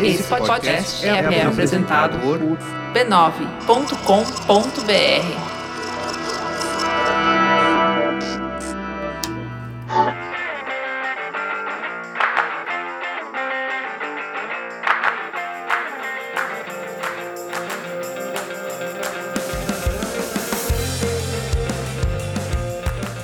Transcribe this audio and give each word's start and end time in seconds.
Esse 0.00 0.22
podcast 0.22 1.04
é, 1.04 1.08
é 1.08 1.42
apresentado 1.44 2.20
por 2.20 2.38
b9.com.br. 2.92 5.66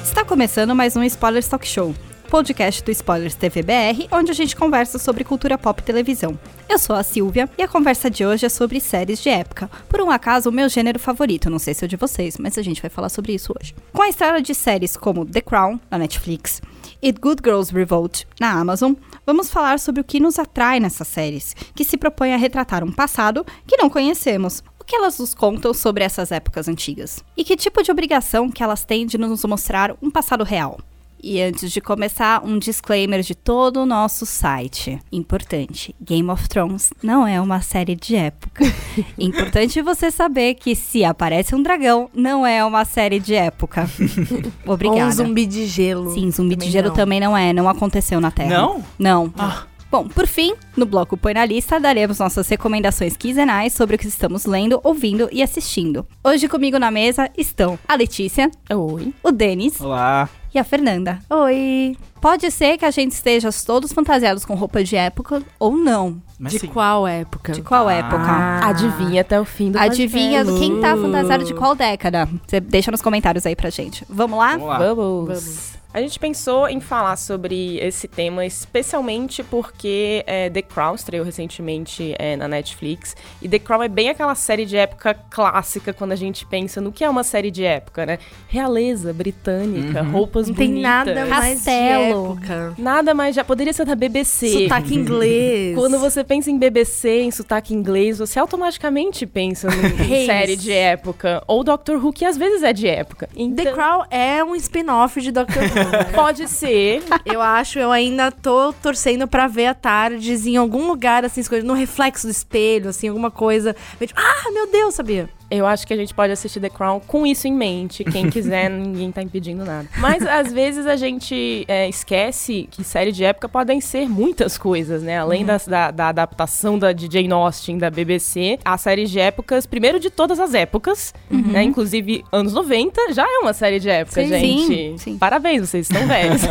Está 0.02 0.24
começando 0.24 0.74
mais 0.74 0.96
um 0.96 1.04
Spoilers 1.04 1.46
Talk 1.46 1.66
Show, 1.66 1.94
podcast 2.32 2.82
do 2.82 2.90
Spoilers 2.90 3.34
TV 3.34 3.62
BR, 3.62 4.08
onde 4.10 4.30
a 4.30 4.34
gente 4.34 4.56
conversa 4.56 4.98
sobre 4.98 5.22
cultura 5.22 5.58
pop 5.58 5.82
e 5.82 5.84
televisão. 5.84 6.38
Eu 6.66 6.78
sou 6.78 6.96
a 6.96 7.02
Silvia 7.02 7.46
e 7.58 7.62
a 7.62 7.68
conversa 7.68 8.08
de 8.08 8.24
hoje 8.24 8.46
é 8.46 8.48
sobre 8.48 8.80
séries 8.80 9.22
de 9.22 9.28
época. 9.28 9.70
Por 9.86 10.00
um 10.00 10.10
acaso, 10.10 10.48
o 10.48 10.52
meu 10.52 10.66
gênero 10.66 10.98
favorito, 10.98 11.50
não 11.50 11.58
sei 11.58 11.74
se 11.74 11.84
é 11.84 11.86
o 11.86 11.88
de 11.88 11.96
vocês, 11.96 12.38
mas 12.38 12.56
a 12.56 12.62
gente 12.62 12.80
vai 12.80 12.88
falar 12.88 13.10
sobre 13.10 13.34
isso 13.34 13.52
hoje. 13.54 13.74
Com 13.92 14.00
a 14.00 14.08
estrada 14.08 14.40
de 14.40 14.54
séries 14.54 14.96
como 14.96 15.26
The 15.26 15.42
Crown, 15.42 15.78
na 15.90 15.98
Netflix, 15.98 16.62
e 17.02 17.12
Good 17.12 17.42
Girls 17.44 17.70
Revolt, 17.70 18.22
na 18.40 18.50
Amazon, 18.52 18.94
vamos 19.26 19.50
falar 19.50 19.78
sobre 19.78 20.00
o 20.00 20.04
que 20.04 20.18
nos 20.18 20.38
atrai 20.38 20.80
nessas 20.80 21.08
séries, 21.08 21.54
que 21.74 21.84
se 21.84 21.98
propõem 21.98 22.32
a 22.32 22.38
retratar 22.38 22.82
um 22.82 22.92
passado 22.92 23.44
que 23.66 23.76
não 23.76 23.90
conhecemos, 23.90 24.64
o 24.80 24.84
que 24.84 24.96
elas 24.96 25.18
nos 25.18 25.34
contam 25.34 25.74
sobre 25.74 26.02
essas 26.02 26.32
épocas 26.32 26.66
antigas? 26.66 27.22
E 27.36 27.44
que 27.44 27.58
tipo 27.58 27.82
de 27.82 27.90
obrigação 27.90 28.50
que 28.50 28.62
elas 28.62 28.86
têm 28.86 29.04
de 29.04 29.18
nos 29.18 29.44
mostrar 29.44 29.94
um 30.00 30.10
passado 30.10 30.44
real? 30.44 30.80
E 31.22 31.40
antes 31.40 31.70
de 31.70 31.80
começar, 31.80 32.42
um 32.44 32.58
disclaimer 32.58 33.22
de 33.22 33.34
todo 33.34 33.82
o 33.82 33.86
nosso 33.86 34.26
site. 34.26 34.98
Importante: 35.12 35.94
Game 36.00 36.28
of 36.28 36.48
Thrones 36.48 36.92
não 37.00 37.24
é 37.26 37.40
uma 37.40 37.60
série 37.60 37.94
de 37.94 38.16
época. 38.16 38.64
Importante 39.16 39.80
você 39.80 40.10
saber 40.10 40.54
que 40.54 40.74
se 40.74 41.04
aparece 41.04 41.54
um 41.54 41.62
dragão, 41.62 42.10
não 42.12 42.44
é 42.44 42.64
uma 42.64 42.84
série 42.84 43.20
de 43.20 43.34
época. 43.34 43.88
Obrigada. 44.66 45.00
Ou 45.00 45.06
um 45.08 45.12
zumbi 45.12 45.46
de 45.46 45.66
gelo. 45.66 46.12
Sim, 46.12 46.30
zumbi 46.30 46.56
Também 46.56 46.68
de 46.68 46.72
gelo 46.72 46.88
não. 46.88 46.94
também 46.94 47.20
não 47.20 47.36
é, 47.36 47.52
não 47.52 47.68
aconteceu 47.68 48.20
na 48.20 48.30
Terra. 48.32 48.50
Não? 48.50 48.84
Não. 48.98 49.32
Ah. 49.38 49.64
Bom, 49.92 50.08
por 50.08 50.26
fim, 50.26 50.54
no 50.74 50.86
bloco 50.86 51.18
Põe 51.18 51.34
na 51.34 51.44
Lista, 51.44 51.78
daremos 51.78 52.18
nossas 52.18 52.48
recomendações 52.48 53.14
quinzenais 53.14 53.74
sobre 53.74 53.96
o 53.96 53.98
que 53.98 54.08
estamos 54.08 54.46
lendo, 54.46 54.80
ouvindo 54.82 55.28
e 55.30 55.42
assistindo. 55.42 56.06
Hoje 56.24 56.48
comigo 56.48 56.78
na 56.78 56.90
mesa 56.90 57.28
estão 57.36 57.78
a 57.86 57.94
Letícia, 57.94 58.50
Oi. 58.74 59.12
o 59.22 59.30
Denis 59.30 59.78
Olá. 59.78 60.30
e 60.54 60.58
a 60.58 60.64
Fernanda. 60.64 61.18
Oi. 61.28 61.94
Pode 62.22 62.50
ser 62.50 62.78
que 62.78 62.86
a 62.86 62.90
gente 62.90 63.12
esteja 63.12 63.50
todos 63.66 63.92
fantasiados 63.92 64.46
com 64.46 64.54
roupa 64.54 64.82
de 64.82 64.96
época 64.96 65.42
ou 65.58 65.76
não. 65.76 66.22
Mas 66.38 66.52
de 66.52 66.60
sim. 66.60 66.68
qual 66.68 67.06
época? 67.06 67.52
De 67.52 67.60
qual 67.60 67.86
Ah. 67.86 67.92
época? 67.92 68.66
Adivinha 68.66 69.20
até 69.20 69.38
o 69.38 69.44
fim 69.44 69.72
do 69.72 69.78
Adivinha 69.78 70.42
podcast. 70.42 70.58
quem 70.70 70.80
tá 70.80 70.96
fantasiado 70.96 71.44
de 71.44 71.52
qual 71.52 71.74
década? 71.74 72.26
Você 72.46 72.60
deixa 72.60 72.90
nos 72.90 73.02
comentários 73.02 73.44
aí 73.44 73.54
pra 73.54 73.68
gente. 73.68 74.06
Vamos 74.08 74.38
lá? 74.38 74.52
Vamos 74.52 74.66
lá. 74.68 74.78
Vamos. 74.78 75.26
Vamos. 75.28 75.81
A 75.94 76.00
gente 76.00 76.18
pensou 76.18 76.68
em 76.68 76.80
falar 76.80 77.16
sobre 77.16 77.76
esse 77.78 78.08
tema 78.08 78.46
especialmente 78.46 79.42
porque 79.42 80.24
é, 80.26 80.48
The 80.48 80.62
Crown 80.62 80.94
estreou 80.94 81.22
recentemente 81.24 82.14
é, 82.18 82.34
na 82.34 82.48
Netflix. 82.48 83.14
E 83.42 83.48
The 83.48 83.58
Crown 83.58 83.82
é 83.82 83.88
bem 83.88 84.08
aquela 84.08 84.34
série 84.34 84.64
de 84.64 84.74
época 84.76 85.12
clássica 85.30 85.92
quando 85.92 86.12
a 86.12 86.16
gente 86.16 86.46
pensa 86.46 86.80
no 86.80 86.90
que 86.90 87.04
é 87.04 87.10
uma 87.10 87.22
série 87.22 87.50
de 87.50 87.62
época, 87.64 88.06
né? 88.06 88.18
Realeza 88.48 89.12
britânica, 89.12 90.02
Uhum. 90.02 90.10
roupas 90.12 90.48
Não 90.48 90.54
tem 90.54 90.68
bonitas. 90.68 90.90
nada 90.90 91.26
mais 91.26 91.62
de 91.64 91.70
época. 91.70 92.74
Nada 92.78 93.14
mais 93.14 93.34
já 93.36 93.44
poderia 93.44 93.72
ser 93.74 93.84
da 93.84 93.94
BBC. 93.94 94.48
Sotaque 94.62 94.94
inglês. 94.94 95.74
Quando 95.76 95.98
você 95.98 96.24
pensa 96.24 96.50
em 96.50 96.58
BBC, 96.58 97.20
em 97.22 97.30
sotaque 97.30 97.74
inglês, 97.74 98.18
você 98.18 98.38
automaticamente 98.38 99.26
pensa 99.26 99.68
em 99.68 100.24
série 100.26 100.56
de 100.56 100.72
época. 100.72 101.42
Ou 101.46 101.62
Doctor 101.62 102.02
Who, 102.02 102.12
que 102.14 102.24
às 102.24 102.38
vezes 102.38 102.62
é 102.62 102.72
de 102.72 102.88
época. 102.88 103.26
The 103.26 103.32
Então, 103.42 103.74
Crown 103.74 104.04
é 104.10 104.42
um 104.42 104.54
spin-off 104.56 105.20
de 105.20 105.30
Doctor 105.30 105.62
Who. 105.62 105.81
pode 106.14 106.48
ser, 106.48 107.02
eu 107.24 107.40
acho, 107.40 107.78
eu 107.78 107.90
ainda 107.90 108.30
tô 108.30 108.72
torcendo 108.72 109.26
pra 109.26 109.46
ver 109.46 109.66
a 109.66 109.74
Tardes 109.74 110.46
em 110.46 110.56
algum 110.56 110.86
lugar, 110.86 111.24
assim, 111.24 111.42
no 111.64 111.74
reflexo 111.74 112.26
do 112.26 112.30
espelho, 112.30 112.90
assim, 112.90 113.08
alguma 113.08 113.30
coisa. 113.30 113.74
ah, 114.14 114.50
meu 114.52 114.70
Deus, 114.70 114.94
sabia? 114.94 115.28
Eu 115.54 115.66
acho 115.66 115.86
que 115.86 115.92
a 115.92 115.96
gente 115.96 116.14
pode 116.14 116.32
assistir 116.32 116.60
The 116.60 116.70
Crown 116.70 117.00
com 117.00 117.26
isso 117.26 117.46
em 117.46 117.52
mente. 117.52 118.02
Quem 118.04 118.28
quiser, 118.30 118.70
ninguém 118.70 119.12
tá 119.12 119.22
impedindo 119.22 119.64
nada. 119.64 119.86
Mas 119.98 120.24
às 120.26 120.52
vezes 120.52 120.86
a 120.86 120.96
gente 120.96 121.64
é, 121.68 121.88
esquece 121.88 122.66
que 122.70 122.82
série 122.82 123.12
de 123.12 123.22
época 123.24 123.48
podem 123.48 123.80
ser 123.80 124.08
muitas 124.08 124.56
coisas, 124.56 125.02
né? 125.02 125.18
Além 125.18 125.44
das- 125.44 125.66
da, 125.66 125.90
da 125.90 126.08
adaptação 126.08 126.78
da 126.78 126.92
de 126.92 127.08
Jane 127.12 127.32
Austen 127.32 127.76
da 127.78 127.90
BBC, 127.90 128.58
a 128.64 128.78
série 128.78 129.04
de 129.06 129.18
épocas, 129.20 129.66
primeiro 129.66 130.00
de 130.00 130.08
todas 130.10 130.40
as 130.40 130.54
épocas, 130.54 131.12
né? 131.30 131.62
Inclusive 131.62 132.24
anos 132.32 132.52
90 132.54 133.12
já 133.12 133.24
é 133.24 133.38
uma 133.42 133.52
série 133.52 133.78
de 133.78 133.88
época, 133.90 134.22
Sim, 134.22 134.28
gente. 134.28 134.66
sim, 134.66 134.94
sim. 134.98 135.18
Parabéns, 135.18 135.68
vocês 135.68 135.88
estão 135.90 136.06
velhos. 136.06 136.42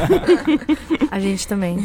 A 1.10 1.20
gente 1.20 1.48
também. 1.48 1.78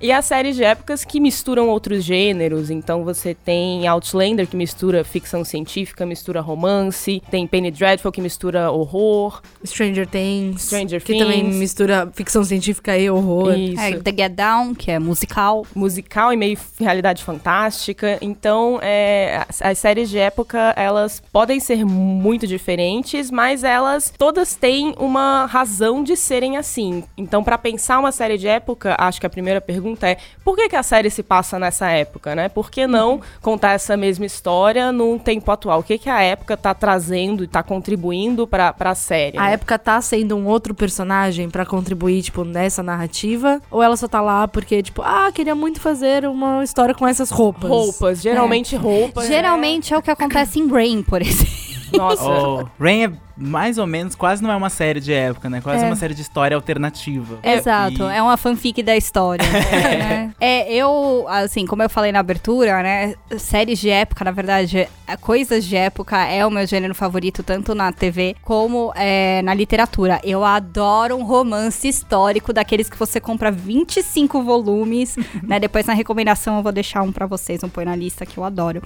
E 0.00 0.10
as 0.10 0.24
séries 0.24 0.56
de 0.56 0.64
épocas 0.64 1.04
que 1.04 1.20
misturam 1.20 1.68
outros 1.68 2.02
gêneros. 2.02 2.70
Então 2.70 3.04
você 3.04 3.34
tem 3.34 3.86
Outlander, 3.86 4.46
que 4.46 4.56
mistura 4.56 5.04
ficção 5.04 5.44
científica, 5.44 6.06
mistura 6.06 6.40
romance. 6.40 7.22
Tem 7.30 7.46
Penny 7.46 7.70
Dreadful, 7.70 8.10
que 8.10 8.22
mistura 8.22 8.70
horror. 8.70 9.42
Stranger 9.62 10.06
Things. 10.06 10.62
Stranger 10.62 11.02
que 11.02 11.18
também 11.18 11.42
Things. 11.42 11.56
mistura 11.56 12.10
ficção 12.14 12.42
científica 12.42 12.96
e 12.96 13.10
horror. 13.10 13.52
Isso. 13.58 13.80
É, 13.80 13.98
The 13.98 14.10
Get 14.10 14.32
Down, 14.32 14.74
que 14.74 14.90
é 14.90 14.98
musical. 14.98 15.66
Musical 15.74 16.32
e 16.32 16.36
meio 16.36 16.56
realidade 16.78 17.22
fantástica. 17.22 18.16
Então, 18.22 18.78
é, 18.80 19.44
as, 19.48 19.60
as 19.60 19.78
séries 19.78 20.08
de 20.08 20.16
época, 20.16 20.72
elas 20.76 21.22
podem 21.30 21.60
ser 21.60 21.84
muito 21.84 22.46
diferentes, 22.46 23.30
mas 23.30 23.62
elas 23.62 24.12
todas 24.16 24.54
têm 24.54 24.94
uma 24.98 25.44
razão 25.44 26.02
de 26.02 26.16
serem 26.16 26.56
assim. 26.56 27.04
Então, 27.18 27.44
pra 27.44 27.58
pensar 27.58 27.98
uma 27.98 28.12
série 28.12 28.38
de 28.38 28.48
época, 28.48 28.96
acho 28.98 29.20
que 29.20 29.26
a 29.26 29.30
primeira 29.30 29.60
pergunta 29.60 29.89
é 30.02 30.16
por 30.44 30.56
que, 30.56 30.68
que 30.68 30.76
a 30.76 30.82
série 30.82 31.10
se 31.10 31.22
passa 31.22 31.58
nessa 31.58 31.88
época, 31.90 32.34
né? 32.34 32.48
Por 32.48 32.70
que 32.70 32.86
não 32.86 33.20
contar 33.40 33.72
essa 33.72 33.96
mesma 33.96 34.26
história 34.26 34.92
num 34.92 35.18
tempo 35.18 35.50
atual? 35.50 35.80
O 35.80 35.82
que, 35.82 35.98
que 35.98 36.08
a 36.10 36.22
época 36.22 36.56
tá 36.56 36.74
trazendo 36.74 37.44
e 37.44 37.46
tá 37.46 37.62
contribuindo 37.62 38.46
pra, 38.46 38.72
pra 38.72 38.94
série? 38.94 39.38
A 39.38 39.44
né? 39.44 39.52
época 39.54 39.78
tá 39.78 40.00
sendo 40.00 40.36
um 40.36 40.46
outro 40.46 40.74
personagem 40.74 41.48
pra 41.50 41.64
contribuir, 41.66 42.22
tipo, 42.22 42.44
nessa 42.44 42.82
narrativa? 42.82 43.60
Ou 43.70 43.82
ela 43.82 43.96
só 43.96 44.08
tá 44.08 44.20
lá 44.20 44.46
porque, 44.48 44.82
tipo, 44.82 45.02
ah, 45.02 45.30
queria 45.32 45.54
muito 45.54 45.80
fazer 45.80 46.26
uma 46.26 46.62
história 46.64 46.94
com 46.94 47.06
essas 47.06 47.30
roupas? 47.30 47.70
Roupas, 47.70 48.20
geralmente 48.20 48.76
roupas. 48.76 49.28
né? 49.28 49.34
Geralmente 49.34 49.92
é 49.94 49.98
o 49.98 50.02
que 50.02 50.10
acontece 50.10 50.58
em 50.58 50.66
Brain, 50.66 51.02
por 51.02 51.20
exemplo. 51.22 51.50
Nossa. 51.92 52.24
Oh, 52.24 52.66
Rain 52.78 53.04
é 53.04 53.12
mais 53.40 53.78
ou 53.78 53.86
menos, 53.86 54.14
quase 54.14 54.42
não 54.42 54.50
é 54.52 54.56
uma 54.56 54.70
série 54.70 55.00
de 55.00 55.12
época, 55.12 55.48
né? 55.48 55.60
Quase 55.60 55.84
É. 55.84 55.86
uma 55.86 55.96
série 55.96 56.14
de 56.14 56.22
história 56.22 56.54
alternativa. 56.54 57.38
Exato, 57.42 58.02
E- 58.02 58.14
é 58.16 58.22
uma 58.22 58.36
fanfic 58.36 58.82
da 58.82 58.96
história. 58.96 59.44
né? 59.50 60.32
É, 60.40 60.72
eu, 60.72 61.26
assim, 61.28 61.66
como 61.66 61.82
eu 61.82 61.88
falei 61.90 62.12
na 62.12 62.20
abertura, 62.20 62.82
né? 62.82 63.14
Séries 63.38 63.78
de 63.78 63.88
época, 63.90 64.24
na 64.24 64.30
verdade, 64.30 64.86
é, 65.06 65.16
coisas 65.16 65.64
de 65.64 65.76
época 65.76 66.22
é 66.26 66.44
o 66.46 66.50
meu 66.50 66.66
gênero 66.66 66.94
favorito, 66.94 67.42
tanto 67.42 67.74
na 67.74 67.90
TV 67.92 68.36
como 68.42 68.92
é, 68.94 69.40
na 69.42 69.54
literatura. 69.54 70.20
Eu 70.22 70.44
adoro 70.44 71.16
um 71.16 71.24
romance 71.24 71.88
histórico, 71.88 72.52
daqueles 72.52 72.88
que 72.90 72.96
você 72.98 73.20
compra 73.20 73.50
25 73.50 74.42
volumes, 74.42 75.16
né? 75.42 75.58
Depois 75.58 75.86
na 75.86 75.94
recomendação 75.94 76.56
eu 76.58 76.62
vou 76.62 76.72
deixar 76.72 77.02
um 77.02 77.10
pra 77.12 77.26
vocês, 77.26 77.62
um 77.64 77.68
põe 77.68 77.84
na 77.84 77.96
lista 77.96 78.26
que 78.26 78.36
eu 78.38 78.44
adoro. 78.44 78.82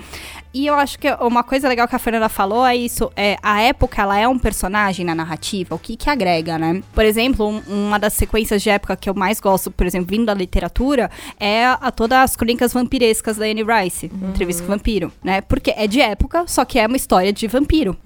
E 0.53 0.67
eu 0.67 0.75
acho 0.75 0.99
que 0.99 1.11
uma 1.21 1.43
coisa 1.43 1.69
legal 1.69 1.89
que 1.89 1.97
a 1.97 1.99
Fernanda 1.99 2.29
falou 2.29 2.65
é 2.65 2.77
isso, 2.77 3.11
é 3.17 3.37
a 3.43 3.61
época 3.61 4.01
ela 4.01 4.17
é 4.19 4.29
um 4.29 4.39
personagem 4.45 5.07
na 5.07 5.15
narrativa, 5.15 5.75
o 5.75 5.79
que 5.79 5.97
que 5.97 6.11
agrega, 6.11 6.59
né? 6.59 6.83
Por 6.95 7.03
exemplo, 7.05 7.49
um- 7.49 7.63
uma 7.87 7.99
das 7.99 8.13
sequências 8.13 8.63
de 8.63 8.69
época 8.69 8.95
que 8.95 9.09
eu 9.09 9.15
mais 9.15 9.41
gosto, 9.41 9.71
por 9.71 9.87
exemplo, 9.87 10.09
vindo 10.11 10.27
da 10.27 10.35
literatura, 10.35 11.11
é 11.41 11.65
a 11.65 11.91
todas 11.91 12.19
as 12.19 12.37
crônicas 12.37 12.75
vampirescas 12.75 13.39
da 13.39 13.47
Anne 13.47 13.65
Rice, 13.65 14.11
Entrevista 14.29 14.63
com 14.63 14.69
o 14.69 14.77
Vampiro, 14.77 15.11
né? 15.23 15.41
Porque 15.41 15.73
é 15.75 15.87
de 15.87 15.99
época, 16.01 16.45
só 16.47 16.63
que 16.67 16.79
é 16.79 16.87
uma 16.87 16.97
história 16.97 17.33
de 17.33 17.47
vampiro, 17.47 17.97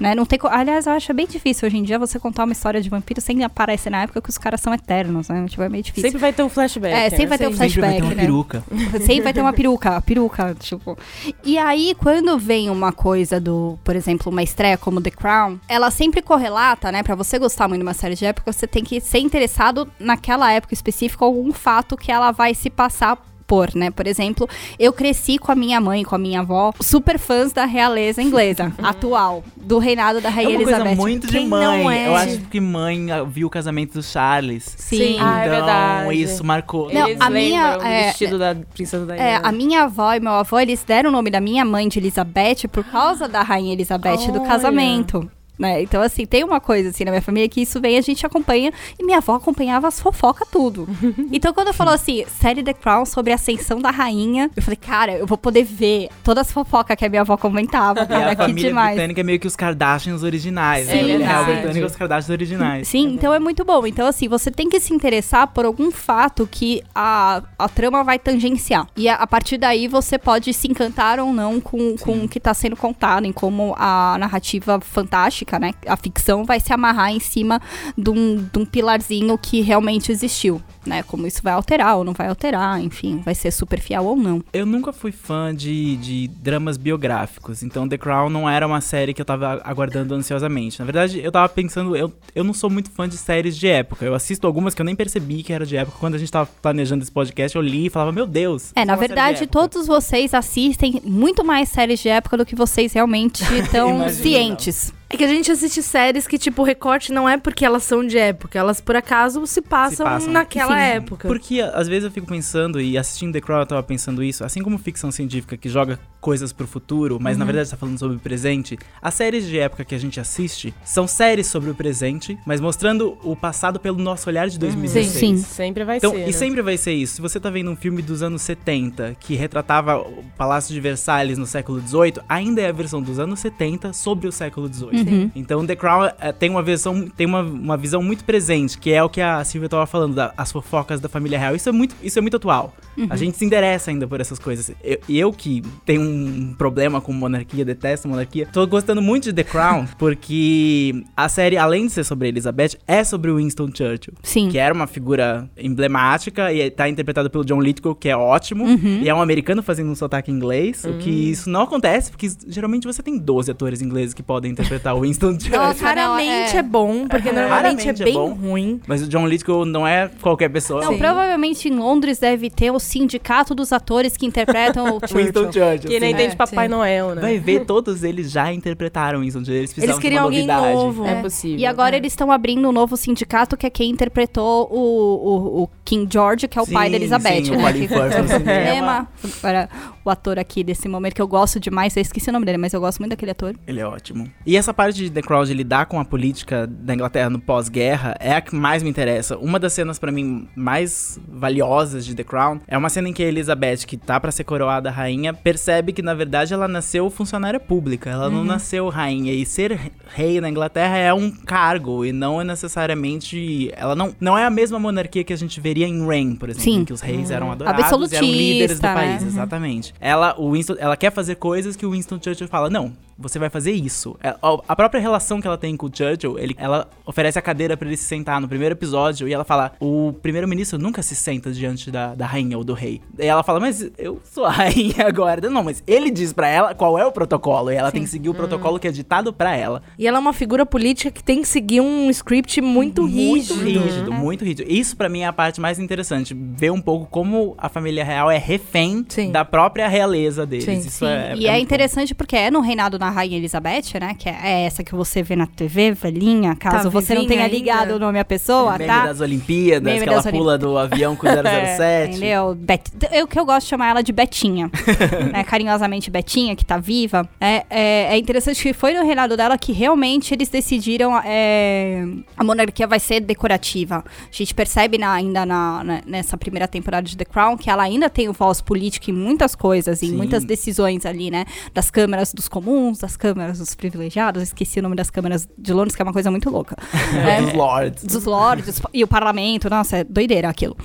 né? 0.00 0.14
Não 0.14 0.24
tem 0.24 0.38
Aliás, 0.44 0.86
eu 0.86 0.92
acho 0.92 1.12
bem 1.12 1.26
difícil 1.26 1.66
hoje 1.66 1.76
em 1.78 1.82
dia 1.82 1.98
você 1.98 2.16
contar 2.18 2.44
uma 2.44 2.52
história 2.52 2.80
de 2.80 2.88
vampiro 2.88 3.20
sem 3.20 3.42
aparecer 3.42 3.90
na 3.90 4.02
época 4.02 4.22
que 4.22 4.30
os 4.30 4.38
caras 4.38 4.60
são 4.60 4.72
eternos, 4.72 5.28
né? 5.28 5.44
Tipo, 5.48 5.62
é 5.64 5.68
meio 5.68 5.82
difícil. 5.82 6.08
Sempre 6.08 6.20
vai 6.20 6.32
ter 6.32 6.44
um 6.44 6.48
flashback. 6.48 6.94
É, 6.94 7.10
sempre 7.10 7.24
né? 7.24 7.28
vai 7.28 7.38
ter 7.38 7.48
um 7.48 7.52
Sempre 7.56 7.58
vai 7.58 7.68
ter 7.68 7.98
flashback, 7.98 8.02
uma 8.02 8.14
né? 8.14 8.22
peruca. 8.22 8.64
Sempre 9.04 9.20
vai 9.22 9.32
ter 9.32 9.40
uma 9.40 9.52
peruca, 9.52 9.96
a 9.96 10.00
peruca, 10.00 10.56
tipo. 10.60 10.96
E 11.44 11.58
aí, 11.58 11.94
quando 11.98 12.38
vem 12.38 12.70
uma 12.70 12.92
coisa 12.92 13.40
do, 13.40 13.76
por 13.82 13.96
exemplo, 13.96 14.30
uma 14.30 14.42
estreia 14.42 14.76
como 14.78 15.00
The 15.00 15.10
Crown, 15.10 15.58
ela 15.68 15.77
sempre 15.90 16.20
correlata, 16.22 16.90
né? 16.92 17.02
Pra 17.02 17.14
você 17.14 17.38
gostar 17.38 17.68
muito 17.68 17.80
de 17.80 17.86
uma 17.86 17.94
série 17.94 18.14
de 18.14 18.24
época, 18.24 18.52
você 18.52 18.66
tem 18.66 18.82
que 18.84 19.00
ser 19.00 19.18
interessado 19.18 19.88
naquela 19.98 20.52
época 20.52 20.74
específica, 20.74 21.24
algum 21.24 21.52
fato 21.52 21.96
que 21.96 22.10
ela 22.12 22.30
vai 22.32 22.54
se 22.54 22.68
passar 22.70 23.16
supor, 23.48 23.70
né? 23.74 23.90
Por 23.90 24.06
exemplo, 24.06 24.46
eu 24.78 24.92
cresci 24.92 25.38
com 25.38 25.50
a 25.50 25.54
minha 25.54 25.80
mãe, 25.80 26.04
com 26.04 26.14
a 26.14 26.18
minha 26.18 26.40
avó, 26.40 26.70
super 26.82 27.18
fãs 27.18 27.50
da 27.50 27.64
realeza 27.64 28.20
inglesa, 28.20 28.70
atual, 28.82 29.42
do 29.56 29.78
reinado 29.78 30.20
da 30.20 30.28
É 30.28 30.32
Rainha 30.32 30.50
uma 30.50 30.56
coisa 30.64 30.72
Elizabeth. 30.80 30.96
muito 30.96 31.26
de 31.28 31.32
Quem 31.32 31.48
mãe. 31.48 31.82
não 31.82 31.90
é? 31.90 32.08
Eu 32.08 32.14
acho 32.16 32.38
que 32.40 32.60
mãe 32.60 33.10
ah, 33.10 33.24
viu 33.24 33.46
o 33.46 33.50
casamento 33.50 33.94
do 33.94 34.02
Charles. 34.02 34.74
Sim. 34.76 35.14
Então, 35.14 35.26
Ah, 35.26 35.40
é 35.46 35.48
verdade. 35.48 36.20
isso 36.22 36.44
marcou. 36.44 36.92
Não, 36.92 37.08
Eles 37.08 37.18
a 37.22 37.30
minha- 37.30 37.70
lembram 37.70 37.88
é, 37.88 38.00
do 38.02 38.06
vestido 38.08 38.38
da 38.38 38.54
princesa 38.74 39.06
Diana. 39.06 39.22
É, 39.22 39.40
a 39.42 39.50
minha 39.50 39.84
avó 39.84 40.12
e 40.12 40.20
meu 40.20 40.32
avô, 40.32 40.58
eles 40.60 40.84
deram 40.84 41.08
o 41.08 41.12
nome 41.14 41.30
da 41.30 41.40
minha 41.40 41.64
mãe 41.64 41.88
de 41.88 41.98
Elizabeth 41.98 42.68
por 42.70 42.84
causa 42.84 43.26
da 43.26 43.40
rainha 43.40 43.72
Elizabeth 43.72 44.26
do 44.30 44.40
Olha. 44.40 44.46
casamento. 44.46 45.26
Né? 45.58 45.82
Então, 45.82 46.00
assim, 46.00 46.24
tem 46.24 46.44
uma 46.44 46.60
coisa 46.60 46.90
assim 46.90 47.04
na 47.04 47.10
minha 47.10 47.22
família 47.22 47.48
que 47.48 47.60
isso 47.60 47.80
vem, 47.80 47.98
a 47.98 48.00
gente 48.00 48.24
acompanha, 48.24 48.72
e 48.98 49.04
minha 49.04 49.18
avó 49.18 49.34
acompanhava 49.34 49.88
as 49.88 50.00
fofocas 50.00 50.46
tudo. 50.50 50.88
então, 51.32 51.52
quando 51.52 51.68
eu 51.68 51.74
falou 51.74 51.92
assim, 51.92 52.24
série 52.40 52.62
The 52.62 52.72
Crown 52.72 53.04
sobre 53.04 53.32
a 53.32 53.34
ascensão 53.34 53.80
da 53.80 53.90
rainha, 53.90 54.50
eu 54.54 54.62
falei, 54.62 54.76
cara, 54.76 55.12
eu 55.12 55.26
vou 55.26 55.38
poder 55.38 55.64
ver 55.64 56.08
todas 56.22 56.46
as 56.46 56.52
fofocas 56.52 56.96
que 56.96 57.04
a 57.04 57.08
minha 57.08 57.22
avó 57.22 57.36
comentava, 57.36 58.06
cara, 58.06 58.32
a 58.32 58.36
que 58.36 58.42
família 58.42 58.68
demais. 58.68 58.94
britânica 58.94 59.20
é 59.20 59.24
meio 59.24 59.40
que 59.40 59.46
os 59.46 59.56
Kardashians 59.56 60.22
originais. 60.22 60.86
Sim, 60.86 61.18
né? 61.18 61.26
Real 61.26 61.44
é 61.44 61.84
os 61.84 61.96
Kardashians 61.96 62.30
originais. 62.30 62.88
Sim, 62.88 63.14
então 63.14 63.34
é 63.34 63.38
muito 63.38 63.64
bom. 63.64 63.86
Então, 63.86 64.06
assim, 64.06 64.28
você 64.28 64.50
tem 64.50 64.68
que 64.68 64.78
se 64.78 64.92
interessar 64.92 65.48
por 65.48 65.64
algum 65.64 65.90
fato 65.90 66.48
que 66.50 66.82
a, 66.94 67.42
a 67.58 67.68
trama 67.68 68.04
vai 68.04 68.18
tangenciar. 68.18 68.86
E 68.96 69.08
a, 69.08 69.14
a 69.14 69.26
partir 69.26 69.58
daí 69.58 69.88
você 69.88 70.18
pode 70.18 70.52
se 70.52 70.68
encantar 70.68 71.18
ou 71.18 71.32
não 71.32 71.60
com, 71.60 71.96
com 71.96 72.24
o 72.24 72.28
que 72.28 72.38
está 72.38 72.54
sendo 72.54 72.76
contado, 72.76 73.26
em 73.26 73.32
como 73.32 73.74
a 73.78 74.16
narrativa 74.18 74.80
fantástica, 74.80 75.47
né? 75.56 75.72
A 75.86 75.96
ficção 75.96 76.44
vai 76.44 76.58
se 76.58 76.72
amarrar 76.72 77.12
em 77.12 77.20
cima 77.20 77.60
de 77.96 78.10
um, 78.10 78.36
de 78.52 78.58
um 78.58 78.64
pilarzinho 78.64 79.38
que 79.38 79.60
realmente 79.60 80.10
existiu, 80.10 80.60
né? 80.84 81.04
Como 81.04 81.28
isso 81.28 81.40
vai 81.42 81.52
alterar 81.52 81.96
ou 81.98 82.04
não 82.04 82.12
vai 82.12 82.26
alterar, 82.26 82.80
enfim, 82.82 83.22
vai 83.24 83.36
ser 83.36 83.52
super 83.52 83.78
fiel 83.78 84.04
ou 84.04 84.16
não. 84.16 84.42
Eu 84.52 84.66
nunca 84.66 84.92
fui 84.92 85.12
fã 85.12 85.54
de, 85.54 85.96
de 85.98 86.28
dramas 86.28 86.76
biográficos, 86.76 87.62
então 87.62 87.88
The 87.88 87.96
Crown 87.96 88.28
não 88.28 88.50
era 88.50 88.66
uma 88.66 88.80
série 88.80 89.14
que 89.14 89.20
eu 89.20 89.24
tava 89.24 89.60
aguardando 89.62 90.14
ansiosamente. 90.14 90.80
Na 90.80 90.84
verdade, 90.84 91.20
eu 91.22 91.30
tava 91.30 91.48
pensando, 91.48 91.94
eu, 91.94 92.12
eu 92.34 92.42
não 92.42 92.52
sou 92.52 92.68
muito 92.68 92.90
fã 92.90 93.08
de 93.08 93.16
séries 93.16 93.56
de 93.56 93.68
época. 93.68 94.04
Eu 94.04 94.14
assisto 94.14 94.46
algumas 94.46 94.74
que 94.74 94.80
eu 94.80 94.84
nem 94.84 94.96
percebi 94.96 95.42
que 95.42 95.52
era 95.52 95.64
de 95.64 95.76
época. 95.76 95.98
Quando 96.00 96.14
a 96.14 96.18
gente 96.18 96.32
tava 96.32 96.48
planejando 96.60 97.02
esse 97.02 97.12
podcast, 97.12 97.54
eu 97.54 97.62
li 97.62 97.86
e 97.86 97.90
falava, 97.90 98.10
meu 98.10 98.26
Deus. 98.26 98.72
É, 98.74 98.84
na 98.84 98.94
de 98.94 99.00
verdade, 99.00 99.46
todos 99.46 99.86
vocês 99.86 100.34
assistem 100.34 101.00
muito 101.04 101.44
mais 101.44 101.68
séries 101.68 102.00
de 102.00 102.08
época 102.08 102.36
do 102.36 102.46
que 102.46 102.56
vocês 102.56 102.92
realmente 102.92 103.42
estão 103.54 104.08
cientes. 104.08 104.92
É 105.10 105.16
que 105.16 105.24
a 105.24 105.28
gente 105.28 105.50
assiste 105.50 105.82
séries 105.82 106.26
que, 106.26 106.36
tipo, 106.36 106.60
o 106.60 106.64
recorte 106.64 107.12
não 107.12 107.26
é 107.26 107.38
porque 107.38 107.64
elas 107.64 107.82
são 107.82 108.06
de 108.06 108.18
época, 108.18 108.58
elas 108.58 108.78
por 108.78 108.94
acaso 108.94 109.46
se 109.46 109.62
passam, 109.62 110.04
passam. 110.04 110.30
naquela 110.30 110.74
Sim. 110.74 110.82
época. 110.82 111.26
Porque 111.26 111.62
às 111.62 111.88
vezes 111.88 112.04
eu 112.04 112.10
fico 112.10 112.26
pensando, 112.26 112.78
e 112.78 112.98
assistindo 112.98 113.32
The 113.32 113.40
Crown 113.40 113.60
eu 113.60 113.66
tava 113.66 113.82
pensando 113.82 114.22
isso, 114.22 114.44
assim 114.44 114.62
como 114.62 114.76
ficção 114.76 115.10
científica 115.10 115.56
que 115.56 115.68
joga 115.70 115.98
coisas 116.20 116.52
pro 116.52 116.66
futuro, 116.66 117.18
mas 117.20 117.36
na 117.36 117.44
verdade 117.44 117.70
tá 117.70 117.76
falando 117.76 117.98
sobre 117.98 118.16
o 118.16 118.20
presente, 118.20 118.78
as 119.00 119.14
séries 119.14 119.46
de 119.46 119.58
época 119.58 119.84
que 119.84 119.94
a 119.94 119.98
gente 119.98 120.18
assiste 120.18 120.74
são 120.84 121.06
séries 121.06 121.46
sobre 121.46 121.70
o 121.70 121.74
presente, 121.74 122.36
mas 122.44 122.60
mostrando 122.60 123.16
o 123.22 123.36
passado 123.36 123.78
pelo 123.78 123.98
nosso 123.98 124.28
olhar 124.28 124.48
de 124.48 124.58
2016. 124.58 125.12
Sim. 125.18 125.36
Sempre 125.36 125.84
vai 125.84 125.98
Então, 125.98 126.10
ser. 126.12 126.22
e 126.22 126.26
né? 126.26 126.32
sempre 126.32 126.62
vai 126.62 126.76
ser 126.76 126.92
isso. 126.92 127.14
Se 127.16 127.20
você 127.20 127.38
tá 127.38 127.50
vendo 127.50 127.70
um 127.70 127.76
filme 127.76 128.02
dos 128.02 128.22
anos 128.22 128.42
70 128.42 129.16
que 129.20 129.34
retratava 129.34 129.96
o 129.98 130.24
Palácio 130.36 130.74
de 130.74 130.80
Versalhes 130.80 131.38
no 131.38 131.46
século 131.46 131.80
18, 131.80 132.20
ainda 132.28 132.60
é 132.60 132.68
a 132.68 132.72
versão 132.72 133.00
dos 133.00 133.18
anos 133.18 133.38
70 133.40 133.92
sobre 133.92 134.26
o 134.26 134.32
século 134.32 134.68
18. 134.68 134.96
Então, 135.34 135.64
The 135.66 135.76
Crown 135.76 136.06
eh, 136.20 136.32
tem 136.32 136.50
uma 136.50 136.62
versão, 136.62 137.08
tem 137.08 137.26
uma, 137.26 137.42
uma 137.42 137.76
visão 137.76 138.02
muito 138.02 138.24
presente, 138.24 138.76
que 138.78 138.90
é 138.92 139.02
o 139.02 139.08
que 139.08 139.20
a 139.20 139.42
Silvia 139.44 139.68
tava 139.68 139.86
falando, 139.86 140.14
da- 140.14 140.32
as 140.36 140.50
fofocas 140.50 141.00
da 141.00 141.08
família 141.08 141.38
real. 141.38 141.54
Isso 141.54 141.68
é 141.68 141.72
muito, 141.72 141.94
isso 142.02 142.18
é 142.18 142.22
muito 142.22 142.36
atual. 142.36 142.74
A 143.08 143.16
gente 143.16 143.36
se 143.38 143.44
interessa 143.44 143.90
ainda 143.92 144.06
por 144.08 144.20
essas 144.20 144.38
coisas. 144.38 144.72
Eu- 144.82 144.98
E 145.08 145.18
eu, 145.18 145.32
que 145.32 145.62
tenho 145.86 146.02
um 146.02 146.17
problema 146.56 147.00
com 147.00 147.12
monarquia, 147.12 147.64
detesto 147.64 148.08
monarquia, 148.08 148.46
tô 148.52 148.66
gostando 148.66 149.00
muito 149.02 149.24
de 149.24 149.32
The 149.32 149.44
Crown, 149.44 149.86
porque 149.98 151.02
a 151.16 151.28
série, 151.28 151.56
além 151.56 151.86
de 151.86 151.92
ser 151.92 152.04
sobre 152.04 152.28
Elizabeth, 152.28 152.76
é 152.86 153.02
sobre 153.04 153.32
Winston 153.32 153.68
Churchill 153.68 154.14
Sim. 154.22 154.48
que 154.50 154.58
era 154.58 154.72
uma 154.74 154.86
figura 154.86 155.48
emblemática 155.56 156.52
e 156.52 156.70
tá 156.70 156.88
interpretado 156.88 157.30
pelo 157.30 157.44
John 157.44 157.60
Lithgow, 157.60 157.94
que 157.94 158.08
é 158.08 158.16
ótimo. 158.16 158.66
E 158.68 159.08
é 159.08 159.14
um 159.14 159.20
americano 159.20 159.62
fazendo 159.62 159.90
um 159.90 159.94
sotaque 159.94 160.30
inglês, 160.30 160.84
o 160.84 160.94
que 160.98 161.10
isso 161.10 161.48
não 161.50 161.62
acontece, 161.62 162.10
porque 162.10 162.28
geralmente 162.46 162.86
você 162.86 163.02
tem 163.02 163.18
12 163.18 163.50
atores 163.50 163.80
ingleses 163.82 164.14
que 164.14 164.22
podem 164.22 164.50
interpretar 164.52 164.94
o 164.96 165.00
Winston 165.00 165.32
Churchill. 165.38 165.58
Nossa, 165.58 165.84
Raramente 165.84 166.52
não, 166.52 166.56
é... 166.56 166.56
é- 166.56 166.62
bom, 166.62 167.08
porque 167.08 167.32
normalmente 167.32 167.84
Raramente 167.84 167.88
é 167.88 167.90
é 168.02 168.04
bem 168.04 168.14
bom. 168.14 168.32
ruim. 168.32 168.80
Mas 168.86 169.02
o 169.02 169.08
John 169.08 169.26
Lithgow 169.26 169.64
não 169.64 169.86
é 169.86 170.10
qualquer 170.20 170.48
pessoa. 170.50 170.82
Não, 170.84 170.92
Sim. 170.92 170.98
provavelmente 170.98 171.68
em 171.68 171.76
Londres 171.78 172.18
deve 172.18 172.50
ter 172.50 172.70
o 172.70 172.78
sindicato 172.78 173.54
dos 173.54 173.72
atores 173.72 174.16
que 174.16 174.26
interpretam 174.26 174.96
o 174.96 175.00
Winston 175.14 175.44
Churchill. 175.52 175.52
Churchill. 175.52 175.97
Que 175.98 176.04
nem 176.06 176.10
sim. 176.12 176.16
tem 176.16 176.30
de 176.30 176.36
Papai 176.36 176.66
sim. 176.66 176.70
Noel, 176.74 177.14
né? 177.14 177.20
Vai 177.20 177.38
ver, 177.38 177.64
todos 177.64 178.02
eles 178.02 178.30
já 178.30 178.52
interpretaram 178.52 179.20
Winston 179.20 179.40
Churchill. 179.40 179.54
Eles 179.56 179.72
precisavam 179.72 179.94
Eles 179.94 180.02
queriam 180.02 180.30
de 180.30 180.40
uma 180.40 180.44
alguém 180.44 180.46
novidade. 180.46 180.84
novo. 180.84 181.06
É 181.06 181.22
possível. 181.22 181.58
E 181.58 181.66
agora 181.66 181.96
eles 181.96 182.12
estão 182.12 182.30
abrindo 182.32 182.68
um 182.68 182.72
novo 182.72 182.96
sindicato 182.96 183.56
que 183.56 183.66
é 183.66 183.70
quem 183.70 183.90
interpretou 183.90 184.68
o, 184.70 184.78
o, 184.78 185.62
o 185.64 185.70
King 185.84 186.08
George, 186.12 186.46
que 186.48 186.58
é 186.58 186.62
o 186.62 186.64
Sim, 186.64 186.72
pai 186.72 186.90
da 186.90 186.96
Elizabeth. 186.96 187.44
sim, 187.44 187.50
né? 187.50 187.56
o 187.56 187.60
Colin 187.60 187.80
que 187.80 187.88
Firth 187.88 188.18
no 188.18 188.28
cinema. 188.38 189.08
Agora, 189.42 189.68
o 190.08 190.10
ator 190.10 190.38
aqui 190.38 190.64
desse 190.64 190.88
momento 190.88 191.14
que 191.14 191.22
eu 191.22 191.28
gosto 191.28 191.60
demais, 191.60 191.96
eu 191.96 192.00
esqueci 192.00 192.30
o 192.30 192.32
nome 192.32 192.46
dele, 192.46 192.58
mas 192.58 192.72
eu 192.72 192.80
gosto 192.80 192.98
muito 192.98 193.10
daquele 193.10 193.30
ator. 193.30 193.54
Ele 193.66 193.80
é 193.80 193.86
ótimo. 193.86 194.30
E 194.44 194.56
essa 194.56 194.74
parte 194.74 194.96
de 194.96 195.10
The 195.10 195.22
Crown 195.22 195.44
de 195.44 195.54
lidar 195.54 195.86
com 195.86 196.00
a 196.00 196.04
política 196.04 196.66
da 196.66 196.94
Inglaterra 196.94 197.30
no 197.30 197.38
pós-guerra 197.38 198.14
é 198.18 198.34
a 198.34 198.40
que 198.40 198.54
mais 198.54 198.82
me 198.82 198.90
interessa. 198.90 199.36
Uma 199.38 199.58
das 199.58 199.72
cenas 199.72 199.98
pra 199.98 200.10
mim 200.10 200.48
mais 200.56 201.20
valiosas 201.28 202.04
de 202.04 202.14
The 202.14 202.24
Crown 202.24 202.60
é 202.66 202.76
uma 202.76 202.88
cena 202.88 203.08
em 203.08 203.12
que 203.12 203.22
a 203.22 203.26
Elizabeth, 203.26 203.78
que 203.86 203.96
tá 203.96 204.18
pra 204.18 204.32
ser 204.32 204.44
coroada 204.44 204.90
rainha, 204.90 205.32
percebe 205.34 205.92
que 205.92 206.02
na 206.02 206.14
verdade 206.14 206.52
ela 206.52 206.66
nasceu 206.66 207.08
funcionária 207.10 207.60
pública, 207.60 208.10
ela 208.10 208.30
não 208.30 208.44
nasceu 208.44 208.88
rainha 208.88 209.32
e 209.32 209.44
ser 209.44 209.78
rei 210.14 210.40
na 210.40 210.48
Inglaterra 210.48 210.96
é 210.96 211.12
um 211.12 211.30
cargo 211.30 212.04
e 212.04 212.12
não 212.12 212.40
é 212.40 212.44
necessariamente, 212.44 213.70
ela 213.76 213.94
não 213.94 214.14
não 214.20 214.36
é 214.36 214.44
a 214.44 214.50
mesma 214.50 214.78
monarquia 214.78 215.22
que 215.22 215.32
a 215.32 215.36
gente 215.36 215.60
veria 215.60 215.86
em 215.86 216.06
Reign, 216.06 216.36
por 216.36 216.48
exemplo, 216.48 216.64
Sim. 216.64 216.80
em 216.80 216.84
que 216.84 216.92
os 216.92 217.00
reis 217.00 217.30
eram 217.30 217.52
adorados 217.52 218.12
eram 218.12 218.26
líderes 218.26 218.78
do 218.78 218.86
né? 218.86 218.94
país, 218.94 219.22
exatamente. 219.22 219.94
Ela, 220.00 220.34
o 220.38 220.52
Winston, 220.52 220.76
ela 220.78 220.96
quer 220.96 221.12
fazer 221.12 221.34
coisas 221.36 221.76
que 221.76 221.84
o 221.84 221.90
Winston 221.90 222.20
Churchill 222.22 222.48
fala, 222.48 222.70
não, 222.70 222.92
você 223.18 223.38
vai 223.38 223.50
fazer 223.50 223.72
isso. 223.72 224.16
É, 224.22 224.34
A 224.68 224.76
própria 224.76 225.00
relação 225.00 225.40
que 225.40 225.46
ela 225.46 225.58
tem 225.58 225.76
com 225.76 225.86
o 225.86 225.90
Churchill, 225.92 226.38
ele, 226.38 226.54
ela 226.58 226.88
oferece 227.04 227.38
a 227.38 227.42
cadeira 227.42 227.76
pra 227.76 227.86
ele 227.88 227.96
se 227.96 228.04
sentar 228.04 228.40
no 228.40 228.48
primeiro 228.48 228.74
episódio 228.74 229.26
e 229.28 229.32
ela 229.32 229.44
fala, 229.44 229.72
o 229.80 230.12
primeiro-ministro 230.22 230.78
nunca 230.78 231.02
se 231.02 231.14
senta 231.16 231.50
diante 231.50 231.90
da, 231.90 232.14
da 232.14 232.26
rainha 232.26 232.56
ou 232.56 232.64
do 232.64 232.74
rei. 232.74 233.00
E 233.18 233.26
ela 233.26 233.42
fala, 233.42 233.58
mas 233.60 233.90
eu 233.98 234.20
sou 234.24 234.44
a 234.44 234.50
rainha 234.52 235.06
agora. 235.06 235.48
Não, 235.50 235.64
mas 235.64 235.82
ele 235.86 236.10
diz 236.10 236.32
pra 236.32 236.48
ela 236.48 236.74
qual 236.74 236.98
é 236.98 237.04
o 237.04 237.12
protocolo 237.12 237.70
e 237.70 237.74
ela 237.74 237.90
tem 237.90 238.02
que 238.02 238.08
seguir 238.08 238.28
o 238.28 238.34
protocolo 238.34 238.78
que 238.78 238.86
é 238.88 238.92
ditado 238.92 239.32
pra 239.32 239.56
ela. 239.56 239.82
E 239.98 240.06
ela 240.06 240.18
é 240.18 240.20
uma 240.20 240.32
figura 240.32 240.64
política 240.64 241.10
que 241.10 241.22
tem 241.24 241.42
que 241.42 241.48
seguir 241.48 241.80
um 241.80 242.08
script 242.10 242.60
muito, 242.60 243.02
Muito 243.02 243.54
rígido. 243.54 243.64
rígido, 243.64 244.12
muito 244.12 244.44
rígido. 244.44 244.64
Isso 244.70 244.96
pra 244.96 245.08
mim 245.08 245.20
é 245.20 245.26
a 245.26 245.32
parte 245.32 245.60
mais 245.60 245.78
interessante, 245.78 246.34
ver 246.34 246.70
um 246.70 246.80
pouco 246.80 247.06
como 247.06 247.54
a 247.58 247.68
família 247.68 248.04
real 248.04 248.30
é 248.30 248.38
refém 248.38 249.04
Sim. 249.08 249.30
da 249.32 249.44
própria 249.44 249.88
realeza 249.88 250.46
deles. 250.46 250.64
Sim, 250.64 250.78
Isso 250.78 250.90
sim. 250.90 251.06
é, 251.06 251.34
e 251.36 251.46
é, 251.46 251.52
muito 251.52 251.64
interessante 251.64 252.14
porque 252.14 252.36
é 252.36 252.50
no 252.50 252.60
reinado 252.60 252.98
da 253.08 253.14
Rainha 253.14 253.36
Elizabeth, 253.38 253.98
né? 254.00 254.14
Que 254.18 254.28
é 254.28 254.64
essa 254.64 254.84
que 254.84 254.94
você 254.94 255.22
vê 255.22 255.34
na 255.34 255.46
TV, 255.46 255.92
velhinha, 255.92 256.54
caso 256.54 256.84
Tá 256.84 256.88
você 256.90 257.14
não 257.14 257.26
tenha 257.26 257.46
ligado 257.48 257.82
ainda. 257.92 257.96
o 257.96 257.98
nome 257.98 258.18
à 258.18 258.24
pessoa, 258.24 258.72
Meme 258.72 258.86
tá? 258.86 259.06
das 259.06 259.20
Olimpíadas, 259.20 259.82
Meme 259.92 260.04
que 260.06 260.12
ela 260.12 260.22
das 260.22 260.32
pula 260.32 260.58
do 260.58 260.76
avião 260.76 261.16
com 261.16 261.26
o 261.26 261.30
007. 261.76 262.10
Entendeu? 262.16 262.54
Bet... 262.54 262.82
Eu 263.10 263.26
que 263.26 263.38
eu 263.38 263.44
gosto 263.46 263.62
de 263.66 263.70
chamar 263.70 263.90
ela 263.90 264.02
de 264.02 264.12
Betinha. 264.12 264.70
né? 265.32 265.42
Carinhosamente 265.44 266.10
Betinha, 266.10 266.54
que 266.54 266.64
tá 266.64 266.76
viva. 266.78 267.28
É, 267.40 267.64
é, 267.70 268.14
é 268.14 268.18
interessante 268.18 268.62
que 268.62 268.72
foi 268.72 268.92
no 268.92 269.04
reinado 269.04 269.36
dela 269.36 269.56
que 269.56 269.72
realmente 269.72 270.34
eles 270.34 270.48
decidiram 270.48 271.18
é, 271.24 272.04
a 272.36 272.44
monarquia 272.44 272.86
vai 272.86 273.00
ser 273.00 273.20
decorativa. 273.20 274.04
A 274.06 274.26
gente 274.30 274.54
percebe 274.54 274.98
na- 274.98 275.12
ainda 275.12 275.46
na- 275.46 275.82
na- 275.84 276.02
nessa 276.06 276.36
primeira 276.36 276.68
temporada 276.68 277.06
de 277.06 277.16
The 277.16 277.24
Crown 277.24 277.56
que 277.56 277.70
ela 277.70 277.82
ainda 277.82 278.10
tem 278.10 278.28
o 278.28 278.32
voz 278.32 278.60
político 278.60 279.10
em 279.10 279.14
muitas 279.14 279.54
coisas, 279.54 280.02
em 280.02 280.08
Sim. 280.10 280.16
muitas 280.16 280.44
decisões 280.44 281.06
ali, 281.06 281.30
né? 281.30 281.44
Das 281.72 281.90
câmaras 281.90 282.32
dos 282.32 282.48
comuns, 282.48 282.97
das 282.98 283.16
câmaras 283.16 283.58
dos 283.58 283.74
privilegiados. 283.74 284.42
Esqueci 284.42 284.80
o 284.80 284.82
nome 284.82 284.96
das 284.96 285.10
câmaras 285.10 285.48
de 285.56 285.72
Londres, 285.72 285.94
que 285.94 286.02
é 286.02 286.04
uma 286.04 286.12
coisa 286.12 286.30
muito 286.30 286.50
louca. 286.50 286.76
É, 287.28 287.40
Dos 287.40 287.52
lords. 287.52 288.04
dos 288.04 288.24
lords 288.24 288.82
e 288.92 289.02
o 289.02 289.08
parlamento, 289.08 289.68
nossa, 289.68 289.98
é 289.98 290.04
doideira 290.04 290.48
aquilo, 290.48 290.76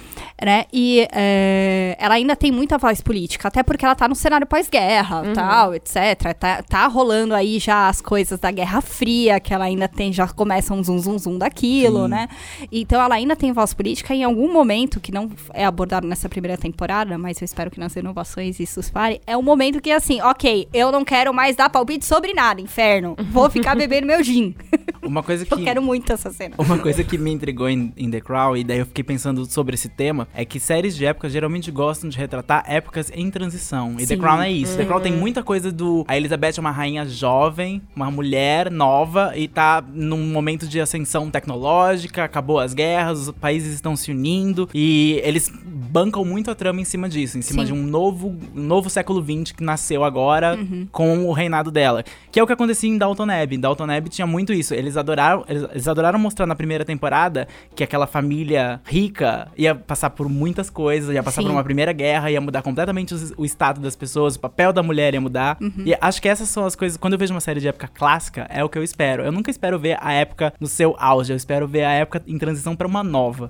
né? 0.41 0.65
E 0.74 1.08
é, 1.12 1.96
ela 2.00 2.15
ainda 2.15 2.36
tem 2.36 2.51
muita 2.51 2.77
voz 2.77 3.01
política, 3.01 3.48
até 3.48 3.62
porque 3.62 3.86
ela 3.86 3.93
tá 3.96 4.08
no 4.08 4.15
cenário 4.15 4.48
pós-guerra, 4.48 5.22
tal, 5.34 5.75
etc. 5.75 6.34
Tá, 6.38 6.63
tá 6.63 6.88
rolando 6.88 7.34
aí 7.34 7.60
já 7.60 7.88
as 7.88 8.01
coisas 8.01 8.39
da 8.39 8.51
Guerra 8.51 8.82
Fria, 8.82 9.39
que 9.39 9.53
ela 9.53 9.65
ainda 9.65 9.88
tem, 9.88 10.12
já 10.12 10.27
começa 10.27 10.74
um 10.74 10.84
zum 10.84 10.98
zum 11.00 11.17
zum 11.17 11.38
daquilo, 11.38 12.03
Sim. 12.03 12.10
né? 12.10 12.27
Então 12.72 13.01
ela 13.01 13.15
ainda 13.15 13.36
tem 13.36 13.51
voz 13.51 13.74
política 13.74 14.13
e 14.15 14.20
em 14.20 14.24
algum 14.24 14.51
momento, 14.51 15.00
que 15.00 15.12
não 15.12 15.29
é 15.53 15.65
abordado 15.65 16.08
nessa 16.08 16.27
primeira 16.29 16.58
temporada, 16.58 17.17
mas 17.17 17.41
eu 17.41 17.46
espero 17.46 17.70
que 17.70 17.79
nas 17.79 17.93
renovações 17.93 18.60
isso 18.60 18.82
se 18.82 18.91
pare, 18.91 19.22
é 19.27 19.38
um 19.38 19.41
momento 19.41 19.82
que 19.82 19.91
assim, 19.91 20.22
ok, 20.22 20.67
eu 20.74 20.91
não 20.91 21.03
quero 21.05 21.34
mais 21.34 21.55
dar 21.55 21.70
palpite 21.70 22.02
sobre 22.03 22.33
nada, 22.33 22.62
inferno. 22.62 23.15
Vou 23.31 23.50
ficar 23.50 23.75
bebendo 23.75 24.07
meu 24.07 24.24
gin. 24.24 24.55
Uma 25.01 25.24
coisa 25.24 25.45
que. 25.45 25.53
eu 25.53 25.63
quero 25.63 25.81
muito 25.81 26.12
essa 26.12 26.31
cena. 26.31 26.55
Uma 26.57 26.77
coisa 26.77 27.03
que 27.03 27.17
me 27.17 27.31
intrigou 27.31 27.69
em, 27.69 27.93
em 27.98 28.10
The 28.10 28.22
Crown, 28.22 28.57
e 28.57 28.63
daí 28.63 28.79
eu 28.79 28.86
fiquei 28.86 29.03
pensando 29.03 29.45
sobre 29.45 29.75
esse 29.75 29.89
tema, 29.89 30.27
é 30.33 30.45
que 30.45 30.60
séries 30.60 30.95
de 30.95 31.05
época 31.05 31.29
geralmente 31.29 31.72
gostam 31.72 32.10
de 32.10 32.17
retratar 32.17 32.63
épocas 32.67 33.12
em 33.13 33.29
transição. 33.29 33.93
E 33.93 34.05
The 34.05 34.15
Sim. 34.15 34.17
Crown 34.17 34.41
é 34.41 34.51
isso. 34.51 34.77
The 34.77 34.86
Crown 34.86 35.01
tem 35.01 35.13
muita 35.13 35.43
coisa 35.43 35.72
do. 35.72 36.05
A 36.07 36.17
Elizabeth 36.17 36.53
é 36.57 36.60
uma 36.60 36.72
rainha 36.72 37.05
jovem, 37.05 37.81
uma 37.95 38.10
mulher 38.10 38.72
nova, 38.72 39.33
e 39.36 39.48
tá 39.48 39.83
num 39.93 40.25
momento 40.31 40.67
de 40.67 40.79
ascensão 40.79 41.29
tecnológica, 41.29 42.24
acabou 42.24 42.60
as 42.60 42.74
guerras, 42.74 43.27
os 43.27 43.31
países 43.31 43.74
estão 43.74 43.95
se 43.95 44.12
unindo, 44.12 44.69
e 44.74 45.22
eles 45.24 45.51
bancam 45.93 46.25
muito 46.25 46.50
a 46.50 46.55
trama 46.55 46.81
em 46.81 46.86
cima 46.86 47.07
disso, 47.07 47.38
em 47.38 47.41
cima 47.41 47.65
Sim. 47.65 47.74
de 47.74 47.79
um 47.79 47.83
novo, 47.83 48.36
um 48.55 48.62
novo 48.62 48.89
século 48.89 49.22
XX 49.22 49.51
que 49.51 49.63
nasceu 49.63 50.03
agora 50.03 50.57
com 50.91 51.25
o 51.27 51.31
reinado 51.31 51.69
dela. 51.69 51.92
Que 52.31 52.39
é 52.39 52.43
o 52.43 52.47
que 52.47 52.53
acontecia 52.53 52.89
em 52.89 52.97
Downton 52.97 53.29
Abbey. 53.29 53.57
Em 53.57 53.59
Downton 53.59 53.83
Abbey 53.83 54.09
tinha 54.09 54.25
muito 54.25 54.53
isso. 54.53 54.73
Eles 54.73 54.97
adoraram, 54.97 55.43
eles, 55.47 55.63
eles 55.71 55.88
adoraram 55.88 56.17
mostrar 56.17 56.45
na 56.45 56.55
primeira 56.55 56.85
temporada 56.85 57.47
que 57.75 57.83
aquela 57.83 58.07
família 58.07 58.81
rica 58.85 59.47
ia 59.57 59.75
passar 59.75 60.09
por 60.12 60.29
muitas 60.29 60.69
coisas, 60.69 61.13
ia 61.13 61.23
passar 61.23 61.41
Sim. 61.41 61.47
por 61.47 61.53
uma 61.53 61.63
primeira 61.63 61.91
guerra, 61.91 62.31
ia 62.31 62.41
mudar 62.41 62.62
completamente 62.62 63.13
o, 63.38 63.45
estado 63.45 63.81
das 63.81 63.95
pessoas, 63.95 64.35
o 64.35 64.39
papel 64.39 64.71
da 64.73 64.81
mulher 64.81 65.13
ia 65.13 65.21
mudar. 65.21 65.57
E 65.85 65.95
acho 66.00 66.21
que 66.21 66.29
essas 66.29 66.50
são 66.50 66.65
as 66.65 66.75
coisas. 66.75 66.97
Quando 66.97 67.13
eu 67.13 67.19
vejo 67.19 67.33
uma 67.33 67.41
série 67.41 67.59
de 67.59 67.67
época 67.67 67.88
clássica, 67.88 68.47
é 68.50 68.63
o 68.63 68.69
que 68.69 68.77
eu 68.77 68.83
espero. 68.83 69.23
Eu 69.23 69.31
nunca 69.31 69.51
espero 69.51 69.77
ver 69.77 69.97
a 70.01 70.13
época 70.13 70.53
no 70.59 70.67
seu 70.67 70.95
auge, 70.97 71.33
eu 71.33 71.38
espero 71.38 71.67
ver 71.67 71.83
a 71.83 71.91
época 71.91 72.21
em 72.27 72.38
transição 72.38 72.75
pra 72.75 72.88
uma 72.88 73.03
nova. 73.03 73.50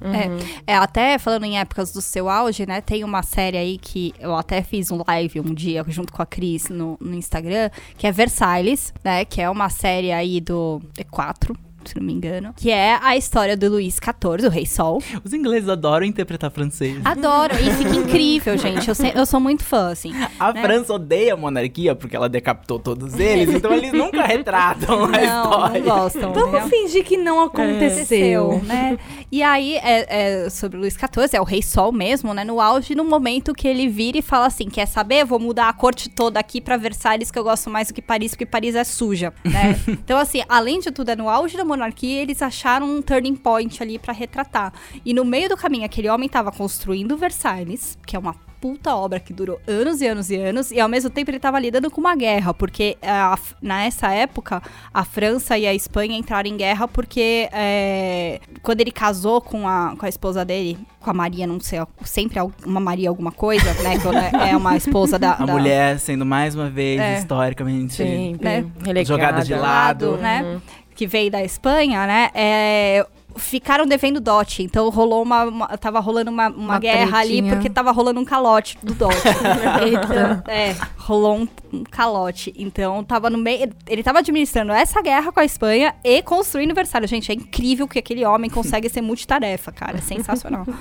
É, 0.66 0.74
é, 0.74 0.76
até 0.76 1.18
falando 1.18 1.46
em 1.46 1.60
épocas 1.60 1.92
do 1.92 2.02
seu 2.02 2.30
auge, 2.30 2.66
né? 2.66 2.82
Tem 2.82 3.04
uma 3.04 3.24
série 3.24 3.58
aí 3.58 3.78
que 3.78 4.14
eu 4.20 4.36
até 4.36 4.62
fiz 4.62 4.92
um 4.92 5.02
live 5.08 5.40
um 5.40 5.54
dia 5.54 5.84
junto 5.88 6.12
com 6.12 6.22
a 6.22 6.26
Cris 6.26 6.70
no, 6.70 6.98
no 7.00 7.14
Instagram, 7.14 7.70
que 7.98 8.08
é 8.08 8.12
Versailles, 8.24 8.94
né? 9.04 9.26
Que 9.26 9.42
é 9.42 9.50
uma 9.50 9.70
série 9.70 10.12
aí 10.12 10.40
do 10.40 10.82
E4. 10.98 11.56
Se 11.86 11.96
não 11.98 12.04
me 12.04 12.14
engano. 12.14 12.54
Que 12.56 12.70
é 12.72 12.98
a 13.02 13.16
história 13.18 13.56
do 13.58 13.70
Luís 13.70 13.96
XIV, 13.96 14.48
o 14.48 14.50
Rei 14.50 14.66
Sol. 14.66 15.02
Os 15.24 15.34
ingleses 15.34 15.70
adoram 15.70 16.06
interpretar 16.06 16.52
francês. 16.52 16.98
Adoro. 17.06 17.54
E 17.56 17.72
fica 17.74 17.96
incrível, 17.96 18.58
gente. 18.58 18.88
Eu, 18.88 18.96
se- 18.96 19.12
eu 19.16 19.26
sou 19.26 19.40
muito 19.40 19.64
fã, 19.64 19.92
assim. 19.92 20.14
A 20.40 20.54
né? 20.54 20.62
França 20.62 20.94
odeia 20.94 21.34
a 21.34 21.38
monarquia 21.38 21.96
porque 21.96 22.16
ela 22.16 22.30
decapitou 22.30 22.80
todos 22.80 23.20
eles, 23.20 23.54
então 23.56 23.72
eles 23.74 23.92
nunca 23.94 24.24
retratam 24.24 25.06
a 25.06 25.08
Não, 25.08 25.20
história. 25.24 25.80
não 25.82 25.88
gostam. 25.96 26.34
Vamos 26.34 26.52
né? 26.64 26.68
fingir 26.70 27.04
que 27.04 27.18
não 27.18 27.42
aconteceu. 27.88 28.62
né? 28.64 28.98
E 29.32 29.42
aí, 29.42 29.76
é, 29.78 30.44
é 30.46 30.50
sobre 30.50 30.78
o 30.78 30.82
Luís 30.82 30.94
XIV, 30.94 31.36
é 31.38 31.42
o 31.42 31.44
Rei 31.44 31.62
Sol 31.62 31.92
mesmo, 31.92 32.34
né? 32.34 32.44
No 32.44 32.60
auge, 32.60 32.96
no 32.96 33.04
momento 33.04 33.54
que 33.54 33.68
ele 33.68 33.88
vira 33.88 34.18
e 34.18 34.22
fala 34.22 34.46
assim: 34.48 34.70
quer 34.70 34.86
saber? 34.86 35.26
Vou 35.26 35.40
mudar 35.40 35.70
a 35.70 35.74
corte 35.74 36.10
toda 36.10 36.40
aqui 36.40 36.62
pra 36.62 36.78
Versalhes, 36.78 37.32
que 37.32 37.40
eu 37.40 37.44
gosto 37.44 37.70
mais 37.70 37.88
do 37.88 37.94
que 37.94 38.02
Paris, 38.02 38.32
porque 38.32 38.46
Paris 38.46 38.76
é 38.76 38.84
suja, 38.84 39.34
né? 39.44 39.80
então, 39.88 40.18
assim, 40.18 40.44
além 40.48 40.80
de 40.80 40.92
tudo, 40.92 41.10
é 41.10 41.16
no 41.16 41.30
auge 41.30 41.58
da 41.58 41.66
monarquia, 41.74 42.22
eles 42.22 42.42
acharam 42.42 42.88
um 42.88 43.02
turning 43.02 43.36
point 43.36 43.82
ali 43.82 43.98
pra 44.00 44.14
retratar. 44.14 44.72
E 45.06 45.14
no 45.14 45.26
meio 45.26 45.50
do 45.50 45.58
caminho, 45.58 45.86
aquele 45.86 46.10
homem 46.10 46.30
tava 46.30 46.52
construindo 46.52 47.18
Versalhes, 47.18 47.98
que 48.06 48.16
é 48.16 48.20
uma 48.20 48.36
puta 48.62 48.96
obra 48.96 49.20
que 49.20 49.34
durou 49.34 49.60
anos 49.68 50.00
e 50.00 50.08
anos 50.08 50.30
e 50.30 50.38
anos, 50.38 50.72
e 50.72 50.80
ao 50.80 50.88
mesmo 50.88 51.10
tempo 51.10 51.30
ele 51.30 51.38
tava 51.38 51.60
lidando 51.60 51.92
com 51.92 52.00
uma 52.00 52.16
guerra, 52.16 52.54
porque 52.54 52.98
a- 53.04 53.38
nessa 53.62 54.10
época 54.14 54.64
a 54.94 55.04
França 55.04 55.58
e 55.58 55.68
a 55.68 55.74
Espanha 55.74 56.18
entraram 56.18 56.50
em 56.50 56.56
guerra 56.56 56.88
porque 56.88 57.50
é, 57.52 58.40
quando 58.62 58.80
ele 58.80 58.92
casou 58.92 59.42
com 59.42 59.68
a, 59.68 59.96
com 59.98 60.06
a 60.06 60.08
esposa 60.08 60.46
dele, 60.46 60.78
com 61.02 61.10
a 61.10 61.14
Maria, 61.14 61.46
não 61.46 61.60
sei, 61.60 61.80
sempre 62.06 62.40
é 62.40 62.44
uma 62.66 62.80
Maria 62.80 63.10
alguma 63.10 63.34
coisa, 63.34 63.66
né? 63.84 64.00
Quando 64.00 64.18
é 64.18 64.52
é 64.52 64.56
uma 64.56 64.78
esposa 64.78 65.20
da. 65.20 65.34
A 65.44 65.46
da- 65.46 65.52
mulher 65.54 66.00
sendo 66.00 66.26
mais 66.26 66.56
uma 66.56 66.70
vez 66.70 67.02
É. 67.02 67.18
historicamente 67.20 68.02
Né? 68.02 68.66
relegada. 68.82 69.44
De 69.44 69.54
lado. 69.56 70.12
lado, 70.12 70.18
né? 70.22 70.62
Que 71.04 71.08
veio 71.08 71.30
da 71.30 71.44
Espanha, 71.44 72.08
né? 72.08 72.30
É, 72.34 73.06
ficaram 73.36 73.86
devendo 73.86 74.22
dote. 74.22 74.64
Então 74.64 74.90
rolou 74.90 75.22
uma, 75.22 75.44
uma- 75.44 75.68
tava 75.78 76.00
rolando 76.00 76.32
uma, 76.32 76.48
uma, 76.48 76.58
Uma 76.74 76.80
guerra 76.80 77.18
ali 77.20 77.30
tretinha. 77.34 77.54
porque 77.56 77.70
tava 77.70 77.92
rolando 77.92 78.20
um 78.22 78.26
calote 78.26 78.78
do 78.82 78.94
dote. 78.94 79.16
então, 79.92 80.44
é, 80.48 80.76
rolou 80.98 81.40
um, 81.40 81.48
um 81.74 81.84
calote. 81.84 82.54
Então 82.58 83.04
tava 83.04 83.30
no 83.30 83.38
meio, 83.38 83.70
ele 83.88 84.02
tava 84.02 84.20
administrando 84.20 84.72
essa 84.72 85.02
guerra 85.02 85.32
com 85.32 85.40
a 85.40 85.46
Espanha 85.46 85.94
e 86.04 86.22
construindo 86.22 86.74
Versalhes. 86.74 87.10
Gente, 87.10 87.32
é 87.32 87.36
incrível 87.36 87.88
que 87.88 88.00
aquele 88.00 88.24
homem 88.24 88.50
consegue 88.50 88.88
ser 88.88 89.02
multitarefa, 89.02 89.72
cara, 89.72 89.98
é 89.98 90.02
sensacional. 90.02 90.66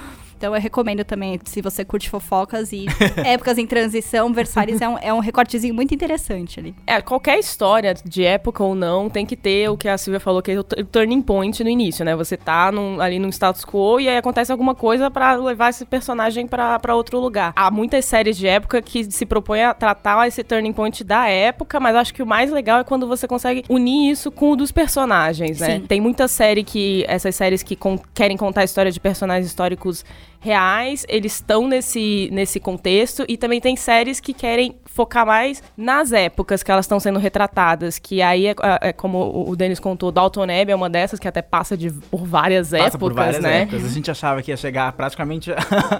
Então 0.43 0.57
eu 0.57 0.61
recomendo 0.61 1.05
também, 1.05 1.39
se 1.45 1.63
você 1.63 1.85
curte 1.85 2.11
fofocas 2.11 2.73
e 2.73 2.87
épocas 3.25 3.59
em 3.59 3.65
transição, 3.67 4.33
Versalhes 4.33 4.81
é 4.81 4.89
um, 4.89 4.99
é 4.99 5.15
um 5.15 5.21
recortezinho 5.21 5.73
muito 5.73 5.95
interessante 5.95 6.59
ali. 6.59 6.75
É, 6.85 7.01
qualquer 7.01 7.39
história 7.39 7.95
de 7.95 8.25
época 8.25 8.65
ou 8.65 8.75
não 8.75 9.09
tem 9.09 9.25
que 9.25 9.37
ter 9.37 9.69
o 9.69 9.77
que 9.77 9.89
a 9.89 9.97
Silvia 9.97 10.19
falou, 10.19 10.43
que 10.43 10.51
é 10.51 10.59
o 10.59 10.65
turning 10.65 11.23
point 11.23 11.63
no 11.63 11.71
início, 11.71 12.05
né? 12.05 12.17
Você 12.17 12.37
tá 12.37 12.73
num- 12.73 13.01
ali 13.01 13.21
num 13.21 13.29
status 13.29 13.65
quo 13.65 14.01
e 14.01 14.09
aí 14.09 14.17
acontece 14.17 14.51
alguma 14.51 14.75
coisa 14.75 15.09
pra 15.13 15.37
levar 15.37 15.71
esse 15.71 15.85
personagem 15.87 16.49
pra 16.49 16.81
outro 16.97 17.21
lugar. 17.21 17.53
Há 17.55 17.71
muitas 17.71 18.05
séries 18.05 18.37
de 18.37 18.49
época 18.49 18.83
que 18.83 19.05
se 19.13 19.25
propõem 19.25 19.63
a 19.63 19.73
tratar 19.73 20.27
esse 20.27 20.43
turning 20.43 20.73
point 20.73 21.05
da 21.05 21.29
época, 21.29 21.79
mas 21.79 21.95
acho 21.95 22.13
que 22.13 22.21
o 22.21 22.27
mais 22.27 22.51
legal 22.51 22.81
é 22.81 22.85
quando 22.85 23.07
você 23.07 23.29
consegue 23.29 23.63
unir 23.69 24.11
isso 24.11 24.29
com 24.33 24.51
o 24.51 24.57
dos 24.57 24.73
personagens, 24.73 25.61
né? 25.61 25.77
Sim. 25.77 25.87
Tem 25.87 26.01
muita 26.01 26.27
série 26.27 26.65
que. 26.65 27.05
Essas 27.07 27.37
séries 27.37 27.63
que 27.63 27.77
con- 27.77 28.01
querem 28.13 28.37
contar 28.37 28.63
a 28.63 28.65
história 28.65 28.91
de 28.91 28.99
personagens 28.99 29.47
históricos 29.47 30.05
reais, 30.43 31.07
eles 31.09 31.35
estão 31.35 31.69
nesse, 31.69 32.29
nesse 32.33 32.59
contexto. 32.59 33.25
E 33.29 33.37
também 33.37 33.61
tem 33.61 33.77
séries 33.77 34.19
que 34.19 34.35
querem 34.35 34.75
focar 34.85 35.25
mais 35.25 35.63
nas 35.77 36.11
épocas 36.13 36.63
que 36.65 36.71
elas 36.71 36.85
estão 36.85 36.99
sendo 36.99 37.19
retratadas. 37.21 37.99
Que 37.99 38.21
aí 38.21 38.49
é, 38.49 38.55
é 38.81 38.93
como 38.93 39.49
o- 39.49 39.55
Denis 39.57 39.79
contou, 39.79 40.11
Dalton 40.11 40.43
Abbey 40.43 40.71
é 40.73 40.75
uma 40.75 40.91
dessas 40.91 41.21
que 41.21 41.29
até 41.29 41.41
passa 41.41 41.77
de, 41.77 41.91
por 41.93 42.27
várias 42.27 42.71
Passa 42.71 42.83
épocas, 42.83 42.99
por 43.01 43.15
várias 43.15 43.41
né? 43.41 43.63
épocas. 43.63 43.85
A 43.85 43.89
gente 43.89 44.11
achava 44.11 44.43
que 44.43 44.51
ia 44.51 44.57
chegar 44.57 44.93
praticamente 44.95 45.51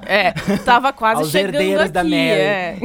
É, 0.07 0.33
tava 0.65 0.93
quase 0.93 1.23
Aos 1.23 1.31
chegando 1.31 1.55
herdeiros 1.55 1.83
aqui, 1.85 1.93
da 1.93 2.03
Mary. 2.03 2.17
é. 2.17 2.77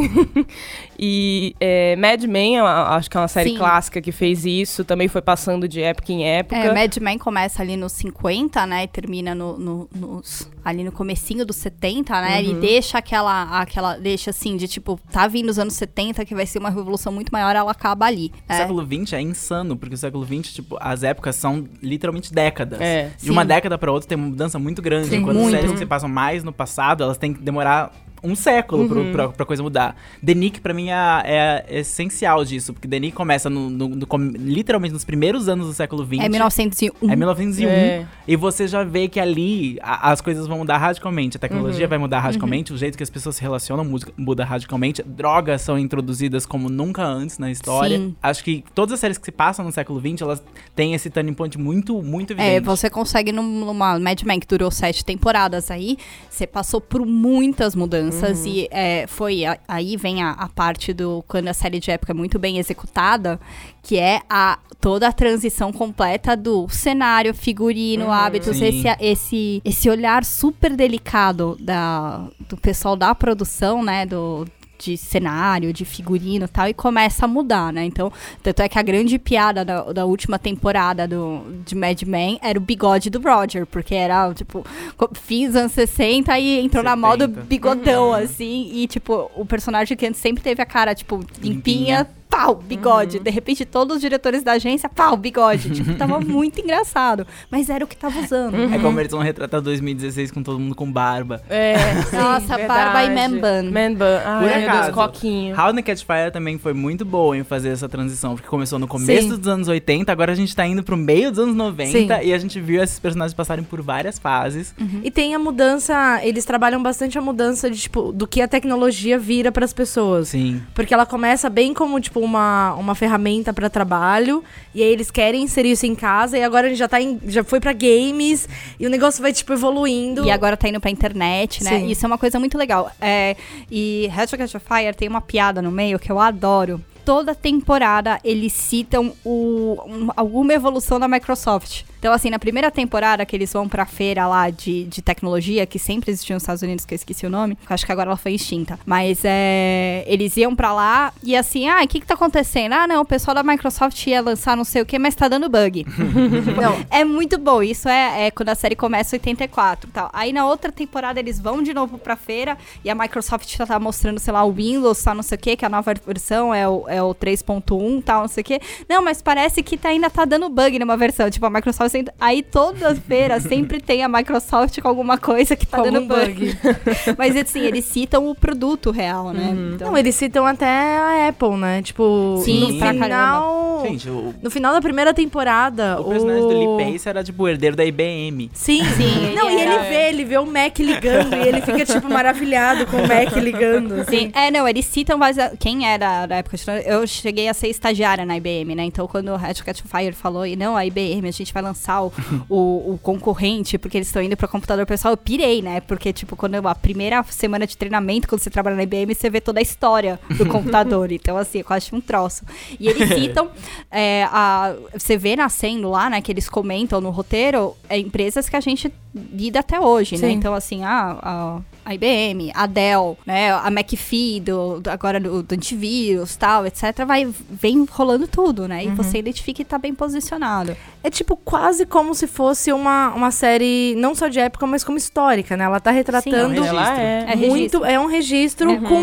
E 0.99 1.55
é, 1.59 1.95
Mad 1.95 2.23
Men, 2.23 2.55
eu 2.57 2.65
acho 2.65 3.09
que 3.09 3.17
é 3.17 3.19
uma 3.19 3.27
série 3.27 3.51
Sim. 3.51 3.57
clássica 3.57 4.01
que 4.01 4.11
fez 4.11 4.45
isso, 4.45 4.83
também 4.83 5.07
foi 5.07 5.21
passando 5.21 5.67
de 5.67 5.81
época 5.81 6.11
em 6.11 6.25
época. 6.25 6.55
É, 6.57 6.73
Mad 6.73 6.97
Men 6.97 7.17
começa 7.17 7.61
ali 7.61 7.77
nos 7.77 7.91
50, 7.93 8.65
né? 8.65 8.83
E 8.83 8.87
termina 8.87 9.35
no, 9.35 9.57
no- 9.57 9.89
nos, 9.95 10.49
ali 10.63 10.83
no 10.83 10.91
comecinho 10.91 11.45
dos 11.45 11.55
70, 11.57 12.19
né? 12.21 12.39
Ele 12.39 12.55
deixa 12.55 12.97
aquela, 12.97 13.59
aquela. 13.61 13.97
Deixa 13.97 14.31
assim, 14.31 14.57
de 14.57 14.67
tipo, 14.67 14.99
tá 15.11 15.27
vindo 15.27 15.49
os 15.49 15.59
anos 15.59 15.73
70, 15.75 16.25
que 16.25 16.33
vai 16.35 16.45
ser 16.45 16.59
uma 16.59 16.69
revolução 16.69 17.11
muito 17.11 17.29
maior, 17.31 17.55
ela 17.55 17.71
acaba 17.71 18.05
ali. 18.05 18.31
O 18.49 18.53
É. 18.53 18.57
século 18.57 18.85
XX 18.85 19.13
é 19.13 19.21
insano, 19.21 19.77
porque 19.77 19.95
o 19.95 19.97
século 19.97 20.25
XX, 20.25 20.53
tipo, 20.53 20.77
as 20.79 21.03
épocas 21.03 21.35
são 21.35 21.63
literalmente 21.81 22.33
décadas. 22.33 22.79
É, 22.81 23.11
De 23.21 23.29
uma 23.31 23.41
sim. 23.43 23.47
década 23.47 23.77
pra 23.77 23.91
outra 23.91 24.07
tem 24.09 24.17
uma 24.17 24.27
mudança 24.27 24.57
muito 24.57 24.81
grande. 24.81 25.07
Sim, 25.09 25.17
enquanto 25.17 25.37
muito. 25.37 25.51
séries 25.51 25.71
que 25.71 25.77
se 25.77 25.85
passam 25.85 26.09
mais 26.09 26.43
no 26.43 26.51
passado, 26.51 27.03
elas 27.03 27.17
têm 27.17 27.33
que 27.33 27.41
demorar 27.41 27.91
um 28.23 28.35
século 28.35 28.87
pro- 28.87 29.11
pra, 29.11 29.29
pra 29.29 29.45
coisa 29.45 29.61
mudar. 29.63 29.95
The 30.25 30.33
Nick, 30.33 30.59
pra 30.61 30.73
mim, 30.73 30.89
é, 30.89 31.63
é 31.69 31.79
essencial 31.79 32.43
disso, 32.43 32.73
porque 32.73 32.87
The 32.87 32.99
Nick 32.99 33.15
começa 33.15 33.49
no, 33.49 33.69
no- 33.69 33.89
no 33.89 34.07
literalmente 34.37 34.93
nos 34.93 35.03
primeiros 35.05 35.47
anos 35.47 35.67
do 35.67 35.73
século 35.73 36.05
XX. 36.05 36.23
É 36.23 36.29
1901. 36.29 37.11
É 37.11 37.15
1901. 37.15 37.69
É. 37.69 38.07
E 38.27 38.35
você 38.35 38.67
já 38.67 38.83
vê 38.83 39.07
que 39.07 39.19
ali 39.19 39.77
a- 39.81 40.11
as 40.11 40.21
coisas 40.21 40.47
vão 40.47 40.59
mudar 40.59 40.77
radicalmente. 40.77 41.37
A 41.37 41.39
tecnologia 41.39 41.85
Uhum. 41.85 41.89
vai 41.89 41.97
mudar 41.97 42.19
radicalmente, 42.19 42.73
o 42.73 42.77
jeito 42.77 42.97
que 42.97 43.03
as 43.03 43.09
pessoas 43.09 43.35
se 43.35 43.41
relacionam 43.41 43.83
muda, 43.85 44.07
muda 44.17 44.43
radicalmente. 44.45 45.01
Drogas 45.03 45.61
são 45.61 45.77
introduzidas 45.77 46.45
como 46.45 46.69
nunca 46.69 47.03
antes 47.03 47.37
na 47.37 47.51
história. 47.51 47.97
Sim. 47.97 48.15
Acho 48.21 48.43
que 48.43 48.63
todas 48.73 48.93
as 48.93 48.99
séries 48.99 49.17
que 49.17 49.25
se 49.25 49.31
passam 49.31 49.63
no 49.65 49.71
século 49.71 49.99
XX, 49.99 50.21
elas 50.21 50.43
têm 50.75 50.93
esse 50.93 51.09
turning 51.09 51.33
point 51.33 51.57
muito, 51.57 52.01
muito 52.01 52.33
É, 52.33 52.35
evidente. 52.55 52.65
você 52.65 52.89
consegue 52.89 53.31
num- 53.31 53.65
numa 53.65 53.99
Mad 53.99 54.21
Men 54.23 54.39
que 54.39 54.47
durou 54.47 54.71
sete 54.71 55.03
temporadas 55.05 55.69
aí, 55.71 55.97
você 56.29 56.45
passou 56.47 56.81
por 56.81 57.05
muitas 57.05 57.75
mudanças 57.75 58.16
e 58.45 58.67
é, 58.71 59.05
foi 59.07 59.45
a- 59.45 59.57
aí 59.67 59.95
vem 59.97 60.21
a, 60.23 60.31
a 60.31 60.47
parte 60.49 60.93
do 60.93 61.23
quando 61.27 61.47
a 61.47 61.53
série 61.53 61.79
de 61.79 61.91
época 61.91 62.11
é 62.11 62.15
muito 62.15 62.37
bem 62.39 62.57
executada, 62.57 63.39
que 63.83 63.97
é 63.97 64.21
a 64.29 64.59
toda 64.79 65.07
a 65.07 65.11
transição 65.11 65.71
completa 65.73 66.35
do 66.37 66.67
cenário, 66.69 67.33
figurino, 67.33 68.11
hábitos, 68.11 68.57
Sim. 68.57 68.65
esse, 68.65 68.87
esse 68.99 69.61
esse 69.65 69.89
olhar 69.89 70.23
super 70.23 70.75
delicado 70.75 71.57
da, 71.59 72.27
do 72.47 72.55
pessoal 72.57 72.95
da 72.95 73.13
produção, 73.15 73.83
né, 73.83 74.05
do 74.05 74.45
de 74.77 74.97
cenário, 74.97 75.73
de 75.73 75.85
figurino 75.85 76.45
e 76.45 76.47
tal, 76.47 76.67
e 76.67 76.73
começa 76.73 77.25
a 77.25 77.27
mudar, 77.27 77.73
né? 77.73 77.85
Então, 77.85 78.11
tanto 78.43 78.61
é 78.61 78.69
que 78.69 78.77
a 78.77 78.81
grande 78.81 79.17
piada 79.17 79.63
da, 79.65 79.91
da 79.91 80.05
última 80.05 80.37
temporada 80.37 81.07
do, 81.07 81.41
de 81.65 81.75
Mad 81.75 82.01
Men 82.03 82.39
era 82.41 82.57
o 82.57 82.61
bigode 82.61 83.09
do 83.09 83.19
Roger, 83.19 83.65
porque 83.65 83.95
era, 83.95 84.33
tipo, 84.33 84.65
dos 84.97 85.55
anos 85.55 85.71
60 85.71 86.37
e 86.39 86.59
entrou 86.59 86.83
na 86.83 86.91
70. 86.91 87.07
moda 87.07 87.27
bigodão, 87.27 88.13
assim, 88.13 88.69
e, 88.73 88.87
tipo, 88.87 89.29
o 89.35 89.45
personagem 89.45 89.95
que 89.97 90.05
antes 90.05 90.21
sempre 90.21 90.43
teve 90.43 90.61
a 90.61 90.65
cara, 90.65 90.93
tipo, 90.93 91.19
limpinha, 91.41 91.99
Limpinha. 91.99 92.16
Pau, 92.29 92.55
bigode. 92.55 93.19
De 93.19 93.29
repente, 93.29 93.65
todos 93.65 93.95
os 93.97 94.01
diretores 94.01 94.43
da 94.43 94.53
agência, 94.53 94.87
pau, 94.89 95.15
bigode. 95.17 95.69
tipo, 95.71 95.93
tava 95.95 96.19
muito 96.21 96.59
engraçado. 96.61 97.25
Mas 97.49 97.69
era 97.69 97.83
o 97.83 97.87
que 97.87 97.95
tava 97.95 98.19
usando. 98.19 98.55
É 98.73 98.79
como 98.79 98.99
eles 98.99 99.11
vão 99.11 99.21
retratar 99.21 99.61
2016 99.61 100.31
com 100.31 100.43
todo 100.43 100.59
mundo 100.59 100.75
com 100.75 100.91
barba. 100.91 101.41
É, 101.49 101.75
Nossa, 102.13 102.57
barba 102.57 103.03
e 103.03 103.09
man 103.09 103.37
bun. 103.39 103.71
Man 103.71 103.93
bun. 103.93 104.05
Ai, 104.25 104.39
Por 104.39 104.49
meu 104.49 104.59
Deus, 104.59 104.67
acaso, 104.67 104.91
coquinho. 104.93 105.55
How 105.59 105.73
to 105.73 105.83
Catch 105.83 106.03
Fire 106.03 106.31
também 106.31 106.57
foi 106.57 106.73
muito 106.73 107.05
boa 107.05 107.37
em 107.37 107.43
fazer 107.43 107.69
essa 107.69 107.87
transição, 107.89 108.35
porque 108.35 108.47
começou 108.47 108.77
no 108.79 108.87
começo 108.87 109.29
Sim. 109.29 109.37
dos 109.37 109.47
anos 109.47 109.67
80, 109.67 110.11
agora 110.11 110.31
a 110.31 110.35
gente 110.35 110.55
tá 110.55 110.65
indo 110.65 110.83
pro 110.83 110.97
meio 110.97 111.29
dos 111.29 111.39
anos 111.39 111.55
90 111.55 111.91
Sim. 111.91 112.07
e 112.23 112.33
a 112.33 112.37
gente 112.37 112.59
viu 112.59 112.81
esses 112.81 112.99
personagens 112.99 113.33
passarem 113.33 113.63
por 113.63 113.81
várias 113.81 114.19
fases. 114.19 114.73
E 115.03 115.09
tem 115.11 115.33
a 115.33 115.39
mudança, 115.39 116.19
eles 116.23 116.45
trabalham 116.45 116.81
bastante 116.81 117.17
a 117.17 117.21
mudança 117.21 117.69
de, 117.69 117.79
tipo, 117.79 118.11
do 118.11 118.27
que 118.27 118.41
a 118.41 118.47
tecnologia 118.47 119.17
vira 119.17 119.51
pras 119.51 119.73
pessoas. 119.73 120.29
Sim. 120.29 120.61
Porque 120.73 120.93
ela 120.93 121.05
começa 121.05 121.49
bem 121.49 121.73
como, 121.73 121.99
tipo, 121.99 122.16
uma, 122.23 122.73
uma 122.75 122.95
ferramenta 122.95 123.53
pra 123.53 123.69
trabalho. 123.69 124.43
E 124.73 124.81
aí 124.83 124.89
eles 124.89 125.11
querem 125.11 125.43
inserir 125.43 125.71
isso 125.71 125.85
em 125.85 125.95
casa. 125.95 126.37
E 126.37 126.43
agora 126.43 126.67
ele 126.67 126.75
já 126.75 126.87
tá 126.87 127.01
em, 127.01 127.19
já 127.27 127.43
foi 127.43 127.59
pra 127.59 127.73
games. 127.73 128.47
E 128.79 128.85
o 128.85 128.89
negócio 128.89 129.21
vai, 129.21 129.33
tipo, 129.33 129.53
evoluindo. 129.53 130.25
E 130.25 130.31
agora 130.31 130.57
tá 130.57 130.67
indo 130.67 130.79
pra 130.79 130.89
internet, 130.89 131.63
né? 131.63 131.79
Sim. 131.79 131.87
Isso 131.87 132.05
é 132.05 132.07
uma 132.07 132.17
coisa 132.17 132.39
muito 132.39 132.57
legal. 132.57 132.91
É, 132.99 133.35
e 133.71 134.09
a 134.13 134.59
Fire 134.59 134.95
tem 134.95 135.07
uma 135.07 135.21
piada 135.21 135.61
no 135.61 135.71
meio 135.71 135.99
que 135.99 136.11
eu 136.11 136.19
adoro. 136.19 136.81
Toda 137.07 137.33
temporada 137.33 138.19
eles 138.21 138.51
citam 138.51 139.13
o, 139.23 139.81
um- 139.87 140.09
alguma 140.13 140.53
evolução 140.53 140.99
da 140.99 141.07
Microsoft. 141.07 141.83
Então, 141.99 142.13
assim, 142.13 142.29
na 142.29 142.37
primeira 142.37 142.69
temporada 142.69 143.25
que 143.25 143.33
eles 143.35 143.51
vão 143.51 143.67
pra 143.67 143.85
feira 143.85 144.27
lá 144.27 144.49
de, 144.49 144.83
de 144.83 145.01
tecnologia, 145.01 145.65
que 145.65 145.79
sempre 145.79 146.11
existiu 146.11 146.35
nos 146.35 146.43
Estados 146.43 146.61
Unidos, 146.61 146.85
que 146.85 146.93
eu 146.93 146.95
esqueci 146.97 147.25
o 147.25 147.29
nome, 147.29 147.57
acho 147.67 147.85
que 147.85 147.91
agora 147.91 148.09
ela 148.09 148.17
foi 148.17 148.33
extinta. 148.33 148.77
Mas 148.85 149.21
é, 149.23 150.03
eles 150.05 150.35
iam 150.37 150.53
pra 150.55 150.73
lá 150.73 151.11
e 151.23 151.35
assim, 151.35 151.67
ah, 151.69 151.81
o 151.81 151.87
que 151.87 152.01
que 152.01 152.05
tá 152.05 152.13
acontecendo? 152.13 152.73
Ah, 152.73 152.85
não, 152.85 153.01
o 153.01 153.05
pessoal 153.05 153.33
da 153.33 153.41
Microsoft 153.41 154.05
ia 154.05 154.21
lançar 154.21 154.55
não 154.57 154.63
sei 154.65 154.81
o 154.81 154.85
que, 154.85 154.99
mas 154.99 155.15
tá 155.15 155.27
dando 155.29 155.47
bug. 155.49 155.85
Não, 156.61 156.85
É 156.91 157.03
muito 157.05 157.37
bom. 157.37 157.63
Isso 157.63 157.87
é, 157.87 158.27
é 158.27 158.31
quando 158.31 158.49
a 158.49 158.55
série 158.55 158.75
começa 158.75 159.15
em 159.15 159.19
84 159.19 159.89
e 159.89 159.93
tal. 159.93 160.09
Aí 160.13 160.33
na 160.33 160.45
outra 160.45 160.71
temporada 160.73 161.19
eles 161.19 161.39
vão 161.39 161.63
de 161.63 161.73
novo 161.73 161.97
pra 161.97 162.15
feira 162.17 162.57
e 162.83 162.89
a 162.89 162.95
Microsoft 162.95 163.55
já 163.57 163.65
tá 163.65 163.79
mostrando, 163.79 164.19
sei 164.19 164.33
lá, 164.33 164.43
o 164.43 164.51
Windows, 164.51 165.01
tá 165.01 165.15
não 165.15 165.23
sei 165.23 165.35
o 165.37 165.39
que, 165.39 165.55
que 165.55 165.65
a 165.65 165.69
nova 165.69 165.93
versão 166.05 166.53
é 166.53 166.67
o, 166.67 166.87
é 166.97 167.03
o 167.03 167.13
3.1 167.13 168.03
tal, 168.03 168.21
não 168.21 168.27
sei 168.27 168.41
o 168.41 168.45
que. 168.45 168.59
Não, 168.89 169.01
mas 169.03 169.21
parece 169.21 169.61
que 169.63 169.77
tá, 169.77 169.89
ainda 169.89 170.09
tá 170.09 170.25
dando 170.25 170.49
bug 170.49 170.77
numa 170.79 170.97
versão. 170.97 171.29
Tipo, 171.29 171.45
a 171.45 171.49
Microsoft. 171.49 171.91
sempre- 171.91 172.13
Aí 172.19 172.41
toda 172.43 172.95
feira 173.07 173.39
sempre 173.39 173.79
tem 173.81 174.03
a 174.03 174.07
Microsoft 174.07 174.79
com 174.81 174.87
alguma 174.87 175.17
coisa 175.17 175.55
que 175.55 175.65
tá 175.65 175.77
Com 175.77 175.83
dando 175.83 175.97
algum 175.97 176.07
bug. 176.07 176.57
mas 177.17 177.35
assim, 177.35 177.61
eles 177.61 177.85
citam 177.85 178.27
o 178.29 178.35
produto 178.35 178.91
real, 178.91 179.31
né? 179.33 179.53
Então, 179.75 179.91
não, 179.91 179.97
eles 179.97 180.15
citam 180.15 180.45
até 180.45 180.65
a 180.65 181.27
Apple, 181.29 181.55
né? 181.57 181.81
Tipo, 181.81 182.41
Sim, 182.43 182.73
no 182.73 182.79
pra 182.79 182.93
final... 182.93 183.67
Gente, 183.85 184.09
o, 184.09 184.33
No 184.41 184.49
final 184.49 184.73
da 184.73 184.81
primeira 184.81 185.13
temporada, 185.13 185.99
o 186.01 186.05
personagem 186.05 186.41
do 186.41 186.77
Lee 186.77 186.93
Pace 186.93 187.07
era 187.07 187.23
tipo 187.23 187.43
o 187.43 187.47
herdeiro 187.47 187.75
da 187.75 187.85
IBM. 187.85 188.49
Sim, 188.53 188.83
Sim, 188.97 189.33
Não, 189.35 189.49
ele 189.49 189.59
e 189.59 189.61
ele 189.63 189.77
vê, 189.89 190.09
ele 190.09 190.25
vê 190.25 190.37
o 190.37 190.45
Mac 190.45 190.79
ligando 190.79 191.35
e 191.35 191.47
ele 191.47 191.61
fica, 191.61 191.85
tipo, 191.85 192.09
maravilhado 192.09 192.85
com 192.87 192.97
o 192.97 193.01
Mac 193.01 193.35
ligando. 193.35 194.01
assim. 194.01 194.17
Sim, 194.19 194.31
é, 194.33 194.49
não, 194.49 194.67
eles 194.67 194.85
citam 194.85 195.17
mas 195.17 195.37
quem 195.59 195.87
era 195.87 196.25
da 196.25 196.37
época. 196.37 196.57
Eu 196.87 197.05
cheguei 197.05 197.47
a 197.47 197.53
ser 197.53 197.67
estagiária 197.67 198.25
na 198.25 198.37
IBM, 198.37 198.75
né? 198.75 198.83
Então, 198.85 199.07
quando 199.07 199.29
o 199.29 199.35
Red 199.35 199.55
Cat 199.55 199.83
Fire 199.83 200.13
falou, 200.13 200.45
e 200.45 200.55
não, 200.55 200.75
a 200.75 200.85
IBM, 200.85 201.27
a 201.27 201.31
gente 201.31 201.53
vai 201.53 201.61
lançar 201.61 202.01
o, 202.03 202.13
o, 202.49 202.93
o 202.93 202.99
concorrente, 203.01 203.77
porque 203.77 203.97
eles 203.97 204.07
estão 204.07 204.21
indo 204.21 204.37
para 204.37 204.47
computador 204.47 204.85
pessoal, 204.85 205.13
eu 205.13 205.17
pirei, 205.17 205.61
né? 205.61 205.81
Porque, 205.81 206.13
tipo, 206.13 206.35
quando 206.35 206.55
eu- 206.55 206.67
a 206.67 206.75
primeira 206.75 207.21
semana 207.23 207.67
de 207.67 207.75
treinamento, 207.77 208.27
quando 208.27 208.41
você 208.41 208.49
trabalha 208.49 208.75
na 208.75 208.83
IBM, 208.83 209.13
você 209.13 209.29
vê 209.29 209.41
toda 209.41 209.59
a 209.59 209.61
história 209.61 210.19
do 210.37 210.45
computador. 210.47 211.11
Então, 211.11 211.37
assim, 211.37 211.59
eu 211.59 211.65
quase 211.65 211.89
um 211.93 212.01
troço. 212.01 212.43
E 212.79 212.87
eles 212.87 213.09
citam, 213.17 213.49
é, 213.91 214.23
a, 214.31 214.75
você 214.93 215.17
vê 215.17 215.35
nascendo 215.35 215.89
lá, 215.89 216.09
né? 216.09 216.21
Que 216.21 216.31
eles 216.31 216.47
comentam 216.49 217.01
no 217.01 217.09
roteiro, 217.09 217.75
é, 217.89 217.97
empresas 217.97 218.47
que 218.49 218.55
a 218.55 218.59
gente 218.61 218.91
lida 219.33 219.59
até 219.59 219.79
hoje, 219.79 220.15
né? 220.15 220.29
Sim. 220.29 220.33
Então, 220.33 220.53
assim, 220.53 220.83
a, 220.83 221.17
a, 221.21 221.59
a 221.85 221.93
IBM, 221.93 222.51
a 222.53 222.65
Dell, 222.65 223.17
né? 223.25 223.51
A 223.51 223.69
McAfee, 223.69 224.39
do, 224.39 224.79
do- 224.79 224.89
agora 224.89 225.19
do, 225.19 225.43
do 225.43 225.53
antivírus, 225.53 226.35
tal, 226.35 226.65
etc. 226.65 227.05
Vai, 227.05 227.27
vem 227.49 227.85
rolando 227.89 228.27
tudo, 228.27 228.67
né? 228.67 228.85
E 228.85 228.89
você 228.89 229.17
identifica 229.19 229.57
que 229.57 229.65
tá 229.65 229.77
bem 229.77 229.93
posicionado. 229.93 230.75
É 231.03 231.09
tipo 231.09 231.35
quase 231.35 231.85
como 231.85 232.13
se 232.13 232.27
fosse 232.27 232.71
uma, 232.71 233.09
uma 233.13 233.31
série, 233.31 233.95
não 233.97 234.13
só 234.13 234.27
de 234.27 234.39
época, 234.39 234.67
mas 234.67 234.83
como 234.83 234.97
histórica, 234.97 235.57
né? 235.57 235.63
Ela 235.63 235.79
tá 235.79 235.91
retratando 235.91 236.61
Sim, 236.61 236.67
é 236.67 236.73
um 236.73 236.79
é. 236.79 237.25
É 237.29 237.35
muito. 237.35 237.53
registro. 237.53 237.85
É 237.85 237.99
um 237.99 238.05
registro 238.05 238.81
com 238.81 238.95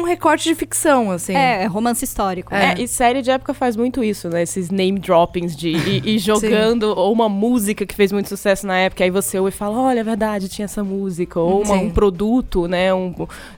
um 0.00 0.02
recorte 0.02 0.44
de 0.48 0.54
ficção, 0.54 1.10
assim. 1.10 1.34
É, 1.34 1.62
é 1.62 1.66
romance 1.66 2.04
histórico. 2.04 2.54
É, 2.54 2.74
né? 2.74 2.74
e 2.78 2.88
série 2.88 3.22
de 3.22 3.30
época 3.30 3.54
faz 3.54 3.76
muito 3.76 4.02
isso, 4.02 4.28
né? 4.28 4.42
Esses 4.42 4.70
name 4.70 4.98
droppings 4.98 5.56
de 5.56 5.70
ir, 5.76 6.06
ir 6.06 6.18
jogando 6.18 6.84
ou 6.96 7.12
uma 7.12 7.28
música 7.28 7.86
que 7.86 7.94
fez 7.94 8.12
muito 8.12 8.28
sucesso 8.28 8.66
na 8.66 8.76
época, 8.76 9.04
aí 9.04 9.10
você 9.10 9.38
ouve 9.38 9.52
e 9.52 9.56
fala, 9.64 9.78
olha, 9.80 10.00
é 10.00 10.04
verdade, 10.04 10.48
tinha 10.48 10.64
essa 10.64 10.82
música. 10.82 11.38
Ou 11.38 11.62
uma- 11.62 11.76
um 11.76 11.90
produto, 11.90 12.66
né? 12.66 12.92
Um, 12.92 13.14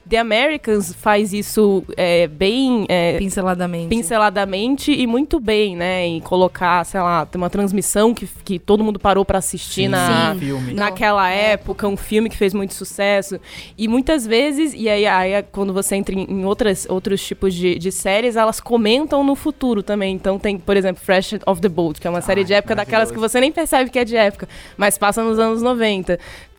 The 0.07 0.17
Americans 0.17 0.93
faz 0.93 1.33
isso 1.33 1.83
é, 1.97 2.27
bem 2.27 2.85
é, 2.87 3.17
Pinceladamente. 3.17 3.87
pinceladamente 3.89 4.91
e 4.91 5.07
muito 5.07 5.39
bem, 5.39 5.75
né? 5.75 6.05
Em 6.05 6.19
colocar, 6.19 6.83
sei 6.85 6.99
lá, 7.01 7.25
tem 7.25 7.41
uma 7.41 7.49
transmissão 7.49 8.13
que, 8.13 8.27
que 8.43 8.59
todo 8.59 8.83
mundo 8.83 8.99
parou 8.99 9.25
pra 9.25 9.39
assistir 9.39 9.83
Sim, 9.83 9.87
na, 9.87 10.33
sim. 10.33 10.39
filme. 10.41 10.73
naquela 10.73 11.27
época, 11.29 11.87
um 11.87 11.97
filme 11.97 12.29
que 12.29 12.37
fez 12.37 12.53
muito 12.53 12.73
sucesso. 12.75 13.39
E 13.77 13.87
muitas 13.87 14.27
vezes, 14.27 14.73
e 14.75 14.87
aí, 14.87 15.07
aí 15.07 15.43
quando 15.51 15.73
você 15.73 15.95
entra 15.95 16.13
em, 16.13 16.23
em 16.29 16.45
outras, 16.45 16.85
outros 16.89 17.25
tipos 17.25 17.53
de, 17.53 17.79
de 17.79 17.91
séries, 17.91 18.35
elas 18.35 18.59
comentam 18.59 19.23
no 19.23 19.33
futuro 19.35 19.81
também. 19.81 20.13
Então 20.15 20.37
tem, 20.37 20.57
por 20.57 20.77
exemplo, 20.77 21.01
Fresh 21.03 21.35
Off 21.47 21.59
the 21.61 21.69
Boat, 21.69 21.99
que 21.99 22.05
é 22.05 22.09
uma 22.09 22.21
série 22.21 22.41
Ai, 22.41 22.45
de 22.45 22.53
época 22.53 22.75
daquelas 22.75 23.09
que 23.11 23.17
você 23.17 23.39
nem 23.39 23.51
percebe 23.51 23.89
que 23.89 23.97
é 23.97 24.05
de 24.05 24.15
época, 24.15 24.47
mas 24.77 24.97
passa 24.97 25.23
nos 25.23 25.39
anos 25.39 25.61
90. 25.61 25.94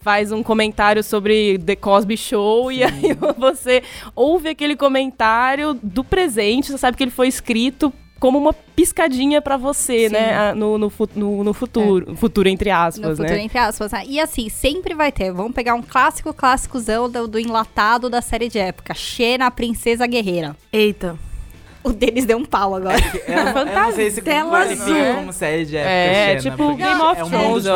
Faz 0.00 0.30
um 0.30 0.42
comentário 0.42 1.02
sobre 1.02 1.58
The 1.58 1.74
Cosby 1.74 2.16
Show 2.16 2.70
e 2.70 2.84
aí 2.84 3.12
você 3.36 3.82
ouve 4.14 4.48
aquele 4.48 4.76
comentário 4.76 5.74
do 5.82 6.04
presente, 6.04 6.70
você 6.70 6.78
sabe 6.78 6.96
que 6.96 7.02
ele 7.02 7.10
foi 7.10 7.26
escrito 7.26 7.92
como 8.20 8.38
uma 8.38 8.52
piscadinha 8.52 9.42
pra 9.42 9.56
você, 9.56 10.08
Sim. 10.08 10.14
né? 10.14 10.54
No, 10.54 10.78
no, 10.78 10.92
no, 11.14 11.44
no 11.44 11.52
futuro. 11.52 12.16
Futuro, 12.16 12.48
entre 12.48 12.70
No 12.70 12.76
aspas, 12.76 13.10
futuro, 13.18 13.28
né? 13.28 13.42
entre 13.42 13.58
aspas. 13.58 13.92
né? 13.92 14.04
E 14.06 14.18
assim, 14.20 14.48
sempre 14.48 14.94
vai 14.94 15.12
ter. 15.12 15.30
Vamos 15.32 15.52
pegar 15.52 15.74
um 15.74 15.82
clássico, 15.82 16.32
clássicozão 16.32 17.10
do, 17.10 17.28
do 17.28 17.38
enlatado 17.38 18.08
da 18.08 18.22
série 18.22 18.48
de 18.48 18.58
época. 18.58 18.94
Xena, 18.94 19.46
a 19.46 19.50
Princesa 19.50 20.06
Guerreira. 20.06 20.56
Eita. 20.72 21.18
O 21.86 21.92
deles 21.92 22.24
deu 22.24 22.36
um 22.36 22.44
pau 22.44 22.74
agora. 22.74 22.96
Eu, 23.28 23.44
não- 23.44 23.60
eu 23.72 23.80
não 23.86 23.92
sei 23.92 24.10
se 24.10 24.20
Tela 24.20 24.58
azul. 24.58 25.14
como 25.14 25.32
série 25.32 25.64
de 25.64 25.76
época. 25.76 25.90
É, 25.90 26.38
Xena, 26.40 26.50
tipo 26.50 26.74
Game 26.74 27.00
of 27.00 27.20
é 27.20 27.24
um 27.24 27.28
Thrones, 27.28 27.46
mundo 27.48 27.60
de 27.62 27.68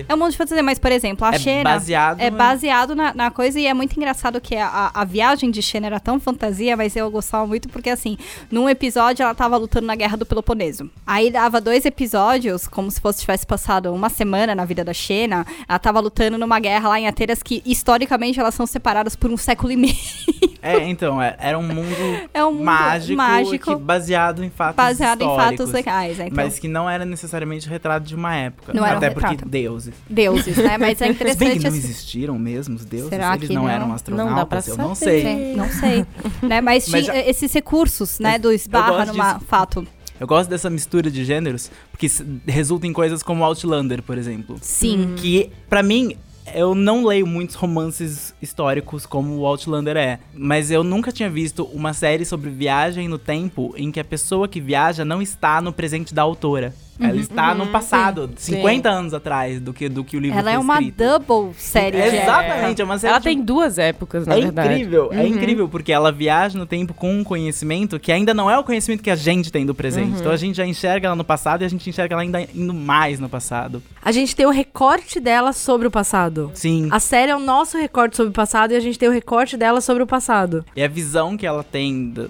eu. 0.00 0.06
É 0.08 0.14
um 0.14 0.16
monte 0.16 0.30
de 0.32 0.36
fantasia, 0.38 0.62
mas, 0.62 0.78
por 0.78 0.90
exemplo, 0.90 1.26
a 1.26 1.34
É 1.34 1.38
Xena 1.38 1.64
baseado 1.64 2.20
é 2.20 2.30
baseado 2.30 2.94
na, 2.94 3.12
na 3.12 3.30
coisa 3.30 3.60
e 3.60 3.66
é 3.66 3.74
muito 3.74 3.94
engraçado 3.96 4.40
que 4.40 4.56
a, 4.56 4.90
a 4.94 5.04
viagem 5.04 5.50
de 5.50 5.60
Xena 5.60 5.86
era 5.86 6.00
tão 6.00 6.18
fantasia, 6.18 6.76
mas 6.76 6.96
eu 6.96 7.10
gostava 7.10 7.46
muito 7.46 7.68
porque, 7.68 7.90
assim, 7.90 8.16
num 8.50 8.68
episódio 8.70 9.22
ela 9.22 9.34
tava 9.34 9.56
lutando 9.58 9.86
na 9.86 9.94
Guerra 9.94 10.16
do 10.16 10.24
Peloponeso. 10.24 10.90
Aí 11.06 11.30
dava 11.30 11.60
dois 11.60 11.84
episódios, 11.84 12.66
como 12.66 12.90
se 12.90 13.00
fosse 13.00 13.20
tivesse 13.20 13.46
passado 13.46 13.92
uma 13.92 14.08
semana 14.08 14.54
na 14.54 14.64
vida 14.64 14.82
da 14.82 14.94
Xena, 14.94 15.46
ela 15.68 15.78
tava 15.78 16.00
lutando 16.00 16.38
numa 16.38 16.58
guerra 16.58 16.88
lá 16.88 16.98
em 16.98 17.06
Atenas 17.06 17.42
que, 17.42 17.62
historicamente, 17.66 18.40
elas 18.40 18.54
são 18.54 18.66
separadas 18.66 19.14
por 19.14 19.30
um 19.30 19.36
século 19.36 19.72
e 19.72 19.76
meio. 19.76 19.94
É, 20.60 20.88
então, 20.88 21.20
é- 21.22 21.36
era 21.38 21.58
um 21.58 21.62
mundo 21.62 21.88
É 22.34 22.44
um 22.44 22.52
mundo 22.52 22.64
mágico, 22.64 23.16
mágico 23.16 23.76
que- 23.76 23.82
baseado 23.82 24.42
em 24.44 24.50
fatos 24.50 24.76
baseado 24.76 25.22
em 25.22 25.36
fatos 25.36 25.70
legais, 25.72 26.18
né? 26.18 26.26
Então, 26.26 26.44
Mas 26.44 26.58
que 26.58 26.66
não 26.68 26.88
era 26.90 27.04
necessariamente 27.04 27.68
retrato 27.68 28.06
de 28.06 28.14
uma 28.14 28.34
época. 28.34 28.72
Não 28.74 28.84
era 28.84 28.94
um 28.94 28.98
Até 28.98 29.10
porque 29.10 29.26
retrato. 29.28 29.48
deuses. 29.48 29.94
deuses, 30.08 30.56
né? 30.56 30.76
Mas 30.78 31.00
é 31.00 31.06
Se 31.12 31.12
bem 31.12 31.14
que 31.14 31.22
interessante 31.24 31.62
não 31.62 31.68
assim. 31.70 31.78
existiram 31.78 32.38
mesmo 32.38 32.74
os 32.76 32.84
deuses, 32.84 33.08
Será 33.08 33.34
eles 33.36 33.48
que 33.48 33.54
não, 33.54 33.62
não? 33.62 33.68
eram 33.70 33.86
Não 33.88 33.94
astronautas, 33.94 34.36
dá 34.36 34.46
pra 34.46 34.62
eu 34.66 34.76
não 34.88 34.94
saber. 34.94 35.22
sei. 35.22 35.36
Sim, 35.52 35.54
não 35.56 35.68
sei. 35.70 36.06
né? 36.42 36.60
Mas, 36.60 36.88
Mas 36.88 37.04
tinha 37.04 37.14
já- 37.14 37.16
esses 37.28 37.52
recursos, 37.52 38.18
né? 38.18 38.38
Do 38.38 38.50
esbarra 38.52 39.06
disso. 39.06 39.40
fato. 39.46 39.86
Eu 40.20 40.26
gosto 40.26 40.50
dessa 40.50 40.68
mistura 40.68 41.08
de 41.12 41.24
gêneros, 41.24 41.70
porque 41.92 42.08
resulta 42.44 42.86
em 42.88 42.92
coisas 42.92 43.22
como 43.22 43.44
Outlander, 43.44 44.02
por 44.02 44.18
exemplo. 44.18 44.56
Sim. 44.60 45.14
Que, 45.16 45.50
pra 45.70 45.80
mim, 45.80 46.16
eu 46.54 46.74
não 46.74 47.04
leio 47.04 47.26
muitos 47.26 47.54
romances 47.56 48.34
históricos 48.40 49.06
como 49.06 49.36
o 49.36 49.46
Outlander 49.46 49.96
é. 49.96 50.18
Mas 50.34 50.70
eu 50.70 50.82
nunca 50.82 51.12
tinha 51.12 51.30
visto 51.30 51.64
uma 51.64 51.92
série 51.92 52.24
sobre 52.24 52.50
viagem 52.50 53.08
no 53.08 53.18
tempo 53.18 53.74
em 53.76 53.90
que 53.90 54.00
a 54.00 54.04
pessoa 54.04 54.48
que 54.48 54.60
viaja 54.60 55.04
não 55.04 55.22
está 55.22 55.60
no 55.60 55.72
presente 55.72 56.14
da 56.14 56.22
autora. 56.22 56.74
Ela 57.00 57.16
está 57.16 57.54
no 57.54 57.66
passado, 57.68 58.30
50 58.36 58.88
anos 58.88 59.14
atrás 59.14 59.60
do 59.60 59.72
que, 59.72 59.88
do 59.88 60.02
que 60.04 60.16
o 60.16 60.20
livro 60.20 60.38
Ela 60.38 60.50
foi 60.50 60.52
é 60.54 60.58
uma 60.58 60.74
escrito. 60.80 60.96
double 60.96 61.54
série. 61.56 62.00
de 62.00 62.16
Exatamente, 62.16 62.82
é 62.82 62.84
uma 62.84 62.98
série 62.98 63.10
Ela 63.10 63.18
de- 63.18 63.24
tem 63.24 63.40
duas 63.42 63.78
épocas, 63.78 64.26
na 64.26 64.36
é 64.36 64.40
verdade. 64.40 64.74
incrível, 64.74 65.08
é 65.12 65.26
incrível, 65.26 65.68
porque 65.68 65.92
ela 65.92 66.10
viaja 66.10 66.58
no 66.58 66.66
tempo 66.66 66.92
com 66.94 67.18
um 67.18 67.22
conhecimento 67.24 67.98
que 68.00 68.10
ainda 68.10 68.34
não 68.34 68.50
é 68.50 68.58
o 68.58 68.64
conhecimento 68.64 69.02
que 69.02 69.10
a 69.10 69.16
gente 69.16 69.50
tem 69.52 69.64
do 69.64 69.74
presente. 69.74 70.18
Então 70.18 70.32
a 70.32 70.36
gente 70.36 70.56
já 70.56 70.66
enxerga 70.66 71.06
ela 71.08 71.16
no 71.16 71.24
passado 71.24 71.62
e 71.62 71.64
a 71.64 71.68
gente 71.68 71.88
enxerga 71.88 72.14
ela 72.14 72.22
ainda 72.22 72.40
indo 72.54 72.74
mais 72.74 73.20
no 73.20 73.28
passado. 73.28 73.82
A 74.02 74.10
gente 74.12 74.34
tem 74.34 74.46
o 74.46 74.50
recorte 74.50 75.20
dela 75.20 75.52
sobre 75.52 75.86
o 75.86 75.90
passado. 75.90 76.50
Sim. 76.54 76.88
A 76.90 76.98
série 77.00 77.30
é 77.30 77.36
o 77.36 77.40
nosso 77.40 77.76
recorte 77.78 78.16
sobre 78.16 78.30
o 78.30 78.34
passado 78.34 78.72
e 78.72 78.76
a 78.76 78.80
gente 78.80 78.98
tem 78.98 79.08
o 79.08 79.12
recorte 79.12 79.56
dela 79.56 79.80
sobre 79.80 80.02
o 80.02 80.06
passado. 80.06 80.64
E 80.74 80.82
a 80.82 80.88
visão 80.88 81.36
que 81.36 81.46
ela 81.46 81.62
tem 81.62 82.10
da, 82.10 82.26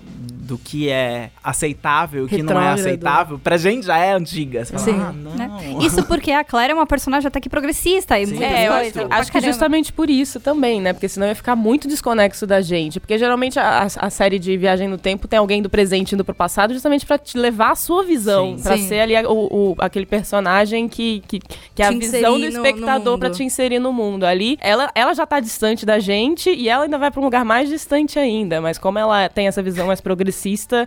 do 0.49 0.57
que 0.57 0.89
é 0.89 1.29
aceitável 1.45 2.23
e 2.23 2.25
o 2.25 2.29
que 2.29 2.43
não 2.43 2.59
é 2.61 2.71
aceitável, 2.71 3.39
pra 3.39 3.59
gente 3.59 3.85
já 3.87 3.99
é 3.99 4.13
antiga. 4.13 4.65
Você 4.65 4.73
fala, 4.73 4.85
Sim. 4.85 4.99
ah, 4.99 5.13
não. 5.13 5.35
Né? 5.35 5.51
Isso 5.83 6.03
porque 6.07 6.31
a 6.33 6.43
Claire 6.43 6.73
é 6.73 6.75
uma 6.75 6.87
personagem 6.87 7.29
até 7.29 7.39
que 7.39 7.51
progressista. 7.51 8.19
E 8.19 8.27
Sim. 8.27 8.43
É, 8.43 8.67
eu 8.67 8.73
acho, 9.11 9.31
que 9.31 9.41
justamente 9.43 9.93
por 9.93 10.09
isso 10.09 10.41
também, 10.41 10.81
né? 10.81 10.95
Porque 10.95 11.07
senão 11.07 11.27
ia 11.27 11.35
ficar 11.35 11.55
muito 11.55 11.87
desconexo 11.87 12.47
da 12.47 12.63
gente. 12.63 12.99
Porque 12.99 13.19
geralmente 13.19 13.59
a, 13.59 13.87
a- 13.97 14.09
série 14.09 14.39
de 14.39 14.57
Viagem 14.57 14.89
no 14.89 14.97
Tempo 14.97 15.29
tem 15.29 15.39
alguém 15.39 15.61
do 15.61 15.69
presente 15.69 16.15
indo 16.15 16.25
pro 16.25 16.35
passado 16.35 16.73
justamente 16.73 17.05
pra 17.05 17.19
te 17.19 17.37
levar 17.37 17.73
a 17.73 17.77
sua 17.77 18.03
visão. 18.03 18.57
Sim. 18.57 18.63
Pra 18.63 18.77
Sim. 18.79 18.89
ser 18.89 19.01
ali 19.01 19.15
a- 19.15 19.29
o, 19.29 19.73
o- 19.73 19.77
aquele 19.79 20.07
personagem 20.07 20.89
que, 20.89 21.23
que, 21.29 21.41
que 21.75 21.83
é 21.83 21.87
a 21.87 21.91
visão 21.91 22.33
do 22.33 22.39
inserir 22.39 22.53
no- 22.57 22.63
no 22.63 22.67
espectador 22.67 23.19
pra 23.19 23.29
mundo. 23.29 23.37
te 23.37 23.45
inserir 23.45 23.79
no 23.79 23.93
mundo. 23.93 24.25
Ali, 24.25 24.57
ela, 24.63 24.91
ela 24.95 25.13
já 25.13 25.27
tá 25.27 25.41
distante 25.41 25.85
da 25.85 25.99
gente 25.99 26.49
e 26.51 26.69
ela 26.71 26.85
ainda 26.85 26.97
vai 26.97 27.11
pra 27.11 27.21
um 27.21 27.25
lugar 27.25 27.45
mais 27.45 27.69
distante 27.69 28.19
ainda. 28.19 28.61
Mas 28.63 28.79
como 28.79 28.99
ela 28.99 29.29
tem 29.29 29.47
essa 29.47 29.63
visão 29.63 29.87
mais 29.87 30.01
progressista, 30.01 30.38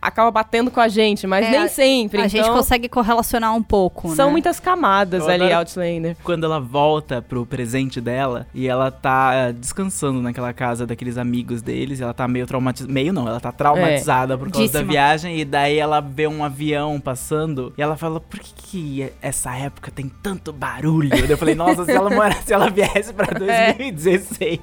acaba 0.02 0.30
batendo 0.32 0.70
com 0.72 0.80
a 0.80 0.88
gente. 0.88 1.26
Mas 1.28 1.46
É, 1.46 1.52
nem 1.52 1.68
sempre. 1.68 2.22
A 2.22 2.28
gente 2.28 2.42
então, 2.42 2.56
consegue 2.56 2.88
correlacionar 2.90 3.56
um 3.56 3.64
pouco, 3.64 4.16
São 4.16 4.28
né? 4.28 4.32
muitas 4.32 4.60
camadas 4.60 5.24
Eu 5.24 5.30
ali, 5.30 5.52
Outlander. 5.52 6.16
Quando 6.24 6.46
ela 6.46 6.60
volta 6.60 7.22
pro 7.22 7.46
presente 7.46 8.00
dela 8.02 8.48
e 8.54 8.68
ela 8.68 8.90
tá 8.92 9.32
eh, 9.34 9.54
descansando 9.54 10.22
naquela 10.22 10.54
casa 10.54 10.86
daqueles 10.86 11.18
amigos 11.18 11.62
deles, 11.62 12.00
e 12.00 12.04
ela 12.04 12.14
tá 12.14 12.28
meio 12.28 12.46
traumatizada. 12.48 12.92
Meio 12.94 13.14
não, 13.14 13.28
ela 13.28 13.40
tá 13.40 13.52
traumatizada 13.52 14.38
por 14.38 14.50
causa 14.52 14.68
da 14.72 14.80
Díssima. 14.80 14.92
viagem, 14.92 15.40
e 15.40 15.46
daí 15.46 15.78
ela 15.78 16.00
vê 16.00 16.28
um 16.28 16.44
avião 16.44 17.00
passando 17.00 17.74
e 17.78 17.82
ela 17.82 17.96
fala: 17.98 18.20
por 18.20 18.40
que, 18.40 18.54
que 18.56 19.14
essa 19.22 19.56
época 19.56 19.92
tem 19.92 20.10
tanto 20.22 20.52
barulho? 20.54 21.10
Daí 21.10 21.30
Eu 21.30 21.38
falei, 21.38 21.56
nossa, 21.56 21.86
se 21.86 21.92
ela, 21.92 22.10
mora, 22.14 22.34
se 22.46 22.54
ela 22.54 22.70
viesse 22.70 23.14
pra 23.14 23.28
2016 23.38 24.60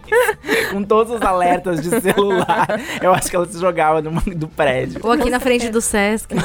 com 0.70 0.82
todos 0.82 1.12
os 1.14 1.22
alertas 1.22 1.80
de 1.82 2.00
celular, 2.00 2.66
eu 3.02 3.12
acho 3.12 3.28
que 3.30 3.36
ela 3.36 3.46
se 3.46 3.58
jogava 3.58 4.00
numa- 4.02 4.20
do 4.22 4.48
prédio. 4.48 4.77
Ou 5.02 5.12
aqui 5.12 5.30
na 5.30 5.40
frente 5.40 5.68
do 5.68 5.80
Sesc. 5.80 6.34
Se 6.38 6.42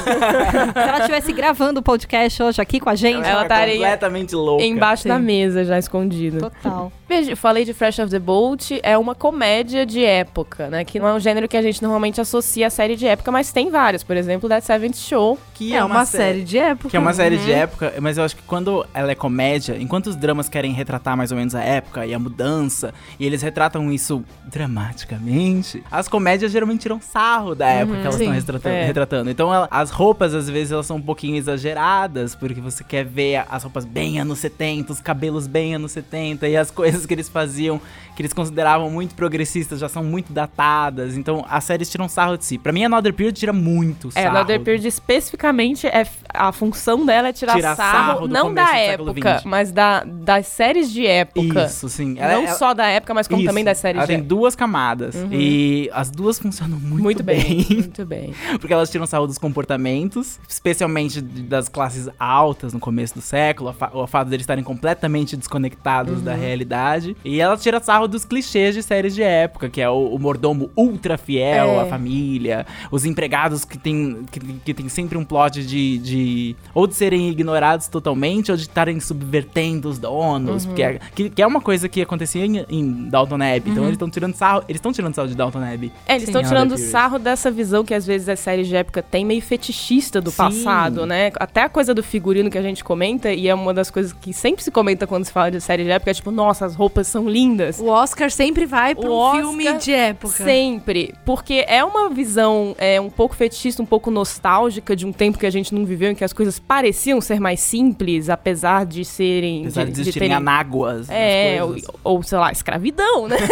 ela 0.78 0.98
estivesse 0.98 1.32
gravando 1.32 1.80
o 1.80 1.82
podcast 1.82 2.42
hoje 2.42 2.60
aqui 2.60 2.80
com 2.80 2.90
a 2.90 2.94
gente, 2.94 3.26
Ela 3.26 3.44
tá 3.44 3.56
estaria 3.56 3.74
completamente 3.74 4.34
louca. 4.34 4.64
Embaixo 4.64 5.06
da 5.06 5.18
Sim. 5.18 5.24
mesa, 5.24 5.64
já 5.64 5.78
escondido. 5.78 6.38
total. 6.40 6.92
Eu 7.14 7.36
falei 7.36 7.64
de 7.64 7.72
Fresh 7.72 7.98
of 8.00 8.10
the 8.10 8.18
Boat, 8.18 8.80
é 8.82 8.98
uma 8.98 9.14
comédia 9.14 9.86
de 9.86 10.04
época, 10.04 10.68
né? 10.68 10.84
Que 10.84 10.98
não 10.98 11.06
é 11.08 11.14
um 11.14 11.20
gênero 11.20 11.46
que 11.48 11.56
a 11.56 11.62
gente 11.62 11.80
normalmente 11.82 12.20
associa 12.20 12.66
a 12.66 12.70
série 12.70 12.96
de 12.96 13.06
época, 13.06 13.30
mas 13.30 13.52
tem 13.52 13.70
várias. 13.70 14.02
Por 14.02 14.16
exemplo, 14.16 14.48
That 14.48 14.64
Seventh 14.66 14.96
Show. 14.96 15.38
Que 15.54 15.74
É 15.74 15.84
uma 15.84 16.04
série 16.04 16.42
de 16.42 16.58
época. 16.58 16.90
Que 16.90 16.96
é 16.96 17.00
uma 17.00 17.12
série 17.14 17.36
Uhum. 17.36 17.44
de 17.44 17.52
época, 17.52 17.94
mas 18.00 18.18
eu 18.18 18.24
acho 18.24 18.34
que 18.36 18.42
quando 18.42 18.84
ela 18.92 19.10
é 19.12 19.14
comédia, 19.14 19.76
enquanto 19.78 20.08
os 20.08 20.16
dramas 20.16 20.48
querem 20.48 20.72
retratar 20.72 21.16
mais 21.16 21.30
ou 21.30 21.36
menos 21.38 21.54
a 21.54 21.62
época 21.62 22.04
e 22.04 22.12
a 22.12 22.18
mudança, 22.18 22.92
e 23.18 23.24
eles 23.26 23.40
retratam 23.42 23.92
isso 23.92 24.24
dramaticamente, 24.44 25.82
as 25.90 26.08
comédias 26.08 26.52
geralmente 26.52 26.80
tiram 26.82 27.00
sarro 27.00 27.54
da 27.54 27.68
época 27.68 27.98
que 28.00 28.06
elas 28.06 28.20
estão 28.20 28.32
retratando, 28.34 28.74
É. 28.74 28.84
retratando. 28.86 29.30
Então 29.30 29.54
ela- 29.54 29.68
as 29.70 29.90
roupas, 29.90 30.34
às 30.34 30.48
vezes, 30.48 30.72
elas 30.72 30.86
são 30.86 30.96
um 30.96 31.02
pouquinho 31.02 31.36
exageradas, 31.36 32.34
porque 32.34 32.60
você 32.60 32.82
quer 32.84 33.04
ver 33.04 33.44
as 33.50 33.62
roupas 33.62 33.84
bem 33.84 34.20
anos 34.20 34.38
70, 34.38 34.92
os 34.92 35.00
cabelos 35.00 35.46
bem 35.46 35.74
anos 35.74 35.92
70, 35.92 36.48
e 36.48 36.56
as 36.56 36.70
coisas 36.70 37.03
que 37.06 37.14
eles 37.14 37.28
faziam, 37.28 37.80
que 38.14 38.22
eles 38.22 38.32
consideravam 38.32 38.88
muito 38.90 39.14
progressistas, 39.14 39.80
já 39.80 39.88
são 39.88 40.04
muito 40.04 40.32
datadas. 40.32 41.16
Então 41.16 41.44
as 41.48 41.64
séries 41.64 41.90
tiram 41.90 42.08
sarro 42.08 42.36
de 42.36 42.44
si. 42.44 42.58
Pra 42.58 42.72
mim, 42.72 42.84
Another 42.84 43.12
Period 43.12 43.36
tira 43.38 43.52
muito 43.52 44.08
É, 44.14 44.22
sarro. 44.22 44.36
Another 44.36 44.60
Period 44.60 44.86
especificamente, 44.86 45.86
é, 45.86 46.06
a 46.32 46.52
função 46.52 47.04
dela 47.04 47.28
é 47.28 47.32
tirar, 47.32 47.54
Tirar 47.54 47.76
sarro, 47.76 48.06
sarro 48.14 48.28
não 48.28 48.52
da 48.54 48.76
época, 48.76 49.42
mas 49.44 49.72
da, 49.72 50.04
das 50.04 50.46
séries 50.46 50.92
de 50.92 51.06
época. 51.06 51.64
Isso, 51.64 51.88
sim. 51.88 52.14
Não 52.14 52.48
só 52.54 52.72
da 52.74 52.86
época, 52.86 53.12
mas 53.14 53.26
como 53.28 53.40
Isso. 53.40 53.48
também 53.48 53.64
das 53.64 53.78
séries 53.78 53.96
Ela 53.98 54.06
de 54.06 54.08
tem 54.12 54.16
época. 54.18 54.28
duas 54.28 54.54
camadas. 54.54 55.14
E 55.30 55.90
as 55.92 56.10
duas 56.10 56.38
funcionam 56.38 56.78
muito, 56.78 57.02
Muito 57.02 57.22
bem, 57.22 57.42
bem. 57.42 57.66
muito 57.70 58.04
bem. 58.06 58.34
porque 58.60 58.72
elas 58.72 58.90
tiram 58.90 59.06
sarro 59.06 59.26
dos 59.26 59.38
comportamentos, 59.38 60.38
especialmente 60.48 61.20
de- 61.20 61.42
das 61.42 61.68
classes 61.68 62.08
altas 62.18 62.72
no 62.72 62.78
começo 62.80 63.14
do 63.14 63.20
século, 63.20 63.74
o 63.92 64.06
fato 64.06 64.28
deles 64.28 64.44
estarem 64.44 64.62
completamente 64.64 65.36
desconectados 65.36 66.22
da 66.22 66.34
realidade. 66.34 67.16
E 67.24 67.40
ela 67.40 67.56
tira 67.56 67.80
sarro 67.80 68.03
dos 68.08 68.24
clichês 68.24 68.74
de 68.74 68.82
séries 68.82 69.14
de 69.14 69.22
época, 69.22 69.68
que 69.68 69.80
é 69.80 69.88
o, 69.88 70.08
o 70.14 70.18
mordomo 70.18 70.70
ultra 70.76 71.16
fiel 71.18 71.70
É. 71.70 71.80
à 71.82 71.86
família, 71.86 72.66
os 72.90 73.04
empregados 73.04 73.64
que 73.64 73.78
tem, 73.78 74.24
que, 74.30 74.40
que 74.40 74.74
tem 74.74 74.88
sempre 74.88 75.16
um 75.18 75.24
plot 75.24 75.64
de, 75.64 75.98
de. 75.98 76.56
ou 76.74 76.86
de 76.86 76.94
serem 76.94 77.28
ignorados 77.30 77.88
totalmente, 77.88 78.50
ou 78.50 78.56
de 78.56 78.62
estarem 78.64 78.98
subvertendo 79.00 79.88
os 79.88 79.98
donos. 79.98 80.66
Porque 80.66 80.82
é, 80.82 80.98
que, 81.14 81.30
que 81.30 81.42
é 81.42 81.46
uma 81.46 81.60
coisa 81.60 81.88
que 81.88 82.02
acontecia 82.02 82.44
em, 82.44 82.64
em 82.68 83.08
Downton 83.08 83.36
Abbey. 83.36 83.62
Então 83.72 83.84
eles 83.84 83.92
estão 83.94 84.10
tirando 84.10 84.34
sarro. 84.34 84.62
Eles 84.68 84.78
estão 84.78 84.92
tirando 84.92 85.14
sarro 85.14 85.28
de 85.28 85.34
Downton 85.34 85.58
Abbey. 85.62 85.92
É, 86.06 86.14
eles 86.16 86.28
estão 86.28 86.42
tirando 86.42 86.70
Period. 86.70 86.90
sarro 86.90 87.18
dessa 87.18 87.50
visão 87.50 87.84
que 87.84 87.94
às 87.94 88.06
vezes 88.06 88.28
as 88.28 88.40
séries 88.40 88.68
de 88.68 88.76
época 88.76 89.02
tem 89.02 89.24
meio 89.24 89.42
fetichista 89.42 90.20
do 90.20 90.30
Sim. 90.30 90.36
passado, 90.36 91.06
né? 91.06 91.30
Até 91.36 91.62
a 91.62 91.68
coisa 91.68 91.94
do 91.94 92.02
figurino 92.02 92.50
que 92.50 92.58
a 92.58 92.62
gente 92.62 92.82
comenta, 92.84 93.32
e 93.32 93.48
é 93.48 93.54
uma 93.54 93.72
das 93.72 93.90
coisas 93.90 94.12
que 94.12 94.32
sempre 94.32 94.62
se 94.62 94.70
comenta 94.70 95.06
quando 95.06 95.24
se 95.24 95.32
fala 95.32 95.50
de 95.50 95.60
série 95.60 95.84
de 95.84 95.90
época, 95.90 96.10
é 96.10 96.14
tipo, 96.14 96.30
nossa, 96.30 96.66
as 96.66 96.74
roupas 96.74 97.06
são 97.06 97.28
lindas. 97.28 97.78
O 97.80 97.86
Oscar 97.94 98.30
sempre 98.30 98.66
vai 98.66 98.94
pra 98.94 99.08
O 99.08 99.12
um 99.12 99.16
Oscar 99.16 99.40
filme 99.42 99.72
de 99.78 99.92
época. 99.92 100.44
Sempre. 100.44 101.14
Porque 101.24 101.64
é 101.66 101.82
uma 101.84 102.08
visão 102.10 102.74
é, 102.78 103.00
um 103.00 103.10
pouco 103.10 103.34
fetichista, 103.34 103.82
um 103.82 103.86
pouco 103.86 104.10
nostálgica 104.10 104.94
de 104.94 105.06
um 105.06 105.12
tempo 105.12 105.38
que 105.38 105.46
a 105.46 105.50
gente 105.50 105.74
não 105.74 105.84
viveu, 105.84 106.10
em 106.10 106.14
que 106.14 106.24
as 106.24 106.32
coisas 106.32 106.58
pareciam 106.58 107.20
ser 107.20 107.40
mais 107.40 107.60
simples, 107.60 108.28
apesar 108.28 108.84
de 108.86 109.04
serem. 109.04 109.62
Apesar 109.62 109.84
de, 109.86 109.92
de 109.92 110.00
existirem 110.02 110.28
terem- 110.28 110.36
anáguas. 110.36 111.08
É, 111.10 111.58
ou, 111.62 111.76
ou, 112.02 112.22
sei 112.22 112.38
lá, 112.38 112.50
escravidão, 112.52 113.28
né? 113.28 113.36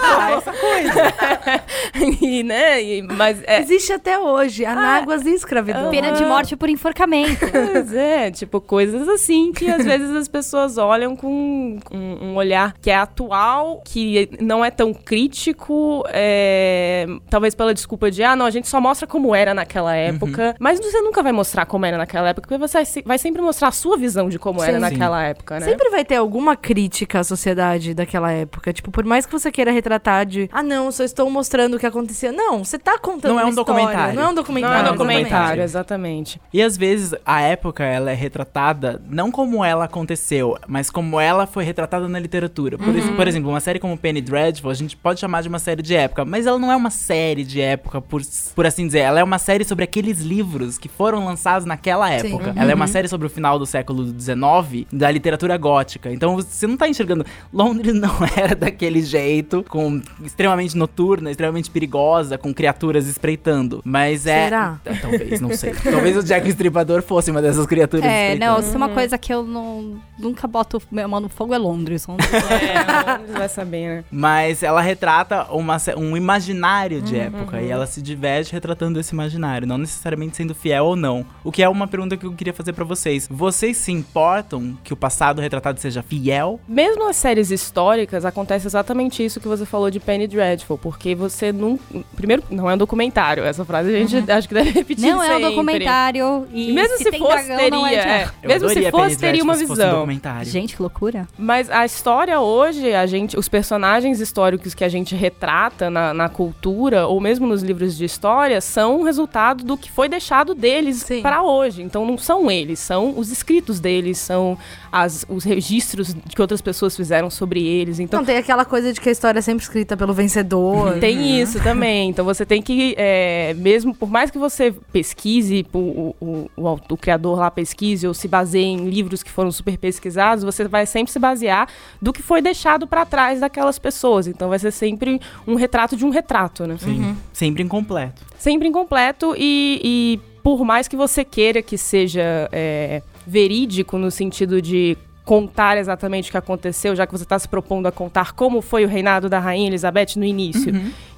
Ah, 0.00 0.32
essa 0.32 0.52
coisa. 0.52 2.18
e, 2.24 2.42
né? 2.42 2.82
e- 2.82 3.02
mas 3.02 3.42
é, 3.44 3.60
Existe 3.60 3.92
até 3.92 4.18
hoje, 4.18 4.64
anáguas 4.64 5.24
e 5.26 5.30
escravidão. 5.30 5.90
Pena 5.90 6.12
de 6.12 6.24
morte 6.24 6.56
por 6.56 6.68
enforcamento. 6.68 7.46
Pois 7.68 7.92
é, 7.92 8.30
tipo, 8.30 8.60
coisas 8.60 9.08
assim 9.08 9.52
que 9.52 9.68
às 9.68 9.84
vezes 9.84 10.10
as 10.10 10.28
pessoas 10.28 10.78
olham 10.78 11.14
com 11.16 11.78
um, 11.92 12.18
um 12.22 12.36
olhar 12.36 12.74
que 12.80 12.90
é 12.90 12.96
atual, 12.96 13.82
que 13.90 14.28
não 14.40 14.64
é 14.64 14.70
tão 14.70 14.92
crítico, 14.92 16.04
é, 16.08 17.06
talvez 17.30 17.54
pela 17.54 17.72
desculpa 17.72 18.10
de, 18.10 18.22
ah, 18.22 18.34
não, 18.36 18.44
a 18.46 18.50
gente 18.50 18.68
só 18.68 18.80
mostra 18.80 19.06
como 19.06 19.34
era 19.34 19.54
naquela 19.54 19.94
época, 19.94 20.54
mas 20.58 20.78
você 20.78 21.00
nunca 21.00 21.22
vai 21.22 21.32
mostrar 21.32 21.64
como 21.66 21.86
era 21.86 21.96
naquela 21.96 22.28
época, 22.28 22.46
porque 22.48 22.58
você 22.58 22.78
vai 22.78 22.84
se- 22.84 23.02
vai 23.04 23.18
sempre 23.18 23.40
mostrar 23.40 23.68
a 23.68 23.72
sua 23.72 23.96
visão 23.96 24.28
de 24.28 24.38
como 24.38 24.62
era 24.62 24.74
Sim. 24.74 24.78
naquela 24.80 25.22
época, 25.22 25.58
né? 25.60 25.66
Sempre 25.66 25.88
vai 25.90 26.04
ter 26.04 26.16
alguma 26.16 26.56
crítica 26.56 27.20
à 27.20 27.24
sociedade 27.24 27.94
daquela 27.94 28.30
época. 28.32 28.72
Tipo, 28.72 28.90
por 28.90 29.04
mais 29.04 29.24
que 29.26 29.32
você 29.32 29.50
queira 29.50 29.70
retratar 29.70 30.26
de, 30.26 30.48
ah, 30.52 30.62
não, 30.62 30.90
só 30.92 31.02
estou 31.04 31.30
mostrando 31.30 31.74
o 31.76 31.78
que 31.78 31.86
acontecia. 31.86 32.30
Não, 32.32 32.64
você 32.64 32.78
tá 32.78 32.98
contando 32.98 33.32
Não 33.32 33.40
é 33.40 33.44
um 33.44 33.48
história, 33.50 33.72
documentário. 33.74 34.14
Não 34.14 34.22
é 34.22 34.24
um 34.24 34.28
Não 34.28 34.34
documentário. 34.34 34.74
é 34.76 34.78
um 34.78 34.82
exatamente. 34.94 35.18
documentário, 35.24 35.62
exatamente. 35.62 36.40
E 36.52 36.62
às 36.62 36.76
vezes 36.76 37.14
a 37.24 37.40
época 37.40 37.84
ela 37.84 38.10
é 38.10 38.14
retratada 38.14 39.00
não 39.08 39.30
como 39.30 39.64
ela 39.64 39.84
aconteceu, 39.84 40.56
mas 40.66 40.90
como 40.90 41.18
ela 41.20 41.46
foi 41.46 41.64
retratada 41.64 42.08
na 42.08 42.18
literatura. 42.18 42.76
Por, 42.76 42.94
isso- 42.94 43.12
por 43.12 43.26
exemplo, 43.26 43.48
uma 43.50 43.60
série 43.60 43.77
como 43.78 43.96
Penny 43.96 44.20
Dreadful, 44.20 44.70
a 44.70 44.74
gente 44.74 44.96
pode 44.96 45.20
chamar 45.20 45.42
de 45.42 45.48
uma 45.48 45.58
série 45.58 45.82
de 45.82 45.94
época, 45.94 46.24
mas 46.24 46.46
ela 46.46 46.58
não 46.58 46.70
é 46.70 46.76
uma 46.76 46.90
série 46.90 47.44
de 47.44 47.60
época, 47.60 48.00
por, 48.00 48.22
por 48.54 48.66
assim 48.66 48.86
dizer. 48.86 49.00
Ela 49.00 49.20
é 49.20 49.24
uma 49.24 49.38
série 49.38 49.64
sobre 49.64 49.84
aqueles 49.84 50.20
livros 50.20 50.78
que 50.78 50.88
foram 50.88 51.24
lançados 51.24 51.66
naquela 51.66 52.10
época. 52.10 52.52
Ela 52.56 52.72
é 52.72 52.74
uma 52.74 52.86
série 52.86 53.08
sobre 53.08 53.26
o 53.26 53.30
final 53.30 53.58
do 53.58 53.66
século 53.66 54.04
XIX, 54.06 54.86
da 54.92 55.10
literatura 55.10 55.56
gótica. 55.56 56.12
Então 56.12 56.36
você 56.36 56.66
não 56.66 56.76
tá 56.76 56.88
enxergando. 56.88 57.24
Londres 57.52 57.94
não 57.98 58.14
era 58.36 58.54
daquele 58.54 59.02
jeito, 59.02 59.64
com 59.68 60.00
extremamente 60.24 60.76
noturna, 60.76 61.30
extremamente 61.30 61.70
perigosa, 61.70 62.36
com 62.38 62.52
criaturas 62.54 63.06
espreitando. 63.06 63.80
Mas 63.84 64.26
é. 64.26 64.44
Será? 64.44 64.80
T- 64.84 64.94
Talvez, 65.00 65.40
não 65.40 65.54
sei. 65.56 65.72
Talvez 65.72 66.16
o 66.16 66.22
Jack 66.22 66.46
o 66.46 66.50
Estripador 66.50 67.02
fosse 67.02 67.30
uma 67.30 67.40
dessas 67.42 67.66
criaturas 67.66 68.04
É, 68.06 68.34
não, 68.36 68.60
se 68.62 68.76
uma 68.76 68.88
coisa 68.88 69.16
que 69.18 69.32
eu 69.32 69.42
não, 69.42 70.00
nunca 70.18 70.46
boto 70.46 70.80
minha 70.90 71.06
mão 71.06 71.20
no 71.20 71.28
fogo 71.28 71.54
é 71.54 71.58
Londres. 71.58 72.06
Londres 72.06 72.28
É, 72.32 73.12
Londres 73.18 73.36
vai 73.36 73.48
saber, 73.48 73.67
né? 73.68 74.04
Mas 74.10 74.62
ela 74.62 74.80
retrata 74.80 75.44
uma, 75.50 75.76
um 75.96 76.16
imaginário 76.16 77.00
de 77.02 77.16
época 77.18 77.60
e 77.60 77.70
ela 77.70 77.86
se 77.86 78.00
diverte 78.00 78.52
retratando 78.52 78.98
esse 78.98 79.12
imaginário, 79.12 79.66
não 79.66 79.78
necessariamente 79.78 80.36
sendo 80.36 80.54
fiel 80.54 80.84
ou 80.86 80.96
não. 80.96 81.24
O 81.44 81.52
que 81.52 81.62
é 81.62 81.68
uma 81.68 81.86
pergunta 81.86 82.16
que 82.16 82.26
eu 82.26 82.32
queria 82.32 82.52
fazer 82.54 82.72
pra 82.72 82.84
vocês. 82.84 83.28
Vocês 83.30 83.76
se 83.76 83.92
importam 83.92 84.76
que 84.82 84.92
o 84.92 84.96
passado 84.96 85.40
retratado 85.40 85.80
seja 85.80 86.02
fiel? 86.02 86.60
Mesmo 86.68 87.04
nas 87.06 87.16
séries 87.16 87.50
históricas, 87.50 88.24
acontece 88.24 88.66
exatamente 88.66 89.24
isso 89.24 89.40
que 89.40 89.48
você 89.48 89.64
falou 89.66 89.90
de 89.90 90.00
Penny 90.00 90.26
Dreadful, 90.26 90.78
porque 90.78 91.14
você 91.14 91.52
não. 91.52 91.78
Primeiro, 92.16 92.42
não 92.50 92.68
é 92.70 92.74
um 92.74 92.78
documentário. 92.78 93.44
Essa 93.44 93.64
frase 93.64 93.94
a 93.94 94.06
gente 94.06 94.30
acho 94.30 94.48
que 94.48 94.54
deve 94.54 94.70
repetir 94.70 95.04
Não 95.10 95.22
é 95.22 95.26
um 95.26 95.38
sempre. 95.40 95.50
documentário. 95.50 96.46
E 96.52 96.72
mesmo 96.72 96.98
se, 96.98 97.10
tem 97.10 97.18
fosse, 97.20 97.46
dragão, 97.46 97.56
teria. 97.56 97.70
não 97.70 97.86
é 97.86 97.98
é. 98.08 98.28
Mesmo 98.46 98.68
se 98.68 98.90
fosse, 98.90 99.16
Penny 99.16 99.16
teria 99.16 99.42
uma 99.44 99.54
se 99.54 99.64
um 99.64 99.68
visão. 99.68 99.90
documentário. 99.90 100.50
Gente, 100.50 100.76
que 100.76 100.82
loucura. 100.82 101.26
Mas 101.38 101.70
a 101.70 101.84
história 101.84 102.40
hoje, 102.40 102.92
a 102.94 103.06
gente, 103.06 103.38
os 103.38 103.48
personagens 103.58 104.20
históricos 104.20 104.72
que 104.72 104.84
a 104.84 104.88
gente 104.88 105.16
retrata 105.16 105.90
na, 105.90 106.14
na 106.14 106.28
cultura, 106.28 107.08
ou 107.08 107.20
mesmo 107.20 107.44
nos 107.44 107.60
livros 107.60 107.96
de 107.96 108.04
história, 108.04 108.60
são 108.60 109.02
resultado 109.02 109.64
do 109.64 109.76
que 109.76 109.90
foi 109.90 110.08
deixado 110.08 110.54
deles 110.54 111.04
para 111.20 111.42
hoje. 111.42 111.82
Então 111.82 112.06
não 112.06 112.16
são 112.16 112.48
eles, 112.48 112.78
são 112.78 113.18
os 113.18 113.32
escritos 113.32 113.80
deles, 113.80 114.16
são 114.18 114.56
as, 114.92 115.26
os 115.28 115.42
registros 115.42 116.14
que 116.32 116.40
outras 116.40 116.60
pessoas 116.62 116.96
fizeram 116.96 117.28
sobre 117.30 117.66
eles. 117.66 117.98
Então 117.98 118.20
Então 118.20 118.26
tem 118.32 118.36
aquela 118.36 118.64
coisa 118.64 118.92
de 118.92 119.00
que 119.00 119.08
a 119.08 119.12
história 119.12 119.40
é 119.40 119.42
sempre 119.42 119.64
escrita 119.64 119.96
pelo 119.96 120.14
vencedor. 120.14 120.96
tem 121.00 121.40
isso 121.40 121.60
também. 121.60 122.10
Então 122.10 122.24
você 122.24 122.46
tem 122.46 122.62
que, 122.62 122.94
é, 122.96 123.54
mesmo 123.54 123.92
por 123.92 124.08
mais 124.08 124.30
que 124.30 124.38
você 124.38 124.72
pesquise, 124.92 125.66
o, 125.72 126.14
o, 126.20 126.50
o, 126.56 126.78
o 126.90 126.96
criador 126.96 127.40
lá 127.40 127.50
pesquise 127.50 128.06
ou 128.06 128.14
se 128.14 128.28
baseie 128.28 128.66
em 128.66 128.88
livros 128.88 129.24
que 129.24 129.32
foram 129.32 129.50
super 129.50 129.76
pesquisados, 129.76 130.44
você 130.44 130.68
vai 130.68 130.86
sempre 130.86 131.10
se 131.10 131.18
basear 131.18 131.68
do 132.00 132.12
que 132.12 132.22
foi 132.22 132.40
deixado 132.40 132.86
para 132.86 133.04
trás 133.04 133.40
daquelas 133.48 133.78
pessoas. 133.78 134.26
Então 134.26 134.48
vai 134.48 134.58
ser 134.58 134.70
sempre 134.70 135.20
um 135.46 135.54
retrato 135.54 135.96
de 135.96 136.04
um 136.04 136.10
retrato, 136.10 136.66
né? 136.66 136.76
Sim. 136.78 137.16
Sempre 137.32 137.62
incompleto. 137.62 138.22
Sempre 138.38 138.68
incompleto 138.68 139.34
e, 139.36 139.80
e 139.82 140.20
por 140.42 140.64
mais 140.64 140.86
que 140.86 140.96
você 140.96 141.24
queira 141.24 141.60
que 141.60 141.76
seja 141.76 142.48
é, 142.52 143.02
verídico 143.26 143.98
no 143.98 144.10
sentido 144.10 144.62
de 144.62 144.96
contar 145.28 145.76
exatamente 145.76 146.30
o 146.30 146.32
que 146.32 146.38
aconteceu, 146.38 146.96
já 146.96 147.06
que 147.06 147.12
você 147.12 147.22
está 147.22 147.38
se 147.38 147.46
propondo 147.46 147.84
a 147.84 147.92
contar 147.92 148.32
como 148.32 148.62
foi 148.62 148.86
o 148.86 148.88
reinado 148.88 149.28
da 149.28 149.38
rainha 149.38 149.66
Elizabeth 149.66 150.16
no 150.16 150.24
início. 150.24 150.72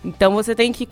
Então 0.04 0.32
você 0.32 0.54
tem 0.54 0.72
que 0.72 0.88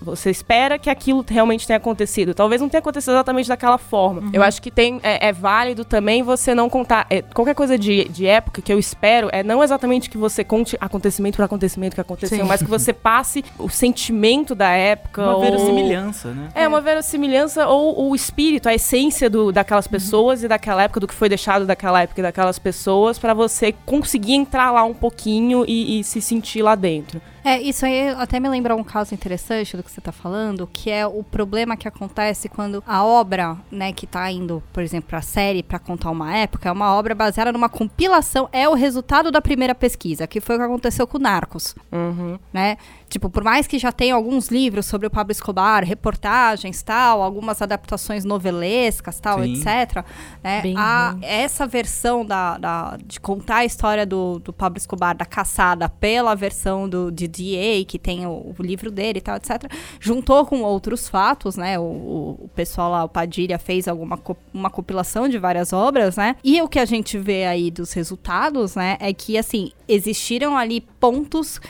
você 0.00 0.30
espera 0.30 0.78
que 0.78 0.88
aquilo 0.88 1.24
realmente 1.28 1.66
tenha 1.66 1.76
acontecido. 1.76 2.32
Talvez 2.32 2.60
não 2.60 2.68
tenha 2.68 2.78
acontecido 2.78 3.12
exatamente 3.12 3.48
daquela 3.48 3.76
forma. 3.76 4.30
Eu 4.32 4.42
acho 4.42 4.62
que 4.62 4.70
tem 4.70 5.00
é, 5.02 5.28
é 5.28 5.32
válido 5.32 5.84
também 5.84 6.22
você 6.22 6.54
não 6.54 6.70
contar 6.70 7.06
é, 7.10 7.20
qualquer 7.22 7.54
coisa 7.54 7.76
de, 7.76 8.08
de 8.08 8.24
época 8.24 8.62
que 8.62 8.72
eu 8.72 8.78
espero 8.78 9.28
é 9.32 9.42
não 9.42 9.62
exatamente 9.62 10.08
que 10.08 10.16
você 10.16 10.44
conte 10.44 10.76
acontecimento 10.80 11.36
por 11.36 11.42
acontecimento 11.42 11.94
que 11.94 12.00
aconteceu, 12.00 12.38
Sim. 12.38 12.44
mas 12.44 12.62
que 12.62 12.70
você 12.70 12.92
passe 12.92 13.44
o 13.58 13.68
sentimento 13.68 14.54
da 14.54 14.70
época 14.70 15.22
Uma 15.22 15.34
ou 15.34 15.40
verossimilhança, 15.42 16.32
né? 16.32 16.48
é, 16.54 16.68
uma 16.68 16.80
verossimilhança 16.80 17.66
ou 17.66 18.10
o 18.10 18.14
espírito, 18.14 18.68
a 18.68 18.74
essência 18.74 19.28
do, 19.28 19.50
daquelas 19.50 19.88
pessoas 19.88 20.44
e 20.44 20.48
daquela 20.48 20.84
época, 20.84 21.00
do 21.00 21.08
que 21.08 21.14
foi 21.14 21.28
deixado 21.28 21.66
daquela 21.66 22.00
época 22.00 22.20
e 22.20 22.22
daquelas 22.22 22.58
pessoas, 22.62 23.18
pra 23.18 23.34
você 23.34 23.72
conseguir 23.84 24.34
entrar 24.34 24.70
lá 24.70 24.84
um 24.84 24.94
pouquinho 24.94 25.64
e, 25.66 26.00
e 26.00 26.04
se 26.04 26.20
sentir 26.20 26.62
lá 26.62 26.74
dentro. 26.74 27.20
É, 27.44 27.60
isso 27.60 27.84
aí 27.84 28.08
até 28.10 28.38
me 28.38 28.48
lembra 28.48 28.74
um 28.76 28.84
caso 28.84 29.14
interessante 29.14 29.76
do 29.76 29.82
que 29.82 29.90
você 29.90 30.00
tá 30.00 30.12
falando, 30.12 30.66
que 30.72 30.90
é 30.90 31.06
o 31.06 31.22
problema 31.24 31.76
que 31.76 31.88
acontece 31.88 32.48
quando 32.48 32.82
a 32.86 33.04
obra, 33.04 33.56
né, 33.70 33.92
que 33.92 34.06
tá 34.06 34.30
indo, 34.30 34.62
por 34.72 34.82
exemplo, 34.82 35.08
pra 35.08 35.20
série 35.22 35.62
pra 35.62 35.78
contar 35.78 36.10
uma 36.10 36.36
época, 36.36 36.68
é 36.68 36.72
uma 36.72 36.94
obra 36.94 37.14
baseada 37.14 37.50
numa 37.52 37.68
compilação, 37.68 38.48
é 38.52 38.68
o 38.68 38.74
resultado 38.74 39.30
da 39.30 39.40
primeira 39.40 39.74
pesquisa, 39.74 40.26
que 40.26 40.40
foi 40.40 40.54
o 40.56 40.58
que 40.58 40.64
aconteceu 40.64 41.06
com 41.06 41.18
o 41.18 41.20
Narcos, 41.20 41.74
Uhum. 41.90 42.38
né? 42.52 42.76
Tipo, 43.08 43.28
por 43.28 43.44
mais 43.44 43.66
que 43.66 43.78
já 43.78 43.92
tenha 43.92 44.14
alguns 44.14 44.48
livros 44.48 44.86
sobre 44.86 45.06
o 45.06 45.10
Pablo 45.10 45.32
Escobar, 45.32 45.84
reportagens, 45.84 46.82
tal, 46.82 47.20
algumas 47.22 47.60
adaptações 47.60 48.24
novelescas, 48.24 49.20
tal, 49.20 49.42
Sim. 49.42 49.52
etc, 49.54 50.04
né? 50.42 50.62
A, 50.76 51.16
essa 51.20 51.66
versão 51.66 52.24
da, 52.24 52.56
da- 52.56 52.96
de 53.04 53.20
contar 53.20 53.56
a 53.56 53.64
história 53.66 54.06
do, 54.06 54.38
do 54.38 54.52
Pablo 54.52 54.78
Escobar, 54.78 55.14
da 55.16 55.26
caçada, 55.26 55.88
pela 55.88 56.34
versão 56.34 56.88
do 56.88 57.10
de 57.12 57.31
DA, 57.32 57.84
que 57.86 57.98
tem 57.98 58.26
o, 58.26 58.54
o 58.58 58.62
livro 58.62 58.90
dele 58.90 59.18
e 59.18 59.22
tal, 59.22 59.36
etc., 59.36 59.64
juntou 60.00 60.44
com 60.46 60.62
outros 60.62 61.08
fatos, 61.08 61.56
né? 61.56 61.78
O, 61.78 61.82
o, 61.82 62.30
o 62.44 62.50
pessoal 62.54 62.90
lá, 62.90 63.04
o 63.04 63.08
Padilha, 63.08 63.58
fez 63.58 63.88
alguma 63.88 64.16
co- 64.18 64.36
uma 64.52 64.68
compilação 64.70 65.28
de 65.28 65.38
várias 65.38 65.72
obras, 65.72 66.16
né? 66.16 66.36
E 66.44 66.60
o 66.60 66.68
que 66.68 66.78
a 66.78 66.84
gente 66.84 67.18
vê 67.18 67.44
aí 67.46 67.70
dos 67.70 67.92
resultados, 67.92 68.74
né, 68.74 68.96
é 69.00 69.12
que, 69.12 69.38
assim, 69.38 69.70
existiram 69.88 70.56
ali 70.56 70.80
pontos 71.00 71.60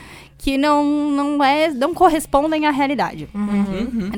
que 0.42 0.59
não, 0.59 0.85
não, 1.11 1.44
é, 1.44 1.68
não 1.70 1.94
correspondem 1.94 2.66
à 2.66 2.70
realidade 2.72 3.28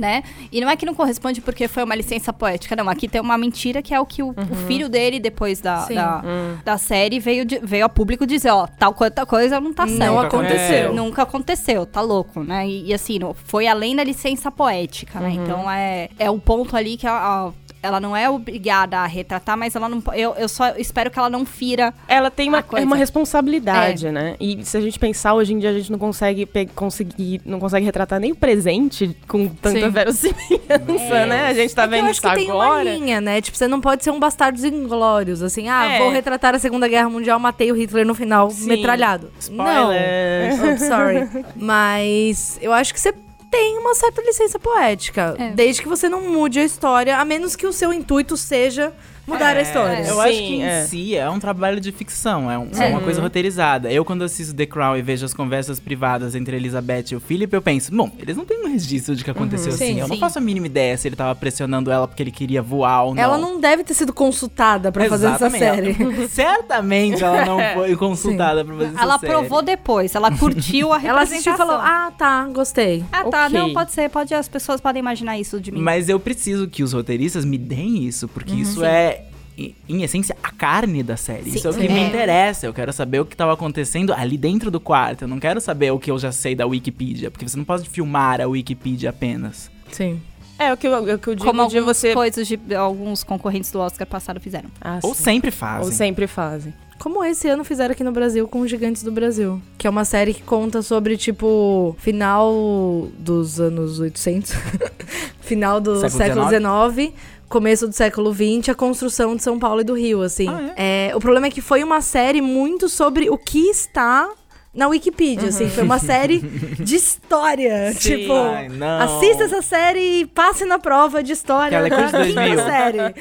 né? 0.00 0.22
E 0.50 0.58
não 0.60 0.70
é 0.70 0.74
que 0.76 0.86
não 0.86 0.94
corresponde 0.94 1.40
porque 1.42 1.68
foi 1.68 1.82
uma 1.84 1.94
licença 1.94 2.32
poética, 2.32 2.74
não. 2.74 2.88
Aqui 2.88 3.06
tem 3.08 3.20
uma 3.20 3.36
mentira 3.36 3.82
que 3.82 3.92
é 3.92 4.00
o 4.00 4.06
que 4.06 4.22
o, 4.22 4.30
o 4.30 4.54
filho 4.66 4.88
dele, 4.88 5.20
depois 5.20 5.60
da, 5.60 5.84
da, 5.94 6.22
da 6.64 6.78
série, 6.78 7.20
veio, 7.20 7.44
de- 7.44 7.58
veio 7.62 7.84
a 7.84 7.88
público 7.90 8.26
dizer, 8.26 8.50
ó, 8.50 8.66
tal 8.66 8.94
coisa, 8.94 9.26
coisa 9.26 9.60
não 9.60 9.72
tá 9.74 9.84
Não 9.84 9.96
certo. 9.98 10.18
aconteceu. 10.36 10.94
Nunca 10.94 11.22
aconteceu, 11.22 11.84
tá 11.84 12.00
louco, 12.00 12.42
né? 12.42 12.66
E, 12.66 12.86
e 12.86 12.94
assim, 12.94 13.18
não- 13.18 13.34
foi 13.34 13.66
além 13.66 13.94
da 13.94 14.02
licença 14.02 14.50
poética, 14.50 15.20
né? 15.20 15.30
Então 15.32 15.70
é, 15.70 16.08
é 16.18 16.30
um 16.30 16.38
ponto 16.38 16.74
ali 16.76 16.96
que 16.96 17.06
a- 17.06 17.12
a- 17.12 17.52
ela 17.84 18.00
não 18.00 18.16
é 18.16 18.28
obrigada 18.30 18.98
a 18.98 19.06
retratar, 19.06 19.56
mas 19.56 19.76
ela 19.76 19.88
não. 19.88 20.02
Eu, 20.14 20.34
eu 20.36 20.48
só 20.48 20.70
espero 20.76 21.10
que 21.10 21.18
ela 21.18 21.28
não 21.28 21.44
fira. 21.44 21.92
Ela 22.08 22.30
tem 22.30 22.48
uma, 22.48 22.62
coisa. 22.62 22.84
é 22.84 22.86
uma 22.86 22.96
responsabilidade, 22.96 24.10
né? 24.10 24.36
E 24.40 24.64
se 24.64 24.76
a 24.76 24.80
gente 24.80 24.98
pensar, 24.98 25.34
hoje 25.34 25.52
em 25.52 25.58
dia 25.58 25.70
a 25.70 25.72
gente 25.72 25.92
não 25.92 25.98
consegue 25.98 26.48
conseguir, 26.74 27.40
não 27.44 27.60
consegue 27.60 27.84
retratar 27.84 28.18
nem 28.18 28.32
o 28.32 28.36
presente 28.36 29.14
com 29.28 29.46
tanta 29.48 29.80
Sim. 29.80 29.90
verossimilhança, 29.90 31.26
né? 31.26 31.46
A 31.48 31.54
gente 31.54 31.74
tá 31.74 31.82
É 31.82 31.86
que 31.86 31.90
vendo 31.90 32.04
eu 32.04 32.10
acho 32.10 32.20
isso 32.20 32.28
que 32.30 32.34
tem 32.36 32.50
uma 32.50 32.64
agora. 32.64 32.84
linha, 32.94 33.20
né? 33.20 33.40
Tipo, 33.40 33.56
você 33.58 33.68
não 33.68 33.80
pode 33.80 34.02
ser 34.02 34.10
um 34.10 34.18
bastardos 34.18 34.64
inglórios, 34.64 35.42
assim, 35.42 35.68
ah, 35.68 35.84
É. 35.84 35.98
vou 35.98 36.10
retratar 36.10 36.54
a 36.54 36.58
Segunda 36.58 36.88
Guerra 36.88 37.08
Mundial, 37.10 37.38
matei 37.38 37.70
o 37.70 37.74
Hitler 37.74 38.06
no 38.06 38.14
final, 38.14 38.50
Sim. 38.50 38.66
metralhado. 38.68 39.30
Spoiler. 39.38 40.56
Não. 40.56 40.74
Oh, 40.74 40.78
sorry. 40.78 41.44
Mas 41.56 42.58
eu 42.62 42.72
acho 42.72 42.94
que 42.94 43.00
você 43.00 43.12
tem 43.54 43.78
uma 43.78 43.94
certa 43.94 44.20
licença 44.20 44.58
poética, 44.58 45.36
É. 45.38 45.50
desde 45.50 45.80
que 45.80 45.88
você 45.88 46.08
não 46.08 46.22
mude 46.22 46.58
a 46.58 46.64
história, 46.64 47.16
a 47.18 47.24
menos 47.24 47.54
que 47.54 47.66
o 47.68 47.72
seu 47.72 47.92
intuito 47.92 48.36
seja 48.36 48.92
mudar 49.26 49.56
a 49.56 49.60
história. 49.62 49.98
Eu 50.06 50.14
Sim, 50.14 50.20
acho 50.20 50.38
que 50.38 50.54
em 50.56 50.62
é. 50.64 50.84
si 50.84 51.16
é 51.16 51.28
um 51.30 51.38
trabalho 51.38 51.80
de 51.80 51.90
ficção, 51.92 52.50
é, 52.50 52.58
um- 52.58 52.68
é 52.78 52.86
uma 52.88 53.00
coisa 53.00 53.20
roteirizada. 53.20 53.90
Eu, 53.92 54.04
quando 54.04 54.22
assisto 54.22 54.54
The 54.54 54.66
Crown 54.66 54.96
e 54.96 55.02
vejo 55.02 55.24
as 55.24 55.32
conversas 55.34 55.78
privadas 55.80 56.34
entre 56.34 56.56
Elizabeth 56.56 57.04
e 57.12 57.16
o 57.16 57.20
Philip, 57.20 57.52
eu 57.54 57.62
penso, 57.62 57.94
bom, 57.94 58.10
eles 58.18 58.36
não 58.36 58.44
têm 58.44 58.64
um 58.64 58.68
registro 58.70 59.14
de 59.16 59.24
que 59.24 59.30
aconteceu 59.30 59.72
Sim, 59.72 59.84
assim. 59.84 60.00
eu 60.00 60.08
não 60.08 60.14
sim. 60.16 60.20
faço 60.20 60.38
a 60.38 60.40
mínima 60.40 60.66
ideia 60.66 60.96
se 60.96 61.08
ele 61.08 61.16
tava 61.16 61.34
pressionando 61.34 61.90
ela 61.90 62.06
porque 62.08 62.22
ele 62.22 62.30
queria 62.30 62.62
voar 62.62 63.04
ou 63.04 63.14
não. 63.14 63.22
Ela 63.22 63.38
não 63.38 63.60
deve 63.60 63.84
ter 63.84 63.94
sido 63.94 64.12
consultada 64.12 64.90
pra 64.92 65.04
fazer 65.08 65.26
essa 65.28 65.46
Exatamente. 65.46 65.94
série. 65.98 66.28
Certamente 66.28 67.22
ela 67.24 67.44
não 67.44 67.58
foi 67.74 67.96
consultada 67.96 68.64
pra 68.64 68.74
fazer 68.74 68.88
essa 68.94 69.02
Ela 69.02 69.18
série. 69.18 69.32
provou 69.32 69.62
depois, 69.62 70.14
ela 70.14 70.30
curtiu 70.36 70.92
a 70.92 71.00
Ela 71.04 71.22
assistiu 71.22 71.54
e 71.54 71.56
falou: 71.56 71.76
representação. 71.76 72.06
Ah, 72.08 72.10
tá, 72.12 72.48
gostei. 72.52 73.04
Ah, 73.12 73.24
tá, 73.24 73.46
ok. 73.46 73.58
não, 73.58 73.72
pode 73.72 73.92
ser, 73.92 74.08
pode, 74.10 74.34
as 74.34 74.48
pessoas 74.48 74.80
podem 74.80 75.00
imaginar 75.00 75.38
isso 75.38 75.60
de 75.60 75.70
mim. 75.72 75.80
Mas 75.80 76.08
eu 76.08 76.18
preciso 76.18 76.68
que 76.68 76.82
os 76.82 76.92
roteiristas 76.92 77.44
me 77.44 77.58
deem 77.58 78.04
isso, 78.04 78.28
porque 78.28 78.52
Uhum. 78.52 78.58
isso 78.60 78.84
é, 78.84 79.13
em- 79.56 80.02
essência, 80.02 80.36
a 80.42 80.50
carne 80.50 81.02
da 81.02 81.16
série. 81.16 81.50
Sim, 81.50 81.56
isso 81.56 81.66
é 81.66 81.70
o 81.70 81.74
que 81.74 81.80
sim. 81.86 81.92
me 81.92 82.00
É. 82.00 82.08
interessa. 82.08 82.66
Eu 82.66 82.74
quero 82.74 82.92
saber 82.92 83.20
o 83.20 83.24
que 83.24 83.34
estava 83.34 83.52
acontecendo 83.52 84.12
ali 84.12 84.36
dentro 84.36 84.70
do 84.70 84.80
quarto. 84.80 85.22
Eu 85.22 85.28
não 85.28 85.38
quero 85.40 85.60
saber 85.60 85.90
o 85.92 85.98
que 85.98 86.10
eu 86.10 86.18
já 86.18 86.32
sei 86.32 86.54
da 86.54 86.66
Wikipedia, 86.66 87.30
porque 87.30 87.48
você 87.48 87.56
não 87.56 87.64
pode 87.64 87.88
filmar 87.88 88.40
a 88.40 88.46
Wikipedia 88.46 89.10
apenas. 89.10 89.70
Sim. 89.92 90.20
É, 90.58 90.72
o 90.72 90.76
que 90.76 90.86
eu, 90.86 91.14
o 91.14 91.18
que 91.18 91.28
eu 91.28 91.34
digo 91.34 91.44
Como 91.46 91.66
de 91.68 91.76
algumas 91.78 91.96
você... 91.96 92.14
coisas 92.14 92.46
de 92.46 92.74
alguns 92.74 93.24
concorrentes 93.24 93.70
do 93.72 93.80
Oscar 93.80 94.06
passado 94.06 94.38
fizeram. 94.38 94.70
Ah, 94.80 95.00
Ou 95.02 95.12
sempre 95.14 95.48
Ou 95.48 95.52
fazem. 95.52 95.92
sempre 95.92 96.26
fazem. 96.28 96.72
Como 96.96 97.24
esse 97.24 97.48
ano 97.48 97.64
fizeram 97.64 97.90
aqui 97.92 98.04
no 98.04 98.12
Brasil 98.12 98.46
com 98.46 98.60
os 98.60 98.70
Gigantes 98.70 99.02
do 99.02 99.10
Brasil. 99.10 99.60
Que 99.76 99.86
é 99.88 99.90
uma 99.90 100.04
série 100.04 100.32
que 100.32 100.42
conta 100.42 100.80
sobre, 100.80 101.16
tipo, 101.16 101.96
final 101.98 103.08
dos 103.18 103.58
anos 103.60 103.98
800. 103.98 104.52
final 105.42 105.80
do 105.80 105.96
Século 106.08 106.48
século 106.50 106.96
XIX. 106.96 107.12
Começo 107.48 107.86
do 107.86 107.92
século 107.94 108.32
XX, 108.32 108.70
a 108.70 108.74
construção 108.74 109.36
de 109.36 109.42
São 109.42 109.58
Paulo 109.58 109.80
e 109.80 109.84
do 109.84 109.94
Rio, 109.94 110.22
assim. 110.22 110.48
Ah, 110.48 110.72
É, 110.76 111.12
o 111.14 111.20
problema 111.20 111.46
é 111.46 111.50
que 111.50 111.60
foi 111.60 111.84
uma 111.84 112.00
série 112.00 112.40
muito 112.40 112.88
sobre 112.88 113.30
o 113.30 113.38
que 113.38 113.68
está 113.68 114.28
na 114.74 114.88
Wikipedia, 114.88 115.48
assim. 115.48 115.68
Foi 115.68 115.84
uma 115.84 115.98
série 115.98 116.38
de 116.80 116.96
história. 116.96 117.92
Sim. 117.92 117.98
Tipo, 118.18 118.32
Ai, 118.32 118.68
não. 118.68 119.00
assista 119.00 119.44
essa 119.44 119.62
série 119.62 120.20
e 120.20 120.26
passe 120.26 120.64
na 120.64 120.78
prova 120.78 121.22
de 121.22 121.32
história 121.32 121.78
Aquela 121.78 122.00
coisa 122.02 122.18
da 122.18 122.24
de 122.24 122.28
quinta 122.28 122.40
2000. 122.42 122.64
série. 122.64 123.14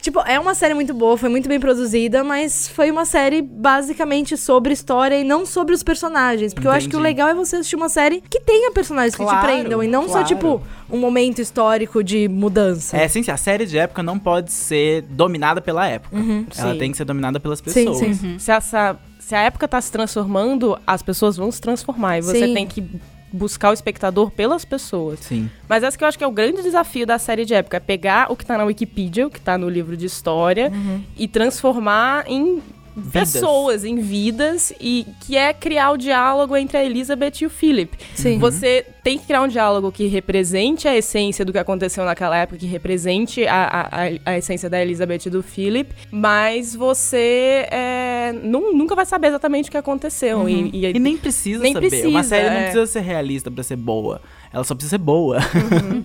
tipo, 0.00 0.20
é 0.20 0.38
uma 0.40 0.54
série 0.54 0.74
muito 0.74 0.94
boa, 0.94 1.16
foi 1.18 1.28
muito 1.28 1.48
bem 1.48 1.60
produzida, 1.60 2.24
mas 2.24 2.68
foi 2.68 2.90
uma 2.90 3.04
série 3.04 3.42
basicamente 3.42 4.36
sobre 4.36 4.72
história 4.72 5.18
e 5.18 5.24
não 5.24 5.44
sobre 5.44 5.74
os 5.74 5.82
personagens. 5.82 6.54
Porque 6.54 6.66
eu 6.66 6.70
acho 6.72 6.88
que 6.88 6.96
o 6.96 7.00
Entendi. 7.00 7.14
legal 7.14 7.28
é 7.28 7.34
você 7.34 7.56
assistir 7.56 7.76
uma 7.76 7.88
série 7.88 8.22
que 8.30 8.40
tenha 8.40 8.70
personagens 8.72 9.14
que 9.14 9.22
Claro, 9.22 9.38
te 9.38 9.42
prendam 9.44 9.82
e 9.82 9.88
não 9.88 10.04
só, 10.04 10.12
claro. 10.22 10.26
tipo, 10.26 10.62
um 10.90 10.98
momento 10.98 11.40
histórico 11.40 12.02
de 12.02 12.28
mudança. 12.28 12.96
É, 12.96 13.06
sim, 13.08 13.22
sim, 13.22 13.30
a 13.30 13.36
série 13.36 13.66
de 13.66 13.76
época 13.78 14.02
não 14.02 14.18
pode 14.18 14.52
ser 14.52 15.02
dominada 15.02 15.60
pela 15.60 15.86
época. 15.86 16.16
Ela 16.56 16.72
Sim. 16.72 16.78
tem 16.78 16.90
que 16.90 16.96
ser 16.96 17.04
dominada 17.04 17.38
pelas 17.40 17.60
Uhum. 17.60 17.72
Sim, 17.72 17.84
pessoas. 17.86 18.16
sim. 18.16 18.38
Se, 18.38 18.50
essa, 18.52 18.96
se 19.26 19.34
a 19.34 19.40
época 19.40 19.66
tá 19.66 19.80
se 19.80 19.90
transformando, 19.90 20.78
as 20.86 21.02
pessoas 21.02 21.36
vão 21.36 21.50
se 21.50 21.60
transformar. 21.60 22.18
E 22.18 22.20
você 22.22 22.46
Sim. 22.46 22.54
tem 22.54 22.66
que 22.66 22.84
buscar 23.32 23.70
o 23.70 23.72
espectador 23.72 24.30
pelas 24.30 24.64
pessoas. 24.64 25.18
Sim. 25.20 25.50
Mas 25.68 25.82
essa 25.82 25.96
que 25.96 26.04
eu 26.04 26.08
acho 26.08 26.16
que 26.18 26.22
é 26.22 26.26
o 26.26 26.30
grande 26.30 26.62
desafio 26.62 27.06
da 27.06 27.18
série 27.18 27.44
de 27.44 27.54
época. 27.54 27.78
É 27.78 27.80
pegar 27.80 28.30
o 28.30 28.36
que 28.36 28.44
tá 28.44 28.56
na 28.58 28.64
Wikipedia, 28.64 29.26
o 29.26 29.30
que 29.30 29.40
tá 29.40 29.56
no 29.58 29.68
livro 29.68 29.96
de 29.96 30.04
história, 30.06 30.70
Uhum. 30.72 31.02
e 31.16 31.26
transformar 31.26 32.24
em 32.28 32.62
Vidas. 32.96 33.32
pessoas, 33.32 33.84
em 33.84 33.96
vidas, 33.98 34.72
e 34.80 35.06
que 35.20 35.36
é 35.36 35.52
criar 35.52 35.90
o 35.90 35.96
diálogo 35.96 36.56
entre 36.56 36.76
a 36.78 36.84
Elizabeth 36.84 37.32
e 37.42 37.46
o 37.46 37.50
Philip. 37.50 37.96
Sim. 38.14 38.38
Você 38.38 38.86
tem 39.02 39.18
que 39.18 39.26
criar 39.26 39.42
um 39.42 39.48
diálogo 39.48 39.90
que 39.92 40.06
represente 40.06 40.86
a 40.88 40.96
essência 40.96 41.44
do 41.44 41.52
que 41.52 41.58
aconteceu 41.58 42.04
naquela 42.04 42.36
época, 42.36 42.58
que 42.58 42.66
represente 42.66 43.46
a, 43.46 43.64
a, 43.64 43.80
a- 43.82 44.10
a 44.32 44.38
essência 44.38 44.70
da 44.70 44.80
Elizabeth 44.80 45.26
e 45.26 45.30
do 45.30 45.42
Philip, 45.42 45.92
mas 46.10 46.74
você 46.74 47.66
é, 47.70 48.32
nun- 48.42 48.72
nunca 48.76 48.94
vai 48.94 49.04
saber 49.04 49.26
exatamente 49.28 49.68
o 49.68 49.72
que 49.72 49.76
aconteceu. 49.76 50.48
E, 50.48 50.70
e- 50.72 50.86
E 50.94 50.98
nem 50.98 51.16
precisa 51.16 51.62
Nem 51.62 51.72
saber. 51.72 51.88
precisa, 51.88 52.08
Uma 52.08 52.22
série 52.22 52.48
não 52.50 52.56
é. 52.56 52.62
precisa 52.62 52.86
ser 52.86 53.00
realista 53.00 53.50
pra 53.50 53.62
ser 53.62 53.76
boa. 53.76 54.20
Ela 54.52 54.62
só 54.64 54.74
precisa 54.74 54.90
ser 54.90 54.98
boa. 54.98 55.38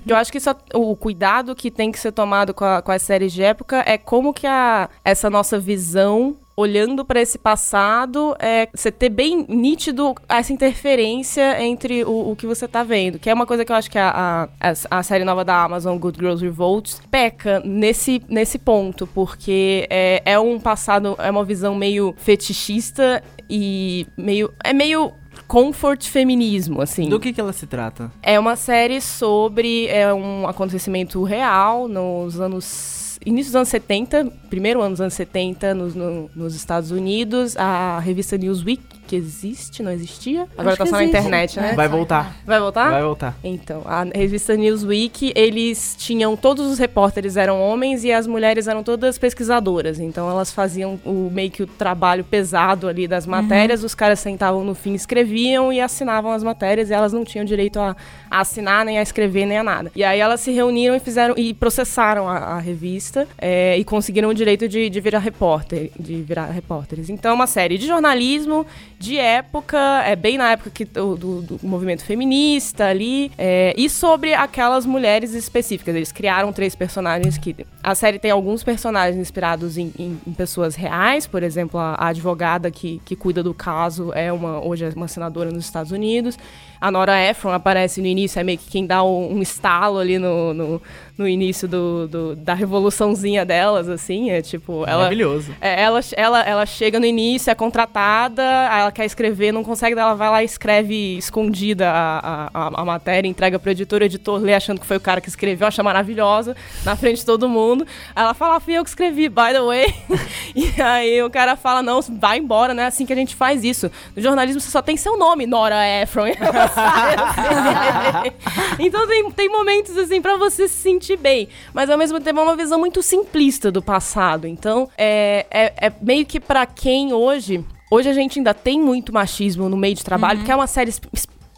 Eu 0.07 0.15
acho 0.15 0.31
que 0.31 0.39
isso, 0.39 0.49
o 0.73 0.95
cuidado 0.95 1.55
que 1.55 1.69
tem 1.69 1.91
que 1.91 1.99
ser 1.99 2.11
tomado 2.11 2.53
com, 2.53 2.65
a- 2.65 2.81
com 2.81 2.91
as 2.91 3.01
séries 3.03 3.31
de 3.31 3.43
época 3.43 3.83
é 3.85 3.97
como 3.97 4.33
que 4.33 4.47
a, 4.47 4.89
essa 5.05 5.29
nossa 5.29 5.59
visão, 5.59 6.35
olhando 6.59 7.05
para 7.05 7.21
esse 7.21 7.37
passado, 7.37 8.35
é 8.39 8.67
você 8.73 8.91
ter 8.91 9.09
bem 9.09 9.45
nítido 9.47 10.13
essa 10.27 10.51
interferência 10.51 11.61
entre 11.63 12.03
o, 12.03 12.31
o 12.31 12.35
que 12.35 12.45
você 12.47 12.67
tá 12.67 12.83
vendo. 12.83 13.17
Que 13.19 13.29
é 13.29 13.33
uma 13.33 13.45
coisa 13.45 13.63
que 13.63 13.71
eu 13.71 13.75
acho 13.75 13.89
que 13.89 13.97
a, 13.97 14.47
a, 14.59 14.69
a- 14.71 14.97
a 14.99 15.03
série 15.03 15.23
nova 15.23 15.45
da 15.45 15.63
Amazon, 15.63 15.97
Good 15.97 16.17
Girls 16.19 16.43
Revolt, 16.43 16.95
peca 17.09 17.61
nesse, 17.65 18.21
nesse 18.27 18.57
ponto, 18.59 19.07
porque 19.07 19.87
é, 19.89 20.21
é 20.25 20.39
um 20.39 20.59
passado, 20.59 21.15
é 21.19 21.29
uma 21.31 21.43
visão 21.45 21.75
meio 21.75 22.13
fetichista 22.17 23.23
e 23.49 24.05
meio. 24.17 24.51
É 24.63 24.73
meio 24.73 25.11
comfort 25.47 26.05
feminismo, 26.07 26.81
assim. 26.81 27.07
Do 27.09 27.19
que, 27.19 27.31
que 27.31 27.39
ela 27.39 27.53
se 27.53 27.65
trata? 27.65 28.11
É 28.21 28.37
uma 28.39 28.55
série 28.55 28.99
sobre 29.01 29.87
é, 29.87 30.13
um 30.13 30.47
acontecimento 30.47 31.23
real 31.23 31.87
nos 31.87 32.39
anos. 32.41 32.98
Início 33.29 33.51
dos 33.51 33.55
anos 33.57 33.69
70, 33.69 34.25
primeiro 34.49 34.81
ano 34.81 34.91
dos 34.91 35.01
anos 35.01 35.13
70, 35.13 35.73
nos, 35.75 35.93
no- 35.95 36.29
nos 36.35 36.55
Estados 36.55 36.89
Unidos, 36.91 37.55
a 37.57 37.99
revista 37.99 38.37
Newsweek, 38.37 38.81
que 39.09 39.15
existe, 39.15 39.81
não 39.81 39.91
existia. 39.91 40.43
Agora 40.55 40.69
Acho 40.69 40.77
tá 40.77 40.85
só 40.85 40.97
na 40.97 41.03
internet, 41.03 41.59
né? 41.59 41.73
Vai 41.73 41.87
voltar. 41.87 42.35
Vai 42.45 42.59
voltar? 42.59 42.91
Vai 42.91 43.01
voltar. 43.01 43.35
Então, 43.43 43.81
a 43.83 44.03
revista 44.03 44.55
Newsweek, 44.55 45.33
eles 45.35 45.95
tinham. 45.97 46.37
Todos 46.37 46.67
os 46.67 46.77
repórteres 46.77 47.35
eram 47.35 47.59
homens 47.59 48.03
e 48.03 48.11
as 48.11 48.27
mulheres 48.27 48.67
eram 48.67 48.83
todas 48.83 49.17
pesquisadoras. 49.17 49.99
Então, 49.99 50.29
elas 50.29 50.53
faziam 50.53 50.99
o 51.03 51.27
meio 51.31 51.49
que 51.49 51.63
o 51.63 51.67
trabalho 51.67 52.23
pesado 52.23 52.87
ali 52.87 53.07
das 53.07 53.25
matérias. 53.25 53.83
Os 53.83 53.95
caras 53.95 54.19
sentavam 54.19 54.63
no 54.63 54.75
fim, 54.75 54.93
escreviam 54.93 55.73
e 55.73 55.81
assinavam 55.81 56.31
as 56.31 56.43
matérias. 56.43 56.91
E 56.91 56.93
elas 56.93 57.11
não 57.11 57.25
tinham 57.25 57.43
direito 57.43 57.79
a, 57.79 57.95
a 58.29 58.41
assinar, 58.41 58.85
nem 58.85 58.99
a 58.99 59.01
escrever, 59.01 59.47
nem 59.47 59.57
a 59.57 59.63
nada. 59.63 59.91
E 59.95 60.03
aí 60.03 60.19
elas 60.19 60.39
se 60.39 60.51
reuniram 60.51 60.95
e 60.95 60.99
fizeram. 60.99 61.33
e 61.35 61.51
processaram 61.51 62.29
a, 62.29 62.37
a 62.37 62.59
revista 62.59 63.27
é, 63.39 63.75
e 63.75 63.83
conseguiram 63.83 64.29
o 64.29 64.35
direito 64.35 64.67
de, 64.67 64.87
de 64.87 65.01
virar 65.01 65.17
repórter. 65.17 65.89
De 65.99 66.21
virar 66.21 66.45
repórteres. 66.51 67.09
Então, 67.09 67.31
é 67.31 67.33
uma 67.33 67.47
série 67.47 67.79
de 67.79 67.87
jornalismo, 67.87 68.67
de 68.99 69.17
época, 69.17 69.77
é 70.05 70.13
bem 70.13 70.37
na 70.37 70.51
época 70.51 70.69
que, 70.69 70.83
do, 70.83 71.15
do- 71.15 71.59
movimento 71.63 72.03
feminista 72.03 72.85
ali, 72.85 73.31
é, 73.37 73.73
e 73.77 73.89
sobre 73.89 74.33
aquelas 74.33 74.85
mulheres 74.85 75.33
específicas. 75.33 75.95
Eles 75.95 76.11
criaram 76.11 76.51
três 76.51 76.75
personagens 76.75 77.37
que. 77.37 77.55
A 77.81 77.95
série 77.95 78.19
tem 78.19 78.29
alguns 78.29 78.61
personagens 78.61 79.17
inspirados 79.19 79.77
em, 79.77 79.93
em- 79.97 80.19
em 80.27 80.33
pessoas 80.33 80.75
reais, 80.75 81.25
por 81.25 81.43
exemplo, 81.43 81.79
a, 81.79 81.93
a 81.95 82.07
advogada 82.07 82.69
que, 82.69 83.01
que 83.05 83.15
cuida 83.15 83.41
do 83.41 83.53
caso 83.53 84.11
é 84.13 84.33
uma, 84.33 84.59
hoje 84.63 84.83
é 84.83 84.89
uma 84.93 85.07
senadora 85.07 85.49
nos 85.49 85.63
Estados 85.63 85.93
Unidos. 85.93 86.37
A 86.81 86.89
Nora 86.91 87.19
Ephron 87.21 87.51
aparece 87.51 87.99
no 88.01 88.07
início, 88.07 88.39
é 88.39 88.43
meio 88.43 88.57
que 88.57 88.69
quem 88.69 88.85
dá 88.85 89.03
um, 89.03 89.33
um 89.35 89.41
estalo 89.41 89.97
ali 89.99 90.17
no, 90.17 90.53
no, 90.53 90.81
no 91.17 91.27
início 91.27 91.67
do, 91.67 92.07
do- 92.07 92.35
da 92.35 92.53
revoluçãozinha 92.53 93.45
delas, 93.45 93.89
assim. 93.89 94.29
É 94.31 94.41
tipo, 94.41 94.83
ela. 94.87 94.99
Maravilhoso. 95.03 95.53
É, 95.59 95.81
ela, 95.81 95.99
ela, 96.15 96.41
ela 96.43 96.65
chega 96.65 96.99
no 96.99 97.05
início, 97.05 97.49
é 97.51 97.55
contratada, 97.55 98.41
ela 98.43 98.91
quer 98.91 99.05
escrever, 99.05 99.51
não 99.51 99.63
consegue, 99.63 99.99
ela 99.99 100.13
vai 100.13 100.29
lá 100.29 100.41
e 100.41 100.45
escreve 100.45 101.17
escondida 101.17 101.89
a, 101.91 102.49
a, 102.53 102.81
a- 102.81 102.85
matéria, 102.85 103.27
entrega 103.27 103.59
pro 103.59 103.71
editor, 103.71 104.01
o 104.01 104.05
editor 104.05 104.39
lê 104.41 104.53
achando 104.53 104.79
que 104.79 104.85
foi 104.87 104.97
o 104.97 105.01
cara 105.01 105.19
que 105.21 105.27
escreveu, 105.29 105.67
acha 105.67 105.83
maravilhosa, 105.83 106.55
na 106.85 106.95
frente 106.95 107.17
de 107.19 107.25
todo 107.25 107.47
mundo. 107.49 107.85
Aí 108.15 108.23
ela 108.23 108.33
fala, 108.33 108.55
ah, 108.55 108.59
fui 108.59 108.73
eu 108.73 108.83
que 108.83 108.89
escrevi, 108.89 109.27
by 109.29 109.51
the 109.51 109.61
way. 109.61 109.93
e 110.55 110.81
aí 110.81 111.21
o 111.23 111.29
cara 111.29 111.55
fala, 111.55 111.81
não, 111.83 111.99
vai 112.01 112.37
embora, 112.39 112.73
né? 112.73 112.85
Assim 112.85 113.05
que 113.05 113.13
a 113.13 113.15
gente 113.15 113.35
faz 113.35 113.63
isso. 113.63 113.91
No 114.15 114.21
jornalismo 114.21 114.61
você 114.61 114.71
só 114.71 114.81
tem 114.81 114.95
seu 114.95 115.17
nome, 115.17 115.45
Nora 115.45 115.75
Ephron. 116.01 116.27
Então 118.79 119.07
tem, 119.07 119.31
tem 119.31 119.49
momentos 119.49 119.97
assim 119.97 120.21
pra 120.21 120.37
você 120.37 120.67
se 120.67 120.75
sentir 120.75 121.17
bem, 121.17 121.49
mas 121.73 121.89
ao 121.89 121.97
mesmo 121.97 122.19
tempo 122.19 122.39
é 122.39 122.43
uma 122.43 122.55
visão 122.55 122.79
muito 122.79 123.03
simplista 123.03 123.71
do 123.71 123.81
passado. 123.81 124.47
Então 124.47 124.89
é, 124.97 125.45
é, 125.51 125.87
é 125.87 125.91
meio 126.01 126.25
que 126.25 126.39
pra 126.39 126.65
quem 126.65 127.13
hoje. 127.13 127.63
Hoje 127.91 128.07
a 128.07 128.13
gente 128.13 128.39
ainda 128.39 128.53
tem 128.53 128.79
muito 128.79 129.11
machismo 129.11 129.67
no 129.67 129.75
meio 129.75 129.95
de 129.95 130.03
trabalho, 130.03 130.43
que 130.43 130.51
é 130.51 130.55
uma 130.55 130.67
série 130.67 130.91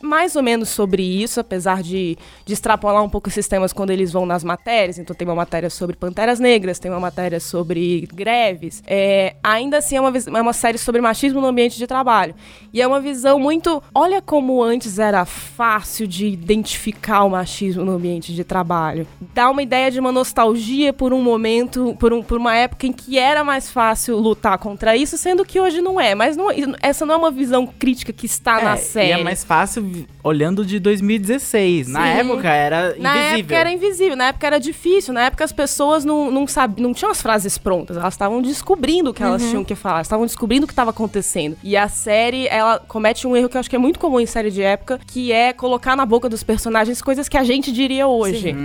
mais 0.02 0.36
ou 0.36 0.44
menos 0.44 0.70
sobre 0.70 1.04
isso, 1.04 1.40
apesar 1.40 1.82
de, 1.82 2.18
de 2.46 2.54
extrapolar 2.54 3.04
um 3.04 3.10
pouco 3.10 3.30
esses 3.30 3.48
temas 3.48 3.72
quando 3.74 3.90
eles 3.92 4.12
vão 4.12 4.26
nas 4.26 4.44
matérias. 4.44 4.98
Então 4.98 5.16
tem 5.16 5.28
uma 5.28 5.36
matéria 5.36 5.70
sobre 5.70 5.96
panteras 5.96 6.40
negras, 6.40 6.80
tem 6.80 6.90
uma 6.92 7.00
matéria 7.00 7.40
sobre 7.40 8.08
greves. 8.14 8.84
É, 8.88 9.36
ainda 9.44 9.78
assim 9.78 9.96
é 9.98 10.02
uma, 10.02 10.12
é 10.18 10.42
uma 10.42 10.54
série 10.54 10.78
sobre 10.78 11.02
machismo 11.02 11.42
no 11.42 11.48
ambiente 11.48 11.78
de 11.78 11.88
trabalho. 11.88 12.34
E 12.74 12.82
é 12.82 12.88
uma 12.88 13.00
visão 13.00 13.40
muito. 13.40 13.82
Olha 13.94 14.22
como 14.22 14.62
antes 14.64 15.00
era 15.00 15.26
fácil 15.26 16.08
de 16.08 16.28
identificar 16.28 17.24
o 17.24 17.30
machismo 17.30 17.84
no 17.84 17.92
ambiente 17.94 18.34
de 18.34 18.44
trabalho. 18.44 19.08
Dá 19.34 19.50
uma 19.50 19.62
ideia 19.62 19.90
de 19.92 20.00
uma 20.00 20.12
nostalgia 20.12 20.94
por 20.94 21.14
um 21.14 21.22
momento, 21.22 21.96
por, 22.00 22.14
um, 22.14 22.22
por 22.24 22.38
uma 22.38 22.56
época 22.56 22.88
em 22.88 22.92
que 22.94 23.18
era 23.18 23.44
mais 23.44 23.70
fácil 23.70 24.18
lutar 24.18 24.58
contra 24.58 24.96
isso, 24.96 25.18
sendo 25.18 25.44
que 25.46 25.60
hoje 25.60 25.82
não 25.82 26.00
é. 26.00 26.14
Mas 26.16 26.36
não- 26.38 26.48
essa 26.82 27.06
não 27.06 27.16
é 27.16 27.18
uma 27.18 27.32
visão 27.32 27.66
crítica 27.68 28.14
que 28.14 28.26
está 28.26 28.62
na 28.62 28.74
É, 28.74 28.78
série. 28.78 29.10
E 29.10 29.12
é 29.14 29.24
mais 29.24 29.44
fácil 29.44 29.84
olhando 30.24 30.66
de 30.66 30.80
2016. 30.80 31.88
Na 31.88 32.02
Sim. 32.04 32.20
época 32.20 32.50
era 32.50 32.96
Na 32.98 33.16
invisível. 33.18 33.40
época 33.40 33.56
era 33.56 33.72
invisível, 33.72 34.16
na 34.16 34.26
época 34.28 34.48
era 34.48 34.60
difícil, 34.60 35.14
na 35.14 35.24
época 35.26 35.44
as 35.44 35.52
pessoas 35.52 36.04
não, 36.06 36.32
não, 36.32 36.48
sabiam, 36.48 36.88
não 36.88 36.94
tinham 36.94 37.12
as 37.12 37.22
frases 37.22 37.58
prontas, 37.58 37.98
elas 37.98 38.14
estavam 38.14 38.42
descobrindo 38.42 39.10
o 39.12 39.14
que 39.14 39.24
elas 39.24 39.42
tinham 39.50 39.64
que 39.64 39.76
falar, 39.76 40.02
estavam 40.02 40.26
descobrindo 40.26 40.66
o 40.66 40.68
que 40.68 40.74
estava 40.74 40.90
acontecendo. 40.92 41.58
E 41.64 41.76
a 41.78 41.88
série, 41.88 42.48
ela 42.48 42.80
comete 42.80 43.28
um 43.28 43.36
erro 43.36 43.50
que 43.50 43.58
eu 43.58 43.60
acho 43.60 43.70
que 43.70 43.76
é 43.76 43.80
muito 43.80 44.00
comum 44.00 44.20
em 44.20 44.26
série 44.26 44.52
de 44.52 44.62
época, 44.62 45.00
que 45.08 45.32
é 45.32 45.54
colocar 45.54 45.96
na 45.96 46.06
boca 46.06 46.28
dos 46.30 46.44
personagens 46.44 47.02
coisas 47.02 47.28
que 47.30 47.38
a 47.38 47.44
gente 47.44 47.72
diria 47.72 48.08
hoje. 48.08 48.56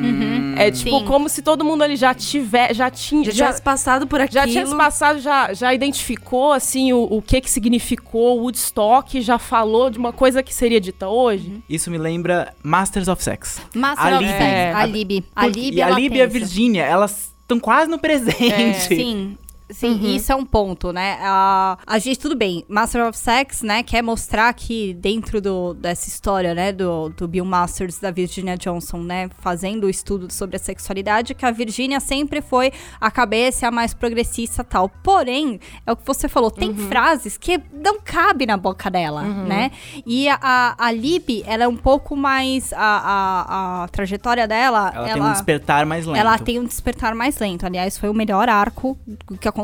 É 0.58 0.70
tipo 0.70 0.98
Sim. 1.00 1.04
como 1.04 1.28
se 1.28 1.42
todo 1.42 1.64
mundo 1.64 1.82
ali 1.82 1.96
já 1.96 2.14
tiver, 2.14 2.74
já 2.74 2.90
tinha, 2.90 3.24
Já, 3.24 3.30
já, 3.30 3.44
tivesse 3.46 3.62
passado 3.62 4.06
por 4.06 4.20
aquilo. 4.20 4.40
já 4.42 4.46
tinha 4.50 4.66
se 4.66 4.74
passado, 4.74 5.20
já, 5.20 5.52
já 5.52 5.74
identificou 5.74 6.52
assim 6.52 6.92
o, 6.94 7.02
o 7.02 7.20
que 7.20 7.40
que 7.42 7.50
significou 7.50 8.38
o 8.38 8.42
Woodstock, 8.44 9.20
já 9.20 9.38
falou 9.38 9.90
de 9.90 9.98
uma 9.98 10.12
coisa 10.12 10.42
que 10.42 10.54
seria 10.54 10.80
dita 10.80 11.08
hoje. 11.16 11.62
Isso 11.68 11.90
me 11.90 11.98
lembra 11.98 12.54
Masters 12.62 13.08
of 13.08 13.22
Sex. 13.22 13.60
Master 13.74 14.12
A 14.14 14.16
of. 14.18 14.24
Sex, 14.26 14.40
É. 14.42 14.72
a 14.72 14.86
Libby. 14.86 15.24
A 15.34 15.44
Porque- 15.44 15.60
Libby, 15.60 15.76
e 15.76 15.82
a 15.82 15.90
e 16.18 16.22
a. 16.22 16.26
Virgínia, 16.26 16.82
elas 16.84 17.32
estão 17.42 17.58
quase 17.60 17.90
no 17.90 17.98
presente. 17.98 18.80
Sim. 18.88 19.38
Sim, 19.68 20.14
isso 20.14 20.30
é 20.30 20.34
um 20.34 20.44
ponto, 20.44 20.92
né? 20.92 21.18
A, 21.20 21.76
a 21.84 21.98
gente, 21.98 22.20
tudo 22.20 22.36
bem, 22.36 22.64
Master 22.68 23.04
of 23.04 23.18
Sex, 23.18 23.62
né, 23.62 23.82
quer 23.82 24.00
mostrar 24.00 24.52
que 24.54 24.94
dentro 24.94 25.40
do, 25.40 25.74
dessa 25.74 26.08
história, 26.08 26.54
né, 26.54 26.72
do, 26.72 27.08
do 27.08 27.26
Bill 27.26 27.44
Masters, 27.44 27.98
da 27.98 28.12
Virginia 28.12 28.56
Johnson, 28.56 28.98
né, 28.98 29.28
fazendo 29.40 29.84
o 29.84 29.90
estudo 29.90 30.32
sobre 30.32 30.54
a 30.56 30.58
sexualidade, 30.58 31.34
que 31.34 31.44
a 31.44 31.50
Virginia 31.50 31.98
sempre 31.98 32.40
foi 32.40 32.72
a 33.00 33.10
cabeça 33.10 33.66
a 33.66 33.70
mais 33.72 33.92
progressista 33.92 34.62
tal. 34.62 34.88
Porém, 34.88 35.58
é 35.84 35.90
o 35.90 35.96
que 35.96 36.06
você 36.06 36.28
falou, 36.28 36.50
tem 36.50 36.72
frases 36.72 37.36
que 37.36 37.60
não 37.72 37.98
cabem 38.00 38.46
na 38.46 38.56
boca 38.56 38.88
dela, 38.88 39.22
né? 39.22 39.72
E 40.06 40.28
a, 40.28 40.38
a, 40.40 40.86
a 40.86 40.92
Libby, 40.92 41.42
ela 41.44 41.64
é 41.64 41.68
um 41.68 41.76
pouco 41.76 42.14
mais, 42.14 42.72
a, 42.72 42.78
a, 42.78 43.84
a 43.84 43.88
trajetória 43.88 44.46
dela... 44.46 44.92
Ela, 44.94 45.08
tem 45.08 45.22
um 45.22 45.32
despertar 45.32 45.86
mais 45.86 46.06
lento. 46.06 46.18
Ela 46.18 46.38
tem 46.38 46.58
um 46.60 46.64
despertar 46.64 47.14
mais 47.16 47.38
lento. 47.38 47.66
Aliás, 47.66 47.98
foi 47.98 48.08
o 48.08 48.14
melhor 48.14 48.48
arco 48.48 48.96
que 49.40 49.48
aconteceu 49.48 49.55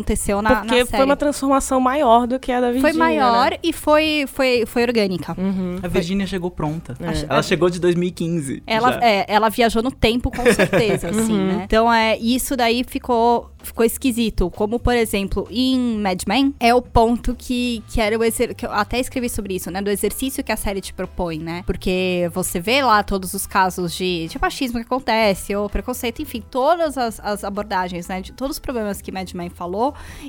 na, 0.42 0.57
Porque 0.57 0.66
na 0.78 0.87
foi 0.87 0.87
série. 0.87 1.02
uma 1.05 1.16
transformação 1.16 1.81
maior 1.81 2.26
do 2.26 2.38
que 2.38 2.50
a 2.52 2.61
da 2.61 2.70
Virginia. 2.70 2.90
Foi 2.92 2.98
maior 2.98 3.50
né? 3.50 3.59
e 3.62 3.72
foi, 3.72 4.24
foi, 4.26 4.64
foi 4.66 4.83
orgânica. 4.83 5.37
A 5.83 5.88
Virgínia 5.88 6.26
chegou 6.26 6.50
pronta. 6.50 6.94
É. 7.00 7.26
Ela 7.28 7.42
chegou 7.42 7.68
de 7.70 7.81
2015. 7.81 8.62
Ela, 8.66 8.98
é, 9.02 9.24
ela 9.28 9.48
viajou 9.48 9.83
no 9.83 9.90
tempo, 9.90 10.31
com 10.31 10.44
certeza, 10.52 11.09
assim, 11.11 11.33
Uhum. 11.33 11.46
né? 11.46 11.62
Então, 11.64 11.92
é, 11.92 12.16
isso 12.18 12.57
daí 12.57 12.85
ficou, 12.87 13.50
ficou 13.62 13.85
esquisito. 13.85 14.50
Como, 14.50 14.78
por 14.78 14.94
exemplo, 14.94 15.46
em 15.50 15.98
Mad 15.98 16.22
Men, 16.26 16.55
é 16.61 16.74
o 16.74 16.83
ponto 16.83 17.35
que, 17.35 17.83
que 17.88 18.00
era 18.00 18.18
o 18.18 18.22
exer... 18.24 18.55
que 18.55 18.66
eu 18.66 18.72
até 18.72 18.98
escrevi 19.00 19.28
sobre 19.28 19.55
isso, 19.55 19.70
né? 19.70 19.81
Do 19.83 19.90
exercício 19.90 20.42
que 20.44 20.52
a 20.52 20.57
série 20.57 20.81
te 20.81 20.92
propõe, 20.92 21.38
né? 21.38 21.62
Porque 21.66 22.31
você 22.33 22.61
vê 22.61 22.83
lá 22.83 23.02
todos 23.02 23.35
os 23.35 23.46
casos 23.46 23.94
de, 23.94 24.28
de 24.28 24.38
machismo 24.40 24.78
que 24.78 24.85
acontece, 24.85 25.55
ou 25.55 25.68
preconceito, 25.68 26.20
enfim, 26.22 26.42
todas 26.50 26.96
as, 26.98 27.18
as 27.20 27.44
abordagens, 27.44 28.09
né? 28.09 28.20
De 28.20 28.33
todos 28.33 28.57
os 28.57 28.61
problemas 28.61 29.00
que 29.00 29.11
Mad 29.11 29.31
Men 29.33 29.48
falou, 29.50 29.82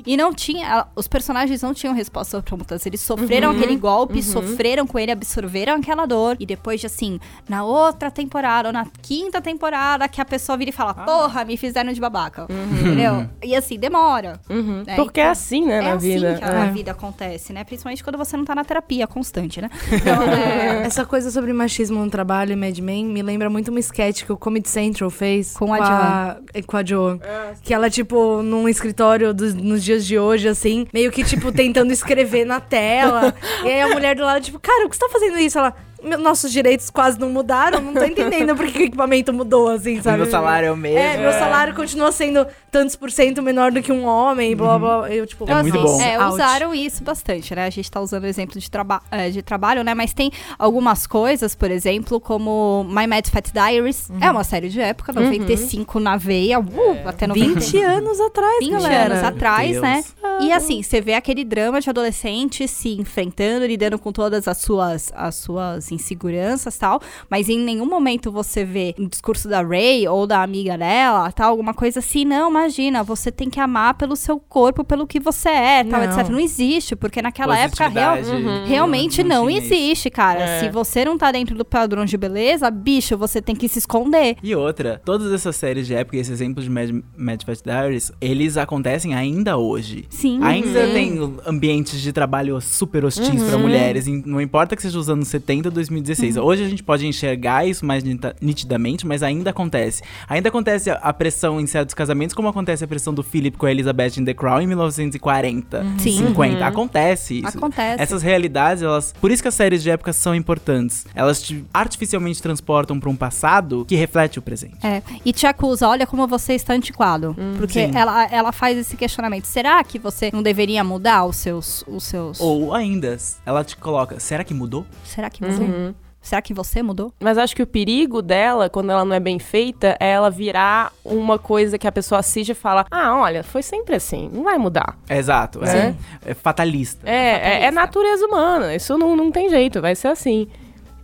E 0.06 0.16
não 0.16 0.32
tinha. 0.32 0.86
Os 0.96 1.06
personagens 1.08 1.62
não 1.62 1.72
tinham 1.74 1.94
respostas 1.94 2.42
prontas. 2.42 2.84
Eles 2.86 3.00
sofreram 3.00 3.50
aquele 3.50 3.76
golpe, 3.76 4.22
sofreram 4.22 4.86
com 4.86 4.98
ele, 4.98 5.12
absorveram 5.12 5.74
aquela 5.74 6.06
dor. 6.06 6.36
E 6.40 6.46
depois 6.46 6.80
de 6.80 6.86
assim, 6.86 7.18
na 7.48 7.64
outra 7.64 8.10
temporada, 8.10 8.68
ou 8.68 8.72
na 8.72 8.86
quinta 9.02 9.40
temporada, 9.40 10.08
que 10.08 10.20
a 10.20 10.24
pessoa 10.24 10.56
vira 10.58 10.70
e 10.70 10.72
fala: 10.72 10.94
Porra, 10.94 11.44
me 11.44 11.56
fizeram 11.56 11.92
de 11.92 12.00
babaca. 12.00 12.46
Entendeu? 12.50 13.28
E 13.42 13.54
assim, 13.54 13.78
demora. 13.78 14.40
né? 14.48 14.96
Porque 14.96 15.20
é 15.20 15.24
Então- 15.24 15.32
assim, 15.32 15.64
né, 15.66 15.78
é 15.78 15.82
na 15.82 15.92
assim 15.94 16.14
vida. 16.14 16.34
que 16.38 16.44
a 16.44 16.48
É. 16.66 16.70
vida 16.70 16.90
acontece, 16.92 17.52
né? 17.52 17.64
Principalmente 17.64 18.02
quando 18.02 18.16
você 18.18 18.36
não 18.36 18.44
tá 18.44 18.54
na 18.54 18.64
terapia 18.64 19.06
constante, 19.06 19.60
né? 19.60 19.68
Então, 19.92 20.22
é, 20.22 20.82
Essa 20.86 21.04
coisa 21.04 21.30
sobre 21.30 21.52
machismo 21.52 21.98
no 22.04 22.10
trabalho 22.10 22.52
e 22.52 22.56
Mad 22.56 22.78
Men 22.78 23.04
me 23.06 23.22
lembra 23.22 23.48
muito 23.50 23.68
uma 23.70 23.80
sketch 23.80 24.24
que 24.24 24.32
o 24.32 24.36
Comedy 24.36 24.68
Central 24.68 25.08
fez 25.10 25.54
Com 25.56 25.72
a 25.72 26.36
é, 26.52 26.62
com 26.62 26.76
a 26.76 26.82
Jo. 26.84 27.18
Que 27.62 27.72
ela, 27.74 27.88
tipo, 27.90 28.42
num 28.42 28.68
escritório 28.68 29.32
dos- 29.44 29.54
nos 29.54 29.84
dias 29.84 30.04
de 30.06 30.18
hoje, 30.18 30.48
assim, 30.48 30.86
meio 30.92 31.10
que, 31.12 31.22
tipo, 31.24 31.52
tentando 31.52 31.92
escrever 31.92 32.44
na 32.44 32.60
tela. 32.60 33.34
e 33.64 33.68
aí 33.68 33.80
a 33.80 33.88
mulher 33.88 34.16
do 34.16 34.22
lado, 34.22 34.42
tipo, 34.42 34.58
cara, 34.58 34.86
o 34.86 34.90
que 34.90 34.96
você 34.96 35.00
tá 35.00 35.08
fazendo 35.12 35.38
isso? 35.38 35.58
Ela, 35.58 35.70
"Meu- 35.70 35.74
nossos 36.18 36.52
direitos 36.52 36.90
quase 36.90 37.18
não 37.18 37.30
mudaram, 37.30 37.80
não 37.80 37.94
tô 37.94 38.04
entendendo 38.04 38.54
por 38.54 38.66
que 38.66 38.78
o 38.78 38.82
equipamento 38.82 39.32
mudou, 39.32 39.68
assim, 39.68 40.00
sabe? 40.02 40.18
Meu 40.18 40.30
salário 40.30 40.68
é 40.68 40.72
o 40.72 40.76
mesmo. 40.76 40.98
É, 40.98 41.16
meu 41.16 41.32
salário 41.32 41.74
continua 41.74 42.12
sendo 42.12 42.46
tantos 42.70 42.96
por 42.96 43.10
cento 43.10 43.42
menor 43.42 43.72
do 43.72 43.82
que 43.82 43.92
um 43.92 44.04
homem, 44.04 44.54
blá 44.54 44.78
blá. 44.78 45.10
Eu, 45.10 45.26
tipo, 45.26 45.48
É 45.50 45.62
muito 45.62 45.80
bom. 45.80 46.00
É, 46.00 46.24
usaram 46.26 46.74
isso 46.74 47.02
bastante, 47.02 47.54
né? 47.54 47.66
A 47.66 47.70
gente 47.70 47.90
tá 47.90 48.00
usando 48.00 48.24
o 48.24 48.26
exemplo 48.26 48.58
de, 48.60 48.70
traba 48.70 49.02
é, 49.10 49.30
de 49.30 49.42
trabalho, 49.42 49.82
né? 49.82 49.94
Mas 49.94 50.12
tem 50.12 50.30
algumas 50.58 51.06
coisas, 51.06 51.54
por 51.54 51.70
exemplo, 51.70 52.20
como 52.20 52.84
My 52.88 53.06
Mad 53.06 53.26
Fat 53.28 53.50
Diaries. 53.52 54.10
É 54.20 54.30
uma 54.30 54.44
série 54.44 54.68
de 54.68 54.80
época, 54.80 55.12
95 55.12 56.00
na 56.00 56.16
veia, 56.16 56.58
uh, 56.60 56.64
até 57.06 57.26
90. 57.26 57.60
20 57.60 57.78
anos 57.82 58.20
atrás, 58.20 58.58
20 58.60 58.70
galera. 58.70 59.14
anos 59.14 59.24
atrás, 59.24 59.70
Deus. 59.70 59.82
né? 59.82 60.04
E 60.40 60.52
assim, 60.52 60.82
você 60.82 61.00
vê 61.00 61.14
aquele 61.14 61.44
drama 61.44 61.80
de 61.80 61.88
adolescente 61.88 62.66
se 62.66 63.00
enfrentando, 63.00 63.66
lidando 63.66 63.98
com 63.98 64.12
todas 64.12 64.48
as 64.48 64.58
suas, 64.58 65.12
as 65.14 65.36
suas 65.36 65.90
inseguranças 65.94 66.74
e 66.76 66.78
tal. 66.78 67.00
Mas 67.30 67.48
em 67.48 67.58
nenhum 67.58 67.86
momento 67.86 68.30
você 68.30 68.64
vê 68.64 68.94
no 68.98 69.08
discurso 69.08 69.48
da 69.48 69.62
Ray 69.62 70.06
ou 70.08 70.26
da 70.26 70.42
amiga 70.42 70.76
dela, 70.76 71.30
tal, 71.32 71.50
alguma 71.50 71.74
coisa 71.74 71.98
assim. 72.00 72.24
Não, 72.24 72.50
imagina, 72.50 73.02
você 73.02 73.30
tem 73.32 73.48
que 73.50 73.60
amar 73.60 73.94
pelo 73.94 74.16
seu 74.16 74.38
corpo, 74.38 74.84
pelo 74.84 75.06
que 75.06 75.20
você 75.20 75.48
é, 75.48 75.84
tal, 75.84 76.00
Não. 76.00 76.10
etc. 76.10 76.28
Não 76.28 76.38
existe, 76.40 76.94
porque 76.96 77.20
naquela 77.22 77.58
época 77.58 77.88
real, 77.88 78.16
Uhum. 78.18 78.64
realmente 78.66 79.22
não, 79.22 79.46
tinha 79.46 79.58
isso. 79.60 79.72
existe, 79.74 80.10
cara. 80.10 80.40
É. 80.40 80.60
Se 80.60 80.68
você 80.70 81.04
não 81.04 81.16
tá 81.18 81.30
dentro 81.32 81.56
do 81.56 81.64
padrão 81.64 82.04
de 82.04 82.16
beleza, 82.16 82.70
bicho, 82.70 83.16
você 83.16 83.40
tem 83.40 83.54
que 83.54 83.68
se 83.68 83.78
esconder. 83.78 84.36
E 84.42 84.54
outra, 84.54 85.00
todas 85.04 85.32
essas 85.32 85.56
séries 85.56 85.86
de 85.86 85.94
época, 85.94 86.16
esse 86.16 86.32
exemplo 86.32 86.62
de 86.62 86.70
Mad, 86.70 86.90
Mad 87.16 87.42
Fat 87.44 87.58
Diaries, 87.64 88.12
eles 88.20 88.56
acontecem 88.56 89.14
ainda 89.14 89.56
hoje. 89.56 90.04
Sim. 90.08 90.38
Ainda 90.42 90.86
tem 90.88 91.18
ambientes 91.46 92.00
de 92.00 92.12
trabalho 92.12 92.60
super 92.60 93.04
hostis 93.04 93.42
pra 93.42 93.58
mulheres. 93.58 94.06
em- 94.06 94.22
Não 94.24 94.40
importa 94.40 94.74
que 94.74 94.82
seja 94.82 94.98
os 94.98 95.08
anos 95.08 95.28
70 95.28 95.68
ou 95.68 95.72
2016. 95.88 96.36
Hoje 96.36 96.64
a 96.64 96.68
gente 96.68 96.82
pode 96.82 97.06
enxergar 97.06 97.66
isso 97.66 97.84
mais 97.84 98.02
nitidamente, 98.40 99.06
mas 99.06 99.22
ainda 99.22 99.50
acontece. 99.50 100.02
Ainda 100.28 100.48
acontece 100.48 100.90
a, 100.90 101.12
pressão 101.12 101.60
em 101.60 101.66
certos 101.66 101.94
casamentos, 101.94 102.34
como 102.34 102.48
acontece 102.48 102.84
a 102.84 102.88
pressão 102.88 103.14
do 103.14 103.22
Philip 103.22 103.56
com 103.56 103.66
a 103.66 103.70
Elizabeth 103.70 104.18
in 104.18 104.24
The 104.24 104.34
Crown 104.34 104.62
em 104.62 104.66
1940, 104.66 105.84
Sim. 105.98 106.26
50. 106.28 106.66
Acontece 106.66 107.38
isso. 107.38 107.58
Acontece. 107.58 108.02
Essas 108.02 108.22
realidades, 108.22 108.82
elas. 108.82 109.14
Por 109.20 109.30
isso 109.30 109.42
que 109.42 109.48
as 109.48 109.54
séries 109.54 109.82
de 109.82 109.90
época 109.90 110.12
são 110.12 110.34
importantes. 110.34 111.06
Elas 111.14 111.42
te 111.42 111.64
artificialmente 111.72 112.42
transportam 112.42 112.98
pra 112.98 113.08
um 113.08 113.16
passado 113.16 113.84
que 113.86 113.96
reflete 113.96 114.38
o 114.38 114.42
presente. 114.42 114.84
É, 114.84 115.02
e 115.24 115.32
te 115.32 115.46
acusa, 115.46 115.88
olha 115.88 116.06
como 116.06 116.26
você 116.26 116.54
está 116.54 116.74
antiquado. 116.74 117.36
porque 117.56 117.86
Sim. 117.86 117.96
ela, 117.96 118.26
ela 118.26 118.52
faz 118.52 118.76
esse 118.76 118.96
questionamento. 118.96 119.46
Será 119.46 119.82
que 119.84 119.98
você 119.98 120.30
não 120.32 120.42
deveria 120.42 120.82
mudar 120.82 121.24
os 121.24 121.36
seus. 121.36 121.84
Os 121.86 122.04
seus... 122.04 122.40
Ou 122.40 122.74
ainda, 122.74 123.16
ela 123.44 123.64
te 123.64 123.76
coloca, 123.76 124.18
será 124.18 124.44
que 124.44 124.54
mudou? 124.54 124.86
Será 125.04 125.30
que 125.30 125.44
você. 125.66 125.94
Será 126.24 126.40
que 126.40 126.54
você 126.54 126.82
mudou? 126.82 127.12
Mas 127.20 127.36
acho 127.36 127.54
que 127.54 127.62
o 127.62 127.66
perigo 127.66 128.22
dela, 128.22 128.70
quando 128.70 128.90
ela 128.90 129.04
não 129.04 129.14
é 129.14 129.20
bem 129.20 129.38
feita, 129.38 129.94
é 130.00 130.12
ela 130.12 130.30
virar 130.30 130.90
uma 131.04 131.38
coisa 131.38 131.78
que 131.78 131.86
a 131.86 131.92
pessoa 131.92 132.20
assiste 132.20 132.48
e 132.48 132.54
fala: 132.54 132.86
Ah, 132.90 133.14
olha, 133.18 133.44
foi 133.44 133.62
sempre 133.62 133.94
assim, 133.94 134.30
não 134.32 134.42
vai 134.42 134.56
mudar. 134.56 134.96
Exato, 135.08 135.62
é, 135.62 135.94
é 136.24 136.32
fatalista. 136.32 137.06
É, 137.06 137.64
é, 137.64 137.64
é 137.64 137.70
natureza 137.70 138.24
humana, 138.24 138.74
isso 138.74 138.96
não, 138.96 139.14
não 139.14 139.30
tem 139.30 139.50
jeito, 139.50 139.82
vai 139.82 139.94
ser 139.94 140.08
assim. 140.08 140.48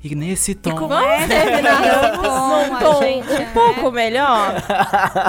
E 0.02 0.14
nesse 0.14 0.54
tom. 0.54 0.74
Vamos 0.88 1.26
terminar 1.28 2.16
num 2.16 2.78
tom 2.78 3.00
um 3.42 3.52
pouco 3.52 3.90
melhor. 3.92 4.54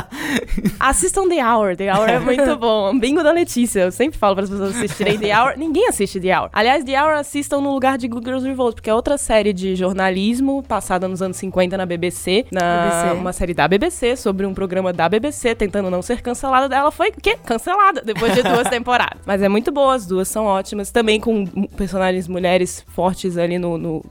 Assistam 0.80 1.28
The 1.28 1.43
Hour. 1.45 1.76
The 1.76 1.93
Hour 1.93 2.09
é 2.09 2.19
muito 2.19 2.55
bom. 2.55 2.97
Bingo 2.97 3.22
da 3.22 3.32
Letícia. 3.32 3.82
Eu 3.82 3.91
sempre 3.91 4.17
falo 4.17 4.36
para 4.36 4.45
as 4.45 4.49
pessoas 4.49 4.76
assistirem 4.76 5.17
The 5.19 5.38
Hour. 5.38 5.53
Ninguém 5.57 5.88
assiste 5.89 6.19
The 6.22 6.39
Hour. 6.39 6.49
Aliás, 6.53 6.84
The 6.86 7.01
Hour 7.01 7.13
assistam 7.15 7.59
no 7.59 7.74
lugar 7.74 7.97
de 7.97 8.07
Good 8.07 8.26
Girls 8.26 8.47
Revolt, 8.47 8.76
porque 8.76 8.89
é 8.89 8.93
outra 8.93 9.17
série 9.17 9.51
de 9.51 9.76
jornalismo 9.76 10.63
passada 10.63 11.05
nos 11.07 11.22
anos 11.22 11.36
50 11.38 11.78
na 11.78 11.86
BBC. 11.86 12.45
Na, 12.51 12.86
BBC. 12.86 13.19
Uma 13.19 13.34
série 13.34 13.53
da 13.53 13.67
BBC, 13.67 14.15
sobre 14.15 14.45
um 14.45 14.53
programa 14.53 14.93
da 14.93 15.09
BBC, 15.09 15.53
tentando 15.53 15.89
não 15.89 16.01
ser 16.01 16.22
cancelada. 16.22 16.74
Ela 16.74 16.91
foi, 16.91 17.09
o 17.09 17.13
quê? 17.22 17.38
Cancelada 17.45 18.01
depois 18.05 18.34
de 18.34 18.41
duas 18.41 18.67
temporadas. 18.72 19.19
Mas 19.26 19.41
é 19.41 19.49
muito 19.49 19.72
boa, 19.72 19.95
as 19.95 20.05
duas 20.05 20.28
são 20.30 20.45
ótimas. 20.45 20.91
Também 20.91 21.19
com 21.19 21.45
personagens 21.76 22.28
mulheres 22.28 22.86
fortes 22.88 23.38
ali 23.38 23.59
no, 23.59 23.78
no- 23.78 24.05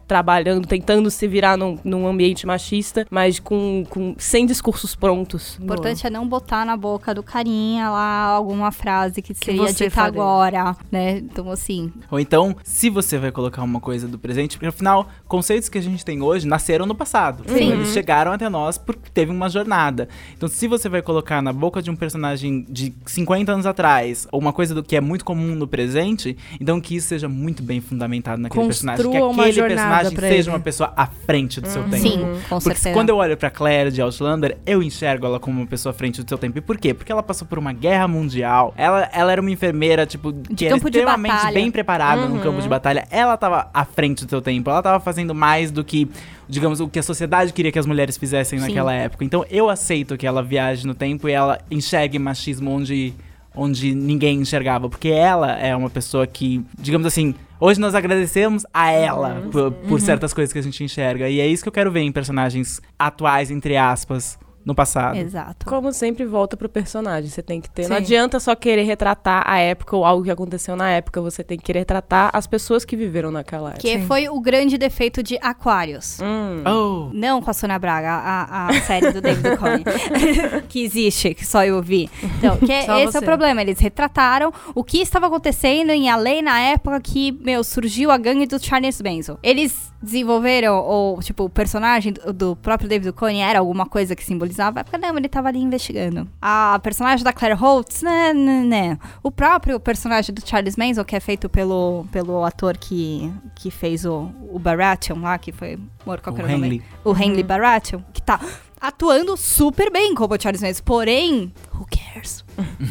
trabalhando, 0.50 0.66
tentando 0.66 1.10
se 1.10 1.26
virar 1.28 1.56
num, 1.56 1.78
num 1.84 2.06
ambiente 2.06 2.46
machista, 2.46 3.06
mas 3.10 3.38
com, 3.38 3.84
com 3.88 4.14
sem 4.18 4.44
discursos 4.46 4.94
prontos. 4.94 5.58
O 5.58 5.64
importante 5.64 6.06
é 6.06 6.10
não 6.10 6.26
botar 6.26 6.64
na 6.64 6.76
boca 6.76 7.14
do 7.14 7.22
carinha 7.22 7.88
lá 7.90 8.24
alguma 8.24 8.72
frase 8.72 9.22
que, 9.22 9.34
seria 9.34 9.62
você 9.62 9.84
dita 9.84 9.90
faria. 9.90 10.08
agora, 10.08 10.76
né? 10.90 11.18
Então, 11.18 11.50
assim, 11.50 11.92
Ou 12.10 12.18
então, 12.18 12.56
se 12.64 12.90
você 12.90 13.18
vai 13.18 13.30
colocar 13.30 13.62
uma 13.62 13.80
coisa 13.80 14.08
do 14.08 14.18
presente, 14.18 14.56
porque 14.56 14.66
afinal, 14.66 15.08
conceitos 15.28 15.68
que 15.68 15.78
a 15.78 15.82
gente 15.82 16.04
tem 16.04 16.22
hoje 16.22 16.46
nasceram 16.46 16.86
no 16.86 16.94
passado. 16.94 17.44
Sim. 17.46 17.72
Eles 17.72 17.92
chegaram 17.92 18.32
até 18.32 18.48
nós 18.48 18.78
porque 18.78 19.10
teve 19.12 19.30
uma 19.30 19.48
jornada. 19.48 20.08
Então, 20.36 20.48
se 20.48 20.66
você 20.66 20.88
vai 20.88 21.02
colocar 21.02 21.40
na 21.42 21.52
boca 21.52 21.82
de 21.82 21.90
um 21.90 21.96
personagem 21.96 22.66
de 22.68 22.92
50 23.06 23.52
anos 23.52 23.66
atrás, 23.66 24.26
ou 24.32 24.40
uma 24.40 24.52
coisa 24.52 24.74
do 24.74 24.82
que 24.82 24.96
é 24.96 25.00
muito 25.00 25.24
comum 25.24 25.54
no 25.54 25.66
presente, 25.66 26.36
então 26.60 26.80
que 26.80 26.96
isso 26.96 27.08
seja 27.08 27.28
muito 27.28 27.62
bem 27.62 27.80
fundamentado 27.80 28.40
naquele 28.40 28.64
personagem. 28.64 29.04
Que 29.04 29.10
Construa 29.10 29.30
uma 29.30 29.42
aquele 29.44 29.56
jornada 29.56 29.80
personagem 30.00 30.16
pra 30.16 30.28
seja 30.42 30.50
uma 30.50 30.60
pessoa 30.60 30.92
à 30.96 31.06
frente 31.06 31.60
do 31.60 31.68
seu 31.68 31.82
tempo. 31.84 31.96
sim, 31.96 32.18
com 32.48 32.58
Porque 32.58 32.76
certeza. 32.76 32.92
quando 32.92 33.10
eu 33.10 33.16
olho 33.16 33.36
pra 33.36 33.50
Claire 33.50 33.90
de 33.90 34.00
Outlander, 34.00 34.56
eu 34.66 34.82
enxergo 34.82 35.26
ela 35.26 35.38
como 35.40 35.60
uma 35.60 35.66
pessoa 35.66 35.90
à 35.90 35.94
frente 35.94 36.22
do 36.22 36.28
seu 36.28 36.38
tempo. 36.38 36.58
E 36.58 36.60
por 36.60 36.78
quê? 36.78 36.92
Porque 36.94 37.10
ela 37.12 37.22
passou 37.22 37.46
por 37.46 37.58
uma 37.58 37.72
guerra 37.72 38.08
mundial. 38.08 38.72
Ela, 38.76 39.08
ela 39.12 39.32
era 39.32 39.40
uma 39.40 39.50
enfermeira, 39.50 40.06
tipo, 40.06 40.32
que 40.32 40.66
era 40.66 40.74
campo 40.74 40.90
de 40.90 40.98
extremamente 40.98 41.32
batalha. 41.34 41.54
bem 41.54 41.70
preparada 41.70 42.26
no 42.26 42.40
campo 42.40 42.60
de 42.60 42.68
batalha. 42.68 43.06
Ela 43.10 43.36
tava 43.36 43.68
à 43.72 43.84
frente 43.84 44.24
do 44.24 44.30
seu 44.30 44.40
tempo. 44.40 44.70
Ela 44.70 44.82
tava 44.82 45.00
fazendo 45.00 45.34
mais 45.34 45.70
do 45.70 45.84
que, 45.84 46.08
digamos, 46.48 46.80
o 46.80 46.88
que 46.88 46.98
a 46.98 47.02
sociedade 47.02 47.52
queria 47.52 47.70
que 47.70 47.78
as 47.78 47.86
mulheres 47.86 48.16
fizessem 48.16 48.58
Sim. 48.58 48.66
naquela 48.68 48.92
época. 48.94 49.24
Então 49.24 49.44
eu 49.50 49.68
aceito 49.68 50.16
que 50.16 50.26
ela 50.26 50.42
viaje 50.42 50.86
no 50.86 50.94
tempo 50.94 51.28
e 51.28 51.32
ela 51.32 51.58
enxergue 51.70 52.18
machismo 52.18 52.70
onde 52.70 53.14
onde 53.54 53.94
ninguém 53.94 54.40
enxergava, 54.40 54.88
porque 54.88 55.08
ela 55.08 55.58
é 55.58 55.74
uma 55.74 55.90
pessoa 55.90 56.24
que, 56.24 56.64
digamos 56.78 57.04
assim, 57.04 57.34
hoje 57.60 57.78
nós 57.78 57.94
agradecemos 57.94 58.64
a 58.72 58.90
ela 58.90 59.42
por, 59.52 59.70
por 59.72 60.00
certas 60.00 60.32
coisas 60.32 60.52
que 60.52 60.58
a 60.58 60.62
gente 60.62 60.82
enxerga. 60.82 61.28
E 61.28 61.38
é 61.40 61.46
isso 61.46 61.62
que 61.62 61.68
eu 61.68 61.72
quero 61.72 61.92
ver 61.92 62.00
em 62.00 62.10
personagens 62.10 62.80
atuais, 62.98 63.50
entre 63.50 63.76
aspas, 63.76 64.38
no 64.64 64.74
passado. 64.74 65.16
Exato. 65.16 65.66
Como 65.66 65.92
sempre, 65.92 66.24
volta 66.26 66.56
pro 66.56 66.68
personagem. 66.68 67.30
Você 67.30 67.42
tem 67.42 67.60
que 67.60 67.70
ter. 67.70 67.84
Sim. 67.84 67.88
Não 67.90 67.96
adianta 67.96 68.38
só 68.38 68.54
querer 68.54 68.82
retratar 68.82 69.42
a 69.46 69.58
época 69.58 69.96
ou 69.96 70.04
algo 70.04 70.22
que 70.24 70.30
aconteceu 70.30 70.76
na 70.76 70.90
época. 70.90 71.20
Você 71.22 71.42
tem 71.42 71.56
que 71.58 71.64
querer 71.64 71.80
retratar 71.80 72.30
as 72.32 72.46
pessoas 72.46 72.84
que 72.84 72.94
viveram 72.96 73.30
naquela 73.30 73.70
época. 73.70 73.80
Que 73.82 74.00
foi 74.02 74.28
o 74.28 74.40
grande 74.40 74.76
defeito 74.76 75.22
de 75.22 75.38
Aquários. 75.40 76.18
Hum. 76.20 76.62
Oh, 76.66 77.10
Não 77.14 77.40
com 77.40 77.50
a 77.50 77.54
Sônia 77.54 77.78
Braga, 77.78 78.10
a, 78.10 78.68
a 78.68 78.72
série 78.82 79.10
do 79.12 79.20
David 79.20 79.50
Duchovny. 79.50 79.84
que 80.68 80.82
existe, 80.84 81.34
que 81.34 81.46
só 81.46 81.64
eu 81.64 81.82
vi. 81.82 82.10
Então, 82.38 82.56
que 82.58 82.70
é- 82.72 82.82
Só 82.90 82.96
esse 82.98 83.08
é 83.08 83.12
você. 83.12 83.18
o 83.18 83.22
problema. 83.22 83.60
Eles 83.62 83.78
retrataram 83.78 84.52
o 84.74 84.82
que 84.84 84.98
estava 84.98 85.26
acontecendo 85.26 85.90
em 85.90 86.10
LA 86.12 86.42
na 86.42 86.60
época 86.60 87.00
que, 87.00 87.32
meu, 87.32 87.62
surgiu 87.64 88.10
a 88.10 88.18
gangue 88.18 88.46
do 88.46 88.58
Charles 88.62 89.00
Manson. 89.00 89.38
Eles 89.42 89.89
desenvolveram, 90.02 90.76
ou, 90.78 91.20
tipo, 91.22 91.44
o 91.44 91.48
personagem 91.50 92.12
do, 92.12 92.32
do 92.32 92.56
próprio 92.56 92.88
David 92.88 93.10
Duchovny 93.12 93.40
era 93.40 93.58
alguma 93.58 93.86
coisa 93.86 94.16
que 94.16 94.24
simbolizava? 94.24 94.82
Porque, 94.84 94.98
não, 94.98 95.16
ele 95.16 95.28
tava 95.28 95.48
ali 95.48 95.58
investigando. 95.60 96.28
A 96.40 96.78
personagem 96.82 97.24
da 97.24 97.32
Claire 97.32 97.56
Holtz, 97.58 98.02
né, 98.02 98.32
né, 98.32 98.60
né. 98.62 98.98
O 99.22 99.30
próprio 99.30 99.78
personagem 99.78 100.34
do 100.34 100.46
Charles 100.46 100.76
Manson, 100.76 101.04
que 101.04 101.14
é 101.16 101.20
feito 101.20 101.48
pelo, 101.48 102.06
pelo 102.10 102.44
ator 102.44 102.76
que, 102.76 103.32
que 103.54 103.70
fez 103.70 104.04
o, 104.04 104.30
o 104.50 104.58
Baratheon 104.58 105.20
lá, 105.20 105.36
que 105.38 105.52
foi... 105.52 105.78
Morto, 106.06 106.22
qual 106.24 106.34
O 106.34 106.38
era 106.38 106.48
nome? 106.52 106.66
Henley. 106.66 106.82
o 107.04 107.14
Henley 107.16 107.42
Baratheon, 107.42 108.00
que 108.12 108.22
tá 108.22 108.40
atuando 108.80 109.36
super 109.36 109.92
bem 109.92 110.14
como 110.14 110.34
o 110.34 110.40
Charles 110.40 110.62
Manson. 110.62 110.82
Porém, 110.82 111.52
who 111.74 111.86
cares? 111.90 112.42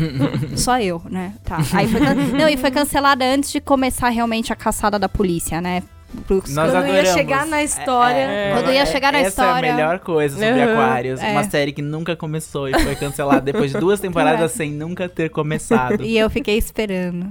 Só 0.56 0.80
eu, 0.80 1.02
né? 1.10 1.34
Tá. 1.44 1.58
Aí 1.74 1.88
foi 1.88 2.00
can- 2.00 2.14
Não, 2.38 2.48
e 2.48 2.56
foi 2.58 2.70
cancelada 2.70 3.26
antes 3.26 3.52
de 3.52 3.60
começar 3.60 4.10
realmente 4.10 4.54
a 4.54 4.56
caçada 4.56 5.00
da 5.00 5.10
polícia, 5.10 5.60
né? 5.60 5.82
Crepúsculo. 6.12 6.56
Nós 6.56 6.72
Quando 6.72 6.86
ia 6.88 6.92
adoramos. 6.94 7.10
chegar 7.14 7.46
na 7.46 7.64
história. 7.64 8.18
É. 8.18 8.52
Quando 8.54 8.72
ia 8.72 8.86
chegar 8.86 9.14
na 9.14 9.20
Essa 9.20 9.30
história. 9.30 9.68
é 9.68 9.72
a 9.72 9.76
melhor 9.76 10.00
coisa 10.00 10.36
sobre 10.36 10.64
Uhum. 10.66 10.72
Aquários. 10.74 11.22
É. 11.22 11.32
Uma 11.32 11.44
série 11.44 11.72
que 11.72 11.82
nunca 11.82 12.16
começou 12.16 12.68
e 12.68 12.74
foi 12.80 12.96
cancelada 12.96 13.42
depois 13.42 13.72
de 13.72 13.78
duas 13.80 14.00
temporadas 14.02 14.52
É. 14.52 14.56
sem 14.56 14.72
nunca 14.72 15.08
ter 15.08 15.30
começado. 15.30 16.04
E 16.04 16.18
eu 16.18 16.30
fiquei 16.30 16.58
esperando. 16.58 17.28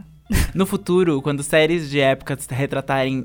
No 0.55 0.66
futuro, 0.66 1.20
quando 1.22 1.42
séries 1.42 1.90
de 1.90 2.01
época 2.01 2.36
retratarem 2.51 3.24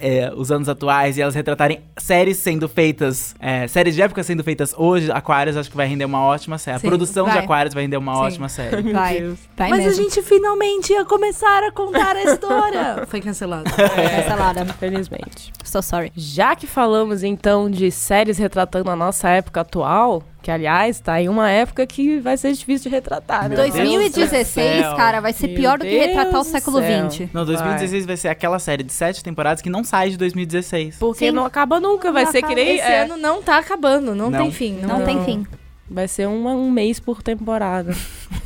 é, 0.00 0.32
os 0.34 0.50
anos 0.50 0.68
atuais 0.68 1.16
e 1.16 1.22
elas 1.22 1.34
retratarem 1.34 1.80
séries 1.96 2.38
sendo 2.38 2.68
feitas, 2.68 3.34
é, 3.38 3.68
séries 3.68 3.94
de 3.94 4.02
época 4.02 4.22
sendo 4.22 4.42
feitas 4.42 4.74
hoje, 4.76 5.10
Aquários 5.10 5.56
acho 5.56 5.70
que 5.70 5.76
vai 5.76 5.86
render 5.86 6.04
uma 6.04 6.24
ótima 6.24 6.58
série. 6.58 6.80
Sim, 6.80 6.86
a 6.86 6.90
produção 6.90 7.26
de 7.26 7.34
vai. 7.34 7.44
Aquários 7.44 7.74
vai 7.74 7.84
render 7.84 7.96
uma 7.96 8.14
Sim. 8.14 8.20
ótima 8.20 8.48
série. 8.48 8.82
Vai. 8.92 9.36
Vai 9.56 9.70
Mas 9.70 9.84
mesmo. 9.84 9.90
a 9.90 10.04
gente 10.04 10.22
finalmente 10.22 10.92
ia 10.92 11.04
começar 11.04 11.62
a 11.64 11.72
contar 11.72 12.16
a 12.16 12.22
história. 12.24 13.06
Foi 13.08 13.20
cancelado. 13.20 13.64
Cancelada. 13.64 14.62
Infelizmente. 14.62 15.52
So 15.64 15.80
sorry. 15.82 16.12
Já 16.14 16.54
que 16.56 16.66
falamos 16.66 17.22
então 17.22 17.70
de 17.70 17.90
séries 17.90 18.38
retratando 18.38 18.90
a 18.90 18.96
nossa 18.96 19.28
época 19.28 19.60
atual, 19.60 20.22
que 20.42 20.50
aliás 20.50 21.00
tá 21.00 21.20
em 21.22 21.28
uma 21.28 21.48
época 21.48 21.86
que 21.86 22.18
vai 22.18 22.36
ser 22.36 22.52
difícil 22.52 22.90
de 22.90 22.96
retratar, 22.96 23.48
né? 23.48 23.56
Meu 23.56 23.70
Deus 23.70 23.74
2016, 23.74 24.86
do 24.88 24.96
cara, 24.96 25.20
vai 25.20 25.32
ser 25.32 25.46
Meu 25.46 25.56
pior 25.56 25.78
do 25.78 25.84
que 25.84 25.90
Deus 25.90 26.06
retratar 26.06 26.40
o 26.40 26.44
do 26.44 26.50
século. 26.70 27.10
XX. 27.10 27.28
Não, 27.32 27.44
2016 27.44 28.06
vai 28.06 28.16
ser 28.16 28.28
aquela 28.28 28.58
série 28.58 28.82
de 28.82 28.92
sete 28.92 29.22
temporadas 29.22 29.60
que 29.60 29.70
não 29.70 29.82
sai 29.82 30.10
de 30.10 30.16
2016. 30.16 30.96
Porque 30.98 31.26
Sim. 31.26 31.32
não 31.32 31.44
acaba 31.44 31.80
nunca, 31.80 32.12
vai 32.12 32.26
ser 32.26 32.42
que 32.42 32.54
nem. 32.54 32.76
Esse 32.76 32.86
é, 32.86 33.02
ano 33.02 33.16
não 33.16 33.42
tá 33.42 33.58
acabando, 33.58 34.14
não, 34.14 34.30
Não. 34.30 34.38
tem 34.38 34.50
fim. 34.50 34.78
Não, 34.80 35.04
tem 35.04 35.24
fim. 35.24 35.46
Vai 35.90 36.08
ser 36.08 36.26
um, 36.26 36.46
um 36.48 36.70
mês 36.70 36.98
por 36.98 37.22
temporada. 37.22 37.94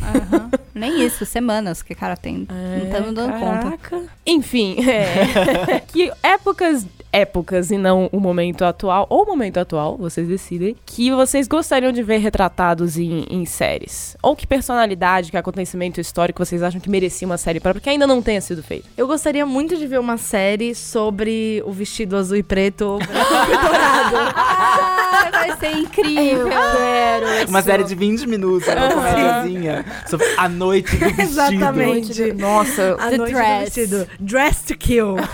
Aham. 0.03 0.51
Nem 0.75 1.03
isso, 1.07 1.25
semanas 1.25 1.81
que 1.81 1.95
cara 1.95 2.17
tem. 2.17 2.47
não 2.49 2.85
estamos 2.85 3.14
dando 3.14 3.33
conta. 3.35 3.79
Caraca. 3.79 4.03
Enfim, 4.27 4.77
é, 4.89 5.81
que 5.87 6.12
épocas, 6.23 6.87
épocas 7.13 7.71
e 7.71 7.79
não 7.79 8.09
o 8.13 8.21
momento 8.21 8.65
atual, 8.65 9.07
ou 9.09 9.23
o 9.23 9.27
momento 9.27 9.59
atual, 9.59 9.97
vocês 9.97 10.27
decidem, 10.29 10.77
que 10.85 11.11
vocês 11.11 11.47
gostariam 11.49 11.93
de 11.93 12.03
ver 12.03 12.19
retratados 12.19 12.97
em, 12.99 13.25
em 13.31 13.45
séries? 13.45 14.17
Ou 14.23 14.35
que 14.37 14.47
personalidade, 14.47 15.31
que 15.31 15.37
acontecimento 15.37 16.01
histórico 16.01 16.45
vocês 16.45 16.63
acham 16.63 16.81
que 16.81 16.91
merecia 16.91 17.27
uma 17.27 17.39
série 17.39 17.61
própria, 17.61 17.81
que 17.81 17.91
ainda 17.91 18.07
não 18.07 18.21
tenha 18.23 18.41
sido 18.41 18.63
feito? 18.63 18.87
Eu 18.97 19.07
gostaria 19.07 19.47
muito 19.47 19.77
de 19.77 19.87
ver 19.87 19.99
uma 20.01 20.17
série 20.17 20.75
sobre 20.75 21.63
o 21.67 21.73
vestido 21.73 22.17
azul 22.17 22.37
e 22.37 22.43
preto 22.43 22.99
e 23.03 23.57
dourado. 23.57 24.17
Ah, 24.37 25.29
vai 25.33 25.57
ser 25.57 25.77
incrível. 25.77 26.49
Quero. 26.49 27.49
Uma 27.49 27.63
série 27.63 27.85
de 27.85 27.95
20 27.95 28.27
minutos, 28.27 28.69
uma 28.69 28.91
comédiazinha 28.91 29.85
sobre 30.09 30.27
a 30.37 30.49
noite 30.49 30.97
do 30.97 31.05
vestido. 31.07 31.23
Exatamente. 31.23 32.33
Nossa, 32.35 32.95
A 32.99 33.11
The 33.11 33.17
noite 33.17 33.33
dress. 33.33 33.59
do 33.59 33.65
vestido. 33.65 34.09
Dress 34.21 34.65
to 34.67 34.77
kill. 34.77 35.17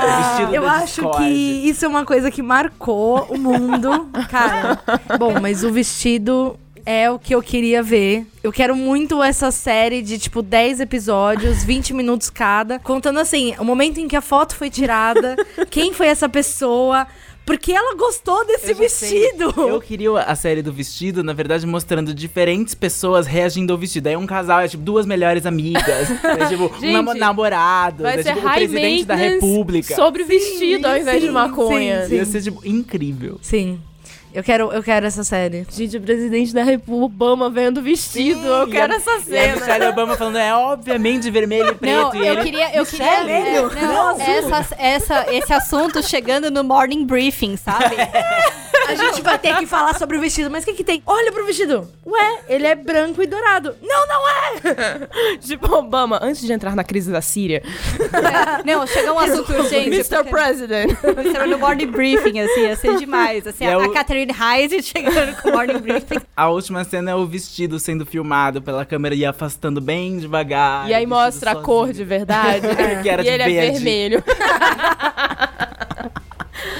Vestido 0.00 0.54
Eu 0.54 0.68
acho 0.68 0.86
Discord. 1.02 1.18
que 1.18 1.68
isso 1.68 1.84
é 1.84 1.88
uma 1.88 2.04
coisa 2.04 2.30
que 2.30 2.42
marcou 2.42 3.26
o 3.30 3.38
mundo. 3.38 4.08
Cara, 4.30 4.80
bom, 5.18 5.40
mas 5.40 5.64
o 5.64 5.72
vestido 5.72 6.58
é 6.86 7.10
o 7.10 7.18
que 7.18 7.34
eu 7.34 7.42
queria 7.42 7.82
ver. 7.82 8.26
Eu 8.42 8.52
quero 8.52 8.76
muito 8.76 9.22
essa 9.22 9.50
série 9.50 10.02
de, 10.02 10.18
tipo, 10.18 10.42
10 10.42 10.80
episódios, 10.80 11.62
20 11.64 11.94
minutos 11.94 12.28
cada, 12.28 12.78
contando 12.78 13.18
assim, 13.18 13.54
o 13.58 13.64
momento 13.64 13.98
em 13.98 14.06
que 14.08 14.16
a 14.16 14.20
foto 14.20 14.54
foi 14.54 14.68
tirada, 14.68 15.36
quem 15.70 15.92
foi 15.92 16.08
essa 16.08 16.28
pessoa, 16.28 17.06
porque 17.46 17.72
ela 17.72 17.94
gostou 17.94 18.44
desse 18.46 18.70
Eu 18.72 18.76
já 18.76 18.88
sei. 18.88 19.20
vestido. 19.20 19.54
Eu 19.68 19.80
queria 19.80 20.10
a 20.12 20.34
série 20.34 20.62
do 20.62 20.72
vestido, 20.72 21.22
na 21.22 21.32
verdade, 21.32 21.66
mostrando 21.66 22.14
diferentes 22.14 22.74
pessoas 22.74 23.26
reagindo 23.26 23.72
ao 23.72 23.78
vestido. 23.78 24.06
Aí 24.06 24.16
um 24.16 24.26
casal 24.26 24.60
é 24.60 24.68
tipo 24.68 24.82
duas 24.82 25.04
melhores 25.06 25.44
amigas. 25.46 25.84
é, 26.24 26.46
tipo, 26.48 26.64
um 26.64 26.80
Gente, 26.80 26.92
namo- 26.92 27.14
namorado. 27.14 28.02
vai 28.04 28.18
é, 28.18 28.22
ser 28.22 28.34
tipo, 28.34 28.46
o 28.48 28.52
presidente 28.52 29.04
da 29.04 29.14
república. 29.14 29.94
sobre 29.94 30.24
vestido 30.24 30.86
ao 30.86 30.96
invés 30.96 31.20
de 31.20 31.26
sim, 31.26 31.32
maconha. 31.32 32.06
sim, 32.06 32.14
Ia 32.16 32.24
ser, 32.24 32.42
tipo, 32.42 32.60
incrível. 32.66 33.38
Sim. 33.42 33.78
Eu 34.34 34.42
quero, 34.42 34.72
eu 34.72 34.82
quero 34.82 35.06
essa 35.06 35.22
série. 35.22 35.64
Gente, 35.70 35.96
o 35.96 36.00
presidente 36.00 36.52
da 36.52 36.64
república, 36.64 37.04
Obama 37.04 37.48
vendo 37.48 37.80
vestido, 37.80 38.44
eu 38.44 38.66
E 38.68 38.70
quero 38.72 38.92
a- 38.92 38.96
essa 38.96 39.10
E 39.12 39.14
a 39.14 39.20
cena. 39.20 39.56
Michelle 39.56 39.86
Obama 39.86 40.16
falando, 40.16 40.38
é 40.38 40.52
obviamente 40.52 41.30
vermelho 41.30 41.68
e 41.68 41.74
preto. 41.76 41.94
Não, 41.96 42.14
e 42.16 42.26
eu 42.26 42.32
ele... 42.34 42.42
queria, 42.42 42.76
eu 42.76 42.84
queria 42.84 43.24
Michele, 43.24 43.30
é, 43.30 43.62
não, 43.82 44.20
essa, 44.20 44.74
essa, 44.76 45.26
esse 45.32 45.52
assunto 45.52 46.02
chegando 46.02 46.50
no 46.50 46.64
morning 46.64 47.06
briefing, 47.06 47.56
sabe? 47.56 47.94
A 48.88 48.94
gente 48.94 49.22
vai 49.22 49.38
ter 49.38 49.56
que 49.56 49.66
falar 49.66 49.94
sobre 49.98 50.16
o 50.16 50.20
vestido, 50.20 50.50
mas 50.50 50.62
o 50.62 50.66
que 50.66 50.74
que 50.74 50.84
tem? 50.84 51.02
Olha 51.06 51.32
pro 51.32 51.44
vestido. 51.46 51.88
Ué, 52.06 52.40
ele 52.48 52.66
é 52.66 52.74
branco 52.74 53.22
e 53.22 53.26
dourado. 53.26 53.74
Não, 53.82 54.06
não 54.06 54.28
é! 54.28 55.34
Tipo, 55.40 55.74
Obama, 55.74 56.18
antes 56.22 56.42
de 56.42 56.52
entrar 56.52 56.74
na 56.76 56.84
crise 56.84 57.10
da 57.10 57.20
Síria, 57.20 57.62
Não, 58.64 58.86
chegou 58.86 59.14
um 59.14 59.18
assunto 59.20 59.52
urgente. 59.52 59.88
Mr. 59.88 60.24
President. 60.28 60.94
President. 61.00 61.46
no 61.48 61.58
morning 61.58 61.86
briefing, 61.86 62.40
assim, 62.40 62.60
ia 62.62 62.76
ser 62.76 62.96
demais. 62.96 63.46
Assim, 63.46 63.64
é 63.64 63.72
a, 63.72 63.78
o- 63.78 63.82
a 63.82 63.92
Catherine 63.92 64.32
Heise 64.32 64.82
chegando 64.82 65.34
com 65.40 65.48
o 65.50 65.52
morning 65.52 65.78
briefing. 65.78 66.20
A 66.36 66.48
última 66.48 66.84
cena 66.84 67.10
é 67.10 67.14
o 67.14 67.26
vestido 67.26 67.78
sendo 67.80 68.04
filmado 68.06 68.60
pela 68.62 68.84
câmera 68.84 69.14
e 69.14 69.24
afastando 69.24 69.80
bem 69.80 70.18
devagar. 70.18 70.88
E 70.88 70.94
aí 70.94 71.06
mostra 71.06 71.50
a 71.50 71.54
sozinho. 71.54 71.66
cor 71.66 71.92
de 71.92 72.04
verdade. 72.04 72.66
Que 73.02 73.08
era 73.08 73.22
e 73.22 73.24
de 73.24 73.30
ele 73.30 73.42
é 73.42 73.46
verde. 73.46 73.72
vermelho. 73.72 74.24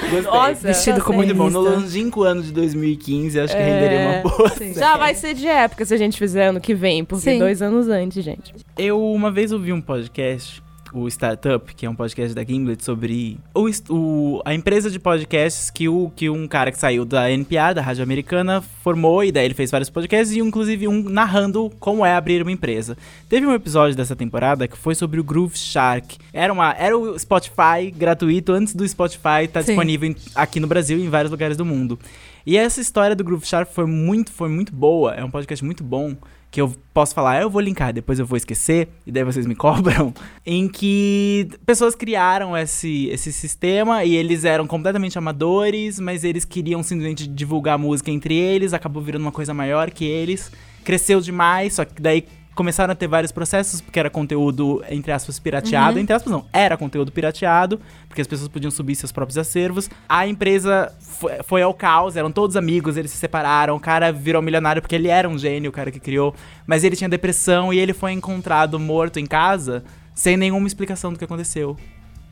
Gostei. 0.09 0.21
Nossa, 0.21 0.67
Vestido 0.67 0.97
tá 0.99 1.03
comunista. 1.03 1.33
Muito 1.35 1.53
bom. 1.53 1.61
No 1.61 1.69
longínquo 1.75 2.23
ano 2.23 2.41
de 2.43 2.51
2015, 2.51 3.39
acho 3.39 3.55
que 3.55 3.61
É. 3.61 3.65
renderia 3.65 3.99
uma 4.23 4.29
boa 4.37 4.49
série. 4.49 4.73
Já 4.73 4.97
vai 4.97 5.15
ser 5.15 5.33
de 5.33 5.47
época 5.47 5.85
se 5.85 5.93
a 5.93 5.97
gente 5.97 6.17
fizer 6.17 6.47
ano 6.47 6.59
que 6.61 6.73
vem, 6.73 7.03
porque 7.03 7.31
Sim. 7.31 7.39
dois 7.39 7.61
anos 7.61 7.87
antes, 7.87 8.23
gente. 8.23 8.53
Eu 8.77 9.01
uma 9.03 9.31
vez 9.31 9.51
ouvi 9.51 9.71
um 9.73 9.81
podcast, 9.81 10.61
o 11.01 11.07
Startup, 11.07 11.73
que 11.75 11.85
é 11.85 11.89
um 11.89 11.95
podcast 11.95 12.33
da 12.35 12.43
Gimlet, 12.43 12.83
sobre 12.83 13.37
o, 13.53 13.69
o- 13.89 14.41
a 14.45 14.53
empresa 14.53 14.89
de 14.89 14.99
podcasts 14.99 15.69
que, 15.69 15.87
o, 15.89 16.11
que 16.15 16.29
um 16.29 16.47
cara 16.47 16.71
que 16.71 16.77
saiu 16.77 17.05
da 17.05 17.29
NPR, 17.31 17.73
da 17.73 17.81
Rádio 17.81 18.03
Americana, 18.03 18.61
formou, 18.61 19.23
e 19.23 19.31
daí 19.31 19.45
ele 19.45 19.53
fez 19.53 19.71
vários 19.71 19.89
podcasts, 19.89 20.35
e 20.35 20.39
inclusive 20.39 20.87
um 20.87 21.03
narrando 21.09 21.71
como 21.79 22.05
é 22.05 22.13
abrir 22.15 22.41
uma 22.41 22.51
empresa. 22.51 22.97
Teve 23.29 23.45
um 23.45 23.53
episódio 23.53 23.95
dessa 23.95 24.15
temporada 24.15 24.67
que 24.67 24.77
foi 24.77 24.95
sobre 24.95 25.19
o 25.19 25.23
Groove 25.23 25.57
Shark. 25.57 26.17
Era, 26.33 26.51
uma, 26.51 26.73
era 26.77 26.97
o 26.97 27.17
Spotify 27.17 27.91
gratuito 27.95 28.51
antes 28.53 28.73
do 28.75 28.87
Spotify 28.87 29.43
estar 29.45 29.61
Sim. 29.61 29.67
disponível 29.67 30.09
em- 30.09 30.15
aqui 30.35 30.59
no 30.59 30.67
Brasil 30.67 30.97
e 30.97 31.03
em 31.03 31.09
vários 31.09 31.31
lugares 31.31 31.55
do 31.57 31.65
mundo. 31.65 31.99
E 32.45 32.57
essa 32.57 32.79
história 32.79 33.15
do 33.15 33.23
Groove 33.23 33.45
Shark 33.47 33.73
foi 33.73 33.87
muito, 33.87 34.31
foi 34.31 34.47
muito 34.49 34.71
boa. 34.71 35.15
É 35.15 35.23
um 35.23 35.31
podcast 35.31 35.65
muito 35.65 35.83
bom. 35.83 36.15
Que 36.55 36.61
eu 36.61 36.73
posso 36.93 37.13
falar, 37.13 37.41
eu 37.41 37.49
vou 37.49 37.59
linkar, 37.59 37.91
depois 37.91 38.17
eu 38.17 38.25
vou 38.25 38.37
esquecer, 38.37 38.87
e 39.05 39.11
daí 39.11 39.25
vocês 39.25 39.45
me 39.45 39.53
cobram. 39.59 40.13
Em 40.45 40.69
que 40.69 41.49
pessoas 41.65 41.95
criaram 41.95 42.55
esse, 42.55 43.09
esse 43.09 43.33
sistema 43.33 44.05
e 44.05 44.15
eles 44.15 44.45
eram 44.45 44.65
completamente 44.65 45.17
amadores, 45.17 45.99
mas 45.99 46.23
eles 46.23 46.45
queriam 46.45 46.81
simplesmente 46.81 47.27
divulgar 47.27 47.77
música 47.77 48.09
entre 48.09 48.35
eles, 48.35 48.71
acabou 48.71 49.03
virando 49.03 49.23
uma 49.23 49.33
coisa 49.33 49.53
maior 49.53 49.91
que 49.91 50.05
eles. 50.05 50.49
Cresceu 50.85 51.19
demais, 51.19 51.73
só 51.73 51.83
que 51.83 52.01
daí 52.01 52.23
começaram 52.55 52.93
a 52.93 52.95
ter 52.95 53.07
vários 53.07 53.31
processos, 53.31 53.81
porque 53.81 53.99
era 53.99 54.09
conteúdo, 54.09 54.83
entre 54.89 55.11
aspas, 55.11 55.37
pirateado. 55.37 55.99
Entre 55.99 56.15
aspas, 56.15 56.31
não, 56.31 56.45
era 56.53 56.77
conteúdo 56.77 57.11
pirateado, 57.11 57.79
porque 58.07 58.21
as 58.21 58.27
pessoas 58.27 58.47
podiam 58.47 58.71
subir 58.71 58.95
seus 58.95 59.11
próprios 59.11 59.37
acervos. 59.37 59.89
A 60.07 60.25
empresa 60.25 60.91
foi, 60.99 61.43
foi 61.43 61.61
ao 61.61 61.73
caos, 61.73 62.15
eram 62.15 62.31
todos 62.31 62.55
amigos, 62.55 62.95
eles 62.95 63.11
se 63.11 63.17
separaram. 63.17 63.75
O 63.75 63.79
cara 63.79 64.11
virou 64.11 64.41
milionário 64.41 64.81
porque 64.81 64.95
ele 64.95 65.09
era 65.09 65.27
um 65.27 65.37
gênio, 65.37 65.69
o 65.69 65.73
cara 65.73 65.91
que 65.91 65.99
criou. 65.99 66.33
Mas 66.65 66.83
ele 66.83 66.95
tinha 66.95 67.09
depressão 67.09 67.73
e 67.73 67.77
ele 67.77 67.93
foi 67.93 68.13
encontrado 68.13 68.79
morto 68.79 69.19
em 69.19 69.25
casa, 69.25 69.83
sem 70.13 70.37
nenhuma 70.37 70.65
explicação 70.65 71.11
do 71.11 71.19
que 71.19 71.25
aconteceu. 71.25 71.75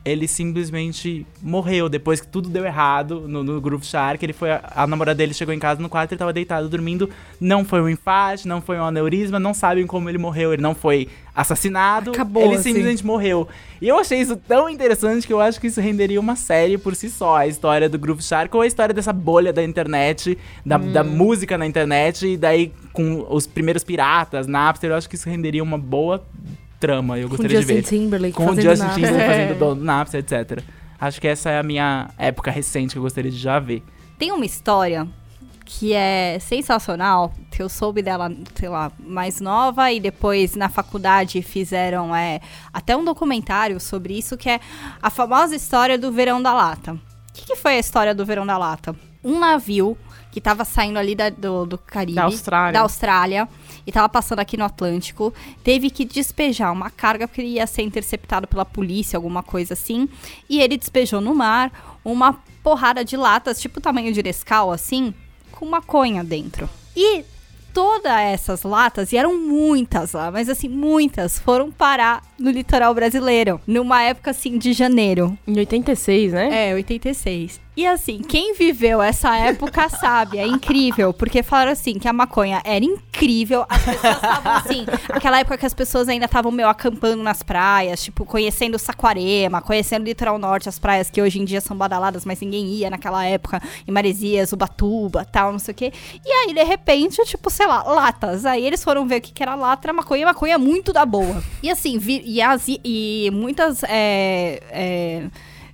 Ele 0.04 0.28
simplesmente 0.28 1.26
morreu 1.42 1.88
depois 1.88 2.20
que 2.20 2.26
tudo 2.26 2.50
deu 2.50 2.64
errado 2.64 3.26
no, 3.26 3.42
no 3.42 3.60
Groove 3.60 3.86
Shark. 3.86 4.22
Ele 4.24 4.34
foi. 4.34 4.50
A, 4.50 4.60
a 4.76 4.86
namorada 4.86 5.16
dele 5.16 5.32
chegou 5.32 5.54
em 5.54 5.58
casa 5.58 5.80
no 5.80 5.88
quarto, 5.88 6.12
ele 6.12 6.18
tava 6.18 6.32
deitado 6.32 6.68
dormindo. 6.68 7.08
Não 7.40 7.64
foi 7.64 7.80
um 7.80 7.88
infarte, 7.88 8.46
não 8.46 8.60
foi 8.60 8.78
um 8.78 8.84
aneurisma, 8.84 9.38
não 9.38 9.54
sabem 9.54 9.86
como 9.86 10.08
ele 10.10 10.18
morreu. 10.18 10.52
Ele 10.52 10.60
não 10.60 10.74
foi 10.74 11.08
assassinado. 11.34 12.10
Acabou, 12.10 12.44
ele 12.44 12.54
assim. 12.54 12.64
simplesmente 12.64 13.04
morreu. 13.04 13.48
E 13.80 13.88
eu 13.88 13.98
achei 13.98 14.20
isso 14.20 14.36
tão 14.36 14.68
interessante 14.68 15.26
que 15.26 15.32
eu 15.32 15.40
acho 15.40 15.60
que 15.60 15.66
isso 15.68 15.80
renderia 15.80 16.20
uma 16.20 16.36
série 16.36 16.76
por 16.78 16.94
si 16.94 17.08
só. 17.08 17.36
A 17.36 17.46
história 17.46 17.88
do 17.88 17.98
Groove 17.98 18.22
Shark 18.22 18.54
ou 18.54 18.62
a 18.62 18.66
história 18.66 18.94
dessa 18.94 19.12
bolha 19.12 19.52
da 19.52 19.62
internet, 19.64 20.36
da, 20.64 20.76
da 20.78 21.02
Hum. 21.02 21.16
música 21.16 21.56
na 21.56 21.66
internet. 21.66 22.26
E 22.26 22.36
daí 22.36 22.72
com 22.92 23.26
os 23.28 23.46
primeiros 23.46 23.82
piratas, 23.82 24.46
Napster, 24.46 24.90
eu 24.90 24.96
acho 24.96 25.08
que 25.08 25.16
isso 25.16 25.28
renderia 25.28 25.62
uma 25.62 25.78
boa 25.78 26.24
trama. 26.86 27.18
Eu 27.18 27.28
Com 27.28 27.36
gostaria 27.36 27.60
de 27.60 27.62
Justin 27.62 27.74
ver 27.74 27.82
Timberlake 27.82 28.34
com 28.34 28.44
o 28.44 28.48
fazendo 28.48 28.64
Justin 28.64 28.82
nada. 28.84 28.94
Timberlake 28.94 29.22
É. 29.22 29.26
fazendo 29.28 29.58
dono 29.58 29.74
do 29.76 29.84
Napster, 29.84 30.20
etc. 30.20 30.62
Acho 31.00 31.20
que 31.20 31.28
essa 31.28 31.50
é 31.50 31.58
a 31.58 31.62
minha 31.62 32.10
época 32.18 32.50
recente 32.50 32.92
que 32.92 32.98
eu 32.98 33.02
gostaria 33.02 33.30
de 33.30 33.36
já 33.38 33.58
ver. 33.58 33.82
Tem 34.18 34.32
uma 34.32 34.44
história 34.44 35.06
que 35.66 35.94
é 35.94 36.38
sensacional, 36.40 37.32
que 37.50 37.62
eu 37.62 37.68
soube 37.70 38.02
dela, 38.02 38.30
sei 38.54 38.68
lá, 38.68 38.92
mais 38.98 39.40
nova 39.40 39.90
e 39.90 39.98
depois 39.98 40.54
na 40.54 40.68
faculdade 40.68 41.40
fizeram 41.42 42.14
é, 42.14 42.40
até 42.72 42.94
um 42.96 43.02
documentário 43.04 43.80
sobre 43.80 44.16
isso, 44.16 44.36
que 44.36 44.48
é 44.50 44.60
a 45.02 45.08
famosa 45.10 45.56
história 45.56 45.96
do 45.98 46.12
Verão 46.12 46.42
da 46.42 46.52
Lata. 46.52 46.92
O 46.92 46.98
que, 47.32 47.46
que 47.46 47.56
foi 47.56 47.76
a 47.76 47.78
história 47.78 48.14
do 48.14 48.24
Verão 48.26 48.46
da 48.46 48.58
Lata? 48.58 48.94
Um 49.24 49.38
navio 49.38 49.96
que 50.30 50.40
tava 50.40 50.64
saindo 50.64 50.98
ali 50.98 51.14
da- 51.14 51.30
do, 51.30 51.64
do 51.64 51.78
Caribe, 51.78 52.14
Da 52.16 52.24
Austrália. 52.24 52.72
da 52.72 52.80
Austrália, 52.80 53.48
e 53.86 53.92
tava 53.92 54.08
passando 54.08 54.40
aqui 54.40 54.56
no 54.56 54.64
Atlântico, 54.64 55.32
teve 55.62 55.90
que 55.90 56.04
despejar 56.04 56.72
uma 56.72 56.90
carga 56.90 57.26
porque 57.26 57.40
ele 57.40 57.54
ia 57.54 57.66
ser 57.66 57.82
interceptado 57.82 58.46
pela 58.46 58.64
polícia, 58.64 59.16
alguma 59.16 59.42
coisa 59.42 59.74
assim, 59.74 60.08
e 60.48 60.60
ele 60.60 60.76
despejou 60.76 61.20
no 61.20 61.34
mar 61.34 61.98
uma 62.04 62.34
porrada 62.62 63.04
de 63.04 63.16
latas, 63.16 63.60
tipo 63.60 63.80
tamanho 63.80 64.12
de 64.12 64.22
Nescau, 64.22 64.72
assim, 64.72 65.12
com 65.52 65.66
maconha 65.66 66.24
dentro. 66.24 66.68
E 66.96 67.24
todas 67.74 68.12
essas 68.12 68.62
latas, 68.62 69.12
e 69.12 69.16
eram 69.16 69.36
muitas 69.36 70.12
lá, 70.12 70.30
mas 70.30 70.48
assim, 70.48 70.68
muitas, 70.68 71.38
foram 71.38 71.72
parar 71.72 72.22
no 72.38 72.50
litoral 72.50 72.94
brasileiro, 72.94 73.60
numa 73.66 74.02
época 74.02 74.30
assim 74.30 74.56
de 74.56 74.72
janeiro. 74.72 75.36
Em 75.46 75.58
86, 75.58 76.32
né? 76.32 76.70
É, 76.70 76.74
86. 76.74 77.63
E 77.76 77.86
assim, 77.86 78.18
quem 78.20 78.54
viveu 78.54 79.02
essa 79.02 79.36
época 79.36 79.88
sabe, 79.90 80.38
é 80.38 80.46
incrível, 80.46 81.12
porque 81.12 81.42
falaram 81.42 81.72
assim 81.72 81.98
que 81.98 82.06
a 82.06 82.12
maconha 82.12 82.62
era 82.64 82.84
incrível, 82.84 83.66
as 83.68 83.82
pessoas 83.82 84.14
estavam 84.14 84.52
assim, 84.52 84.86
aquela 85.08 85.40
época 85.40 85.58
que 85.58 85.66
as 85.66 85.74
pessoas 85.74 86.08
ainda 86.08 86.26
estavam 86.26 86.52
meio 86.52 86.68
acampando 86.68 87.22
nas 87.22 87.42
praias, 87.42 88.04
tipo, 88.04 88.24
conhecendo 88.24 88.78
Saquarema, 88.78 89.60
conhecendo 89.60 90.02
o 90.02 90.06
litoral 90.06 90.38
norte, 90.38 90.68
as 90.68 90.78
praias 90.78 91.10
que 91.10 91.20
hoje 91.20 91.40
em 91.40 91.44
dia 91.44 91.60
são 91.60 91.76
badaladas, 91.76 92.24
mas 92.24 92.40
ninguém 92.40 92.66
ia 92.66 92.90
naquela 92.90 93.24
época, 93.24 93.60
em 93.86 93.90
Maresias, 93.90 94.52
Ubatuba, 94.52 95.24
tal, 95.24 95.50
não 95.50 95.58
sei 95.58 95.72
o 95.72 95.74
quê. 95.74 95.92
E 96.24 96.30
aí, 96.30 96.54
de 96.54 96.62
repente, 96.62 97.22
tipo, 97.24 97.50
sei 97.50 97.66
lá, 97.66 97.82
latas. 97.82 98.46
Aí 98.46 98.64
eles 98.64 98.82
foram 98.84 99.06
ver 99.06 99.18
o 99.18 99.20
que, 99.20 99.32
que 99.32 99.42
era 99.42 99.54
lata, 99.54 99.92
maconha, 99.92 100.26
maconha 100.26 100.58
muito 100.58 100.92
da 100.92 101.04
boa. 101.04 101.42
E 101.62 101.70
assim, 101.70 101.98
vi, 101.98 102.22
e, 102.24 102.40
as, 102.40 102.66
e 102.68 103.30
muitas 103.32 103.82
é, 103.84 104.60
é, 104.70 105.26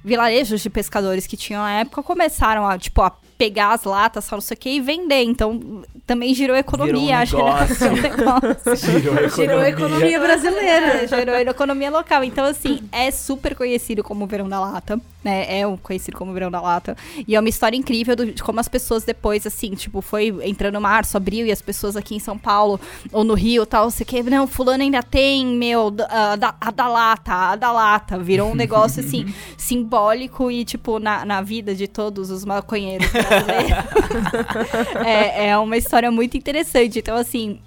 vilarejos 0.04 0.60
de 0.60 0.70
pescadores 0.70 1.26
que 1.26 1.36
tinham 1.36 1.62
na 1.62 1.80
época 1.80 2.02
começaram 2.02 2.66
a, 2.66 2.78
tipo, 2.78 3.02
a 3.02 3.16
pegar 3.40 3.72
as 3.72 3.84
latas, 3.84 4.26
só 4.26 4.36
não 4.36 4.42
sei 4.42 4.54
o 4.54 4.58
que, 4.60 4.68
e 4.68 4.80
vender. 4.82 5.22
Então, 5.22 5.82
também 6.06 6.34
girou 6.34 6.54
economia, 6.54 7.24
Virou 7.24 7.46
um 7.48 7.52
acho 7.54 7.74
que 7.78 7.84
era 7.84 7.92
um 7.94 7.96
negócio. 7.96 8.76
Girou 8.76 9.14
a 9.24 9.28
Tirou 9.30 9.58
a 9.60 9.68
economia 9.70 10.20
brasileira. 10.20 11.06
Gerou 11.08 11.34
a 11.34 11.40
economia 11.40 11.90
local. 11.90 12.22
Então, 12.22 12.44
assim, 12.44 12.80
é 12.92 13.10
super 13.10 13.54
conhecido 13.54 14.04
como 14.04 14.24
o 14.24 14.26
Verão 14.26 14.46
da 14.46 14.60
Lata, 14.60 15.00
né? 15.24 15.58
É 15.60 15.66
um 15.66 15.78
conhecido 15.78 16.18
como 16.18 16.32
o 16.32 16.34
Verão 16.34 16.50
da 16.50 16.60
Lata. 16.60 16.94
E 17.26 17.34
é 17.34 17.40
uma 17.40 17.48
história 17.48 17.78
incrível 17.78 18.14
do- 18.14 18.26
de 18.30 18.42
como 18.42 18.60
as 18.60 18.68
pessoas 18.68 19.04
depois, 19.04 19.46
assim, 19.46 19.70
tipo, 19.74 20.02
foi 20.02 20.34
entrando 20.42 20.78
março, 20.78 21.16
abril, 21.16 21.46
e 21.46 21.50
as 21.52 21.62
pessoas 21.62 21.96
aqui 21.96 22.14
em 22.14 22.18
São 22.20 22.36
Paulo 22.36 22.78
ou 23.10 23.24
no 23.24 23.32
Rio 23.32 23.64
tal, 23.64 23.84
não 23.84 23.90
sei 23.90 24.04
o 24.04 24.06
que, 24.06 24.22
não, 24.24 24.46
fulano 24.46 24.82
ainda 24.82 25.02
tem, 25.02 25.46
meu, 25.46 25.86
a 26.10 26.36
da, 26.36 26.54
a 26.60 26.70
da 26.70 26.88
lata, 26.88 27.32
a 27.32 27.56
da 27.56 27.72
lata. 27.72 28.18
Virou 28.18 28.50
um 28.50 28.54
negócio, 28.54 29.00
assim, 29.02 29.32
simbólico 29.56 30.50
e, 30.50 30.62
tipo, 30.62 30.98
na, 30.98 31.24
na 31.24 31.40
vida 31.40 31.74
de 31.74 31.88
todos 31.88 32.30
os 32.30 32.44
maconheiros 32.44 33.06
é, 35.04 35.48
é 35.48 35.58
uma 35.58 35.76
história 35.76 36.10
muito 36.10 36.36
interessante. 36.36 36.98
Então, 36.98 37.16
assim, 37.16 37.60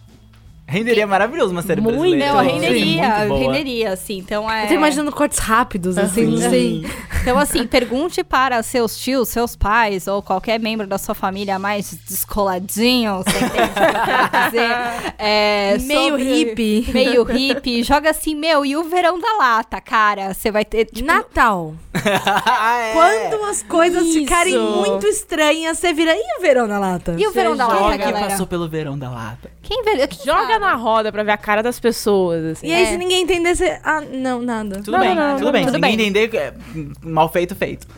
Renderia 0.66 1.06
maravilhoso 1.06 1.52
uma 1.52 1.62
série 1.62 1.82
Muito, 1.82 2.00
brasileira. 2.00 2.34
não, 2.34 2.40
Sim, 2.44 2.52
renderia, 2.52 3.10
muito 3.18 3.28
boa. 3.28 3.40
renderia, 3.40 3.92
assim. 3.94 4.18
Então 4.18 4.50
é. 4.50 4.64
Eu 4.64 4.68
tô 4.70 4.74
imaginando 4.74 5.12
cortes 5.12 5.38
rápidos, 5.38 5.98
assim, 5.98 6.26
não 6.26 6.38
sei. 6.38 6.86
Então, 7.22 7.38
assim, 7.38 7.68
pergunte 7.68 8.24
para 8.24 8.62
seus 8.64 8.98
tios, 8.98 9.30
seus 9.30 9.56
pais 9.56 10.08
ou 10.08 10.22
qualquer 10.22 10.60
membro 10.60 10.88
da 10.88 10.98
sua 10.98 11.14
família 11.14 11.60
mais 11.60 11.94
descoladinho, 12.08 13.18
você 13.18 13.38
entende 13.38 13.70
o 13.70 13.74
que 13.74 13.80
eu 13.80 14.06
quero 14.06 14.46
dizer? 14.46 15.14
É, 15.20 15.78
Meio 15.80 16.10
sobre- 16.10 16.24
hippie. 16.24 16.86
Meio 16.94 17.24
hippie. 17.24 17.84
Joga 17.84 18.10
assim, 18.10 18.34
meu, 18.34 18.66
e 18.66 18.76
o 18.76 18.84
verão 18.86 19.20
da 19.20 19.38
lata, 19.38 19.80
cara? 19.80 20.34
Você 20.34 20.50
vai 20.50 20.66
ter. 20.66 20.86
Tipo, 20.86 21.06
Natal. 21.06 21.76
Ah, 21.94 22.80
é. 22.82 22.94
Quando 22.94 23.44
as 23.46 23.62
coisas 23.64 24.04
Isso. 24.06 24.20
ficarem 24.20 24.58
muito 24.58 25.06
estranhas, 25.08 25.78
você 25.78 25.94
vira. 25.94 26.14
E 26.16 26.40
o 26.40 26.42
verão 26.42 26.68
na 26.68 26.80
lata? 26.80 27.16
E 27.18 27.28
o 27.28 27.32
verão 27.32 27.56
da 27.56 27.68
lata, 27.68 27.98
galera? 27.98 28.28
passou 28.30 28.48
pelo 28.48 28.68
verão 28.68 28.98
da 28.98 29.10
lata. 29.10 29.52
Quem 29.64 29.82
vê? 29.84 30.06
Quem 30.08 30.26
Joga 30.26 30.46
sabe? 30.48 30.60
na 30.60 30.76
roda 30.76 31.12
pra 31.12 31.24
ver 31.24 31.32
a 31.32 31.38
cara 31.38 31.64
das 31.64 31.80
pessoas, 31.80 32.44
assim. 32.46 32.68
E 32.68 32.74
aí, 32.74 32.84
É. 32.84 32.86
se 32.92 32.98
ninguém 32.98 33.24
entender, 33.24 33.56
você. 33.56 33.80
Ah, 33.84 34.02
não, 34.02 34.42
nada. 34.42 34.76
Tudo 34.84 34.92
Não, 34.92 35.00
bem, 35.00 35.16
não, 35.16 35.34
tudo 35.36 35.46
não, 35.46 35.52
bem. 35.54 35.62
tudo 35.66 35.76
Se 35.76 35.80
ninguém 35.82 35.98
bem. 35.98 36.08
entender, 36.10 36.36
é, 36.36 36.54
mal 37.02 37.30
feito, 37.30 37.56
feito. 37.56 37.88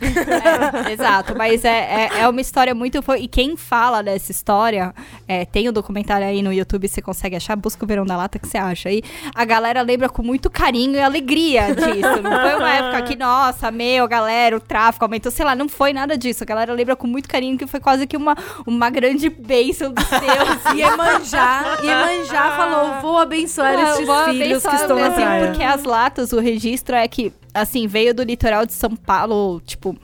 É, 0.86 0.92
exato, 0.92 1.34
mas 1.36 1.64
é, 1.64 2.08
é, 2.14 2.20
é 2.20 2.28
uma 2.28 2.40
história 2.40 2.74
muito. 2.74 3.02
fo- 3.02 3.14
E 3.16 3.26
quem 3.28 3.56
fala 3.56 4.02
dessa 4.02 4.30
história, 4.30 4.94
é, 5.26 5.44
tem 5.44 5.68
o 5.68 5.72
documentário 5.72 6.26
aí 6.26 6.40
no 6.42 6.52
YouTube, 6.52 6.86
você 6.88 7.02
consegue 7.02 7.34
achar, 7.36 7.56
busca 7.56 7.84
o 7.84 7.88
Verão 7.88 8.06
da 8.06 8.16
Lata 8.16 8.38
que 8.38 8.46
você 8.48 8.56
acha 8.58 8.88
aí. 8.88 9.02
A 9.34 9.44
galera 9.44 9.82
lembra 9.82 10.08
com 10.08 10.22
muito 10.22 10.48
carinho 10.48 10.94
e 10.94 11.00
alegria 11.00 11.74
disso. 11.74 12.22
Não 12.22 12.30
foi 12.40 12.54
uma 12.56 12.70
época 12.72 13.02
que, 13.02 13.16
nossa, 13.16 13.70
meu, 13.72 14.06
galera, 14.06 14.56
o 14.56 14.60
tráfico 14.60 15.04
aumentou, 15.04 15.32
sei 15.32 15.44
lá, 15.44 15.54
não 15.56 15.68
foi 15.68 15.92
nada 15.92 16.16
disso. 16.16 16.44
A 16.44 16.46
galera 16.46 16.72
lembra 16.72 16.94
com 16.94 17.06
muito 17.08 17.28
carinho 17.28 17.58
que 17.58 17.66
foi 17.66 17.80
quase 17.80 18.06
que 18.06 18.16
uma, 18.16 18.36
uma 18.66 18.88
grande 18.88 19.28
bênção 19.28 19.92
dos 19.92 20.04
deuses. 20.08 20.62
Iemanjá, 21.82 21.82
Iemanjá 21.82 22.56
falou: 22.56 23.00
vou 23.00 23.18
abençoar 23.18 23.74
Ah, 23.78 23.90
estes 23.90 24.06
vou 24.06 24.24
filhos 24.24 24.62
que 24.62 24.74
estão 24.76 24.98
na 24.98 25.10
praia. 25.10 25.46
Porque 25.46 25.62
as 25.62 25.84
latas, 25.84 26.32
o 26.32 26.40
registro 26.40 26.94
é 26.94 27.06
que, 27.08 27.32
assim, 27.54 27.86
veio 27.86 28.14
do 28.14 28.22
litoral 28.22 28.66
de 28.66 28.72
São 28.72 28.94
Paulo, 28.94 29.60
tipo, 29.64 29.96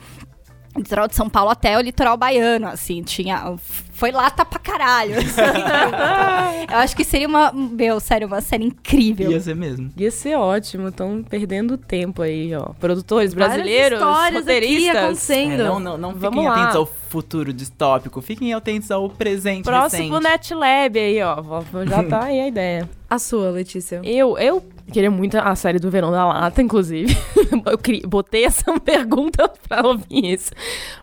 litoral 0.76 1.06
de 1.08 1.14
São 1.14 1.28
Paulo 1.28 1.50
até 1.50 1.76
o 1.76 1.80
litoral 1.80 2.16
baiano, 2.16 2.66
assim, 2.68 3.02
tinha... 3.02 3.54
Foi 3.94 4.10
lata 4.10 4.44
pra 4.44 4.58
caralho. 4.58 5.16
assim. 5.18 5.40
Eu 6.72 6.78
acho 6.78 6.96
que 6.96 7.04
seria 7.04 7.28
uma, 7.28 7.52
meu, 7.52 8.00
sério, 8.00 8.26
uma 8.26 8.40
série 8.40 8.64
incrível. 8.64 9.30
Ia 9.30 9.40
ser 9.40 9.54
mesmo. 9.54 9.92
Ia 9.96 10.10
ser 10.10 10.34
ótimo, 10.34 10.88
estão 10.88 11.22
perdendo 11.22 11.76
tempo 11.76 12.22
aí, 12.22 12.52
ó. 12.54 12.70
Produtores 12.80 13.32
brasileiros, 13.34 14.00
histórias 14.00 14.42
aqui 14.48 14.54
roteiristas. 14.54 14.96
acontecendo. 14.96 15.52
É, 15.60 15.64
não, 15.64 15.78
não, 15.78 15.98
não 15.98 16.14
Vamos 16.14 16.34
fiquem 16.36 16.48
lá. 16.48 16.54
atentos 16.54 16.76
ao 16.76 16.86
futuro 16.86 17.52
distópico, 17.52 18.20
fiquem 18.22 18.54
atentos 18.54 18.90
ao 18.90 19.08
presente 19.08 19.64
Próximo 19.64 20.18
recente. 20.18 20.28
NetLab 20.30 20.98
aí, 20.98 21.22
ó. 21.22 21.36
Já 21.86 22.02
tá 22.02 22.24
aí 22.24 22.40
a 22.40 22.48
ideia. 22.48 22.88
A 23.08 23.18
sua, 23.18 23.50
Letícia. 23.50 24.00
Eu, 24.02 24.38
eu 24.38 24.64
queria 24.90 25.10
muito 25.10 25.36
a 25.36 25.54
série 25.54 25.78
do 25.78 25.90
Verão 25.90 26.10
da 26.10 26.24
Lata, 26.26 26.62
inclusive. 26.62 27.16
eu 27.50 28.08
botei 28.08 28.44
essa 28.44 28.72
pergunta 28.80 29.50
pra 29.68 29.86
ouvir 29.86 30.32
isso. 30.32 30.50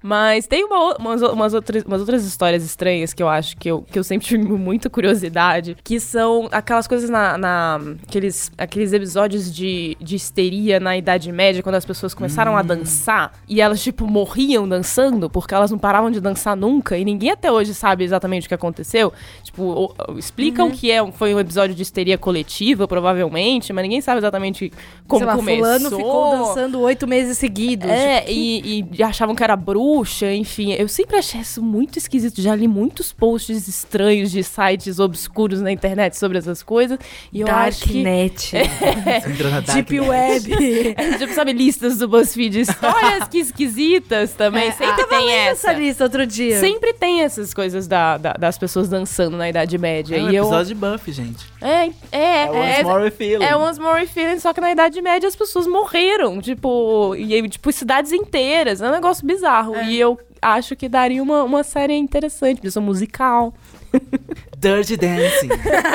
Mas 0.01 0.47
tem 0.47 0.63
uma 0.65 0.95
umas, 0.97 1.21
umas 1.21 1.53
outras, 1.53 1.84
umas 1.84 1.99
outras 2.01 2.25
histórias 2.25 2.63
estranhas 2.63 3.13
que 3.13 3.21
eu 3.21 3.30
acho 3.30 3.55
que 3.57 3.69
eu, 3.69 3.82
que 3.84 3.97
eu 3.97 4.03
sempre 4.03 4.25
tive 4.27 4.43
muita 4.43 4.89
curiosidade, 4.89 5.77
que 5.84 5.99
são 5.99 6.47
aquelas 6.51 6.88
coisas 6.88 7.09
na... 7.09 7.38
na- 7.38 7.80
aqueles, 8.07 8.51
aqueles 8.57 8.93
episódios 8.93 9.53
de, 9.53 9.95
de 9.99 10.15
histeria 10.15 10.80
na 10.80 10.97
Idade 10.97 11.32
Média, 11.32 11.61
quando 11.63 11.75
as 11.75 11.86
pessoas 11.86 12.13
começaram 12.13 12.57
a 12.57 12.61
dançar 12.61 13.34
e 13.47 13.61
elas, 13.61 13.82
tipo, 13.82 14.07
morriam 14.07 14.67
dançando 14.67 15.30
porque 15.30 15.53
elas 15.53 15.71
não 15.71 15.77
paravam 15.77 16.09
de 16.11 16.19
dançar 16.19 16.55
nunca 16.55 16.97
e 16.97 17.05
ninguém 17.05 17.32
até 17.32 17.51
hoje 17.51 17.73
sabe 17.73 18.03
exatamente 18.03 18.45
o 18.45 18.47
que 18.47 18.53
aconteceu. 18.53 19.13
Tipo, 19.43 19.93
explicam 20.17 20.71
que 20.71 20.91
é, 20.91 21.11
foi 21.11 21.34
um 21.34 21.39
episódio 21.39 21.75
de 21.75 21.82
histeria 21.82 22.17
coletiva, 22.17 22.88
provavelmente, 22.88 23.68
mas 23.74 23.84
ninguém 23.84 24.01
sabe 24.01 24.20
exatamente 24.20 24.72
como 25.07 25.20
Sei 25.20 25.28
lá, 25.28 25.36
começou. 25.36 25.63
fulano 25.63 25.89
ficou 25.97 26.32
dançando 26.38 26.80
oito 26.82 27.07
meses 27.07 27.38
seguidos. 27.38 27.89
É, 27.89 28.20
Tipo, 28.22 28.32
e, 28.32 28.86
e 28.97 29.03
achavam 29.03 29.36
que 29.36 29.43
era 29.43 29.55
bruxa, 29.55 30.32
enfim. 30.34 30.74
Eu 30.74 30.88
sempre 30.88 31.17
achei 31.17 31.41
isso 31.41 31.61
muito 31.63 31.97
esquisito. 31.97 32.41
Já 32.41 32.55
li 32.55 32.67
muitos 32.67 33.11
posts 33.13 33.67
estranhos 33.67 34.32
de 34.32 34.43
sites 34.43 34.99
obscuros 34.99 35.61
na 35.61 35.72
internet 35.72 36.17
sobre 36.17 36.38
essas 36.38 36.61
coisas. 36.63 36.97
E 37.34 37.41
eu 37.41 37.47
acho 37.47 37.84
que. 37.86 38.03
Deep. 39.74 39.99
Web. 39.99 40.49
É, 40.99 41.17
tipo, 41.17 41.34
sabe, 41.34 41.53
listas 41.53 41.97
do 41.97 42.07
BuzzFeed, 42.07 42.61
histórias 42.61 43.28
que 43.28 43.38
esquisitas 43.39 44.32
também. 44.34 44.72
sempre 44.72 45.05
tem 45.05 45.32
essa 45.32 45.70
essa. 45.72 45.80
lista 45.80 46.03
outro 46.03 46.26
dia. 46.26 46.59
Sempre 46.59 46.93
tem 46.93 47.22
essas 47.22 47.53
coisas 47.53 47.88
da, 47.88 48.17
da- 48.17 48.34
das 48.34 48.57
pessoas 48.57 48.88
dançando 48.89 49.38
na 49.38 49.49
Idade 49.49 49.78
Média. 49.78 50.17
É 50.17 50.24
um 50.24 50.30
e 50.32 50.36
eu. 50.36 50.43
episódio 50.43 50.67
de 50.67 50.76
Buffy, 50.76 51.11
gente. 51.13 51.45
É, 51.61 51.86
é, 51.86 51.91
É, 52.11 52.80
é, 52.80 52.84
More 52.84 53.11
Feeling. 53.11 53.43
É 53.43 53.55
Once 53.60 53.80
More 53.80 54.05
Feeling, 54.07 54.39
só 54.39 54.53
que 54.53 54.62
na 54.62 54.72
Idade 54.72 55.01
Média 55.01 55.28
as 55.28 55.36
pessoas 55.36 55.68
morreram, 55.68 56.41
tipo, 56.41 57.16
e 57.16 57.47
tipo, 57.49 57.72
cidades 57.72 58.12
inteiras. 58.12 58.82
É 58.82 58.88
um 58.88 58.91
negócio 58.91 59.26
bizarro. 59.26 59.76
E 59.82 59.99
eu 59.99 60.20
acho 60.41 60.76
que 60.76 60.88
daria 60.88 61.22
uma, 61.22 61.43
uma 61.43 61.64
série 61.64 61.93
interessante, 61.95 62.62
versão 62.62 62.82
musical. 62.82 63.53
Dirty 64.57 64.97
Dancing. 64.97 65.49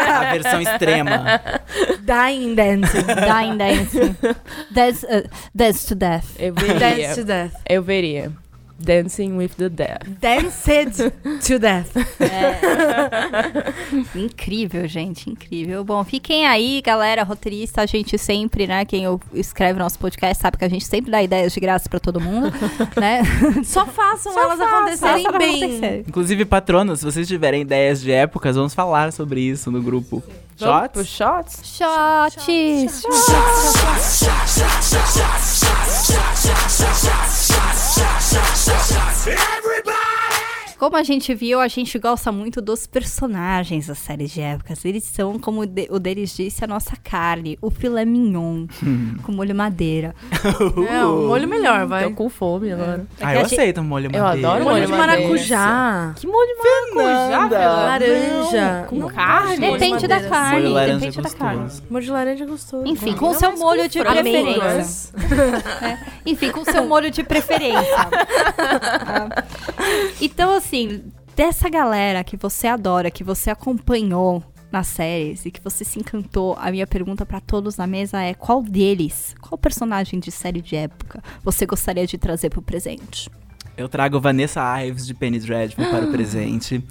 a 0.08 0.32
versão 0.32 0.60
extrema. 0.60 1.40
Dying 2.00 2.54
Dancing. 2.54 3.04
Dying 3.04 3.56
Dancing. 3.58 4.16
Dance, 4.72 5.06
uh, 5.06 5.28
dance 5.54 5.86
to 5.86 5.94
Death. 5.94 6.24
Eu 6.38 6.54
Dance 6.54 6.78
veria. 6.78 7.14
to 7.14 7.24
Death. 7.24 7.52
eu 7.68 7.82
veria. 7.82 8.32
Dancing 8.78 9.36
with 9.36 9.50
the 9.56 9.68
Death. 9.68 10.02
Danced 10.20 11.12
to 11.46 11.58
Death. 11.58 11.94
Incrível, 14.14 14.86
gente, 14.88 15.30
incrível. 15.30 15.84
Bom, 15.84 16.02
fiquem 16.04 16.46
aí, 16.46 16.82
galera, 16.84 17.22
roteirista, 17.22 17.82
a 17.82 17.86
gente 17.86 18.18
sempre, 18.18 18.66
né, 18.66 18.84
quem 18.84 19.04
escreve 19.32 19.78
nosso 19.78 19.98
podcast 19.98 20.40
sabe 20.42 20.56
que 20.58 20.64
a 20.64 20.68
gente 20.68 20.84
sempre 20.84 21.10
dá 21.10 21.22
ideias 21.22 21.52
de 21.52 21.60
graça 21.60 21.88
pra 21.88 22.00
todo 22.00 22.20
mundo, 22.20 22.52
né? 23.00 23.22
Só 23.64 23.86
façam 23.86 24.32
Só 24.32 24.40
elas 24.42 24.58
façam, 24.58 24.78
acontecerem 24.78 25.38
bem. 25.38 25.64
acontecer. 25.64 26.04
Inclusive, 26.08 26.44
patronos, 26.44 26.98
se 27.00 27.04
vocês 27.04 27.26
tiverem 27.28 27.62
ideias 27.62 28.00
de 28.00 28.10
épocas, 28.10 28.56
vamos 28.56 28.74
falar 28.74 29.12
sobre 29.12 29.40
isso 29.40 29.70
no 29.70 29.80
grupo. 29.82 30.22
Vamos 30.26 30.53
Shots? 30.56 31.04
Shots? 31.04 31.76
Shots. 31.76 32.46
Cheese. 32.46 33.04
Everybody! 39.26 40.23
Como 40.84 40.98
a 40.98 41.02
gente 41.02 41.34
viu, 41.34 41.60
a 41.62 41.66
gente 41.68 41.98
gosta 41.98 42.30
muito 42.30 42.60
dos 42.60 42.86
personagens 42.86 43.86
das 43.86 43.96
séries 43.98 44.30
de 44.30 44.42
épocas. 44.42 44.84
Eles 44.84 45.02
são, 45.04 45.38
como 45.38 45.62
o 45.62 45.66
de- 45.66 45.88
o 45.90 45.98
deles 45.98 46.36
disse, 46.36 46.62
a 46.62 46.66
nossa 46.66 46.94
carne, 47.02 47.58
o 47.62 47.70
filé 47.70 48.04
mignon, 48.04 48.66
com 49.22 49.32
molho 49.32 49.54
madeira. 49.54 50.14
É, 50.90 51.06
um 51.06 51.28
molho 51.28 51.48
melhor, 51.48 51.86
vai. 51.86 52.04
Tô 52.04 52.10
com 52.10 52.28
fome 52.28 52.70
agora. 52.70 53.06
É 53.18 53.24
Ah, 53.24 53.34
eu 53.34 53.40
a 53.40 53.42
gente- 53.44 53.54
aceito 53.54 53.82
molho 53.82 54.10
Eu 54.12 54.22
madeira. 54.22 54.48
adoro 54.48 54.64
Molho 54.64 54.76
molho 54.76 54.86
de 54.86 54.92
maracujá. 54.92 56.12
Que 56.16 56.26
molho 56.26 56.48
de 56.48 56.94
maracujá? 56.94 57.48
Laranja. 57.66 58.86
Com 58.90 58.96
Não 58.96 59.08
carne? 59.08 59.58
molho 59.58 59.72
de 59.72 59.78
Depende 59.78 60.06
da 60.06 60.20
carne, 60.28 60.60
Molho 60.62 60.74
laranja 60.74 60.98
depende 60.98 61.22
da 61.22 61.30
carne. 61.30 61.70
Molho 61.88 62.04
de 62.04 62.10
laranja 62.10 62.44
é 62.44 62.46
gostoso. 62.46 62.86
Enfim, 62.86 63.14
com 63.14 63.30
o 63.30 63.34
seu 63.34 63.52
com 63.52 63.58
molho 63.58 63.88
de 63.88 63.98
preferência. 64.04 65.14
Enfim, 66.26 66.50
com 66.50 66.60
o 66.60 66.64
seu 66.66 66.84
molho 66.84 67.10
de 67.10 67.24
preferência. 67.24 67.80
Então, 70.20 70.54
assim, 70.56 70.73
dessa 71.36 71.68
galera 71.68 72.24
que 72.24 72.36
você 72.36 72.66
adora, 72.66 73.10
que 73.10 73.22
você 73.22 73.50
acompanhou 73.50 74.42
nas 74.72 74.88
séries 74.88 75.46
e 75.46 75.50
que 75.52 75.60
você 75.60 75.84
se 75.84 76.00
encantou, 76.00 76.56
a 76.58 76.70
minha 76.72 76.86
pergunta 76.86 77.24
pra 77.24 77.40
todos 77.40 77.76
na 77.76 77.86
mesa 77.86 78.20
é: 78.20 78.34
qual 78.34 78.60
deles, 78.60 79.34
qual 79.40 79.56
personagem 79.56 80.18
de 80.18 80.32
série 80.32 80.60
de 80.60 80.74
época 80.74 81.22
você 81.44 81.64
gostaria 81.64 82.06
de 82.06 82.18
trazer 82.18 82.50
pro 82.50 82.60
presente? 82.60 83.30
Eu 83.76 83.88
trago 83.88 84.20
Vanessa 84.20 84.62
Ives 84.84 85.06
de 85.06 85.14
Penny 85.14 85.38
Dreadful 85.38 85.84
para 85.86 86.06
o 86.06 86.10
presente. 86.12 86.82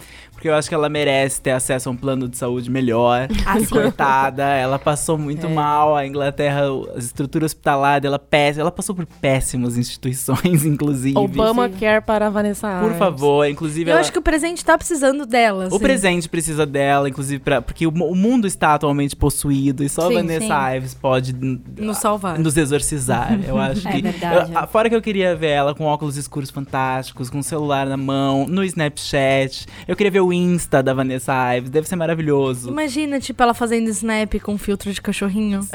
Porque 0.43 0.49
eu 0.49 0.55
acho 0.55 0.67
que 0.67 0.75
ela 0.75 0.89
merece 0.89 1.39
ter 1.41 1.51
acesso 1.51 1.87
a 1.87 1.91
um 1.93 1.95
plano 1.95 2.27
de 2.27 2.37
saúde 2.37 2.69
melhor. 2.69 3.29
Ah, 3.45 3.59
sim. 3.59 3.65
Coitada, 3.67 4.43
ela 4.43 4.77
passou 4.79 5.17
muito 5.17 5.49
mal. 5.49 5.95
A 5.95 6.05
Inglaterra, 6.07 6.63
as 6.97 7.05
estruturas 7.05 7.51
hospitalares, 7.51 8.05
ela, 8.05 8.17
péss- 8.19 8.57
ela 8.57 8.71
passou 8.71 8.93
por 8.95 9.05
péssimas 9.05 9.77
instituições, 9.77 10.65
inclusive. 10.65 11.17
Obama 11.17 11.69
quer 11.69 12.01
para 12.01 12.27
a 12.27 12.29
Vanessa 12.29 12.79
Por 12.79 12.87
Ives. 12.87 12.97
favor, 12.97 13.47
inclusive 13.47 13.89
Eu 13.89 13.93
ela- 13.93 14.01
acho 14.01 14.11
que 14.11 14.19
o 14.19 14.21
presente 14.21 14.65
tá 14.65 14.77
precisando 14.77 15.25
dela. 15.25 15.65
O 15.65 15.67
assim. 15.67 15.79
presente 15.79 16.27
precisa 16.27 16.65
dela, 16.65 17.07
inclusive, 17.07 17.41
pra, 17.41 17.61
porque 17.61 17.85
o, 17.87 17.91
mu- 17.91 18.09
o 18.09 18.15
mundo 18.15 18.47
está 18.47 18.73
atualmente 18.73 19.15
possuído 19.15 19.81
e 19.83 19.87
só 19.89 20.07
Sim, 20.09 20.17
a 20.17 20.21
Vanessa 20.21 20.75
Ives 20.75 20.93
pode 20.93 21.33
Nos 21.33 21.97
salvar. 21.99 22.37
nos 22.39 22.57
exorcizar. 22.57 23.39
Eu 23.47 23.57
acho 23.59 23.87
É 23.87 23.91
que. 23.91 24.01
verdade. 24.01 24.51
eu- 24.51 24.57
a- 24.59 24.67
fora 24.67 24.89
que 24.89 24.95
eu 24.95 25.01
queria 25.01 25.35
ver 25.35 25.51
ela 25.51 25.73
com 25.75 25.85
óculos 25.85 26.17
escuros 26.17 26.49
fantásticos, 26.49 27.29
com 27.29 27.41
celular 27.41 27.85
na 27.85 27.97
mão, 27.97 28.45
no 28.47 28.63
Snapchat. 28.63 29.67
Eu 29.87 29.95
queria 29.95 30.11
ver 30.11 30.21
o 30.21 30.32
Insta 30.33 30.81
da 30.83 30.93
Vanessa 30.93 31.55
Ives, 31.55 31.69
deve 31.69 31.87
ser 31.87 31.95
maravilhoso. 31.95 32.69
Imagina, 32.69 33.19
tipo, 33.19 33.41
ela 33.41 33.53
fazendo 33.53 33.87
snap 33.89 34.33
com 34.41 34.57
filtro 34.57 34.91
de 34.91 35.01
cachorrinho. 35.01 35.61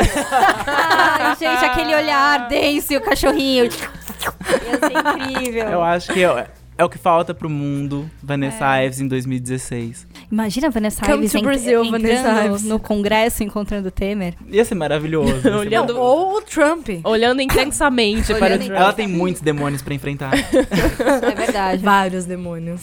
Ai, 0.67 1.37
gente, 1.37 1.65
aquele 1.65 1.95
olhar 1.95 2.49
denso 2.49 2.93
e 2.93 2.97
o 2.97 3.01
cachorrinho. 3.01 3.65
Ia 3.65 3.71
ser 3.71 5.33
incrível. 5.33 5.69
Eu 5.69 5.83
acho 5.83 6.13
que 6.13 6.23
é, 6.25 6.47
é 6.77 6.85
o 6.85 6.89
que 6.89 6.99
falta 6.99 7.33
pro 7.35 7.49
mundo, 7.51 8.09
Vanessa 8.23 8.79
É. 8.79 8.87
Ives 8.87 9.01
em 9.01 9.09
2016. 9.09 10.07
Imagina 10.31 10.67
a 10.67 10.71
Vanessa 10.71 11.01
Come 11.05 11.19
Ives 11.25 11.33
to 11.33 11.41
Brazil, 11.43 11.91
Vanessa 11.91 12.45
Ives. 12.45 12.63
no 12.65 12.79
congresso 12.79 13.43
encontrando 13.43 13.89
o 13.89 13.91
Temer. 13.91 14.35
Ia 14.49 14.65
ser 14.65 14.75
maravilhoso. 14.75 15.33
ia 15.37 15.41
ser 15.43 15.55
Olhando- 15.55 15.95
Não, 15.95 16.01
ou 16.01 16.37
o 16.37 16.43
Trump. 16.43 16.89
Olhando 17.05 17.41
intensamente 17.41 18.27
para 18.35 18.43
o 18.43 18.45
Olhando 18.45 18.65
Trump. 18.67 18.79
Ela 18.79 18.93
tem 18.93 19.09
muitos 19.09 19.41
demônios 19.43 19.83
pra 19.83 19.95
enfrentar. 19.95 20.33
É 20.39 21.35
verdade. 21.35 21.83
Vários 21.83 22.25
demônios. 22.27 22.83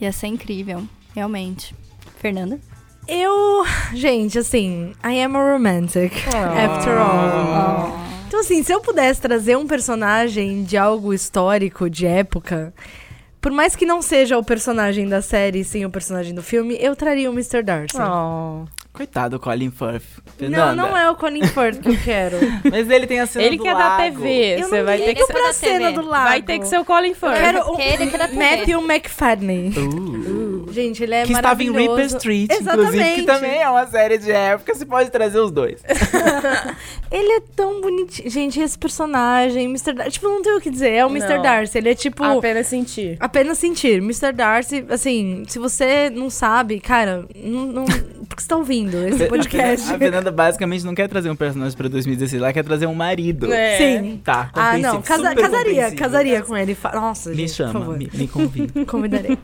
Ia 0.00 0.12
ser 0.12 0.26
incrível, 0.28 0.82
realmente. 1.14 1.74
Fernanda? 2.18 2.58
Eu. 3.06 3.64
Gente, 3.92 4.38
assim, 4.38 4.92
I 5.04 5.20
am 5.22 5.36
a 5.36 5.52
romantic. 5.52 6.12
After 6.28 6.96
all. 6.98 7.98
Então, 8.26 8.40
assim, 8.40 8.62
se 8.62 8.72
eu 8.72 8.80
pudesse 8.80 9.20
trazer 9.20 9.56
um 9.56 9.66
personagem 9.66 10.64
de 10.64 10.76
algo 10.76 11.12
histórico, 11.12 11.88
de 11.90 12.06
época. 12.06 12.72
Por 13.40 13.52
mais 13.52 13.76
que 13.76 13.84
não 13.84 14.00
seja 14.00 14.38
o 14.38 14.42
personagem 14.42 15.06
da 15.06 15.20
série, 15.20 15.62
sim 15.64 15.84
o 15.84 15.90
personagem 15.90 16.34
do 16.34 16.42
filme, 16.42 16.78
eu 16.80 16.96
traria 16.96 17.30
o 17.30 17.34
Mr. 17.34 17.62
Darcy. 17.62 17.98
Oh. 18.00 18.64
Coitado, 18.90 19.38
Colin 19.38 19.70
Firth. 19.70 20.04
Não, 20.24 20.32
Fernanda. 20.38 20.74
não 20.74 20.96
é 20.96 21.10
o 21.10 21.14
Colin 21.14 21.44
Firth 21.46 21.80
que 21.82 21.88
eu 21.90 21.98
quero. 22.02 22.38
Mas 22.70 22.88
ele 22.88 23.06
tem 23.06 23.20
a 23.20 23.26
cena 23.26 23.44
Ele 23.44 23.56
do 23.58 23.62
que 23.64 23.68
é 23.68 23.72
da 23.72 23.78
lago. 23.78 24.02
TV. 24.02 24.54
Eu 24.62 24.68
Você 24.68 24.78
não 24.78 24.84
vai 24.86 24.98
ter 24.98 25.14
que 25.14 25.24
ser 25.26 25.32
pra 25.32 25.42
da 25.42 25.52
cena 25.52 25.88
TV. 25.88 25.92
do 25.92 26.06
lago. 26.08 26.24
Vai 26.28 26.42
ter 26.42 26.58
que 26.58 26.66
ser 26.66 26.78
o 26.80 26.84
Colin 26.86 27.08
Eu 27.08 27.14
Firth. 27.16 27.34
quero 27.36 28.12
o 28.14 28.18
da. 28.18 28.28
Matthew 28.28 28.80
McFadden. 28.80 29.72
Uh. 29.76 30.53
Gente, 30.74 31.02
ele 31.02 31.14
é 31.14 31.24
que 31.24 31.32
estava 31.32 31.62
em. 31.62 31.70
Reaper 31.72 32.06
Street, 32.06 32.50
Exatamente. 32.50 32.88
inclusive, 32.96 33.14
que 33.14 33.22
também 33.22 33.62
é 33.62 33.68
uma 33.68 33.86
série 33.86 34.18
de 34.18 34.30
época, 34.30 34.74
você 34.74 34.84
pode 34.84 35.10
trazer 35.10 35.38
os 35.38 35.50
dois. 35.50 35.80
Ele 37.10 37.32
é 37.34 37.40
tão 37.54 37.80
bonitinho. 37.80 38.28
Gente, 38.28 38.58
esse 38.60 38.76
personagem, 38.76 39.66
Mr. 39.66 39.92
Darcy. 39.92 40.10
Tipo, 40.12 40.26
não 40.28 40.42
tem 40.42 40.56
o 40.56 40.60
que 40.60 40.68
dizer. 40.70 40.90
É 40.90 41.06
o 41.06 41.08
Mr. 41.10 41.34
Não. 41.36 41.42
Darcy. 41.42 41.78
Ele 41.78 41.90
é 41.90 41.94
tipo. 41.94 42.24
Apenas 42.24 42.66
sentir. 42.66 43.16
Apenas 43.20 43.58
sentir. 43.58 43.98
Mr. 43.98 44.32
Darcy, 44.32 44.84
assim, 44.88 45.44
se 45.46 45.58
você 45.58 46.10
não 46.10 46.28
sabe, 46.28 46.80
cara, 46.80 47.24
não. 47.36 47.66
não 47.66 47.84
por 47.84 48.36
que 48.36 48.42
você 48.42 48.48
tá 48.48 48.56
ouvindo 48.56 48.96
esse 49.06 49.26
podcast? 49.26 49.92
A 49.92 49.98
Fernanda 49.98 50.32
basicamente 50.32 50.84
não 50.84 50.94
quer 50.94 51.08
trazer 51.08 51.30
um 51.30 51.36
personagem 51.36 51.76
pra 51.76 51.86
2016, 51.88 52.42
ela 52.42 52.52
quer 52.52 52.64
trazer 52.64 52.86
um 52.86 52.94
marido. 52.94 53.52
É. 53.52 53.76
Sim. 53.76 54.20
Tá, 54.24 54.50
Ah, 54.54 54.76
não. 54.78 55.00
Casa- 55.02 55.34
casaria. 55.36 55.92
Casaria 55.94 56.42
com 56.42 56.56
ele. 56.56 56.76
Nossa, 56.94 57.30
Me 57.30 57.36
gente, 57.36 57.50
por 57.50 57.54
chama, 57.54 57.72
favor. 57.72 57.96
me, 57.98 58.10
me 58.12 58.26
convida. 58.26 58.84
Convidarei. 58.86 59.38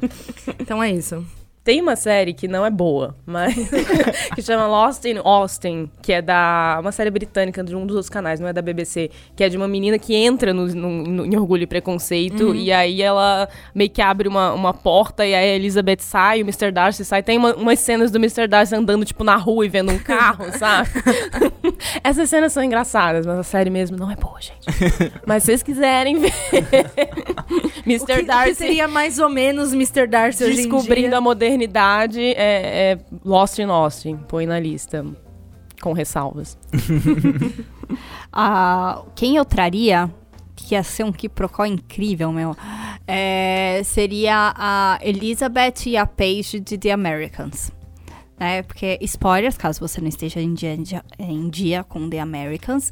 Então 0.58 0.82
é 0.82 0.90
isso. 0.90 1.19
Tem 1.62 1.78
uma 1.82 1.94
série 1.94 2.32
que 2.32 2.48
não 2.48 2.64
é 2.64 2.70
boa, 2.70 3.14
mas 3.26 3.54
que 4.34 4.40
chama 4.40 4.66
Lost 4.66 5.04
in 5.04 5.18
Austin, 5.22 5.90
que 6.02 6.10
é 6.10 6.22
da 6.22 6.78
uma 6.80 6.90
série 6.90 7.10
britânica 7.10 7.62
de 7.62 7.76
um 7.76 7.84
dos 7.86 7.94
outros 7.96 8.08
canais, 8.08 8.40
não 8.40 8.48
é 8.48 8.52
da 8.52 8.62
BBC, 8.62 9.10
que 9.36 9.44
é 9.44 9.48
de 9.48 9.58
uma 9.58 9.68
menina 9.68 9.98
que 9.98 10.14
entra 10.14 10.54
no, 10.54 10.66
no- 10.68 11.02
no- 11.02 11.26
em 11.26 11.36
Orgulho 11.36 11.64
e 11.64 11.66
Preconceito 11.66 12.54
e 12.54 12.72
aí 12.72 13.02
ela 13.02 13.46
meio 13.74 13.90
que 13.90 14.00
abre 14.00 14.26
uma, 14.26 14.54
uma 14.54 14.72
porta 14.72 15.24
e 15.26 15.34
aí 15.34 15.50
a 15.52 15.54
Elizabeth 15.56 15.98
sai, 16.00 16.40
o 16.40 16.46
Mr. 16.46 16.72
Darcy 16.72 17.04
sai. 17.04 17.22
Tem 17.22 17.36
uma- 17.36 17.54
umas 17.54 17.78
cenas 17.78 18.10
do 18.10 18.16
Mr. 18.18 18.48
Darcy 18.48 18.74
andando 18.74 19.04
tipo 19.04 19.22
na 19.22 19.36
rua 19.36 19.66
e 19.66 19.68
vendo 19.68 19.92
um 19.92 19.98
carro, 19.98 20.46
sabe? 20.58 20.88
Essas 22.02 22.30
cenas 22.30 22.54
são 22.54 22.64
engraçadas, 22.64 23.26
mas 23.26 23.38
a 23.38 23.42
série 23.42 23.68
mesmo 23.68 23.98
não 23.98 24.10
é 24.10 24.16
boa, 24.16 24.40
gente. 24.40 24.66
Mas 25.26 25.42
se 25.42 25.48
vocês 25.48 25.62
quiserem 25.62 26.18
ver 26.20 26.32
O 27.50 27.82
que, 27.82 27.90
Mr. 27.90 28.02
o 28.02 28.06
que 28.16 28.22
Darcy 28.22 28.54
seria 28.54 28.88
mais 28.88 29.18
ou 29.18 29.28
menos 29.28 29.74
Mr. 29.74 30.06
Darcy 30.06 30.44
hoje 30.44 30.52
em 30.52 30.56
Descobrindo 30.68 31.08
dia? 31.08 31.18
a 31.18 31.20
modernidade 31.20 31.49
é, 32.18 32.92
é 32.92 32.98
Lost 33.24 33.58
in 33.58 33.70
Austin. 33.70 34.16
Põe 34.28 34.46
na 34.46 34.58
lista. 34.58 35.04
Com 35.80 35.92
ressalvas. 35.92 36.58
Ah, 38.32 39.02
quem 39.16 39.36
eu 39.36 39.44
traria, 39.44 40.08
que 40.54 40.74
ia 40.74 40.82
ser 40.84 41.02
um 41.02 41.10
quiprocó 41.10 41.64
incrível, 41.64 42.30
meu, 42.32 42.56
é, 43.06 43.82
seria 43.84 44.54
a 44.56 44.98
Elizabeth 45.02 45.86
e 45.86 45.96
a 45.96 46.06
Paige 46.06 46.60
de 46.60 46.78
The 46.78 46.92
Americans. 46.92 47.72
Né? 48.40 48.62
Porque, 48.62 48.98
spoilers, 49.02 49.58
caso 49.58 49.78
você 49.78 50.00
não 50.00 50.08
esteja 50.08 50.40
em 50.40 50.54
dia, 50.54 50.72
em 51.18 51.48
dia- 51.50 51.84
com 51.84 52.08
The 52.08 52.18
Americans, 52.18 52.90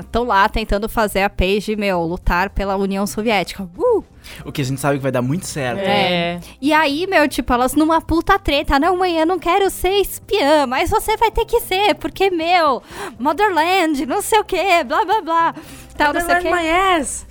estão 0.00 0.24
lá 0.24 0.48
tentando 0.48 0.88
fazer 0.88 1.22
a 1.22 1.30
Paige, 1.30 1.76
meu, 1.76 2.02
lutar 2.02 2.50
pela 2.50 2.74
União 2.74 3.06
Soviética. 3.06 3.62
Uh! 3.78 4.04
O 4.44 4.50
que 4.50 4.62
a 4.62 4.64
gente 4.64 4.80
sabe 4.80 4.96
que 4.96 5.02
vai 5.02 5.12
dar 5.12 5.20
muito 5.22 5.46
certo. 5.46 5.80
É. 5.80 6.40
E 6.60 6.72
aí, 6.72 7.06
meu, 7.06 7.28
tipo, 7.28 7.52
elas 7.52 7.74
numa 7.74 8.00
puta 8.00 8.38
treta. 8.38 8.78
Não, 8.80 8.96
mãe, 8.96 9.18
eu 9.18 9.26
não 9.26 9.38
quero 9.38 9.68
ser 9.70 10.00
espiã, 10.00 10.66
mas 10.66 10.88
você 10.90 11.16
vai 11.16 11.30
ter 11.30 11.44
que 11.44 11.60
ser, 11.60 11.94
porque, 11.96 12.30
meu, 12.30 12.82
Motherland, 13.18 14.06
não 14.06 14.22
sei 14.22 14.40
o 14.40 14.44
que, 14.44 14.82
blá, 14.84 15.04
blá, 15.04 15.20
blá. 15.20 15.54
Tal, 15.96 16.12
não 16.12 16.20
sei 16.20 16.36
o 16.38 16.40
quê. 16.40 16.48
ass. 16.48 17.26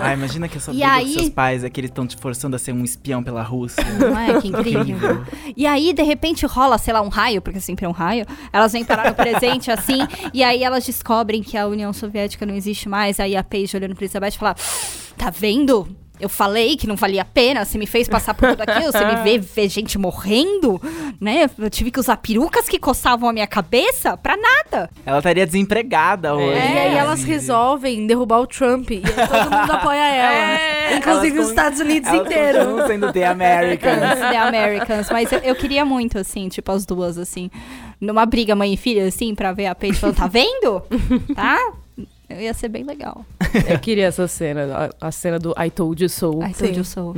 Ah, 0.00 0.12
imagina 0.12 0.48
que 0.48 0.56
essa 0.58 0.70
E 0.70 0.74
briga 0.74 0.92
aí- 0.92 1.06
com 1.06 1.12
seus 1.12 1.28
pais 1.28 1.64
é 1.64 1.70
que 1.70 1.80
eles 1.80 1.90
estão 1.90 2.06
te 2.06 2.16
forçando 2.16 2.56
a 2.56 2.58
ser 2.58 2.72
um 2.72 2.82
espião 2.84 3.22
pela 3.22 3.42
Rússia. 3.42 3.84
Não 3.98 4.18
é? 4.18 4.40
Que 4.40 4.48
incrível. 4.48 5.24
E 5.56 5.66
aí, 5.66 5.92
de 5.92 6.02
repente, 6.02 6.44
rola, 6.46 6.76
sei 6.78 6.92
lá, 6.92 7.00
um 7.02 7.08
raio, 7.08 7.40
porque 7.40 7.60
sempre 7.60 7.84
é 7.84 7.88
um 7.88 7.92
raio. 7.92 8.26
Elas 8.52 8.72
vêm 8.72 8.84
parar 8.84 9.08
no 9.10 9.14
presente, 9.14 9.70
assim, 9.70 10.00
e 10.34 10.42
aí 10.42 10.62
elas 10.64 10.84
descobrem 10.84 11.42
que 11.42 11.56
a 11.56 11.66
União 11.66 11.92
Soviética 11.92 12.44
não 12.44 12.54
existe 12.54 12.88
mais. 12.88 13.20
Aí 13.20 13.36
a 13.36 13.44
Paige 13.44 13.76
olhando 13.76 13.94
pra 13.94 14.04
Elizabeth 14.04 14.32
fala: 14.32 14.54
Tá 15.16 15.30
vendo? 15.30 15.88
Eu 16.20 16.28
falei 16.28 16.76
que 16.76 16.86
não 16.86 16.94
valia 16.94 17.22
a 17.22 17.24
pena, 17.24 17.64
você 17.64 17.76
me 17.76 17.86
fez 17.86 18.08
passar 18.08 18.32
por 18.34 18.50
tudo 18.50 18.60
aquilo, 18.62 18.92
você 18.92 19.04
me 19.04 19.16
vê 19.24 19.38
ver 19.42 19.68
gente 19.68 19.98
morrendo, 19.98 20.80
né? 21.20 21.50
Eu 21.58 21.68
tive 21.68 21.90
que 21.90 21.98
usar 21.98 22.16
perucas 22.18 22.68
que 22.68 22.78
coçavam 22.78 23.28
a 23.28 23.32
minha 23.32 23.46
cabeça 23.46 24.16
pra 24.16 24.36
nada. 24.36 24.88
Ela 25.04 25.18
estaria 25.18 25.44
desempregada 25.44 26.34
hoje. 26.34 26.58
E 26.58 26.78
aí 26.78 26.94
elas 26.94 27.20
inclusive. 27.20 27.32
resolvem 27.32 28.06
derrubar 28.06 28.38
o 28.40 28.46
Trump. 28.46 28.90
E 28.90 29.00
todo 29.00 29.50
mundo 29.50 29.72
apoia 29.72 29.98
ela. 30.14 30.96
Inclusive 30.98 31.34
Elas 31.36 31.44
os 31.44 31.50
Estados 31.50 31.80
Unidos 31.80 32.08
Elas 32.08 32.26
inteiros. 32.26 32.62
continuam 32.64 32.86
sendo 32.86 33.12
The 33.12 33.26
Americans. 33.26 34.18
The 34.30 34.36
Americans. 34.36 35.10
Mas 35.10 35.32
eu, 35.32 35.38
eu 35.40 35.54
queria 35.56 35.84
muito, 35.84 36.18
assim, 36.18 36.48
tipo, 36.48 36.70
as 36.70 36.86
duas, 36.86 37.18
assim, 37.18 37.50
numa 38.00 38.24
briga 38.26 38.54
mãe 38.54 38.74
e 38.74 38.76
filha, 38.76 39.06
assim, 39.06 39.34
pra 39.34 39.52
ver 39.52 39.66
a 39.66 39.74
Paige 39.74 39.98
falando, 39.98 40.16
tá 40.16 40.28
vendo? 40.28 40.82
Tá? 41.34 41.58
Eu 42.28 42.40
ia 42.40 42.54
ser 42.54 42.68
bem 42.68 42.82
legal. 42.84 43.26
Eu 43.68 43.78
queria 43.78 44.06
essa 44.06 44.26
cena, 44.26 44.90
a, 45.00 45.08
a 45.08 45.12
cena 45.12 45.38
do 45.38 45.54
I 45.58 45.70
Told 45.70 46.02
You 46.02 46.08
So. 46.08 46.42
I 46.42 46.52
told 46.52 46.78
you 46.78 46.84
so. 46.84 47.14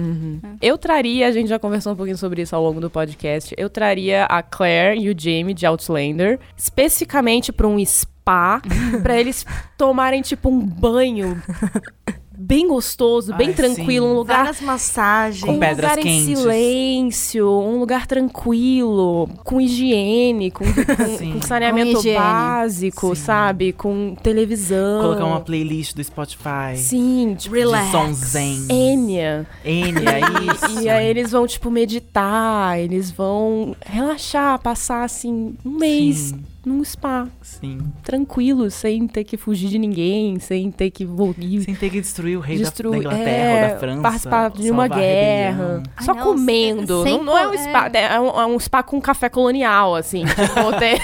Eu 0.61 0.76
traria, 0.76 1.28
a 1.28 1.32
gente 1.32 1.49
já 1.49 1.59
conversou 1.59 1.93
um 1.93 1.97
pouquinho 1.97 2.16
sobre 2.18 2.43
isso 2.43 2.55
ao 2.55 2.62
longo 2.62 2.80
do 2.80 2.91
podcast, 2.91 3.55
eu 3.57 3.70
traria 3.70 4.24
a 4.24 4.43
Claire 4.43 5.01
e 5.01 5.11
o 5.11 5.14
Jamie 5.18 5.55
de 5.55 5.66
Outlander, 5.66 6.39
especificamente 6.57 7.53
pra 7.53 7.66
um 7.66 7.85
spa 7.85 8.61
pra 9.03 9.18
eles 9.18 9.45
tomarem, 9.76 10.22
tipo, 10.22 10.49
um 10.49 10.61
banho 10.61 11.41
bem 12.47 12.69
gostoso, 12.69 13.35
bem 13.37 13.49
Ai, 13.49 13.55
tranquilo, 13.55 14.07
sim. 14.07 14.13
um 14.13 14.17
lugar 14.17 14.39
Várias 14.45 14.61
massagens. 14.61 15.43
Com 15.45 15.53
um 15.53 15.59
pedras 15.59 15.91
lugar 15.91 16.03
quentes. 16.03 16.29
em 16.29 16.37
silêncio, 16.37 17.49
um 17.49 17.79
lugar 17.81 18.07
tranquilo, 18.07 19.29
com 19.43 19.61
higiene, 19.61 20.51
com, 20.51 20.65
com- 20.65 21.33
com 21.33 21.43
saneamento 21.43 21.93
Com 21.93 21.99
higiene. 22.01 22.19
básico, 22.19 23.09
Sim. 23.17 23.23
sabe? 23.23 23.73
Com 23.73 24.15
televisão. 24.23 25.01
Colocar 25.03 25.25
uma 25.25 25.41
playlist 25.41 25.95
do 25.95 26.05
Spotify. 26.05 26.77
Sim, 26.77 27.35
tipo, 27.39 27.55
Relax. 27.55 27.87
De 27.87 27.91
som 27.93 28.13
zen. 28.13 28.67
Enya. 28.69 29.47
Enya, 29.65 30.21
isso. 30.55 30.81
E 30.83 30.89
aí 30.89 31.07
eles 31.07 31.31
vão, 31.33 31.47
tipo, 31.47 31.71
meditar, 31.71 32.79
eles 32.79 33.11
vão 33.11 33.75
relaxar, 33.85 34.59
passar, 34.61 35.05
assim, 35.05 35.55
um 35.65 35.71
mês 35.71 36.17
Sim, 36.17 36.45
num 36.69 36.83
spa, 36.85 37.29
sim. 37.43 37.79
tranquilo, 38.03 38.71
sem 38.71 39.07
ter 39.07 39.25
que 39.25 39.37
fugir 39.37 39.69
de 39.69 39.79
ninguém, 39.79 40.39
sem 40.39 40.71
ter 40.71 40.91
que 40.91 41.05
voltar. 41.05 41.43
Sem 41.65 41.75
ter 41.75 41.91
que 41.91 42.01
destruir 42.01 42.37
o 42.37 42.41
rei 42.41 42.57
da- 42.59 42.62
Destruir, 42.65 42.93
da, 42.93 42.99
Inglaterra 42.99 43.29
é, 43.31 43.65
ou 43.65 43.71
da 43.75 43.79
França. 43.79 44.03
participar 44.03 44.51
de 44.51 44.71
uma 44.71 44.89
guerra. 44.89 45.83
Ai, 45.97 46.05
só 46.05 46.15
não, 46.15 46.23
comendo. 46.25 47.03
sem- 47.03 47.17
Não, 47.19 47.25
não 47.25 47.39
é 47.39 47.49
um 47.49 47.53
sem- 47.53 47.69
spa, 47.71 47.91
é 47.93 48.21
um, 48.21 48.41
é 48.41 48.47
um 48.47 48.59
spa 48.59 48.83
com 48.83 49.01
café 49.01 49.29
colonial, 49.29 49.95
assim. 49.95 50.25
Tipo, 50.35 50.79
tem- 50.79 50.99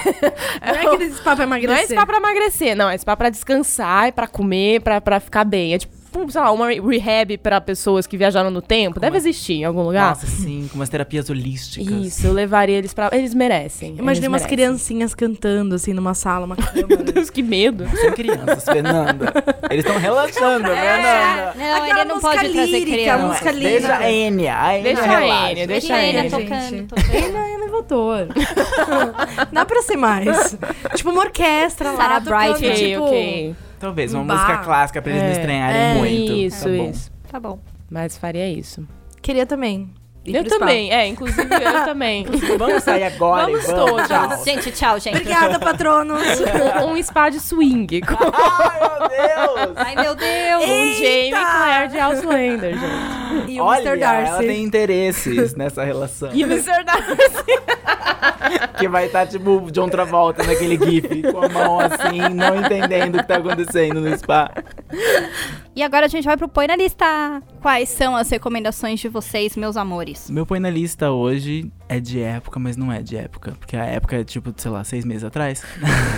Não 0.61 0.75
é 0.75 0.87
aquele 0.95 1.11
spa 1.13 1.37
pra 1.37 1.47
não 1.47 1.55
é 1.55 1.59
emagrecer. 1.59 1.97
spa 1.97 2.07
pra 2.07 2.17
emagrecer, 2.17 2.77
não. 2.77 2.89
É 2.89 2.97
spa 2.99 3.17
pra 3.17 3.31
descansar, 3.31 4.09
e 4.09 4.13
pra 4.13 4.27
comer, 4.27 4.81
pra, 4.81 5.01
pra 5.01 5.21
ficar 5.21 5.45
bem. 5.45 5.75
É 5.75 5.79
tipo, 5.79 6.00
sei 6.29 6.41
lá, 6.41 6.51
uma 6.53 6.69
rehab 6.71 7.39
pra 7.39 7.61
pessoas 7.61 8.07
que 8.07 8.17
viajaram 8.17 8.51
no 8.51 8.61
tempo. 8.63 8.99
Deve 9.01 9.17
existir 9.17 9.55
em 9.55 9.65
algum 9.65 9.83
lugar. 9.83 10.11
Nossa, 10.11 10.27
sim, 10.27 10.69
com 10.71 10.79
umas 10.79 10.89
terapias 10.89 11.29
holísticas. 11.31 12.07
Isso, 12.07 12.27
eu 12.27 12.33
levaria 12.33 12.77
eles 12.77 12.93
pra. 12.93 13.11
Eles 13.13 13.35
merecem. 13.35 13.91
Imaginei 13.91 14.11
eles 14.13 14.29
umas 14.29 14.43
merecem. 14.43 14.49
criancinhas 14.57 15.15
cantando, 15.15 15.75
assim, 15.75 15.93
numa 15.93 16.15
sala, 16.15 16.47
uma 16.47 16.57
câmera. 16.57 16.87
Meu 16.89 16.99
Deus, 17.05 17.31
que 17.31 17.43
medo. 17.43 17.89
São 17.97 18.13
crianças, 18.13 18.65
Fernanda. 18.65 19.33
Eles 19.71 19.85
estão 19.85 19.99
relaxando, 20.01 20.67
Fernanda. 20.67 21.55
Não, 21.57 21.75
Aquela 21.77 21.89
ele 22.01 22.05
não 22.05 22.15
música 22.17 22.29
pode 22.37 22.53
trazer 22.53 22.67
lírica, 22.67 22.93
criança. 22.97 23.23
a 23.23 23.27
música 23.29 23.51
lírica. 23.53 23.71
Deixa 23.81 23.97
a 23.99 24.13
Enya. 24.13 24.57
A 24.63 24.75
Enya 24.79 24.83
Deixa 24.83 25.03
a 25.03 25.19
relaxa. 25.19 25.53
Enya, 25.53 25.67
deixa 25.67 25.95
a 25.95 25.97
a 25.97 26.03
Enya 26.07 26.21
Enya, 26.21 26.31
tocando, 26.31 26.71
gente. 26.71 26.87
tocando. 26.89 27.15
Ele 27.15 27.37
é 27.37 27.55
elevador. 27.55 28.29
Dá 29.53 29.65
pra 29.65 29.83
ser 29.83 29.97
mais. 29.97 30.57
Tipo 30.95 31.11
uma 31.11 31.21
orquestra 31.23 31.91
lá. 31.93 31.97
Sarah 31.97 32.21
tocando, 32.21 32.59
Brightman. 32.59 32.71
Ok, 32.73 32.89
tipo... 32.93 33.05
ok. 33.05 33.55
Talvez, 33.81 34.15
uma 34.15 34.23
Bah. 34.23 34.35
música 34.35 34.59
clássica 34.59 35.03
pra 35.03 35.11
eles 35.11 35.23
não 35.25 35.31
estranharem 35.33 35.81
é, 35.81 35.95
muito. 35.95 36.33
Isso, 36.33 36.65
tá 36.65 36.69
bom. 36.71 36.91
isso. 36.91 37.13
Tá 37.33 37.41
bom. 37.41 37.59
Mas 37.91 38.17
faria 38.19 38.49
isso. 38.49 38.87
Queria 39.21 39.47
também. 39.47 39.91
Eu 40.37 40.43
pro 40.43 40.51
spa. 40.51 40.59
também, 40.61 40.93
é, 40.93 41.07
inclusive 41.07 41.43
eu 41.55 41.85
também. 41.85 42.27
Vamos 42.59 42.83
sair 42.83 43.05
agora 43.05 43.47
Vamos 43.47 43.67
vamos. 43.67 43.91
todos. 43.91 44.09
Tchau. 44.09 44.45
Gente, 44.45 44.73
tchau, 44.73 44.99
gente. 45.01 45.17
Obrigada, 45.17 45.59
patronos. 45.59 46.23
um, 46.85 46.93
um 46.93 47.03
spa 47.03 47.29
de 47.31 47.41
swing 47.41 48.01
com, 48.03 48.15
Ai, 48.35 48.81
meu 48.81 49.09
Deus! 49.09 49.77
Ai, 49.77 49.95
meu 49.97 50.15
Deus. 50.15 50.65
com 50.65 50.93
Jamie 50.95 51.31
Claire 51.31 51.89
de 51.89 51.99
Outlander, 51.99 52.79
gente. 52.79 53.51
E 53.53 53.61
o 53.61 53.65
Olha, 53.65 53.81
Mr. 53.83 53.99
Darcy. 54.01 54.29
ela 54.31 54.39
tem 54.39 54.63
interesses 54.63 55.55
nessa 55.55 55.85
relação. 55.85 56.31
E 56.33 56.45
o 56.45 56.47
Mr. 56.47 56.85
Darcy. 56.85 57.11
Que 58.79 58.89
vai 58.89 59.07
estar, 59.07 59.27
tipo, 59.27 59.51
o 59.59 59.71
John 59.71 59.89
Travolta 59.89 60.43
naquele 60.43 60.77
gif, 60.77 61.23
com 61.31 61.45
a 61.45 61.49
mão 61.49 61.79
assim, 61.81 62.21
não 62.35 62.57
entendendo 62.61 63.17
o 63.17 63.19
que 63.19 63.29
tá 63.29 63.37
acontecendo 63.37 64.01
no 64.01 64.17
spa. 64.19 64.51
E 65.81 65.83
agora 65.83 66.05
a 66.05 66.09
gente 66.11 66.27
vai 66.27 66.37
pro 66.37 66.47
Põe 66.47 66.67
na 66.67 66.77
Lista. 66.77 67.43
Quais 67.63 67.89
são 67.89 68.15
as 68.15 68.29
recomendações 68.29 69.01
de 69.01 69.09
vocês, 69.09 69.57
meus 69.57 69.79
amores? 69.79 70.29
Meu 70.29 70.45
põe 70.45 70.61
na 70.61 70.69
lista 70.69 71.11
hoje 71.11 71.73
é 71.89 71.99
de 71.99 72.21
época, 72.21 72.61
mas 72.61 72.77
não 72.77 72.93
é 72.93 73.01
de 73.01 73.17
época. 73.17 73.53
Porque 73.59 73.79
a 73.79 73.87
época 73.87 74.17
é, 74.17 74.23
tipo, 74.23 74.53
sei 74.59 74.71
lá, 74.71 74.85
seis 74.85 75.07
meses 75.07 75.25
atrás. 75.25 75.63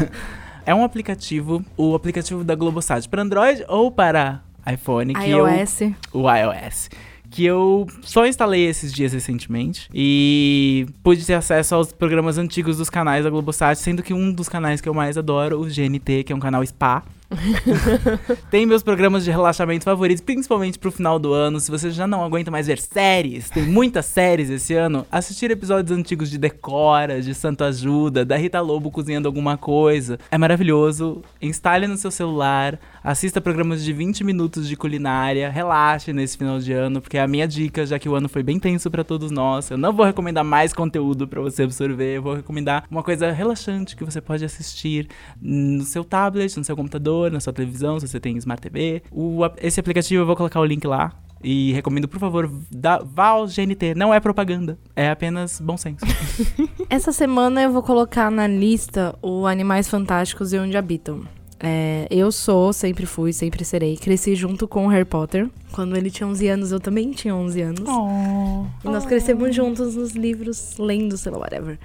é 0.66 0.74
um 0.74 0.82
aplicativo, 0.82 1.64
o 1.76 1.94
aplicativo 1.94 2.42
da 2.42 2.56
Globosat 2.56 3.08
para 3.08 3.22
Android 3.22 3.64
ou 3.68 3.92
para 3.92 4.42
iPhone, 4.68 5.14
que 5.14 5.30
eu 5.30 5.46
iOS. 5.46 5.80
o 6.12 6.28
iOS. 6.28 6.90
Que 7.30 7.44
eu 7.44 7.86
só 8.00 8.26
instalei 8.26 8.66
esses 8.66 8.92
dias 8.92 9.12
recentemente 9.12 9.88
e 9.94 10.86
pude 11.04 11.24
ter 11.24 11.34
acesso 11.34 11.76
aos 11.76 11.92
programas 11.92 12.36
antigos 12.36 12.78
dos 12.78 12.90
canais 12.90 13.22
da 13.22 13.30
Globosat, 13.30 13.78
sendo 13.78 14.02
que 14.02 14.12
um 14.12 14.32
dos 14.32 14.48
canais 14.48 14.80
que 14.80 14.88
eu 14.88 14.92
mais 14.92 15.16
adoro, 15.16 15.60
o 15.60 15.66
GNT, 15.66 16.24
que 16.24 16.32
é 16.32 16.36
um 16.36 16.40
canal 16.40 16.66
spa. 16.66 17.04
tem 18.50 18.66
meus 18.66 18.82
programas 18.82 19.24
de 19.24 19.30
relaxamento 19.30 19.84
favoritos, 19.84 20.22
principalmente 20.22 20.78
pro 20.78 20.92
final 20.92 21.18
do 21.18 21.32
ano. 21.32 21.60
Se 21.60 21.70
você 21.70 21.90
já 21.90 22.06
não 22.06 22.24
aguenta 22.24 22.50
mais 22.50 22.66
ver 22.66 22.78
séries, 22.78 23.50
tem 23.50 23.64
muitas 23.64 24.06
séries 24.06 24.50
esse 24.50 24.74
ano, 24.74 25.06
assistir 25.10 25.50
episódios 25.50 25.96
antigos 25.96 26.30
de 26.30 26.38
Decora, 26.38 27.20
de 27.20 27.34
Santo 27.34 27.64
Ajuda, 27.64 28.24
da 28.24 28.36
Rita 28.36 28.60
Lobo 28.60 28.90
cozinhando 28.90 29.28
alguma 29.28 29.56
coisa. 29.56 30.18
É 30.30 30.38
maravilhoso. 30.38 31.22
Instale 31.40 31.86
no 31.86 31.96
seu 31.96 32.10
celular, 32.10 32.78
assista 33.02 33.40
programas 33.40 33.82
de 33.82 33.92
20 33.92 34.22
minutos 34.24 34.68
de 34.68 34.76
culinária, 34.76 35.50
relaxe 35.50 36.12
nesse 36.12 36.38
final 36.38 36.58
de 36.58 36.72
ano, 36.72 37.00
porque 37.00 37.18
é 37.18 37.22
a 37.22 37.26
minha 37.26 37.46
dica, 37.46 37.84
já 37.84 37.98
que 37.98 38.08
o 38.08 38.14
ano 38.14 38.28
foi 38.28 38.42
bem 38.42 38.58
tenso 38.58 38.90
pra 38.90 39.02
todos 39.02 39.30
nós. 39.30 39.70
Eu 39.70 39.76
não 39.76 39.92
vou 39.92 40.06
recomendar 40.06 40.44
mais 40.44 40.72
conteúdo 40.72 41.26
pra 41.26 41.40
você 41.40 41.64
absorver, 41.64 42.16
eu 42.16 42.22
vou 42.22 42.34
recomendar 42.34 42.84
uma 42.90 43.02
coisa 43.02 43.30
relaxante 43.32 43.96
que 43.96 44.04
você 44.04 44.20
pode 44.20 44.44
assistir 44.44 45.08
no 45.40 45.84
seu 45.84 46.04
tablet, 46.04 46.56
no 46.56 46.64
seu 46.64 46.76
computador, 46.76 47.30
na 47.30 47.40
sua 47.40 47.52
televisão, 47.52 47.98
se 47.98 48.06
você 48.06 48.20
tem 48.20 48.36
Smart 48.36 48.62
TV. 48.62 49.02
O, 49.10 49.40
esse 49.60 49.80
aplicativo 49.80 50.22
eu 50.22 50.26
vou 50.26 50.36
colocar 50.36 50.60
o 50.60 50.64
link 50.64 50.86
lá. 50.86 51.12
E 51.44 51.72
recomendo, 51.72 52.06
por 52.06 52.20
favor, 52.20 52.48
da, 52.70 52.98
vá 52.98 53.28
ao 53.28 53.46
GNT. 53.46 53.96
Não 53.96 54.14
é 54.14 54.20
propaganda, 54.20 54.78
é 54.94 55.10
apenas 55.10 55.60
bom 55.60 55.76
senso. 55.76 56.04
Essa 56.88 57.10
semana 57.10 57.62
eu 57.62 57.72
vou 57.72 57.82
colocar 57.82 58.30
na 58.30 58.46
lista 58.46 59.18
o 59.20 59.46
Animais 59.46 59.88
Fantásticos 59.88 60.52
e 60.52 60.58
Onde 60.58 60.76
Habitam. 60.76 61.22
É, 61.62 62.08
eu 62.10 62.32
sou, 62.32 62.72
sempre 62.72 63.06
fui, 63.06 63.32
sempre 63.32 63.64
serei. 63.64 63.96
Cresci 63.96 64.34
junto 64.34 64.66
com 64.66 64.88
Harry 64.88 65.04
Potter. 65.04 65.48
Quando 65.72 65.96
ele 65.96 66.10
tinha 66.10 66.26
11 66.26 66.48
anos, 66.48 66.72
eu 66.72 66.78
também 66.78 67.10
tinha 67.10 67.34
11 67.34 67.60
anos. 67.62 67.88
E 68.84 68.88
nós 68.88 69.06
crescemos 69.06 69.54
juntos 69.54 69.96
nos 69.96 70.12
livros, 70.12 70.76
lendo, 70.78 71.16
sei 71.16 71.32
lá, 71.32 71.38
whatever. 71.38 71.78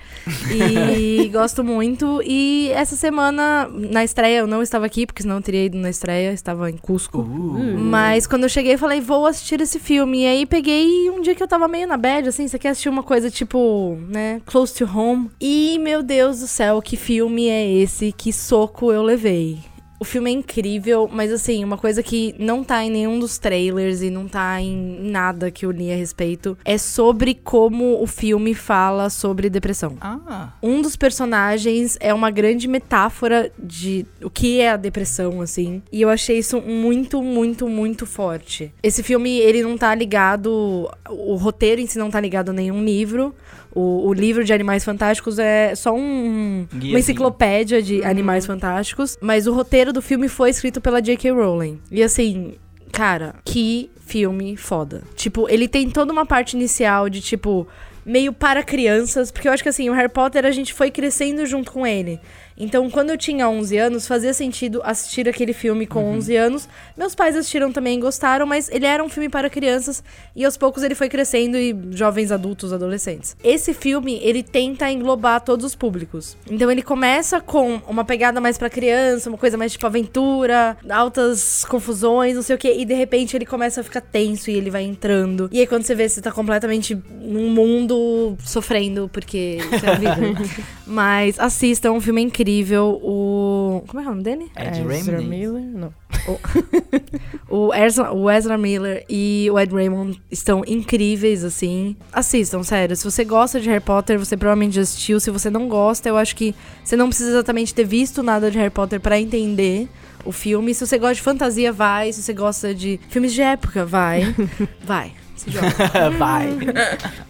E 0.51 1.29
gosto 1.31 1.63
muito. 1.63 2.21
E 2.23 2.69
essa 2.73 2.95
semana, 2.95 3.67
na 3.71 4.03
estreia, 4.03 4.39
eu 4.39 4.47
não 4.47 4.61
estava 4.61 4.85
aqui, 4.85 5.05
porque 5.05 5.21
senão 5.23 5.37
eu 5.37 5.41
teria 5.41 5.65
ido 5.65 5.77
na 5.77 5.89
estreia, 5.89 6.31
estava 6.33 6.69
em 6.69 6.77
Cusco. 6.77 7.21
Uh. 7.21 7.77
Mas 7.77 8.27
quando 8.27 8.43
eu 8.43 8.49
cheguei, 8.49 8.73
eu 8.73 8.79
falei, 8.79 8.99
vou 8.99 9.25
assistir 9.25 9.61
esse 9.61 9.79
filme. 9.79 10.23
E 10.23 10.27
aí 10.27 10.45
peguei 10.45 11.09
um 11.09 11.21
dia 11.21 11.33
que 11.33 11.41
eu 11.41 11.47
tava 11.47 11.67
meio 11.67 11.87
na 11.87 11.97
bad, 11.97 12.27
assim, 12.27 12.47
você 12.47 12.59
quer 12.59 12.69
assistir 12.69 12.89
uma 12.89 13.03
coisa 13.03 13.31
tipo, 13.31 13.97
né, 14.09 14.41
close 14.45 14.73
to 14.73 14.85
home. 14.85 15.29
E, 15.39 15.79
meu 15.79 16.03
Deus 16.03 16.39
do 16.39 16.47
céu, 16.47 16.81
que 16.81 16.97
filme 16.97 17.47
é 17.47 17.71
esse? 17.71 18.11
Que 18.11 18.33
soco 18.33 18.91
eu 18.91 19.01
levei. 19.01 19.59
O 19.99 20.05
filme 20.05 20.29
é 20.29 20.33
incrível, 20.33 21.09
mas 21.11 21.31
assim, 21.31 21.63
uma 21.63 21.77
coisa 21.77 22.03
que 22.03 22.35
não 22.37 22.63
tá 22.63 22.83
em 22.83 22.91
nenhum 22.91 23.19
dos 23.19 23.37
trailers 23.37 24.01
e 24.01 24.09
não 24.09 24.27
tá 24.27 24.61
em 24.61 24.99
nada 25.01 25.49
que 25.49 25.65
eu 25.65 25.71
li 25.71 25.91
a 25.91 25.95
respeito 25.95 26.57
é 26.63 26.77
sobre 26.77 27.33
como 27.33 28.01
o 28.01 28.05
filme 28.05 28.53
fala 28.53 29.09
sobre 29.09 29.49
depressão. 29.49 29.97
Ah, 29.99 30.53
Um 30.61 30.81
dos 30.81 30.95
personagens 30.95 31.97
é 31.99 32.13
uma 32.13 32.29
grande 32.29 32.67
metáfora 32.67 33.51
de 33.57 34.05
o 34.21 34.29
que 34.29 34.59
é 34.59 34.71
a 34.71 34.77
depressão, 34.77 35.41
assim. 35.41 35.81
E 35.91 36.01
eu 36.01 36.09
achei 36.09 36.37
isso 36.37 36.61
muito, 36.61 37.23
muito, 37.23 37.67
muito 37.67 38.05
forte. 38.05 38.71
Esse 38.83 39.01
filme, 39.01 39.37
ele 39.39 39.63
não 39.63 39.77
tá 39.77 39.95
ligado. 39.95 40.89
O 41.09 41.35
roteiro 41.35 41.81
em 41.81 41.87
si 41.87 41.97
não 41.97 42.09
tá 42.09 42.19
ligado 42.19 42.49
a 42.49 42.53
nenhum 42.53 42.83
livro. 42.83 43.33
O, 43.73 44.07
o 44.07 44.13
livro 44.13 44.43
de 44.43 44.53
Animais 44.53 44.83
Fantásticos 44.83 45.39
é 45.39 45.75
só 45.75 45.93
um, 45.93 46.67
uma 46.73 46.99
enciclopédia 46.99 47.81
de 47.81 48.03
Animais 48.03 48.45
Fantásticos. 48.45 49.17
Mas 49.21 49.47
o 49.47 49.53
roteiro 49.53 49.93
do 49.93 50.01
filme 50.01 50.27
foi 50.27 50.49
escrito 50.49 50.81
pela 50.81 51.01
J.K. 51.01 51.31
Rowling. 51.31 51.79
E 51.91 52.01
assim, 52.01 52.55
cara, 52.91 53.35
que 53.45 53.89
filme 54.05 54.55
foda. 54.55 55.03
Tipo, 55.15 55.47
ele 55.49 55.67
tem 55.67 55.89
toda 55.89 56.11
uma 56.11 56.25
parte 56.25 56.55
inicial 56.55 57.09
de 57.09 57.21
tipo 57.21 57.67
meio 58.05 58.31
para 58.31 58.63
crianças, 58.63 59.29
porque 59.29 59.49
eu 59.49 59.51
acho 59.51 59.61
que 59.61 59.67
assim, 59.67 59.89
o 59.89 59.93
Harry 59.93 60.07
Potter 60.09 60.45
a 60.45 60.51
gente 60.51 60.73
foi 60.73 60.89
crescendo 60.89 61.45
junto 61.45 61.71
com 61.71 61.85
ele. 61.85 62.19
Então, 62.57 62.89
quando 62.89 63.11
eu 63.11 63.17
tinha 63.17 63.47
11 63.47 63.77
anos, 63.77 64.07
fazia 64.07 64.33
sentido 64.33 64.81
assistir 64.83 65.27
aquele 65.29 65.53
filme 65.53 65.85
com 65.85 66.03
11 66.03 66.35
anos. 66.35 66.69
Meus 66.97 67.13
pais 67.13 67.35
assistiram 67.35 67.71
também 67.71 67.97
e 67.97 68.01
gostaram, 68.01 68.45
mas 68.45 68.69
ele 68.69 68.85
era 68.85 69.03
um 69.03 69.09
filme 69.09 69.29
para 69.29 69.49
crianças 69.49 70.03
e 70.35 70.43
aos 70.43 70.57
poucos 70.57 70.83
ele 70.83 70.95
foi 70.95 71.09
crescendo 71.09 71.57
e 71.57 71.75
jovens 71.91 72.31
adultos, 72.31 72.73
adolescentes. 72.73 73.35
Esse 73.43 73.73
filme, 73.73 74.19
ele 74.23 74.41
tenta 74.41 74.89
englobar 74.89 75.41
todos 75.41 75.65
os 75.65 75.75
públicos. 75.75 76.37
Então, 76.49 76.71
ele 76.71 76.81
começa 76.81 77.39
com 77.39 77.81
uma 77.87 78.03
pegada 78.03 78.41
mais 78.41 78.57
para 78.57 78.69
criança, 78.69 79.29
uma 79.29 79.37
coisa 79.37 79.57
mais 79.57 79.71
tipo 79.71 79.85
aventura, 79.85 80.77
altas 80.89 81.63
confusões, 81.65 82.35
não 82.35 82.41
sei 82.41 82.55
o 82.55 82.59
quê, 82.59 82.75
e 82.77 82.85
de 82.85 82.93
repente 82.93 83.35
ele 83.35 83.45
começa 83.45 83.81
a 83.81 83.83
ficar 83.83 84.01
tenso 84.01 84.49
e 84.49 84.55
ele 84.55 84.69
vai 84.69 84.83
entrando. 84.83 85.49
E 85.51 85.59
aí 85.59 85.67
quando 85.67 85.83
você 85.83 85.93
vê, 85.93 86.07
você 86.07 86.21
tá 86.21 86.31
completamente 86.31 86.97
num 87.21 87.49
mundo 87.49 88.37
sofrendo, 88.43 89.09
porque 89.11 89.59
isso 89.73 89.85
é 89.85 89.89
a 89.89 89.95
vida. 89.95 90.17
Mas 90.85 91.39
assistam, 91.39 91.91
um 91.91 92.01
filme 92.01 92.21
é 92.21 92.25
incrível. 92.47 92.99
O 93.03 93.83
Como 93.87 94.01
é 94.01 94.05
o 94.05 94.09
nome 94.09 94.23
dele? 94.23 94.51
Ed 94.55 94.79
Ezra 94.79 95.17
Raymond. 95.17 95.27
Miller? 95.27 95.63
Não. 95.63 95.93
O 97.49 97.73
Ezra, 97.73 98.13
o 98.13 98.29
Ezra 98.29 98.57
Miller 98.57 99.05
e 99.09 99.47
o 99.51 99.57
Ed 99.57 99.73
Raymond 99.73 100.21
estão 100.29 100.63
incríveis, 100.67 101.43
assim. 101.43 101.95
Assistam, 102.11 102.61
sério. 102.63 102.95
Se 102.95 103.03
você 103.03 103.23
gosta 103.23 103.59
de 103.59 103.69
Harry 103.69 103.83
Potter, 103.83 104.19
você 104.19 104.35
provavelmente 104.35 104.75
já 104.75 104.81
assistiu. 104.81 105.19
Se 105.19 105.31
você 105.31 105.49
não 105.49 105.69
gosta, 105.69 106.09
eu 106.09 106.17
acho 106.17 106.35
que 106.35 106.53
você 106.83 106.97
não 106.97 107.07
precisa 107.07 107.29
exatamente 107.31 107.73
ter 107.73 107.85
visto 107.85 108.21
nada 108.21 108.51
de 108.51 108.57
Harry 108.57 108.69
Potter 108.69 108.99
pra 108.99 109.19
entender 109.19 109.87
o 110.25 110.31
filme. 110.31 110.73
Se 110.73 110.85
você 110.85 110.97
gosta 110.97 111.15
de 111.15 111.21
fantasia, 111.21 111.71
vai. 111.71 112.11
Se 112.11 112.21
você 112.21 112.33
gosta 112.33 112.75
de 112.75 112.99
filmes 113.09 113.33
de 113.33 113.41
época, 113.41 113.85
vai. 113.85 114.35
vai. 114.83 115.13
Se 115.37 115.49
joga. 115.51 116.09
Vai. 116.17 116.49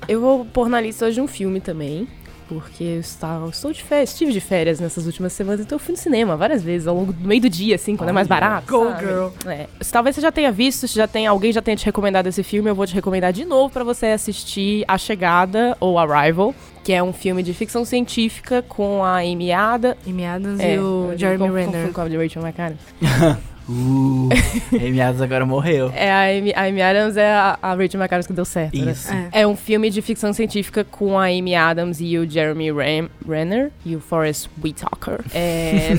Eu 0.07 0.19
vou 0.19 0.45
pôr 0.45 0.67
na 0.69 0.81
lista 0.81 1.05
hoje 1.05 1.21
um 1.21 1.27
filme 1.27 1.59
também. 1.59 2.07
Porque 2.47 2.83
eu 2.83 2.99
estou 3.49 3.71
de 3.73 3.83
férias, 3.83 4.11
estive 4.11 4.31
de 4.31 4.39
férias 4.39 4.79
nessas 4.79 5.05
últimas 5.05 5.33
semanas, 5.33 5.61
então 5.61 5.75
eu 5.75 5.79
fui 5.79 5.91
no 5.91 5.97
cinema 5.97 6.37
várias 6.37 6.63
vezes 6.63 6.87
ao 6.87 6.95
longo 6.95 7.11
do 7.11 7.27
meio 7.27 7.41
do 7.41 7.49
dia, 7.49 7.75
assim, 7.75 7.95
quando 7.95 8.09
é 8.09 8.13
mais 8.13 8.27
barato. 8.27 8.67
Go, 8.71 8.85
sabe? 8.85 9.05
girl. 9.05 9.27
É. 9.45 9.67
Talvez 9.91 10.15
você 10.15 10.21
já 10.21 10.31
tenha 10.31 10.51
visto, 10.51 10.87
se 10.87 10.95
já 10.95 11.07
tem, 11.07 11.27
alguém 11.27 11.51
já 11.51 11.61
tenha 11.61 11.75
te 11.75 11.85
recomendado 11.85 12.27
esse 12.27 12.43
filme, 12.43 12.69
eu 12.69 12.75
vou 12.75 12.87
te 12.87 12.93
recomendar 12.93 13.33
de 13.33 13.43
novo 13.43 13.71
pra 13.73 13.83
você 13.83 14.07
assistir 14.07 14.85
A 14.87 14.97
Chegada 14.97 15.75
ou 15.79 15.99
Arrival, 15.99 16.55
que 16.83 16.93
é 16.93 17.03
um 17.03 17.11
filme 17.11 17.43
de 17.43 17.53
ficção 17.53 17.83
científica 17.83 18.61
com 18.61 19.03
a 19.03 19.17
Amy 19.17 19.51
Adams. 19.51 19.97
Amy 20.07 20.25
Adams 20.25 20.59
É, 20.61 20.75
e 20.75 20.79
o 20.79 21.13
Jeremy 21.17 21.49
Renner. 21.49 21.91
com 21.91 22.01
a 22.01 22.07
de 22.07 22.15
Rachel 22.17 22.41
McAdams. 22.43 22.79
Uh, 23.69 24.29
Amy 24.73 25.01
Adams 25.01 25.21
agora 25.21 25.45
morreu. 25.45 25.91
É, 25.97 26.11
a 26.11 26.37
Amy, 26.37 26.53
a 26.53 26.63
Amy 26.65 26.81
Adams 26.81 27.17
é 27.17 27.31
a, 27.31 27.57
a 27.61 27.73
Rachel 27.73 27.99
McAdams 27.99 28.27
que 28.27 28.33
deu 28.33 28.45
certo, 28.45 28.77
né? 28.77 28.91
Isso. 28.91 29.11
É. 29.11 29.41
É 29.41 29.47
um 29.47 29.55
filme 29.55 29.89
de 29.89 30.01
ficção 30.01 30.31
científica 30.31 30.83
com 30.83 31.17
a 31.17 31.25
Amy 31.25 31.55
Adams 31.55 31.99
e 31.99 32.17
o 32.17 32.29
Jeremy 32.29 32.71
Ram 32.71 33.09
Renner 33.27 33.71
e 33.85 33.95
o 33.95 33.99
Forrest 33.99 34.47
Whitaker. 34.63 35.19
É... 35.33 35.93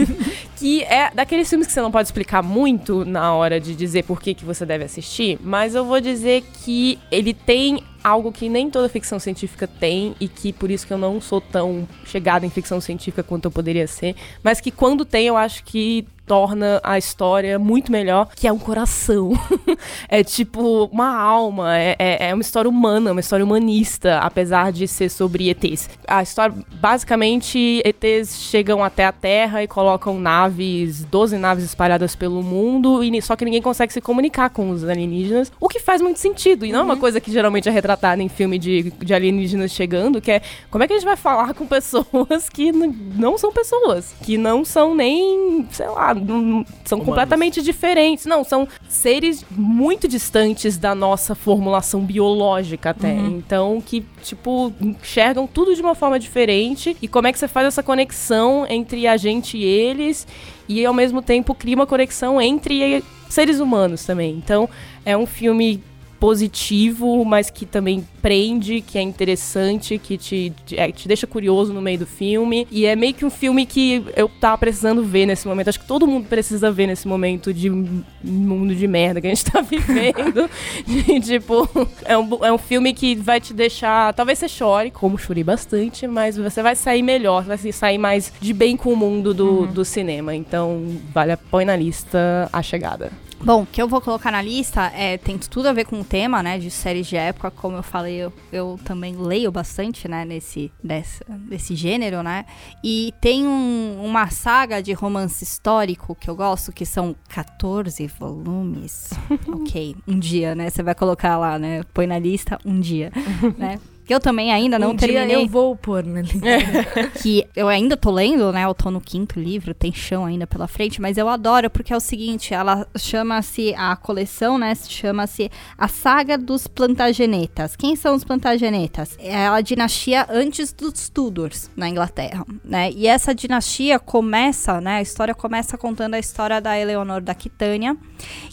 que 0.56 0.82
é 0.84 1.10
daqueles 1.14 1.48
filmes 1.48 1.66
que 1.66 1.72
você 1.72 1.80
não 1.80 1.90
pode 1.90 2.08
explicar 2.08 2.42
muito 2.42 3.04
na 3.04 3.34
hora 3.34 3.60
de 3.60 3.74
dizer 3.74 4.04
por 4.04 4.20
que, 4.20 4.34
que 4.34 4.44
você 4.44 4.64
deve 4.64 4.84
assistir, 4.84 5.38
mas 5.42 5.74
eu 5.74 5.84
vou 5.84 6.00
dizer 6.00 6.42
que 6.64 6.98
ele 7.10 7.34
tem 7.34 7.82
algo 8.02 8.30
que 8.30 8.48
nem 8.48 8.70
toda 8.70 8.88
ficção 8.88 9.18
científica 9.18 9.66
tem 9.66 10.14
e 10.20 10.28
que 10.28 10.52
por 10.52 10.70
isso 10.70 10.86
que 10.86 10.92
eu 10.92 10.98
não 10.98 11.20
sou 11.20 11.40
tão 11.40 11.88
chegada 12.04 12.44
em 12.44 12.50
ficção 12.50 12.80
científica 12.80 13.22
quanto 13.22 13.46
eu 13.46 13.50
poderia 13.50 13.86
ser, 13.86 14.14
mas 14.42 14.60
que 14.60 14.70
quando 14.70 15.04
tem 15.04 15.26
eu 15.26 15.36
acho 15.36 15.64
que 15.64 16.06
torna 16.26 16.80
a 16.82 16.98
história 16.98 17.58
muito 17.58 17.92
melhor, 17.92 18.28
que 18.34 18.46
é 18.46 18.52
um 18.52 18.58
coração. 18.58 19.32
é 20.08 20.24
tipo 20.24 20.88
uma 20.92 21.16
alma, 21.16 21.76
é, 21.76 21.96
é, 21.98 22.30
é 22.30 22.34
uma 22.34 22.40
história 22.40 22.68
humana, 22.68 23.12
uma 23.12 23.20
história 23.20 23.44
humanista, 23.44 24.18
apesar 24.18 24.72
de 24.72 24.88
ser 24.88 25.10
sobre 25.10 25.50
ETs. 25.50 25.88
A 26.06 26.22
história, 26.22 26.56
basicamente, 26.80 27.82
ETs 27.84 28.38
chegam 28.40 28.82
até 28.82 29.04
a 29.04 29.12
Terra 29.12 29.62
e 29.62 29.68
colocam 29.68 30.18
naves, 30.18 31.04
12 31.04 31.36
naves 31.36 31.64
espalhadas 31.64 32.14
pelo 32.16 32.42
mundo, 32.42 33.02
e 33.02 33.22
só 33.22 33.36
que 33.36 33.44
ninguém 33.44 33.62
consegue 33.62 33.92
se 33.92 34.00
comunicar 34.00 34.50
com 34.50 34.70
os 34.70 34.84
alienígenas, 34.84 35.52
o 35.60 35.68
que 35.68 35.78
faz 35.78 36.00
muito 36.00 36.18
sentido, 36.18 36.64
e 36.64 36.72
não 36.72 36.80
é 36.80 36.82
uma 36.82 36.96
coisa 36.96 37.20
que 37.20 37.30
geralmente 37.30 37.68
é 37.68 37.72
retratada 37.72 38.22
em 38.22 38.28
filme 38.28 38.58
de, 38.58 38.90
de 38.90 39.14
alienígenas 39.14 39.72
chegando, 39.72 40.20
que 40.20 40.30
é 40.30 40.42
como 40.70 40.82
é 40.84 40.86
que 40.86 40.94
a 40.94 40.96
gente 40.96 41.06
vai 41.06 41.16
falar 41.16 41.54
com 41.54 41.66
pessoas 41.68 42.48
que 42.48 42.72
não 42.72 43.36
são 43.36 43.52
pessoas, 43.52 44.14
que 44.22 44.38
não 44.38 44.64
são 44.64 44.94
nem, 44.94 45.66
sei 45.70 45.88
lá, 45.88 46.13
não- 46.14 46.40
não- 46.42 46.66
são 46.84 46.98
Humanos. 46.98 47.06
completamente 47.06 47.62
diferentes. 47.62 48.26
Não, 48.26 48.44
são 48.44 48.66
seres 48.88 49.44
muito 49.50 50.06
distantes 50.08 50.76
da 50.78 50.94
nossa 50.94 51.34
formulação 51.34 52.00
biológica 52.00 52.90
até. 52.90 53.12
Então, 53.14 53.80
que, 53.84 54.04
tipo, 54.22 54.72
enxergam 54.80 55.46
tudo 55.46 55.74
de 55.74 55.80
uma 55.82 55.94
forma 55.94 56.18
diferente. 56.18 56.96
E 57.00 57.08
como 57.08 57.26
é 57.26 57.32
que 57.32 57.38
você 57.38 57.48
faz 57.48 57.66
essa 57.66 57.82
conexão 57.82 58.66
entre 58.68 59.06
a 59.06 59.16
gente 59.16 59.56
e 59.56 59.64
eles? 59.64 60.26
E 60.68 60.84
ao 60.84 60.94
mesmo 60.94 61.20
tempo 61.20 61.54
cria 61.54 61.74
uma 61.76 61.86
conexão 61.86 62.40
entre 62.40 63.02
seres 63.28 63.60
humanos 63.60 64.04
também. 64.04 64.30
Então, 64.32 64.68
é 65.04 65.16
um 65.16 65.26
filme 65.26 65.82
positivo, 66.24 67.22
mas 67.22 67.50
que 67.50 67.66
também 67.66 68.02
prende, 68.22 68.80
que 68.80 68.96
é 68.96 69.02
interessante, 69.02 69.98
que 69.98 70.16
te, 70.16 70.54
te, 70.64 70.80
é, 70.80 70.90
te 70.90 71.06
deixa 71.06 71.26
curioso 71.26 71.70
no 71.70 71.82
meio 71.82 71.98
do 71.98 72.06
filme. 72.06 72.66
E 72.70 72.86
é 72.86 72.96
meio 72.96 73.12
que 73.12 73.26
um 73.26 73.30
filme 73.30 73.66
que 73.66 74.02
eu 74.16 74.26
tava 74.40 74.56
precisando 74.56 75.04
ver 75.04 75.26
nesse 75.26 75.46
momento. 75.46 75.68
Acho 75.68 75.80
que 75.80 75.86
todo 75.86 76.06
mundo 76.06 76.26
precisa 76.26 76.72
ver 76.72 76.86
nesse 76.86 77.06
momento 77.06 77.52
de 77.52 77.68
mundo 77.68 78.74
de 78.74 78.88
merda 78.88 79.20
que 79.20 79.26
a 79.26 79.34
gente 79.34 79.44
tá 79.44 79.60
vivendo. 79.68 80.48
E, 80.88 81.20
tipo, 81.20 81.68
é 82.06 82.16
um, 82.16 82.42
é 82.42 82.50
um 82.50 82.56
filme 82.56 82.94
que 82.94 83.14
vai 83.16 83.38
te 83.38 83.52
deixar. 83.52 84.14
Talvez 84.14 84.38
você 84.38 84.48
chore, 84.48 84.90
como 84.90 85.18
chorei 85.18 85.44
bastante, 85.44 86.06
mas 86.06 86.38
você 86.38 86.62
vai 86.62 86.74
sair 86.74 87.02
melhor, 87.02 87.44
vai 87.44 87.58
sair 87.58 87.98
mais 87.98 88.32
de 88.40 88.54
bem 88.54 88.78
com 88.78 88.94
o 88.94 88.96
mundo 88.96 89.34
do, 89.34 89.66
do 89.66 89.84
cinema. 89.84 90.34
Então, 90.34 90.86
vale 91.12 91.32
a 91.32 91.36
põe 91.36 91.66
na 91.66 91.76
lista 91.76 92.48
a 92.50 92.62
chegada. 92.62 93.12
Bom, 93.44 93.60
o 93.62 93.66
que 93.66 93.82
eu 93.82 93.86
vou 93.86 94.00
colocar 94.00 94.30
na 94.32 94.40
lista 94.40 94.86
é 94.94 95.18
tem 95.18 95.36
tudo 95.36 95.68
a 95.68 95.72
ver 95.74 95.84
com 95.84 96.00
o 96.00 96.04
tema, 96.04 96.42
né, 96.42 96.58
de 96.58 96.70
séries 96.70 97.06
de 97.06 97.14
época, 97.16 97.50
como 97.50 97.76
eu 97.76 97.82
falei, 97.82 98.14
eu, 98.16 98.32
eu 98.50 98.80
também 98.84 99.14
leio 99.16 99.52
bastante, 99.52 100.08
né, 100.08 100.24
nesse 100.24 100.72
dessa, 100.82 101.22
desse 101.28 101.76
gênero, 101.76 102.22
né? 102.22 102.46
E 102.82 103.12
tem 103.20 103.46
um- 103.46 104.02
uma 104.02 104.30
saga 104.30 104.82
de 104.82 104.94
romance 104.94 105.44
histórico 105.44 106.14
que 106.14 106.30
eu 106.30 106.34
gosto, 106.34 106.72
que 106.72 106.86
são 106.86 107.14
14 107.28 108.06
volumes. 108.18 109.10
OK, 109.46 109.94
um 110.08 110.18
dia, 110.18 110.54
né? 110.54 110.70
Você 110.70 110.82
vai 110.82 110.94
colocar 110.94 111.36
lá, 111.36 111.58
né? 111.58 111.82
Põe 111.92 112.06
na 112.06 112.18
lista 112.18 112.58
um 112.64 112.80
dia, 112.80 113.12
né? 113.58 113.78
Que 114.04 114.14
eu 114.14 114.20
também 114.20 114.52
ainda 114.52 114.78
não 114.78 114.90
um 114.90 114.94
dia 114.94 115.08
terminei 115.08 115.44
eu 115.44 115.48
vou 115.48 115.74
pôr 115.74 116.04
na 116.04 116.20
lista. 116.20 116.40
que 117.22 117.46
eu 117.56 117.68
ainda 117.68 117.96
tô 117.96 118.10
lendo, 118.10 118.52
né? 118.52 118.64
Eu 118.64 118.74
tô 118.74 118.90
no 118.90 119.00
quinto 119.00 119.40
livro, 119.40 119.72
tem 119.72 119.92
chão 119.92 120.26
ainda 120.26 120.46
pela 120.46 120.68
frente, 120.68 121.00
mas 121.00 121.16
eu 121.16 121.28
adoro 121.28 121.70
porque 121.70 121.92
é 121.92 121.96
o 121.96 122.00
seguinte, 122.00 122.52
ela 122.52 122.86
chama-se 122.98 123.74
a 123.76 123.96
coleção, 123.96 124.58
né? 124.58 124.74
Chama-se 124.74 125.50
a 125.78 125.88
Saga 125.88 126.36
dos 126.36 126.66
Plantagenetas. 126.66 127.76
Quem 127.76 127.96
são 127.96 128.14
os 128.14 128.24
Plantagenetas? 128.24 129.16
É 129.18 129.46
a 129.46 129.60
dinastia 129.62 130.26
antes 130.28 130.72
dos 130.72 131.08
Tudors 131.08 131.70
na 131.74 131.88
Inglaterra, 131.88 132.44
né? 132.62 132.90
E 132.92 133.06
essa 133.06 133.34
dinastia 133.34 133.98
começa, 133.98 134.80
né? 134.80 134.96
A 134.96 135.02
história 135.02 135.34
começa 135.34 135.78
contando 135.78 136.14
a 136.14 136.18
história 136.18 136.60
da 136.60 136.78
Eleonor 136.78 137.22
da 137.22 137.32
Aquitânia, 137.32 137.96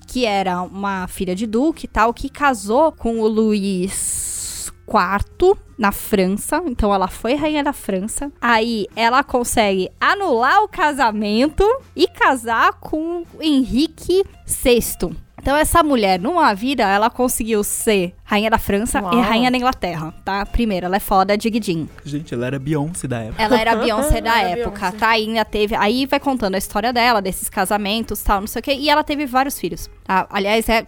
que 0.08 0.26
era 0.26 0.62
uma 0.62 1.08
filha 1.08 1.36
de 1.36 1.46
duque 1.46 1.86
e 1.86 1.90
tal, 1.90 2.14
que 2.14 2.30
casou 2.30 2.92
com 2.94 3.20
o 3.20 3.28
Luís 3.28 4.71
IV 4.88 5.58
na 5.78 5.92
França. 5.92 6.62
Então 6.66 6.94
ela 6.94 7.08
foi 7.08 7.36
rainha 7.36 7.64
da 7.64 7.74
França. 7.74 8.32
Aí 8.42 8.88
ela 8.96 9.24
consegue 9.24 9.90
anular 10.00 10.64
o 10.64 10.68
casamento 10.68 11.64
e 11.96 12.08
casar 12.08 12.74
com 12.74 13.24
Henrique 13.40 14.24
VI. 14.46 15.16
Então 15.42 15.58
essa 15.58 15.82
mulher, 15.82 16.20
numa 16.20 16.54
vida, 16.54 16.84
ela 16.84 17.10
conseguiu 17.10 17.64
ser 17.64 18.14
rainha 18.24 18.50
da 18.50 18.60
França 18.60 19.02
Uau. 19.02 19.14
e 19.18 19.22
rainha 19.22 19.50
da 19.50 19.58
Inglaterra, 19.58 20.14
tá? 20.24 20.46
Primeiro, 20.46 20.86
ela 20.86 20.98
é 20.98 21.00
foda 21.00 21.36
de 21.36 21.50
Guidin. 21.50 21.90
Gente, 22.06 22.34
ela 22.34 22.46
era 22.46 22.60
Beyoncé 22.60 23.08
da 23.08 23.20
época. 23.22 23.42
Ela 23.42 23.60
era 23.60 23.76
Beyoncé 23.84 24.22
da 24.22 24.40
época, 24.40 24.80
Beyoncé. 24.80 24.98
tá? 24.98 25.10
Ainda 25.10 25.44
teve. 25.44 25.76
Aí 25.76 26.06
vai 26.06 26.20
contando 26.20 26.54
a 26.54 26.58
história 26.60 26.94
dela, 26.94 27.22
desses 27.24 27.50
casamentos 27.50 28.22
tal, 28.22 28.42
não 28.42 28.48
sei 28.48 28.60
o 28.60 28.64
quê. 28.64 28.74
E 28.74 28.88
ela 28.88 29.04
teve 29.04 29.26
vários 29.26 29.60
filhos. 29.60 29.90
tá? 30.04 30.28
Aliás, 30.30 30.70
é, 30.70 30.86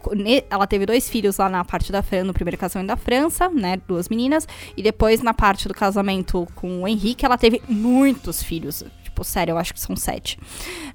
ela 0.49 0.67
teve 0.67 0.85
dois 0.85 1.09
filhos 1.09 1.37
lá 1.37 1.49
na 1.49 1.65
parte 1.65 1.91
da 1.91 2.03
França, 2.03 2.23
no 2.25 2.33
primeiro 2.33 2.57
casamento 2.57 2.89
da 2.89 2.95
França, 2.95 3.49
né? 3.49 3.81
Duas 3.87 4.07
meninas. 4.07 4.47
E 4.77 4.83
depois, 4.83 5.21
na 5.23 5.33
parte 5.33 5.67
do 5.67 5.73
casamento 5.73 6.47
com 6.53 6.83
o 6.83 6.87
Henrique, 6.87 7.25
ela 7.25 7.39
teve 7.39 7.59
muitos 7.67 8.43
filhos. 8.43 8.83
Tipo, 9.13 9.23
sério, 9.23 9.51
eu 9.51 9.57
acho 9.59 9.75
que 9.75 9.79
são 9.79 9.95
sete. 9.95 10.39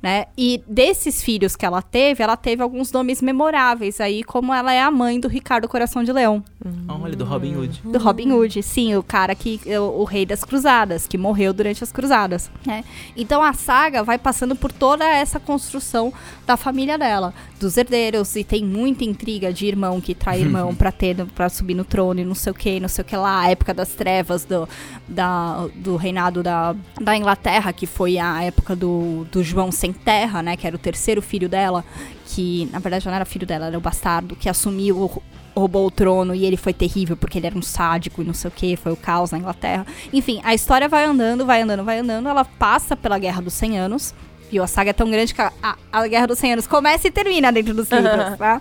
Né? 0.03 0.27
E 0.37 0.61
desses 0.67 1.23
filhos 1.23 1.55
que 1.55 1.65
ela 1.65 1.81
teve, 1.81 2.21
ela 2.21 2.37
teve 2.37 2.61
alguns 2.61 2.91
nomes 2.91 3.23
memoráveis 3.23 4.01
aí, 4.01 4.25
como 4.25 4.53
ela 4.53 4.73
é 4.73 4.83
a 4.83 4.91
mãe 4.91 5.21
do 5.21 5.29
Ricardo 5.29 5.69
Coração 5.69 6.03
de 6.03 6.13
Leão. 6.13 6.43
Olha, 6.89 7.15
do 7.15 7.25
Robin 7.25 7.55
Hood. 7.55 7.81
Do 7.85 7.99
Robin 7.99 8.33
Hood, 8.33 8.61
sim, 8.63 8.97
o 8.97 9.05
cara 9.05 9.37
que. 9.37 9.61
O, 9.79 10.01
o 10.01 10.05
rei 10.05 10.27
das 10.27 10.43
cruzadas, 10.43 11.07
que 11.07 11.17
morreu 11.17 11.53
durante 11.53 11.85
as 11.85 11.93
cruzadas. 11.93 12.51
né? 12.67 12.85
Então 13.17 13.41
a 13.41 13.53
saga 13.53 14.03
vai 14.03 14.19
passando 14.19 14.57
por 14.57 14.73
toda 14.73 15.05
essa 15.05 15.39
construção 15.39 16.13
da 16.45 16.57
família 16.57 16.99
dela, 16.99 17.33
dos 17.61 17.77
herdeiros, 17.77 18.35
e 18.35 18.43
tem 18.43 18.65
muita 18.65 19.05
intriga 19.05 19.53
de 19.53 19.67
irmão 19.67 20.01
que 20.01 20.13
trai 20.15 20.41
irmão 20.41 20.75
pra 20.77 20.91
ter 20.91 21.15
para 21.35 21.49
subir 21.49 21.75
no 21.75 21.85
trono 21.85 22.21
e 22.21 22.25
não 22.25 22.35
sei 22.35 22.51
o 22.51 22.55
que, 22.55 22.81
não 22.81 22.89
sei 22.89 23.03
o 23.03 23.05
que 23.05 23.17
lá, 23.17 23.43
a 23.43 23.51
época 23.51 23.73
das 23.73 23.91
trevas 23.91 24.45
do, 24.45 24.69
da, 25.07 25.69
do 25.77 25.97
reinado 25.97 26.43
da, 26.43 26.75
da 27.01 27.17
Inglaterra, 27.17 27.73
que 27.73 27.87
foi 27.87 28.08
a 28.17 28.43
época 28.45 28.77
do, 28.77 29.27
do 29.33 29.43
João 29.43 29.73
Sem 29.73 29.93
Terra, 29.93 30.41
né? 30.41 30.57
Que 30.57 30.67
era 30.67 30.77
o 30.77 30.79
terceiro 30.79 31.21
filho 31.21 31.49
dela, 31.49 31.85
que 32.27 32.69
na 32.73 32.79
verdade 32.79 33.05
não 33.05 33.13
era 33.13 33.25
filho 33.25 33.47
dela, 33.47 33.67
era 33.67 33.77
o 33.77 33.81
bastardo, 33.81 34.37
que 34.37 34.49
assumiu 34.49 35.21
roubou 35.59 35.87
o 35.87 35.91
trono 35.91 36.35
e 36.35 36.45
ele 36.45 36.57
foi 36.57 36.73
terrível 36.73 37.17
porque 37.17 37.39
ele 37.39 37.47
era 37.47 37.59
um 37.59 37.63
sádico 37.63 38.23
e 38.23 38.25
não 38.25 38.33
sei 38.33 38.49
o 38.49 38.53
que, 38.53 38.77
foi 38.77 38.93
o 38.93 38.97
caos 38.97 39.33
na 39.33 39.39
Inglaterra. 39.39 39.85
Enfim, 40.13 40.41
a 40.45 40.55
história 40.55 40.89
vai 40.89 41.05
andando, 41.05 41.45
vai 41.45 41.63
andando, 41.63 41.85
vai 41.85 41.99
andando, 41.99 42.29
ela 42.29 42.45
passa 42.45 42.97
pela 42.97 43.19
Guerra 43.19 43.43
dos 43.43 43.55
100 43.55 43.79
Anos. 43.79 44.15
Viu? 44.51 44.63
A 44.63 44.67
saga 44.67 44.91
é 44.91 44.93
tão 44.93 45.11
grande 45.11 45.35
que 45.35 45.41
a, 45.41 45.53
a, 45.93 46.07
Guerra 46.07 46.27
dos 46.27 46.39
100 46.39 46.53
Anos 46.55 46.67
começa 46.67 47.09
e 47.09 47.11
termina 47.11 47.53
dentro 47.53 47.75
dos 47.75 47.91
livros, 47.91 48.37
tá? 48.39 48.61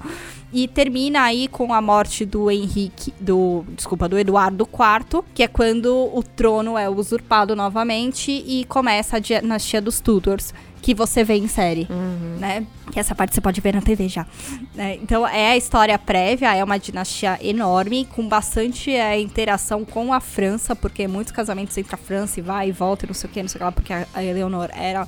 E 0.52 0.68
termina 0.68 1.24
aí 1.24 1.48
com 1.48 1.74
a 1.74 1.82
morte 1.82 2.26
do 2.26 2.50
Henrique, 2.50 3.14
do, 3.20 3.66
desculpa, 3.76 4.08
do 4.08 4.18
Eduardo 4.18 4.68
IV, 4.68 5.24
que 5.34 5.44
é 5.44 5.48
quando 5.48 6.10
o 6.14 6.24
trono 6.24 6.78
é 6.78 6.90
usurpado 6.90 7.56
novamente 7.56 8.32
e 8.32 8.64
começa 8.66 9.18
a 9.18 9.20
dinastia 9.20 9.82
dos 9.82 10.00
Tudors 10.00 10.54
que 10.82 10.94
você 10.94 11.22
vê 11.22 11.34
em 11.34 11.50
série, 11.50 11.86
né? 12.40 12.66
Que 12.94 13.00
essa 13.00 13.14
parte 13.14 13.36
você 13.36 13.42
pode 13.42 13.60
ver 13.60 13.74
na 13.74 13.82
TV 13.82 14.08
já. 14.08 14.26
né? 14.74 14.96
Então 14.96 15.28
é 15.28 15.52
a 15.52 15.58
história 15.58 15.98
prévia, 16.00 16.56
é 16.56 16.64
uma 16.64 16.80
dinastia 16.80 17.38
enorme, 17.42 18.06
com 18.06 18.26
bastante 18.26 18.92
é, 18.92 19.20
interação 19.20 19.84
com 19.84 20.14
a 20.14 20.22
França, 20.22 20.76
porque 20.76 21.06
muitos 21.08 21.34
casamentos 21.34 21.78
entre 21.78 21.94
a 21.94 21.98
França 21.98 22.40
e 22.40 22.44
vai 22.44 22.70
e 22.70 22.72
volta 22.72 23.06
e 23.06 23.08
não 23.08 23.14
sei 23.14 23.30
o 23.30 23.34
que, 23.34 23.42
não 23.42 23.50
sei 23.50 23.58
o 23.58 23.60
que 23.60 23.66
lá, 23.66 23.72
porque 23.72 23.92
a 23.92 24.08
a 24.14 24.24
Eleonor 24.24 24.70
era 24.74 25.06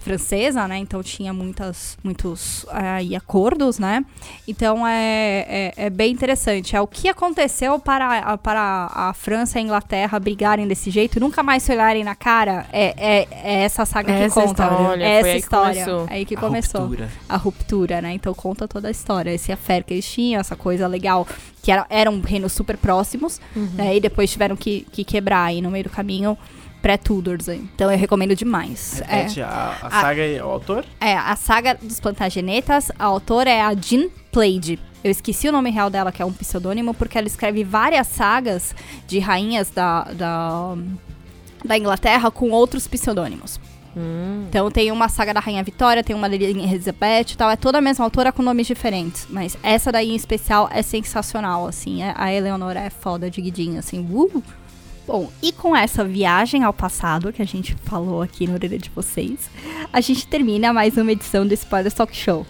francesa, 0.00 0.66
né? 0.68 0.78
Então 0.78 1.02
tinha 1.02 1.32
muitas, 1.32 1.96
muitos 2.02 2.64
aí 2.70 3.14
acordos, 3.16 3.78
né? 3.78 4.04
Então 4.46 4.86
é, 4.86 5.72
é, 5.76 5.86
é 5.86 5.90
bem 5.90 6.12
interessante. 6.12 6.74
É 6.76 6.80
o 6.80 6.86
que 6.86 7.08
aconteceu 7.08 7.78
para, 7.78 8.18
a- 8.18 8.38
para 8.38 8.90
a 8.94 9.12
França 9.14 9.58
e 9.58 9.60
a 9.60 9.64
Inglaterra 9.64 10.18
brigarem 10.18 10.66
desse 10.66 10.90
jeito, 10.90 11.16
e 11.18 11.20
nunca 11.20 11.42
mais 11.42 11.62
se 11.62 11.72
olharem 11.72 12.04
na 12.04 12.14
cara. 12.14 12.66
É, 12.72 12.94
é, 12.96 13.28
é 13.30 13.62
essa 13.64 13.84
saga 13.84 14.12
que 14.12 14.22
Essa 14.22 14.40
conta. 14.42 14.62
história. 14.64 14.88
Olha, 14.88 15.04
é 15.04 15.10
essa 15.18 15.26
aí 15.28 15.32
que 15.34 15.38
história. 15.40 15.84
começou. 15.84 16.06
Aí 16.10 16.24
que 16.24 16.34
A 16.34 16.40
começou 16.40 16.80
ruptura. 16.82 17.10
a 17.28 17.36
ruptura, 17.36 18.02
né? 18.02 18.12
Então 18.12 18.34
conta 18.34 18.66
toda 18.68 18.88
a 18.88 18.90
história. 18.90 19.30
Esse 19.32 19.52
affair 19.52 19.84
que 19.84 19.94
eles 19.94 20.10
tinham, 20.10 20.40
essa 20.40 20.56
coisa 20.56 20.86
legal, 20.86 21.26
que 21.62 21.70
era, 21.72 21.86
eram 21.90 22.20
reinos 22.20 22.52
super 22.52 22.76
próximos, 22.76 23.40
né? 23.74 23.96
E 23.96 24.00
depois 24.00 24.30
tiveram 24.30 24.56
que, 24.56 24.86
que 24.92 25.04
quebrar 25.04 25.44
aí 25.44 25.60
no 25.60 25.70
meio 25.70 25.84
do 25.84 25.90
caminho 25.90 26.36
pré-Tudors. 26.82 27.48
aí. 27.48 27.58
Então 27.74 27.90
eu 27.90 27.98
recomendo 27.98 28.34
demais. 28.34 29.00
É, 29.08 29.16
Repete 29.22 29.42
a, 29.42 29.76
a 29.82 29.90
saga 29.90 30.26
e 30.26 30.40
o 30.40 30.44
autor? 30.48 30.84
é, 31.00 31.14
a 31.16 31.34
saga 31.36 31.74
dos 31.80 32.00
Plantagenetas, 32.00 32.90
a 32.98 33.04
autora 33.04 33.50
é 33.50 33.60
a 33.60 33.74
Jean 33.74 34.08
Plade. 34.32 34.78
Eu 35.02 35.10
esqueci 35.10 35.48
o 35.48 35.52
nome 35.52 35.70
real 35.70 35.88
dela, 35.90 36.10
que 36.10 36.20
é 36.20 36.24
um 36.24 36.32
pseudônimo, 36.32 36.92
porque 36.94 37.16
ela 37.16 37.26
escreve 37.26 37.62
várias 37.64 38.06
sagas 38.08 38.74
de 39.06 39.18
rainhas 39.20 39.70
da, 39.70 40.02
da, 40.04 40.74
da 41.64 41.78
Inglaterra 41.78 42.30
com 42.30 42.50
outros 42.50 42.86
pseudônimos. 42.88 43.60
Então 44.48 44.70
tem 44.70 44.92
uma 44.92 45.08
saga 45.08 45.34
da 45.34 45.40
Rainha 45.40 45.62
Vitória, 45.64 46.04
tem 46.04 46.14
uma 46.14 46.28
da 46.28 46.36
Rainha 46.36 46.72
Elizabeth 46.72 47.32
e 47.32 47.36
tal. 47.36 47.50
É 47.50 47.56
toda 47.56 47.78
a 47.78 47.80
mesma 47.80 48.04
autora 48.04 48.30
com 48.30 48.42
nomes 48.44 48.66
diferentes. 48.66 49.26
Mas 49.28 49.56
essa 49.60 49.90
daí 49.90 50.10
em 50.10 50.14
especial 50.14 50.68
é 50.72 50.82
sensacional, 50.82 51.66
assim. 51.66 52.02
é- 52.02 52.14
a 52.16 52.32
Eleonora 52.32 52.78
é 52.78 52.90
foda 52.90 53.28
de 53.28 53.40
guidinha, 53.40 53.80
assim. 53.80 54.06
Uh! 54.08 54.40
Bom, 55.08 55.32
e 55.42 55.52
com 55.52 55.74
essa 55.74 56.04
viagem 56.04 56.64
ao 56.64 56.72
passado 56.74 57.32
que 57.32 57.40
a 57.40 57.46
gente 57.46 57.74
falou 57.84 58.20
aqui 58.20 58.46
no 58.46 58.52
orelha 58.52 58.78
de 58.78 58.90
vocês, 58.90 59.48
a 59.90 60.02
gente 60.02 60.26
termina 60.26 60.70
mais 60.70 60.98
uma 60.98 61.10
edição 61.10 61.46
do 61.46 61.54
Spoiler 61.54 61.90
Talk 61.90 62.14
Show. 62.14 62.46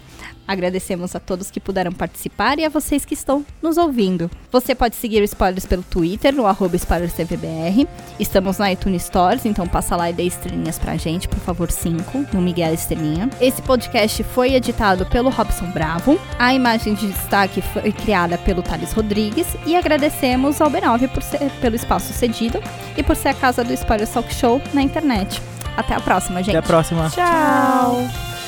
Agradecemos 0.49 1.15
a 1.15 1.19
todos 1.19 1.51
que 1.51 1.59
puderam 1.59 1.91
participar 1.91 2.57
e 2.57 2.65
a 2.65 2.69
vocês 2.69 3.05
que 3.05 3.13
estão 3.13 3.45
nos 3.61 3.77
ouvindo. 3.77 4.31
Você 4.51 4.73
pode 4.73 4.95
seguir 4.95 5.21
o 5.21 5.23
Spoilers 5.23 5.67
pelo 5.67 5.83
Twitter, 5.83 6.33
no 6.33 6.47
arroba 6.47 6.75
SpoilersTVBR. 6.75 7.87
Estamos 8.19 8.57
na 8.57 8.71
iTunes 8.71 9.03
Stores, 9.03 9.45
então 9.45 9.67
passa 9.67 9.95
lá 9.95 10.09
e 10.09 10.13
dê 10.13 10.23
estrelinhas 10.23 10.79
pra 10.79 10.97
gente, 10.97 11.27
por 11.27 11.37
favor, 11.37 11.69
5, 11.69 12.25
no 12.33 12.41
Miguel 12.41 12.73
Estrelinha. 12.73 13.29
Esse 13.39 13.61
podcast 13.61 14.23
foi 14.23 14.55
editado 14.55 15.05
pelo 15.05 15.29
Robson 15.29 15.67
Bravo. 15.71 16.19
A 16.39 16.51
imagem 16.51 16.95
de 16.95 17.05
destaque 17.11 17.61
foi 17.61 17.91
criada 17.91 18.35
pelo 18.39 18.63
Thales 18.63 18.91
Rodrigues. 18.91 19.45
E 19.67 19.75
agradecemos 19.75 20.59
ao 20.59 20.71
B9 20.71 21.09
por 21.09 21.21
ser- 21.21 21.51
pelo 21.61 21.75
espaço 21.75 22.11
cedido 22.11 22.59
e 22.97 23.03
por 23.03 23.15
ser 23.15 23.29
a 23.29 23.33
casa 23.35 23.63
do 23.63 23.71
Spoilers 23.71 24.09
Talk 24.09 24.33
Show 24.33 24.59
na 24.73 24.81
internet. 24.81 25.39
Até 25.77 25.93
a 25.93 25.99
próxima, 25.99 26.41
gente. 26.41 26.57
Até 26.57 26.65
a 26.65 26.67
próxima. 26.67 27.07
Tchau! 27.11 27.97
Tendo 27.97 28.38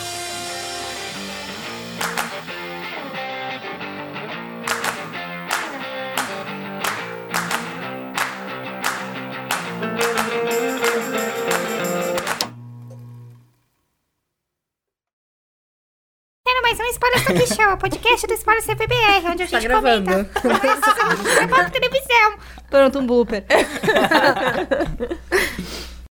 mais 17.01 17.15
um 17.15 17.19
Spoiler 17.19 17.25
Talk 17.25 17.55
Show, 17.55 17.77
podcast 17.77 18.27
do 18.27 18.33
Spoiler 18.33 18.63
CPBR, 18.63 19.25
onde 19.27 19.43
a 19.43 19.47
Tá 19.47 19.59
gente 19.59 19.67
gravando. 19.67 20.25
comenta 20.41 20.95
sobre 20.95 21.69
televisão. 21.71 22.33
Pronto, 22.69 22.99
um 22.99 23.07
blooper. 23.07 23.43